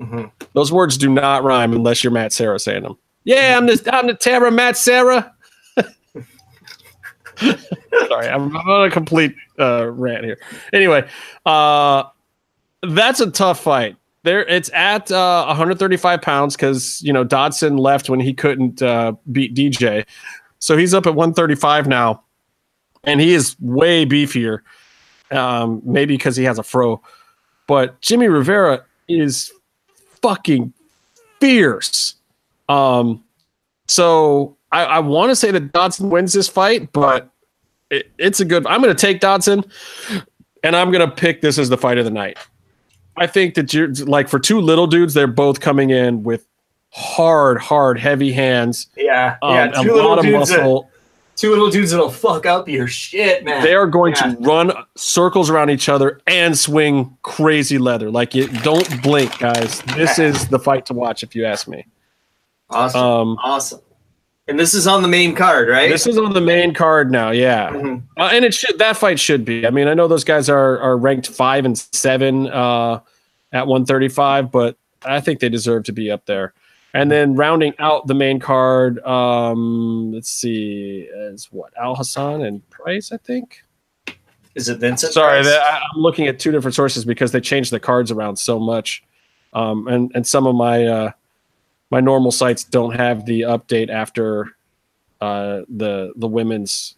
Mhm. 0.00 0.30
Those 0.54 0.72
words 0.72 0.96
do 0.98 1.08
not 1.08 1.44
rhyme 1.44 1.72
unless 1.72 2.02
you're 2.02 2.12
Matt 2.12 2.32
Serra 2.32 2.58
saying 2.58 2.82
them. 2.82 2.98
Yeah, 3.24 3.56
I'm 3.56 3.66
the 3.66 3.90
I'm 3.92 4.06
the 4.06 4.14
Terra 4.14 4.50
Matt 4.50 4.76
Serra. 4.76 5.32
Sorry, 7.38 8.28
I'm, 8.28 8.56
I'm 8.56 8.68
on 8.68 8.86
a 8.86 8.90
complete 8.90 9.34
uh, 9.58 9.86
rant 9.90 10.24
here. 10.24 10.38
Anyway, 10.72 11.08
uh, 11.46 12.04
that's 12.82 13.20
a 13.20 13.30
tough 13.30 13.60
fight. 13.60 13.96
There, 14.24 14.44
it's 14.44 14.70
at 14.72 15.10
uh, 15.10 15.46
135 15.46 16.22
pounds 16.22 16.54
because 16.56 17.02
you 17.02 17.12
know 17.12 17.24
Dodson 17.24 17.76
left 17.76 18.08
when 18.08 18.20
he 18.20 18.32
couldn't 18.32 18.80
uh, 18.82 19.12
beat 19.32 19.54
DJ, 19.54 20.04
so 20.58 20.76
he's 20.76 20.94
up 20.94 21.06
at 21.06 21.14
135 21.14 21.88
now, 21.88 22.22
and 23.04 23.20
he 23.20 23.34
is 23.34 23.56
way 23.60 24.06
beefier. 24.06 24.60
Um, 25.32 25.80
maybe 25.84 26.14
because 26.14 26.36
he 26.36 26.44
has 26.44 26.58
a 26.58 26.62
fro, 26.62 27.02
but 27.66 28.00
Jimmy 28.00 28.28
Rivera 28.28 28.84
is 29.08 29.52
fucking 30.22 30.72
fierce. 31.40 32.14
Um, 32.68 33.22
so 33.86 34.56
I, 34.70 34.84
I 34.84 34.98
want 35.00 35.30
to 35.30 35.36
say 35.36 35.50
that 35.50 35.72
Dodson 35.72 36.08
wins 36.10 36.32
this 36.32 36.48
fight, 36.48 36.92
but 36.92 37.28
it, 37.90 38.10
it's 38.18 38.40
a 38.40 38.44
good. 38.44 38.66
I'm 38.66 38.80
going 38.82 38.94
to 38.94 39.00
take 39.00 39.20
Dodson, 39.20 39.64
and 40.62 40.74
I'm 40.74 40.90
going 40.90 41.06
to 41.06 41.14
pick 41.14 41.40
this 41.42 41.58
as 41.58 41.68
the 41.68 41.76
fight 41.76 41.98
of 41.98 42.04
the 42.04 42.10
night. 42.10 42.38
I 43.16 43.26
think 43.26 43.54
that 43.56 43.74
you're 43.74 43.88
like 43.92 44.28
for 44.28 44.38
two 44.38 44.60
little 44.60 44.86
dudes, 44.86 45.12
they're 45.12 45.26
both 45.26 45.60
coming 45.60 45.90
in 45.90 46.22
with 46.22 46.46
hard, 46.90 47.58
hard, 47.60 47.98
heavy 47.98 48.32
hands. 48.32 48.86
Yeah, 48.96 49.36
Um, 49.42 49.54
yeah. 49.54 49.80
a 49.80 49.82
little 49.82 50.08
lot 50.08 50.18
of 50.18 50.24
dudes. 50.24 50.48
That, 50.48 50.58
muscle. 50.60 50.90
Two 51.36 51.50
little 51.50 51.70
dudes 51.70 51.90
that'll 51.90 52.10
fuck 52.10 52.46
up 52.46 52.68
your 52.68 52.86
shit, 52.86 53.44
man. 53.44 53.62
They 53.62 53.74
are 53.74 53.86
going 53.86 54.14
Yeah. 54.16 54.34
to 54.34 54.36
run 54.40 54.72
circles 54.96 55.50
around 55.50 55.70
each 55.70 55.88
other 55.88 56.20
and 56.26 56.56
swing 56.56 57.16
crazy 57.22 57.78
leather. 57.78 58.10
Like 58.10 58.34
it, 58.36 58.52
don't 58.62 59.02
blink, 59.02 59.38
guys. 59.38 59.80
This 59.96 60.18
is 60.18 60.46
the 60.48 60.58
fight 60.58 60.86
to 60.86 60.94
watch, 60.94 61.22
if 61.22 61.34
you 61.34 61.44
ask 61.44 61.66
me. 61.68 61.86
awesome. 62.70 63.00
Um, 63.02 63.38
awesome. 63.42 63.80
And 64.48 64.58
this 64.58 64.74
is 64.74 64.86
on 64.86 65.02
the 65.02 65.08
main 65.08 65.34
card, 65.34 65.68
right? 65.68 65.88
this 65.90 66.06
is 66.06 66.18
on 66.18 66.32
the 66.32 66.40
main 66.40 66.74
card 66.74 67.10
now, 67.12 67.30
yeah. 67.30 67.70
Mhm. 67.70 68.02
Uh, 68.18 68.30
and 68.32 68.44
it 68.44 68.52
should 68.54 68.78
that 68.78 68.96
fight 68.96 69.20
should 69.20 69.44
be. 69.44 69.66
I 69.66 69.70
mean, 69.70 69.88
I 69.88 69.94
know 69.94 70.08
those 70.08 70.24
guys 70.24 70.48
are 70.48 70.78
are 70.80 70.96
ranked 70.96 71.28
five 71.28 71.64
and 71.64 71.78
seven 71.78 72.48
uh, 72.48 73.00
at 73.52 73.66
135, 73.66 74.50
but 74.50 74.76
I 75.04 75.20
think 75.20 75.40
they 75.40 75.48
deserve 75.48 75.84
to 75.84 75.92
be 75.92 76.10
up 76.10 76.26
there. 76.26 76.54
And 76.94 77.10
then 77.10 77.34
rounding 77.34 77.72
out 77.78 78.06
the 78.06 78.14
main 78.14 78.38
card, 78.38 78.98
um, 79.06 80.12
let's 80.12 80.28
see, 80.28 81.08
is 81.10 81.46
what 81.50 81.72
Al 81.80 81.94
Hassan 81.94 82.42
and 82.42 82.68
Price, 82.68 83.12
I 83.12 83.16
think. 83.16 83.62
Is 84.54 84.68
it 84.68 84.78
Vincent? 84.78 85.14
Sorry, 85.14 85.40
Price? 85.40 85.46
that, 85.46 85.62
I- 85.62 85.78
I'm 85.94 86.00
looking 86.02 86.26
at 86.26 86.38
two 86.38 86.52
different 86.52 86.74
sources 86.74 87.04
because 87.06 87.32
they 87.32 87.40
changed 87.40 87.72
the 87.72 87.80
cards 87.80 88.10
around 88.10 88.36
so 88.36 88.58
much, 88.60 89.02
um, 89.54 89.88
and 89.88 90.12
and 90.14 90.26
some 90.26 90.46
of 90.46 90.54
my 90.54 90.84
uh, 90.86 91.10
my 91.90 92.00
normal 92.00 92.30
sites 92.30 92.62
don't 92.62 92.94
have 92.94 93.24
the 93.24 93.42
update 93.42 93.88
after 93.88 94.54
uh, 95.22 95.62
the 95.74 96.12
the 96.16 96.28
women's 96.28 96.96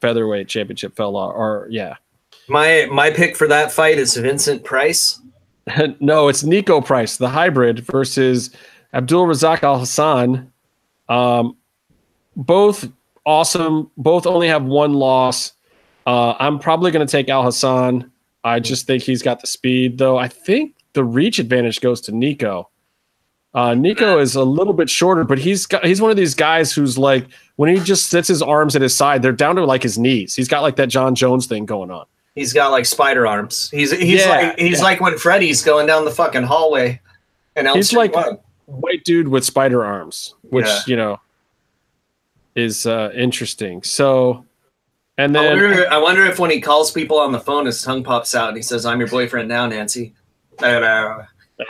featherweight 0.00 0.46
championship 0.46 0.94
fell 0.94 1.16
off. 1.16 1.34
Or 1.34 1.66
yeah, 1.68 1.96
my 2.48 2.86
my 2.92 3.10
pick 3.10 3.34
for 3.36 3.48
that 3.48 3.72
fight 3.72 3.98
is 3.98 4.16
Vincent 4.16 4.62
Price. 4.62 5.20
no, 5.98 6.28
it's 6.28 6.44
Niko 6.44 6.84
Price, 6.84 7.16
the 7.16 7.28
hybrid 7.30 7.80
versus 7.80 8.50
Abdul 8.94 9.26
Razak 9.26 9.62
Al 9.62 9.78
Hassan. 9.80 10.50
Um, 11.08 11.56
both 12.36 12.88
awesome. 13.26 13.90
Both 13.96 14.26
only 14.26 14.48
have 14.48 14.64
one 14.64 14.94
loss. 14.94 15.52
Uh, 16.06 16.34
I'm 16.38 16.58
probably 16.58 16.90
going 16.90 17.06
to 17.06 17.10
take 17.10 17.28
Al 17.28 17.42
Hassan. 17.42 18.10
I 18.44 18.60
just 18.60 18.86
think 18.86 19.02
he's 19.02 19.22
got 19.22 19.40
the 19.40 19.46
speed, 19.46 19.98
though. 19.98 20.16
I 20.18 20.28
think 20.28 20.74
the 20.92 21.04
reach 21.04 21.38
advantage 21.38 21.80
goes 21.80 22.00
to 22.02 22.12
Niko. 22.12 22.66
Uh, 23.54 23.70
Niko 23.70 24.20
is 24.20 24.34
a 24.34 24.42
little 24.44 24.72
bit 24.74 24.90
shorter, 24.90 25.22
but 25.24 25.38
he's 25.38 25.64
got 25.64 25.84
he's 25.86 26.00
one 26.00 26.10
of 26.10 26.16
these 26.16 26.34
guys 26.34 26.72
who's 26.72 26.98
like 26.98 27.26
when 27.56 27.74
he 27.74 27.80
just 27.82 28.10
sits 28.10 28.26
his 28.26 28.42
arms 28.42 28.74
at 28.74 28.82
his 28.82 28.94
side, 28.94 29.22
they're 29.22 29.30
down 29.32 29.54
to 29.56 29.64
like 29.64 29.82
his 29.82 29.96
knees. 29.96 30.34
He's 30.34 30.48
got 30.48 30.62
like 30.62 30.74
that 30.76 30.88
Jon 30.88 31.14
Jones 31.14 31.46
thing 31.46 31.64
going 31.64 31.90
on. 31.90 32.04
He's 32.34 32.52
got 32.52 32.72
like 32.72 32.84
spider 32.84 33.28
arms. 33.28 33.70
He's 33.70 33.92
he's 33.92 34.24
Yeah, 34.24 34.28
like 34.28 34.58
he's 34.58 34.78
yeah. 34.78 34.84
like 34.84 35.00
when 35.00 35.16
Freddy's 35.18 35.62
going 35.62 35.86
down 35.86 36.04
the 36.04 36.10
fucking 36.10 36.42
hallway. 36.42 37.00
And 37.54 37.68
He's 37.68 37.92
like 37.92 38.12
a 38.16 38.40
white 38.66 39.04
dude 39.04 39.28
with 39.28 39.44
spider 39.44 39.84
arms, 39.84 40.34
which 40.42 40.66
Yeah. 40.66 40.80
you 40.86 40.96
know 40.96 41.20
is 42.54 42.86
uh, 42.86 43.10
interesting. 43.14 43.82
So, 43.82 44.44
and 45.18 45.36
I 45.36 45.42
then 45.42 45.60
wonder, 45.60 45.90
I 45.90 45.98
wonder 45.98 46.24
if 46.26 46.38
when 46.38 46.50
he 46.50 46.60
calls 46.60 46.90
people 46.90 47.18
on 47.18 47.32
the 47.32 47.40
phone, 47.40 47.66
his 47.66 47.82
tongue 47.82 48.04
pops 48.04 48.34
out 48.34 48.48
and 48.48 48.56
he 48.56 48.62
says, 48.62 48.86
"I'm 48.86 48.98
your 49.00 49.08
boyfriend 49.08 49.48
now, 49.48 49.66
Nancy." 49.66 50.14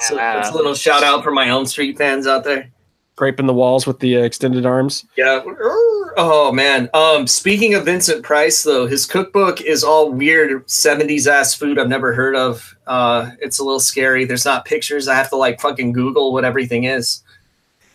So 0.01 0.17
it's 0.19 0.49
a 0.51 0.55
little 0.55 0.75
shout 0.75 1.03
out 1.03 1.23
for 1.25 1.31
my 1.31 1.49
Elm 1.49 1.67
Street 1.67 1.97
fans 1.99 2.27
out 2.27 2.45
there. 2.45 2.71
Scraping 3.15 3.47
the 3.47 3.55
walls 3.55 3.87
with 3.87 4.01
the 4.01 4.17
uh, 4.17 4.23
extended 4.23 4.67
arms. 4.67 5.07
Yeah. 5.17 5.41
Oh 6.17 6.51
man. 6.53 6.91
Um, 6.95 7.29
speaking 7.29 7.75
of 7.75 7.85
Vincent 7.85 8.25
Price, 8.25 8.65
though, 8.65 8.89
his 8.89 9.07
cookbook 9.07 9.61
is 9.61 9.85
all 9.85 10.11
weird 10.11 10.67
'70s 10.67 11.29
ass 11.29 11.55
food 11.55 11.79
I've 11.79 11.89
never 11.89 12.13
heard 12.13 12.35
of. 12.35 12.77
Uh, 12.89 13.31
it's 13.41 13.61
a 13.61 13.65
little 13.65 13.79
scary. 13.79 14.25
There's 14.25 14.45
not 14.45 14.65
pictures. 14.65 15.07
I 15.07 15.15
have 15.15 15.31
to 15.31 15.37
like 15.37 15.61
fucking 15.61 15.93
Google 15.93 16.33
what 16.33 16.45
everything 16.45 16.85
is. 16.85 17.23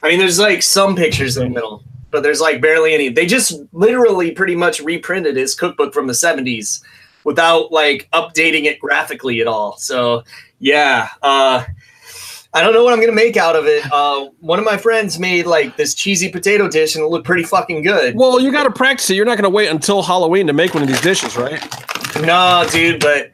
I 0.02 0.08
mean, 0.10 0.20
there's 0.20 0.40
like 0.40 0.64
some 0.64 0.96
pictures 0.96 1.36
in 1.36 1.44
the 1.44 1.50
middle, 1.50 1.84
but 2.12 2.24
there's 2.24 2.40
like 2.40 2.62
barely 2.62 2.94
any. 2.94 3.10
They 3.10 3.26
just 3.26 3.60
literally 3.74 4.32
pretty 4.32 4.56
much 4.56 4.80
reprinted 4.80 5.36
his 5.36 5.54
cookbook 5.54 5.94
from 5.94 6.08
the 6.08 6.14
'70s 6.14 6.82
without 7.26 7.74
like 7.74 8.08
updating 8.14 8.64
it 8.64 8.80
graphically 8.80 9.42
at 9.42 9.48
all. 9.48 9.76
So 9.78 10.24
yeah. 10.60 11.10
Uh, 11.22 11.66
I 12.54 12.64
don't 12.64 12.74
know 12.74 12.84
what 12.84 12.94
I'm 12.94 13.00
gonna 13.00 13.12
make 13.12 13.38
out 13.38 13.56
of 13.56 13.66
it. 13.68 13.84
Uh, 13.92 14.30
one 14.40 14.58
of 14.58 14.66
my 14.66 14.76
friends 14.78 15.20
made 15.20 15.46
like 15.46 15.78
this 15.78 15.94
cheesy 15.94 16.30
potato 16.30 16.68
dish 16.68 16.96
and 16.96 17.04
it 17.04 17.08
looked 17.08 17.26
pretty 17.26 17.44
fucking 17.44 17.84
good. 17.84 18.16
Well, 18.16 18.40
you 18.40 18.52
got 18.52 18.64
to 18.64 18.72
practice 18.72 19.10
it. 19.10 19.16
You're 19.16 19.26
not 19.26 19.36
going 19.38 19.44
to 19.44 19.50
wait 19.56 19.70
until 19.70 20.02
Halloween 20.02 20.48
to 20.48 20.54
make 20.54 20.74
one 20.74 20.82
of 20.82 20.90
these 20.90 21.02
dishes, 21.02 21.38
right? 21.38 21.62
No, 22.22 22.68
dude, 22.72 23.02
but 23.02 23.32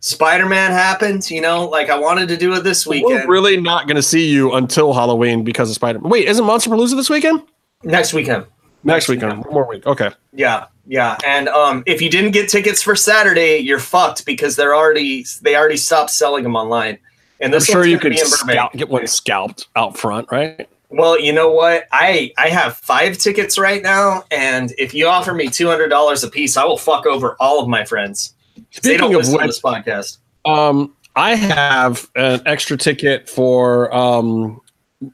Spider 0.00 0.46
Man 0.46 0.72
happened. 0.72 1.30
You 1.30 1.40
know, 1.40 1.68
like 1.68 1.90
I 1.90 1.98
wanted 1.98 2.28
to 2.28 2.36
do 2.36 2.52
it 2.54 2.64
this 2.64 2.86
We're 2.86 3.02
weekend. 3.02 3.28
really 3.28 3.60
not 3.60 3.86
going 3.86 3.96
to 3.96 4.02
see 4.02 4.28
you 4.28 4.52
until 4.54 4.92
Halloween 4.92 5.44
because 5.44 5.70
of 5.70 5.76
Spider. 5.76 6.00
Man. 6.00 6.10
Wait, 6.10 6.26
isn't 6.26 6.44
Monsterpalooza 6.44 6.96
this 6.96 7.08
weekend? 7.10 7.42
Next 7.84 8.12
weekend. 8.12 8.46
Next 8.82 9.08
weekend, 9.08 9.44
one 9.44 9.52
more 9.54 9.68
week. 9.68 9.86
Okay. 9.86 10.10
Yeah, 10.32 10.66
yeah. 10.86 11.18
And 11.26 11.48
um, 11.48 11.82
if 11.86 12.00
you 12.00 12.08
didn't 12.08 12.30
get 12.30 12.48
tickets 12.48 12.82
for 12.82 12.96
Saturday, 12.96 13.58
you're 13.58 13.78
fucked 13.78 14.24
because 14.24 14.56
they're 14.56 14.74
already 14.74 15.26
they 15.42 15.54
already 15.54 15.76
stopped 15.76 16.10
selling 16.10 16.42
them 16.44 16.56
online. 16.56 16.98
And 17.40 17.54
I'm 17.54 17.60
sure 17.60 17.86
you 17.86 17.98
could 17.98 18.10
be 18.12 18.18
in 18.18 18.24
Burbank. 18.24 18.50
scalp, 18.50 18.72
get 18.74 18.88
one 18.88 19.06
scalped 19.06 19.68
out 19.76 19.96
front, 19.96 20.30
right? 20.30 20.68
Well, 20.90 21.18
you 21.20 21.32
know 21.32 21.50
what? 21.50 21.84
I 21.92 22.32
I 22.36 22.48
have 22.48 22.76
five 22.76 23.16
tickets 23.16 23.56
right 23.58 23.82
now, 23.82 24.24
and 24.30 24.72
if 24.76 24.92
you 24.92 25.06
offer 25.06 25.32
me 25.32 25.48
two 25.48 25.68
hundred 25.68 25.88
dollars 25.88 26.24
a 26.24 26.28
piece, 26.28 26.56
I 26.56 26.64
will 26.64 26.76
fuck 26.76 27.06
over 27.06 27.36
all 27.38 27.60
of 27.62 27.68
my 27.68 27.84
friends. 27.84 28.34
they 28.56 28.62
Speaking 28.96 28.98
don't 28.98 29.14
of 29.14 29.32
which, 29.32 29.46
this 29.46 29.60
podcast. 29.60 30.18
Um, 30.44 30.94
I 31.14 31.34
have 31.36 32.10
an 32.16 32.42
extra 32.44 32.76
ticket 32.76 33.28
for 33.28 33.94
um, 33.94 34.60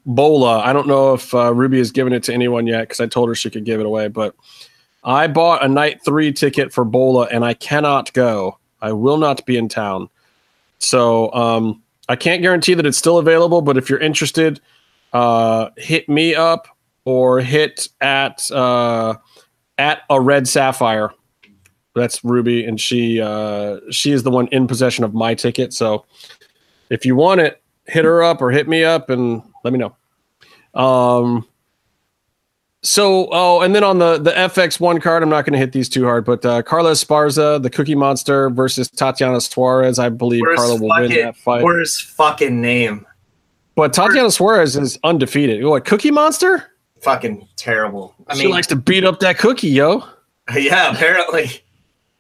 Bola. 0.07 0.61
I 0.61 0.73
don't 0.73 0.89
know 0.89 1.13
if 1.15 1.35
uh, 1.35 1.53
Ruby 1.55 1.79
has 1.79 1.91
given 1.91 2.13
it 2.13 2.23
to 2.25 2.33
anyone 2.33 2.67
yet 2.67 2.83
because 2.83 3.01
I 3.01 3.07
told 3.07 3.29
her 3.29 3.35
she 3.35 3.51
could 3.51 3.65
give 3.65 3.79
it 3.79 3.87
away. 3.87 4.09
But 4.09 4.35
I 5.05 5.27
bought 5.27 5.65
a 5.65 5.69
night 5.69 6.01
three 6.05 6.33
ticket 6.33 6.73
for 6.73 6.85
Bola, 6.85 7.27
and 7.27 7.45
I 7.45 7.55
cannot 7.55 8.13
go. 8.15 8.59
I 8.81 8.93
will 8.93 9.19
not 9.19 9.45
be 9.45 9.57
in 9.57 9.69
town. 9.69 10.09
So 10.79 11.33
um, 11.33 11.83
I 12.09 12.17
can't 12.17 12.43
guarantee 12.43 12.75
that 12.75 12.87
it's 12.87 12.99
still 12.99 13.19
available. 13.19 13.63
But 13.63 13.77
if 13.77 13.91
you're 13.91 13.99
interested, 13.99 14.61
uh, 15.13 15.71
hit 15.77 16.09
me 16.09 16.35
up 16.35 16.69
or 17.05 17.41
hit 17.41 17.89
at 18.01 18.51
uh, 18.51 19.15
at 19.79 20.03
a 20.11 20.21
red 20.21 20.49
sapphire 20.49 21.13
that's 21.97 22.23
Ruby, 22.23 22.65
and 22.65 22.81
she 22.81 23.21
uh, 23.21 23.81
she 23.91 24.13
is 24.13 24.23
the 24.23 24.31
one 24.31 24.47
in 24.49 24.69
possession 24.69 25.03
of 25.03 25.15
my 25.15 25.35
ticket. 25.35 25.73
So 25.73 26.05
if 26.91 27.05
you 27.05 27.17
want 27.17 27.41
it, 27.41 27.63
hit 27.87 28.05
her 28.05 28.23
up 28.23 28.41
or 28.41 28.51
hit 28.51 28.69
me 28.69 28.85
up 28.85 29.11
and 29.11 29.43
let 29.65 29.73
me 29.73 29.79
know. 29.81 29.97
Um. 30.81 31.49
So 32.83 33.29
oh, 33.33 33.63
and 33.63 33.75
then 33.75 33.83
on 33.83 33.99
the 33.99 34.19
the 34.19 34.31
FX 34.31 34.79
one 34.79 35.01
card, 35.01 35.23
I'm 35.23 35.29
not 35.29 35.45
going 35.45 35.55
to 35.55 35.59
hit 35.59 35.73
these 35.73 35.89
too 35.89 36.05
hard, 36.05 36.25
but 36.25 36.45
uh, 36.45 36.63
Carla 36.63 36.93
Esparza, 36.93 37.61
the 37.61 37.71
Cookie 37.71 37.95
Monster 37.95 38.51
versus 38.51 38.89
Tatiana 38.89 39.41
Suarez. 39.41 39.99
I 39.99 40.09
believe 40.09 40.43
Worst 40.43 40.59
Carla 40.59 40.81
will 40.81 40.89
win 40.89 41.11
that 41.11 41.37
fight. 41.37 41.65
Worst 41.65 42.05
fucking 42.05 42.61
name. 42.61 43.07
But 43.75 43.93
Tatiana 43.93 44.31
Suarez 44.31 44.77
is 44.77 44.99
undefeated. 45.05 45.65
What 45.65 45.85
Cookie 45.85 46.11
Monster? 46.11 46.71
Fucking 47.01 47.47
terrible. 47.57 48.15
I 48.29 48.35
she 48.35 48.45
mean, 48.45 48.51
likes 48.51 48.67
to 48.69 48.77
beat 48.77 49.05
up 49.05 49.21
that 49.21 49.39
cookie, 49.39 49.69
yo. 49.69 50.05
yeah, 50.55 50.93
apparently. 50.93 51.63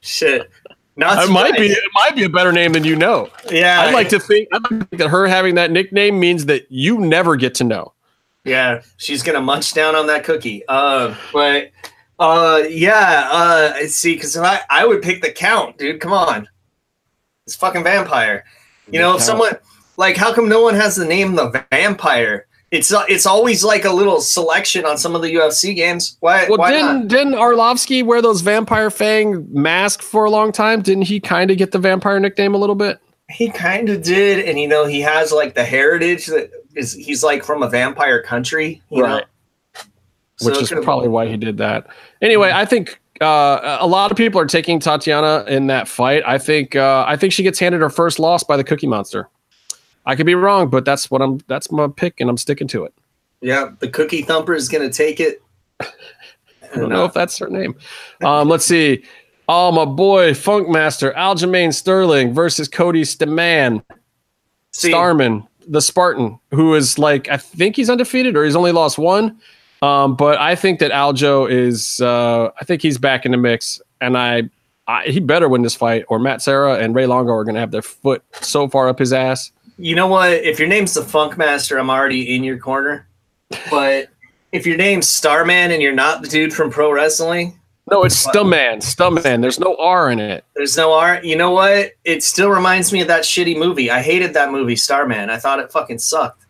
Shit. 0.01 0.51
Not 0.97 1.23
It 1.23 1.31
might 1.31 1.57
be 1.57 1.67
it 1.67 1.91
might 1.95 2.17
be 2.17 2.25
a 2.25 2.29
better 2.29 2.53
name 2.53 2.73
than 2.73 2.85
you 2.85 2.97
know. 2.97 3.29
Yeah. 3.51 3.83
I'd 3.83 3.93
like 3.93 4.09
to 4.09 4.19
think 4.19 4.49
I'd 4.53 4.63
like 4.63 4.81
to 4.81 4.87
think 4.87 4.99
that 5.01 5.09
her 5.09 5.27
having 5.27 5.55
that 5.57 5.71
nickname 5.71 6.19
means 6.19 6.47
that 6.47 6.67
you 6.71 6.99
never 6.99 7.37
get 7.37 7.55
to 7.57 7.65
know. 7.65 7.93
Yeah, 8.47 8.83
she's 8.97 9.23
gonna 9.23 9.41
munch 9.41 9.75
down 9.75 9.97
on 9.97 10.07
that 10.07 10.25
cookie. 10.25 10.63
Uh, 10.69 11.15
but 11.33 11.71
uh, 12.19 12.63
yeah. 12.69 13.29
Uh, 13.31 13.87
see, 13.89 14.15
because 14.15 14.37
I 14.37 14.61
I 14.71 14.87
would 14.87 15.03
pick 15.03 15.21
the 15.21 15.33
count, 15.33 15.79
dude. 15.79 16.01
Come 16.01 16.13
on, 16.13 16.49
it's 17.47 17.57
fucking 17.57 17.85
vampire. 17.85 18.45
You 18.89 19.01
know, 19.01 19.17
if 19.17 19.23
someone 19.23 19.55
like, 19.97 20.17
how 20.17 20.33
come 20.33 20.49
no 20.49 20.63
one 20.63 20.75
has 20.75 20.95
the 20.95 21.05
name 21.05 21.35
the 21.35 21.67
vampire? 21.73 22.47
It's 22.71 22.93
uh, 22.93 23.05
it's 23.09 23.27
always 23.27 23.65
like 23.65 23.85
a 23.85 23.93
little 23.93 24.21
selection 24.21 24.85
on 24.85 24.99
some 24.99 25.15
of 25.15 25.23
the 25.23 25.35
UFC 25.35 25.75
games. 25.75 26.17
Why? 26.21 26.47
Well, 26.49 26.59
why 26.59 26.71
didn't 26.71 27.01
not? 27.01 27.09
didn't 27.09 27.35
Arlovsky 27.35 28.05
wear 28.05 28.21
those 28.21 28.41
vampire 28.41 28.91
fang 28.91 29.47
mask 29.51 30.03
for 30.03 30.25
a 30.25 30.31
long 30.31 30.53
time? 30.53 30.83
Didn't 30.83 31.05
he 31.05 31.21
kind 31.21 31.51
of 31.51 31.59
get 31.59 31.73
the 31.73 31.79
vampire 31.79 32.19
nickname 32.21 32.55
a 32.55 32.59
little 32.59 32.75
bit? 32.75 32.99
He 33.29 33.51
kind 33.51 33.89
of 33.89 34.03
did, 34.03 34.49
and 34.49 34.59
you 34.59 34.69
know, 34.69 34.87
he 34.87 35.01
has 35.01 35.33
like 35.33 35.55
the 35.55 35.65
heritage 35.65 36.27
that 36.27 36.51
is. 36.77 36.93
He's 36.93 37.25
like 37.25 37.45
from 37.45 37.63
a 37.63 37.69
vampire 37.69 38.23
country, 38.23 38.83
you 38.91 39.03
Right. 39.03 39.21
know. 39.21 39.83
So 40.39 40.51
Which 40.51 40.61
is 40.61 40.85
probably 40.85 41.09
why 41.09 41.27
he 41.29 41.37
did 41.39 41.57
that. 41.59 41.87
Anyway, 42.21 42.51
I 42.53 42.67
think 42.67 43.01
uh, 43.23 43.79
a 43.81 43.87
lot 43.87 44.11
of 44.11 44.19
people 44.19 44.39
are 44.39 44.47
taking 44.47 44.79
Tatiana 44.79 45.45
in 45.49 45.67
that 45.69 45.89
fight. 45.89 46.23
I 46.27 46.37
think 46.39 46.77
uh, 46.77 47.05
I 47.09 47.17
think 47.17 47.33
she 47.33 47.43
gets 47.43 47.59
handed 47.59 47.81
her 47.81 47.89
first 47.89 48.19
loss 48.19 48.45
by 48.45 48.57
the 48.59 48.65
Cookie 48.65 48.87
Monster. 48.87 49.29
I 50.05 50.15
could 50.15 50.27
be 50.27 50.35
wrong, 50.35 50.69
but 50.69 50.85
that's 50.85 51.11
what 51.11 51.23
I'm. 51.23 51.41
That's 51.49 51.73
my 51.73 51.89
pick, 51.89 52.21
and 52.21 52.29
I'm 52.29 52.37
sticking 52.37 52.69
to 52.69 52.85
it. 52.85 52.93
Yeah, 53.41 53.71
the 53.79 53.89
cookie 53.89 54.23
thumper 54.23 54.55
is 54.55 54.69
gonna 54.69 54.93
take 54.93 55.21
it. 55.21 55.43
I 55.81 55.87
don't 56.75 56.91
know 56.91 57.05
if 57.05 57.15
that's 57.15 57.39
her 57.39 57.49
name. 57.49 57.75
Um, 58.23 58.49
let's 58.49 58.67
see. 58.67 59.05
Oh, 59.49 59.71
my 59.71 59.85
boy, 59.85 60.33
Funkmaster 60.33 61.15
Aljamain 61.15 61.73
Sterling 61.73 62.35
versus 62.35 62.69
Cody 62.69 63.03
Stamann. 63.03 63.83
See, 64.73 64.89
Starman, 64.91 65.47
the 65.69 65.81
Spartan, 65.81 66.39
who 66.53 66.75
is 66.75 66.99
like, 66.99 67.29
I 67.29 67.37
think 67.37 67.77
he's 67.77 67.91
undefeated 67.91 68.37
or 68.37 68.45
he's 68.45 68.57
only 68.57 68.73
lost 68.73 68.99
one. 68.99 69.39
Um, 69.83 70.17
but 70.17 70.39
I 70.39 70.55
think 70.55 70.79
that 70.81 70.91
Aljo 70.91 71.51
is, 71.51 72.01
uh, 72.01 72.51
I 72.61 72.65
think 72.65 72.83
he's 72.83 72.99
back 72.99 73.27
in 73.27 73.33
the 73.33 73.37
mix. 73.37 73.81
And 74.01 74.17
I, 74.17 74.45
I 74.87 75.05
he 75.05 75.21
better 75.21 75.49
win 75.49 75.63
this 75.63 75.75
fight, 75.75 76.05
or 76.09 76.19
Matt 76.19 76.41
Serra 76.43 76.79
and 76.79 76.95
Ray 76.95 77.07
Longo 77.07 77.33
are 77.33 77.45
going 77.45 77.55
to 77.55 77.61
have 77.61 77.73
their 77.73 77.83
foot 77.83 78.23
so 78.41 78.69
far 78.69 78.89
up 78.89 78.99
his 78.99 79.13
ass. 79.13 79.51
you 79.79 79.95
know 79.95 80.07
what? 80.07 80.33
If 80.33 80.59
your 80.59 80.69
name's 80.69 80.95
the 80.95 81.03
Funk 81.03 81.37
Master, 81.37 81.79
I'm 81.79 81.91
already 81.91 82.35
in 82.35 82.45
your 82.45 82.59
corner. 82.59 83.07
But 83.71 84.09
if 84.53 84.67
your 84.67 84.77
name's 84.77 85.09
Starman 85.09 85.71
and 85.73 85.83
you're 85.83 85.93
not 85.95 86.23
the 86.23 86.29
dude 86.29 86.53
from 86.53 86.71
pro 86.71 86.91
wrestling, 86.93 87.59
No, 87.89 88.03
it's 88.03 88.27
Stuntman. 88.27 88.79
Stuntman. 88.79 89.41
There's 89.41 89.61
no 89.61 89.77
R 89.79 90.11
in 90.11 90.19
it. 90.19 90.45
there's 90.57 90.77
no 90.77 90.93
R. 90.93 91.21
You 91.23 91.37
know 91.37 91.53
what? 91.53 91.93
It 92.05 92.25
still 92.25 92.51
reminds 92.51 92.93
me 92.93 93.01
of 93.01 93.07
that 93.09 93.23
shitty 93.23 93.57
movie. 93.57 93.91
I 93.91 94.03
hated 94.03 94.35
that 94.35 94.51
movie, 94.51 94.75
Starman. 94.77 95.31
I 95.31 95.37
thought 95.39 95.61
it 95.61 95.71
fucking 95.71 95.99
sucked. 95.99 96.45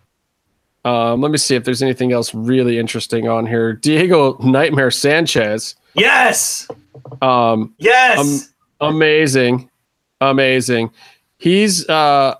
Um, 0.86 1.20
let 1.20 1.30
me 1.32 1.36
see 1.38 1.54
if 1.56 1.64
there's 1.64 1.82
anything 1.82 2.12
else 2.12 2.32
really 2.32 2.78
interesting 2.78 3.28
on 3.28 3.44
here. 3.44 3.72
Diego 3.74 4.38
Nightmare 4.38 4.90
Sanchez. 4.90 5.74
Yes, 5.94 6.68
Um, 7.22 7.74
yes. 7.78 8.18
Um, 8.80 8.94
amazing, 8.94 9.68
amazing. 10.20 10.90
He's 11.38 11.86
uh, 11.88 12.36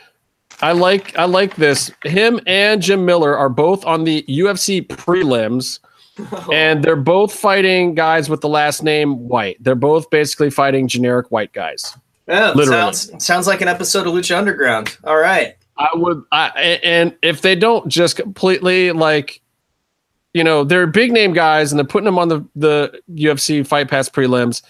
I 0.62 0.72
like 0.72 1.18
I 1.18 1.24
like 1.24 1.56
this. 1.56 1.90
Him 2.04 2.38
and 2.46 2.80
Jim 2.80 3.04
Miller 3.04 3.36
are 3.36 3.48
both 3.48 3.84
on 3.84 4.04
the 4.04 4.22
UFC 4.28 4.86
prelims, 4.86 5.80
and 6.52 6.82
they're 6.84 6.96
both 6.96 7.32
fighting 7.34 7.94
guys 7.94 8.28
with 8.28 8.40
the 8.40 8.48
last 8.48 8.82
name 8.82 9.28
White. 9.28 9.56
They're 9.60 9.74
both 9.74 10.10
basically 10.10 10.50
fighting 10.50 10.88
generic 10.88 11.30
white 11.30 11.52
guys. 11.52 11.96
Oh, 12.28 12.32
yeah, 12.32 12.52
literally. 12.52 12.92
sounds 12.94 13.24
sounds 13.24 13.46
like 13.46 13.60
an 13.60 13.68
episode 13.68 14.06
of 14.06 14.14
Lucha 14.14 14.36
Underground. 14.36 14.96
All 15.04 15.16
right. 15.18 15.56
I 15.76 15.88
would, 15.94 16.22
I, 16.30 16.48
and 16.84 17.16
if 17.22 17.40
they 17.42 17.54
don't 17.56 17.88
just 17.88 18.16
completely 18.16 18.92
like, 18.92 19.40
you 20.34 20.44
know, 20.44 20.64
they're 20.64 20.86
big 20.86 21.12
name 21.12 21.32
guys 21.32 21.72
and 21.72 21.78
they're 21.78 21.86
putting 21.86 22.04
them 22.04 22.18
on 22.18 22.28
the 22.28 22.44
the 22.54 23.00
UFC 23.12 23.66
Fight 23.66 23.88
Pass 23.88 24.08
prelims, 24.08 24.62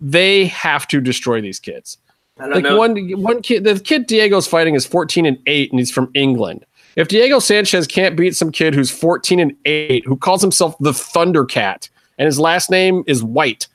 they 0.00 0.46
have 0.46 0.86
to 0.88 1.00
destroy 1.00 1.40
these 1.40 1.58
kids. 1.60 1.98
I 2.38 2.44
don't 2.44 2.54
Like 2.54 2.64
know. 2.64 2.78
one 2.78 2.96
one 3.20 3.42
kid, 3.42 3.64
the 3.64 3.78
kid 3.80 4.06
Diego's 4.06 4.46
fighting 4.46 4.74
is 4.76 4.86
14 4.86 5.26
and 5.26 5.38
8 5.46 5.72
and 5.72 5.80
he's 5.80 5.90
from 5.90 6.10
England. 6.14 6.64
If 6.98 7.06
Diego 7.06 7.38
Sanchez 7.38 7.86
can't 7.86 8.16
beat 8.16 8.34
some 8.34 8.50
kid 8.50 8.74
who's 8.74 8.90
14 8.90 9.38
and 9.38 9.56
8 9.64 10.04
who 10.04 10.16
calls 10.16 10.42
himself 10.42 10.76
the 10.80 10.90
Thundercat 10.90 11.88
and 12.18 12.26
his 12.26 12.40
last 12.40 12.70
name 12.72 13.04
is 13.06 13.22
White. 13.22 13.68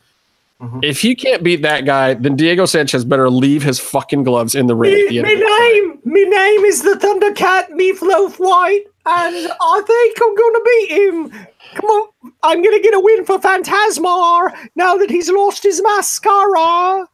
Mhm. 0.61 0.83
If 0.83 0.99
he 0.99 1.15
can't 1.15 1.41
beat 1.41 1.61
that 1.61 1.85
guy, 1.85 2.15
then 2.15 2.35
Diego 2.35 2.65
Sanchez 2.65 3.05
better 3.05 3.29
leave 3.29 3.63
his 3.63 3.79
fucking 3.79 4.23
gloves 4.23 4.55
in 4.55 4.67
the 4.67 4.75
ring. 4.75 4.93
at 4.93 5.07
the 5.09 5.19
end 5.19 5.27
of 5.27 5.39
the 5.39 5.45
fight. 5.45 5.71
name, 5.73 5.99
me 6.03 6.25
name 6.25 6.65
is 6.65 6.81
the 6.81 6.95
Thundercat 6.95 7.69
Meefloaf 7.69 8.35
White, 8.39 8.83
and 9.05 9.51
I 9.61 9.81
think 9.87 10.17
I'm 10.21 10.35
gonna 10.35 10.59
beat 10.65 10.91
him. 10.91 11.47
Come 11.75 11.89
on, 11.89 12.33
I'm 12.43 12.61
gonna 12.61 12.81
get 12.81 12.93
a 12.93 12.99
win 12.99 13.23
for 13.23 13.39
Phantasmar 13.39 14.53
now 14.75 14.97
that 14.97 15.09
he's 15.09 15.29
lost 15.31 15.63
his 15.63 15.81
mascara. 15.81 17.07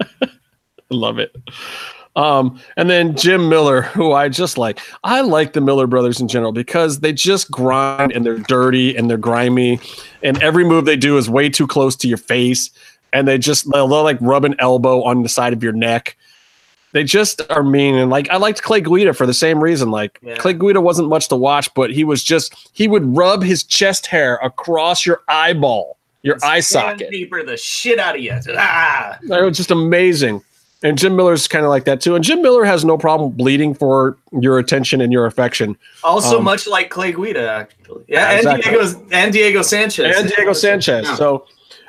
Love 0.90 1.20
it. 1.20 1.34
Um, 2.16 2.60
and 2.76 2.90
then 2.90 3.16
Jim 3.16 3.48
Miller, 3.48 3.82
who 3.94 4.12
I 4.12 4.28
just 4.28 4.58
like. 4.58 4.80
I 5.04 5.20
like 5.20 5.52
the 5.52 5.60
Miller 5.60 5.86
brothers 5.86 6.20
in 6.20 6.28
general 6.28 6.52
because 6.52 7.00
they 7.00 7.12
just 7.12 7.50
grind 7.50 8.12
and 8.12 8.24
they're 8.24 8.38
dirty 8.38 8.96
and 8.96 9.08
they're 9.08 9.16
grimy, 9.18 9.80
and 10.22 10.42
every 10.42 10.64
move 10.64 10.84
they 10.84 10.96
do 10.96 11.16
is 11.18 11.30
way 11.30 11.48
too 11.48 11.66
close 11.66 11.96
to 11.96 12.08
your 12.08 12.18
face, 12.18 12.70
and 13.12 13.26
they 13.28 13.38
just 13.38 13.70
they'll, 13.70 13.88
they'll 13.88 14.02
like 14.02 14.18
rub 14.20 14.44
an 14.44 14.54
elbow 14.58 15.02
on 15.02 15.22
the 15.22 15.28
side 15.28 15.52
of 15.52 15.62
your 15.62 15.72
neck. 15.72 16.16
They 16.92 17.04
just 17.04 17.40
are 17.50 17.62
mean, 17.62 17.94
and 17.94 18.10
like 18.10 18.28
I 18.30 18.36
liked 18.36 18.62
Clay 18.62 18.80
Guida 18.80 19.14
for 19.14 19.24
the 19.24 19.34
same 19.34 19.62
reason. 19.62 19.92
Like 19.92 20.18
Yeah. 20.22 20.34
Clay 20.34 20.54
Guida 20.54 20.80
wasn't 20.80 21.08
much 21.08 21.28
to 21.28 21.36
watch, 21.36 21.72
but 21.74 21.90
he 21.92 22.02
was 22.02 22.24
just 22.24 22.68
he 22.72 22.88
would 22.88 23.16
rub 23.16 23.44
his 23.44 23.62
chest 23.62 24.06
hair 24.06 24.40
across 24.42 25.06
your 25.06 25.22
eyeball, 25.28 25.96
your 26.22 26.38
eye 26.42 26.58
socket. 26.58 26.98
Sandpaper 27.00 27.44
the 27.44 27.56
shit 27.56 28.00
out 28.00 28.16
of 28.16 28.20
you. 28.20 28.36
Ah. 28.56 29.18
It 29.22 29.44
was 29.44 29.56
just 29.56 29.70
amazing. 29.70 30.42
And 30.82 30.96
Jim 30.96 31.14
Miller's 31.14 31.46
kind 31.46 31.64
of 31.64 31.68
like 31.68 31.84
that 31.84 32.00
too. 32.00 32.14
And 32.14 32.24
Jim 32.24 32.40
Miller 32.40 32.64
has 32.64 32.84
no 32.84 32.96
problem 32.96 33.32
bleeding 33.32 33.74
for 33.74 34.16
your 34.40 34.58
attention 34.58 35.00
and 35.02 35.12
your 35.12 35.26
affection. 35.26 35.76
Also, 36.02 36.38
Um, 36.38 36.44
much 36.44 36.66
like 36.66 36.88
Clay 36.88 37.12
Guida, 37.12 37.48
actually. 37.50 38.04
Yeah, 38.08 38.20
Yeah, 38.20 38.30
and 38.30 38.38
exactly. 38.38 38.70
Diego's 38.72 38.96
and 39.12 39.32
Diego 39.32 39.62
Sanchez. 39.62 40.16
And 40.16 40.28
Diego 40.28 40.52
Sanchez. 40.54 41.06
Yeah. 41.06 41.14
So 41.16 41.46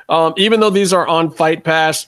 um, 0.08 0.34
even 0.36 0.60
though 0.60 0.70
these 0.70 0.92
are 0.92 1.06
on 1.06 1.30
Fight 1.30 1.64
Pass, 1.64 2.06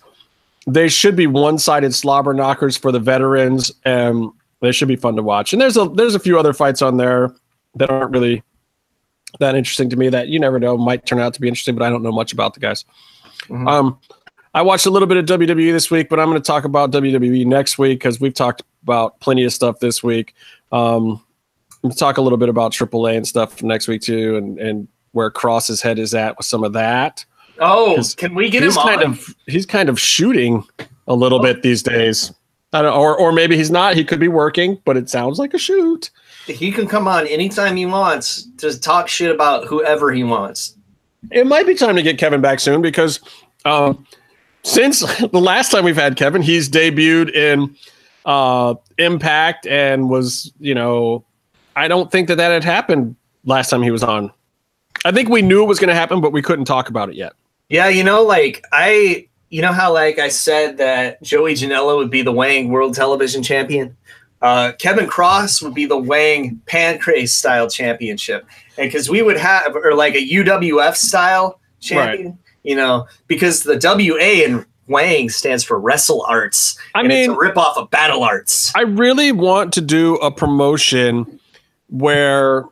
they 0.66 0.88
should 0.88 1.16
be 1.16 1.26
one-sided 1.26 1.94
slobber 1.94 2.34
knockers 2.34 2.76
for 2.76 2.92
the 2.92 3.00
veterans, 3.00 3.72
and 3.84 4.30
they 4.60 4.72
should 4.72 4.88
be 4.88 4.96
fun 4.96 5.16
to 5.16 5.22
watch. 5.22 5.52
And 5.52 5.62
there's 5.62 5.76
a 5.76 5.88
there's 5.88 6.14
a 6.14 6.18
few 6.18 6.38
other 6.38 6.52
fights 6.52 6.82
on 6.82 6.96
there 6.98 7.34
that 7.76 7.90
aren't 7.90 8.12
really 8.12 8.42
that 9.40 9.54
interesting 9.54 9.90
to 9.90 9.96
me 9.96 10.08
that 10.10 10.28
you 10.28 10.38
never 10.38 10.58
know 10.60 10.76
might 10.76 11.06
turn 11.06 11.18
out 11.18 11.34
to 11.34 11.40
be 11.40 11.48
interesting, 11.48 11.74
but 11.74 11.84
I 11.84 11.90
don't 11.90 12.02
know 12.02 12.12
much 12.12 12.32
about 12.32 12.54
the 12.54 12.60
guys. 12.60 12.84
Mhm. 13.48 13.68
Um, 13.68 13.98
I 14.54 14.62
watched 14.62 14.86
a 14.86 14.90
little 14.90 15.08
bit 15.08 15.16
of 15.16 15.24
WWE 15.26 15.72
this 15.72 15.90
week, 15.90 16.08
but 16.08 16.20
I'm 16.20 16.30
going 16.30 16.40
to 16.40 16.46
talk 16.46 16.64
about 16.64 16.92
WWE 16.92 17.44
next 17.44 17.76
week 17.76 17.98
because 17.98 18.20
we've 18.20 18.34
talked 18.34 18.62
about 18.84 19.18
plenty 19.18 19.42
of 19.42 19.52
stuff 19.52 19.80
this 19.80 20.02
week. 20.02 20.34
Um, 20.70 21.20
we'll 21.82 21.92
talk 21.92 22.18
a 22.18 22.22
little 22.22 22.38
bit 22.38 22.48
about 22.48 22.72
AAA 22.72 23.16
and 23.16 23.26
stuff 23.26 23.62
next 23.62 23.88
week 23.88 24.02
too, 24.02 24.36
and 24.36 24.58
and 24.60 24.88
where 25.10 25.30
Kross's 25.30 25.82
head 25.82 25.98
is 25.98 26.14
at 26.14 26.36
with 26.36 26.46
some 26.46 26.62
of 26.62 26.72
that. 26.72 27.24
Oh, 27.58 28.00
can 28.16 28.34
we 28.34 28.48
get 28.48 28.62
he's 28.62 28.76
him 28.76 28.82
kind 28.82 29.02
on? 29.02 29.12
of 29.12 29.34
he's 29.46 29.66
kind 29.66 29.88
of 29.88 29.98
shooting 29.98 30.64
a 31.08 31.14
little 31.14 31.40
bit 31.40 31.62
these 31.62 31.82
days. 31.82 32.32
I 32.72 32.82
don't, 32.82 32.96
or 32.96 33.16
or 33.16 33.32
maybe 33.32 33.56
he's 33.56 33.70
not. 33.72 33.96
He 33.96 34.04
could 34.04 34.20
be 34.20 34.28
working, 34.28 34.80
but 34.84 34.96
it 34.96 35.08
sounds 35.10 35.38
like 35.38 35.54
a 35.54 35.58
shoot. 35.58 36.10
he 36.46 36.70
can 36.70 36.86
come 36.86 37.08
on 37.08 37.26
anytime 37.26 37.76
he 37.76 37.86
wants 37.86 38.48
to 38.58 38.78
talk 38.78 39.08
shit 39.08 39.32
about 39.34 39.66
whoever 39.66 40.12
he 40.12 40.22
wants. 40.22 40.76
It 41.32 41.46
might 41.46 41.66
be 41.66 41.74
time 41.74 41.96
to 41.96 42.02
get 42.02 42.18
Kevin 42.18 42.40
back 42.40 42.60
soon 42.60 42.82
because 42.82 43.20
um, 43.64 44.04
since 44.64 45.00
the 45.18 45.40
last 45.40 45.70
time 45.70 45.84
we've 45.84 45.96
had 45.96 46.16
Kevin, 46.16 46.42
he's 46.42 46.68
debuted 46.68 47.32
in 47.32 47.76
uh, 48.24 48.74
Impact 48.98 49.66
and 49.66 50.10
was, 50.10 50.52
you 50.58 50.74
know, 50.74 51.24
I 51.76 51.88
don't 51.88 52.10
think 52.10 52.28
that 52.28 52.36
that 52.36 52.50
had 52.50 52.64
happened 52.64 53.16
last 53.44 53.70
time 53.70 53.82
he 53.82 53.90
was 53.90 54.02
on. 54.02 54.32
I 55.04 55.12
think 55.12 55.28
we 55.28 55.42
knew 55.42 55.62
it 55.62 55.66
was 55.66 55.78
going 55.78 55.88
to 55.88 55.94
happen, 55.94 56.20
but 56.20 56.32
we 56.32 56.42
couldn't 56.42 56.64
talk 56.64 56.88
about 56.88 57.10
it 57.10 57.14
yet. 57.14 57.34
Yeah, 57.68 57.88
you 57.88 58.04
know, 58.04 58.22
like 58.22 58.64
I, 58.72 59.28
you 59.50 59.60
know 59.60 59.72
how 59.72 59.92
like 59.92 60.18
I 60.18 60.28
said 60.28 60.78
that 60.78 61.22
Joey 61.22 61.54
Janela 61.54 61.96
would 61.96 62.10
be 62.10 62.22
the 62.22 62.32
Wang 62.32 62.68
World 62.68 62.94
Television 62.94 63.42
Champion. 63.42 63.96
Uh, 64.40 64.72
Kevin 64.78 65.06
Kross 65.06 65.62
would 65.62 65.74
be 65.74 65.86
the 65.86 65.96
Wang 65.96 66.60
Pancrase 66.66 67.30
style 67.30 67.68
championship, 67.68 68.46
and 68.76 68.90
because 68.90 69.08
we 69.08 69.22
would 69.22 69.38
have 69.38 69.74
or 69.74 69.94
like 69.94 70.14
a 70.14 70.26
UWF 70.26 70.96
style 70.96 71.60
champion, 71.80 72.38
you 72.64 72.74
know, 72.74 73.06
because 73.28 73.62
the 73.62 73.78
WA 73.82 74.44
and 74.44 74.66
Wang 74.88 75.28
stands 75.30 75.62
for 75.64 75.78
Wrestle 75.78 76.22
Arts. 76.28 76.76
I 76.94 77.00
and 77.00 77.08
mean, 77.08 77.30
it's 77.30 77.32
a 77.32 77.36
ripoff 77.36 77.76
of 77.76 77.90
Battle 77.90 78.22
Arts. 78.24 78.72
I 78.74 78.82
really 78.82 79.32
want 79.32 79.72
to 79.74 79.80
do 79.80 80.16
a 80.16 80.30
promotion 80.30 81.38
where 81.88 82.64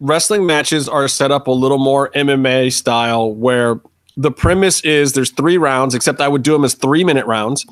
wrestling 0.00 0.46
matches 0.46 0.88
are 0.88 1.08
set 1.08 1.30
up 1.32 1.46
a 1.46 1.50
little 1.52 1.78
more 1.78 2.10
MMA 2.10 2.72
style, 2.72 3.32
where 3.34 3.80
the 4.16 4.30
premise 4.30 4.80
is 4.82 5.12
there's 5.12 5.30
three 5.30 5.58
rounds, 5.58 5.94
except 5.94 6.20
I 6.20 6.28
would 6.28 6.42
do 6.42 6.52
them 6.52 6.64
as 6.64 6.74
three 6.74 7.04
minute 7.04 7.26
rounds. 7.26 7.66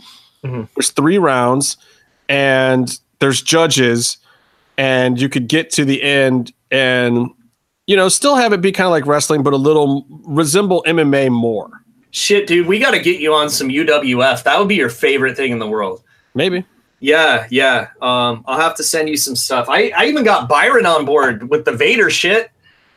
Mhm. 0.44 0.68
There's 0.76 0.90
three 0.90 1.18
rounds, 1.18 1.76
and 2.28 2.98
there's 3.20 3.40
judges, 3.40 4.18
and 4.76 5.18
you 5.18 5.28
could 5.30 5.48
get 5.48 5.70
to 5.72 5.84
the 5.84 6.02
end 6.02 6.52
and 6.70 7.30
you 7.86 7.96
know 7.96 8.08
still 8.08 8.36
have 8.36 8.52
it 8.52 8.60
be 8.60 8.72
kind 8.72 8.86
of 8.86 8.90
like 8.92 9.06
wrestling, 9.06 9.42
but 9.42 9.52
a 9.52 9.56
little 9.56 10.06
resemble 10.24 10.82
MMA 10.86 11.30
more. 11.30 11.70
Shit, 12.10 12.46
dude, 12.46 12.66
we 12.66 12.78
got 12.78 12.92
to 12.92 13.00
get 13.00 13.20
you 13.20 13.34
on 13.34 13.50
some 13.50 13.68
UWF. 13.68 14.44
That 14.44 14.58
would 14.58 14.68
be 14.68 14.76
your 14.76 14.88
favorite 14.88 15.36
thing 15.36 15.50
in 15.52 15.58
the 15.58 15.66
world. 15.66 16.02
Maybe. 16.34 16.64
Yeah, 17.00 17.46
yeah. 17.50 17.88
Um, 18.00 18.44
I'll 18.46 18.58
have 18.60 18.76
to 18.76 18.84
send 18.84 19.08
you 19.08 19.16
some 19.16 19.34
stuff. 19.36 19.66
I, 19.68 19.90
I 19.90 20.06
even 20.06 20.22
got 20.24 20.48
Byron 20.48 20.86
on 20.86 21.04
board 21.04 21.50
with 21.50 21.64
the 21.64 21.72
Vader 21.72 22.08
shit. 22.10 22.50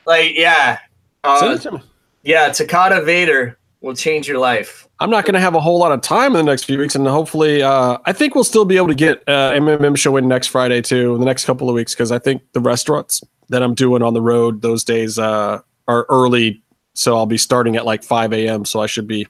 Like, 0.06 0.36
yeah. 0.36 0.78
Send 1.26 1.52
Uh, 1.52 1.56
it 1.56 1.62
to 1.64 1.72
me. 1.74 1.82
yeah, 2.24 2.50
Takada 2.50 3.04
Vader 3.04 3.58
will 3.82 3.96
change 3.96 4.28
your 4.28 4.38
life. 4.40 4.87
I'm 5.00 5.10
not 5.12 5.26
going 5.26 5.36
to 5.36 5.40
have 5.40 5.54
a 5.54 5.60
whole 5.60 5.78
lot 5.78 5.92
of 5.92 6.02
time 6.02 6.36
in 6.36 6.46
the 6.46 6.52
next 6.52 6.64
few 6.64 6.80
weeks, 6.80 6.96
and 6.96 7.08
hopefully, 7.08 7.62
uh, 7.62 7.98
I 8.06 8.14
think 8.14 8.34
we'll 8.34 8.44
still 8.44 8.66
be 8.66 8.78
able 8.78 8.88
to 8.88 8.96
get 8.96 9.22
uh, 9.28 9.52
MMM 9.52 9.96
show 9.98 10.18
in 10.18 10.28
next 10.28 10.48
Friday 10.48 10.82
too, 10.82 11.14
in 11.14 11.20
the 11.20 11.26
next 11.26 11.46
couple 11.46 11.70
of 11.70 11.76
weeks, 11.76 11.94
because 11.94 12.12
I 12.12 12.18
think 12.18 12.42
the 12.54 12.60
restaurants 12.60 13.22
that 13.50 13.62
I'm 13.62 13.76
doing 13.76 14.02
on 14.02 14.14
the 14.14 14.22
road 14.22 14.62
those 14.62 14.84
days 14.84 15.20
uh, 15.20 15.62
are 15.88 16.06
early, 16.10 16.64
so 16.96 17.16
I'll 17.16 17.28
be 17.28 17.38
starting 17.38 17.76
at 17.76 17.86
like 17.86 18.04
5 18.04 18.34
a.m. 18.34 18.66
So 18.66 18.82
I 18.82 18.88
should 18.88 19.08
be 19.08 19.28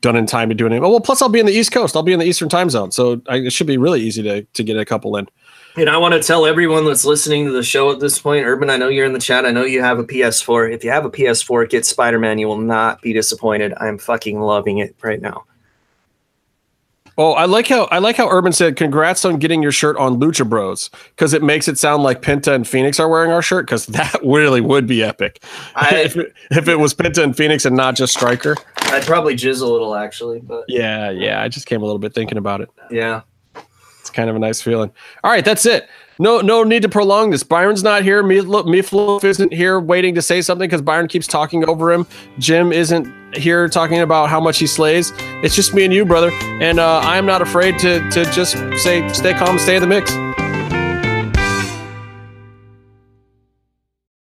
done 0.00 0.16
in 0.16 0.26
time 0.26 0.48
to 0.48 0.54
do 0.54 0.66
anything. 0.66 0.82
Well, 0.82 1.00
plus 1.00 1.22
I'll 1.22 1.28
be 1.28 1.40
in 1.40 1.46
the 1.46 1.52
East 1.52 1.70
Coast. 1.70 1.94
I'll 1.94 2.02
be 2.02 2.12
in 2.12 2.18
the 2.18 2.26
Eastern 2.26 2.48
time 2.48 2.68
zone, 2.68 2.90
so 2.90 3.22
I, 3.28 3.36
it 3.36 3.52
should 3.52 3.68
be 3.68 3.78
really 3.78 4.00
easy 4.00 4.22
to 4.24 4.42
to 4.42 4.62
get 4.64 4.76
a 4.76 4.84
couple 4.84 5.16
in. 5.16 5.28
And 5.78 5.90
I 5.90 5.98
want 5.98 6.14
to 6.14 6.20
tell 6.20 6.46
everyone 6.46 6.86
that's 6.86 7.04
listening 7.04 7.44
to 7.46 7.52
the 7.52 7.62
show 7.62 7.92
at 7.92 8.00
this 8.00 8.18
point, 8.18 8.46
Urban, 8.46 8.70
I 8.70 8.78
know 8.78 8.88
you're 8.88 9.04
in 9.04 9.12
the 9.12 9.18
chat. 9.18 9.44
I 9.44 9.50
know 9.50 9.64
you 9.64 9.82
have 9.82 9.98
a 9.98 10.04
PS4. 10.04 10.72
If 10.72 10.82
you 10.82 10.90
have 10.90 11.04
a 11.04 11.10
PS4, 11.10 11.68
get 11.68 11.84
Spider 11.84 12.18
Man. 12.18 12.38
You 12.38 12.48
will 12.48 12.56
not 12.58 13.02
be 13.02 13.12
disappointed. 13.12 13.74
I'm 13.78 13.98
fucking 13.98 14.40
loving 14.40 14.78
it 14.78 14.96
right 15.02 15.20
now. 15.20 15.44
Oh, 17.18 17.32
I 17.32 17.46
like 17.46 17.66
how 17.68 17.84
I 17.84 17.98
like 17.98 18.16
how 18.16 18.28
Urban 18.28 18.52
said, 18.52 18.76
"Congrats 18.76 19.24
on 19.24 19.38
getting 19.38 19.62
your 19.62 19.72
shirt 19.72 19.96
on 19.96 20.20
Lucha 20.20 20.46
Bros," 20.46 20.90
because 21.10 21.32
it 21.32 21.42
makes 21.42 21.66
it 21.66 21.78
sound 21.78 22.02
like 22.02 22.20
Penta 22.20 22.54
and 22.54 22.68
Fenix 22.68 23.00
are 23.00 23.08
wearing 23.08 23.30
our 23.30 23.40
shirt. 23.40 23.64
Because 23.66 23.86
that 23.86 24.18
really 24.24 24.60
would 24.60 24.86
be 24.86 25.02
epic 25.02 25.42
I, 25.74 25.96
if, 26.04 26.16
it, 26.16 26.34
if 26.50 26.68
it 26.68 26.76
was 26.76 26.92
Penta 26.92 27.22
and 27.22 27.34
Fenix 27.34 27.64
and 27.64 27.74
not 27.74 27.96
just 27.96 28.12
Striker. 28.12 28.54
I'd 28.76 29.04
probably 29.04 29.34
jizz 29.34 29.62
a 29.62 29.66
little, 29.66 29.94
actually, 29.94 30.40
but 30.40 30.64
Yeah, 30.68 31.10
yeah. 31.10 31.40
I 31.42 31.48
just 31.48 31.64
came 31.66 31.80
a 31.80 31.86
little 31.86 31.98
bit 31.98 32.14
thinking 32.14 32.36
about 32.38 32.60
it. 32.60 32.68
yeah. 32.90 33.22
Kind 34.16 34.30
of 34.30 34.36
a 34.36 34.38
nice 34.38 34.62
feeling. 34.62 34.90
All 35.22 35.30
right, 35.30 35.44
that's 35.44 35.66
it. 35.66 35.90
No, 36.18 36.40
no 36.40 36.64
need 36.64 36.80
to 36.80 36.88
prolong 36.88 37.28
this. 37.28 37.42
Byron's 37.42 37.82
not 37.82 38.02
here. 38.02 38.22
Meefloaf 38.22 39.22
isn't 39.22 39.52
here 39.52 39.78
waiting 39.78 40.14
to 40.14 40.22
say 40.22 40.40
something 40.40 40.66
because 40.66 40.80
Byron 40.80 41.06
keeps 41.06 41.26
talking 41.26 41.68
over 41.68 41.92
him. 41.92 42.06
Jim 42.38 42.72
isn't 42.72 43.36
here 43.36 43.68
talking 43.68 44.00
about 44.00 44.30
how 44.30 44.40
much 44.40 44.58
he 44.58 44.66
slays. 44.66 45.12
It's 45.42 45.54
just 45.54 45.74
me 45.74 45.84
and 45.84 45.92
you, 45.92 46.06
brother. 46.06 46.30
And 46.62 46.80
uh, 46.80 47.00
I 47.00 47.18
am 47.18 47.26
not 47.26 47.42
afraid 47.42 47.78
to 47.80 48.00
to 48.08 48.24
just 48.32 48.52
say, 48.82 49.06
stay 49.12 49.34
calm, 49.34 49.58
stay 49.58 49.76
in 49.76 49.82
the 49.82 49.86
mix. 49.86 50.10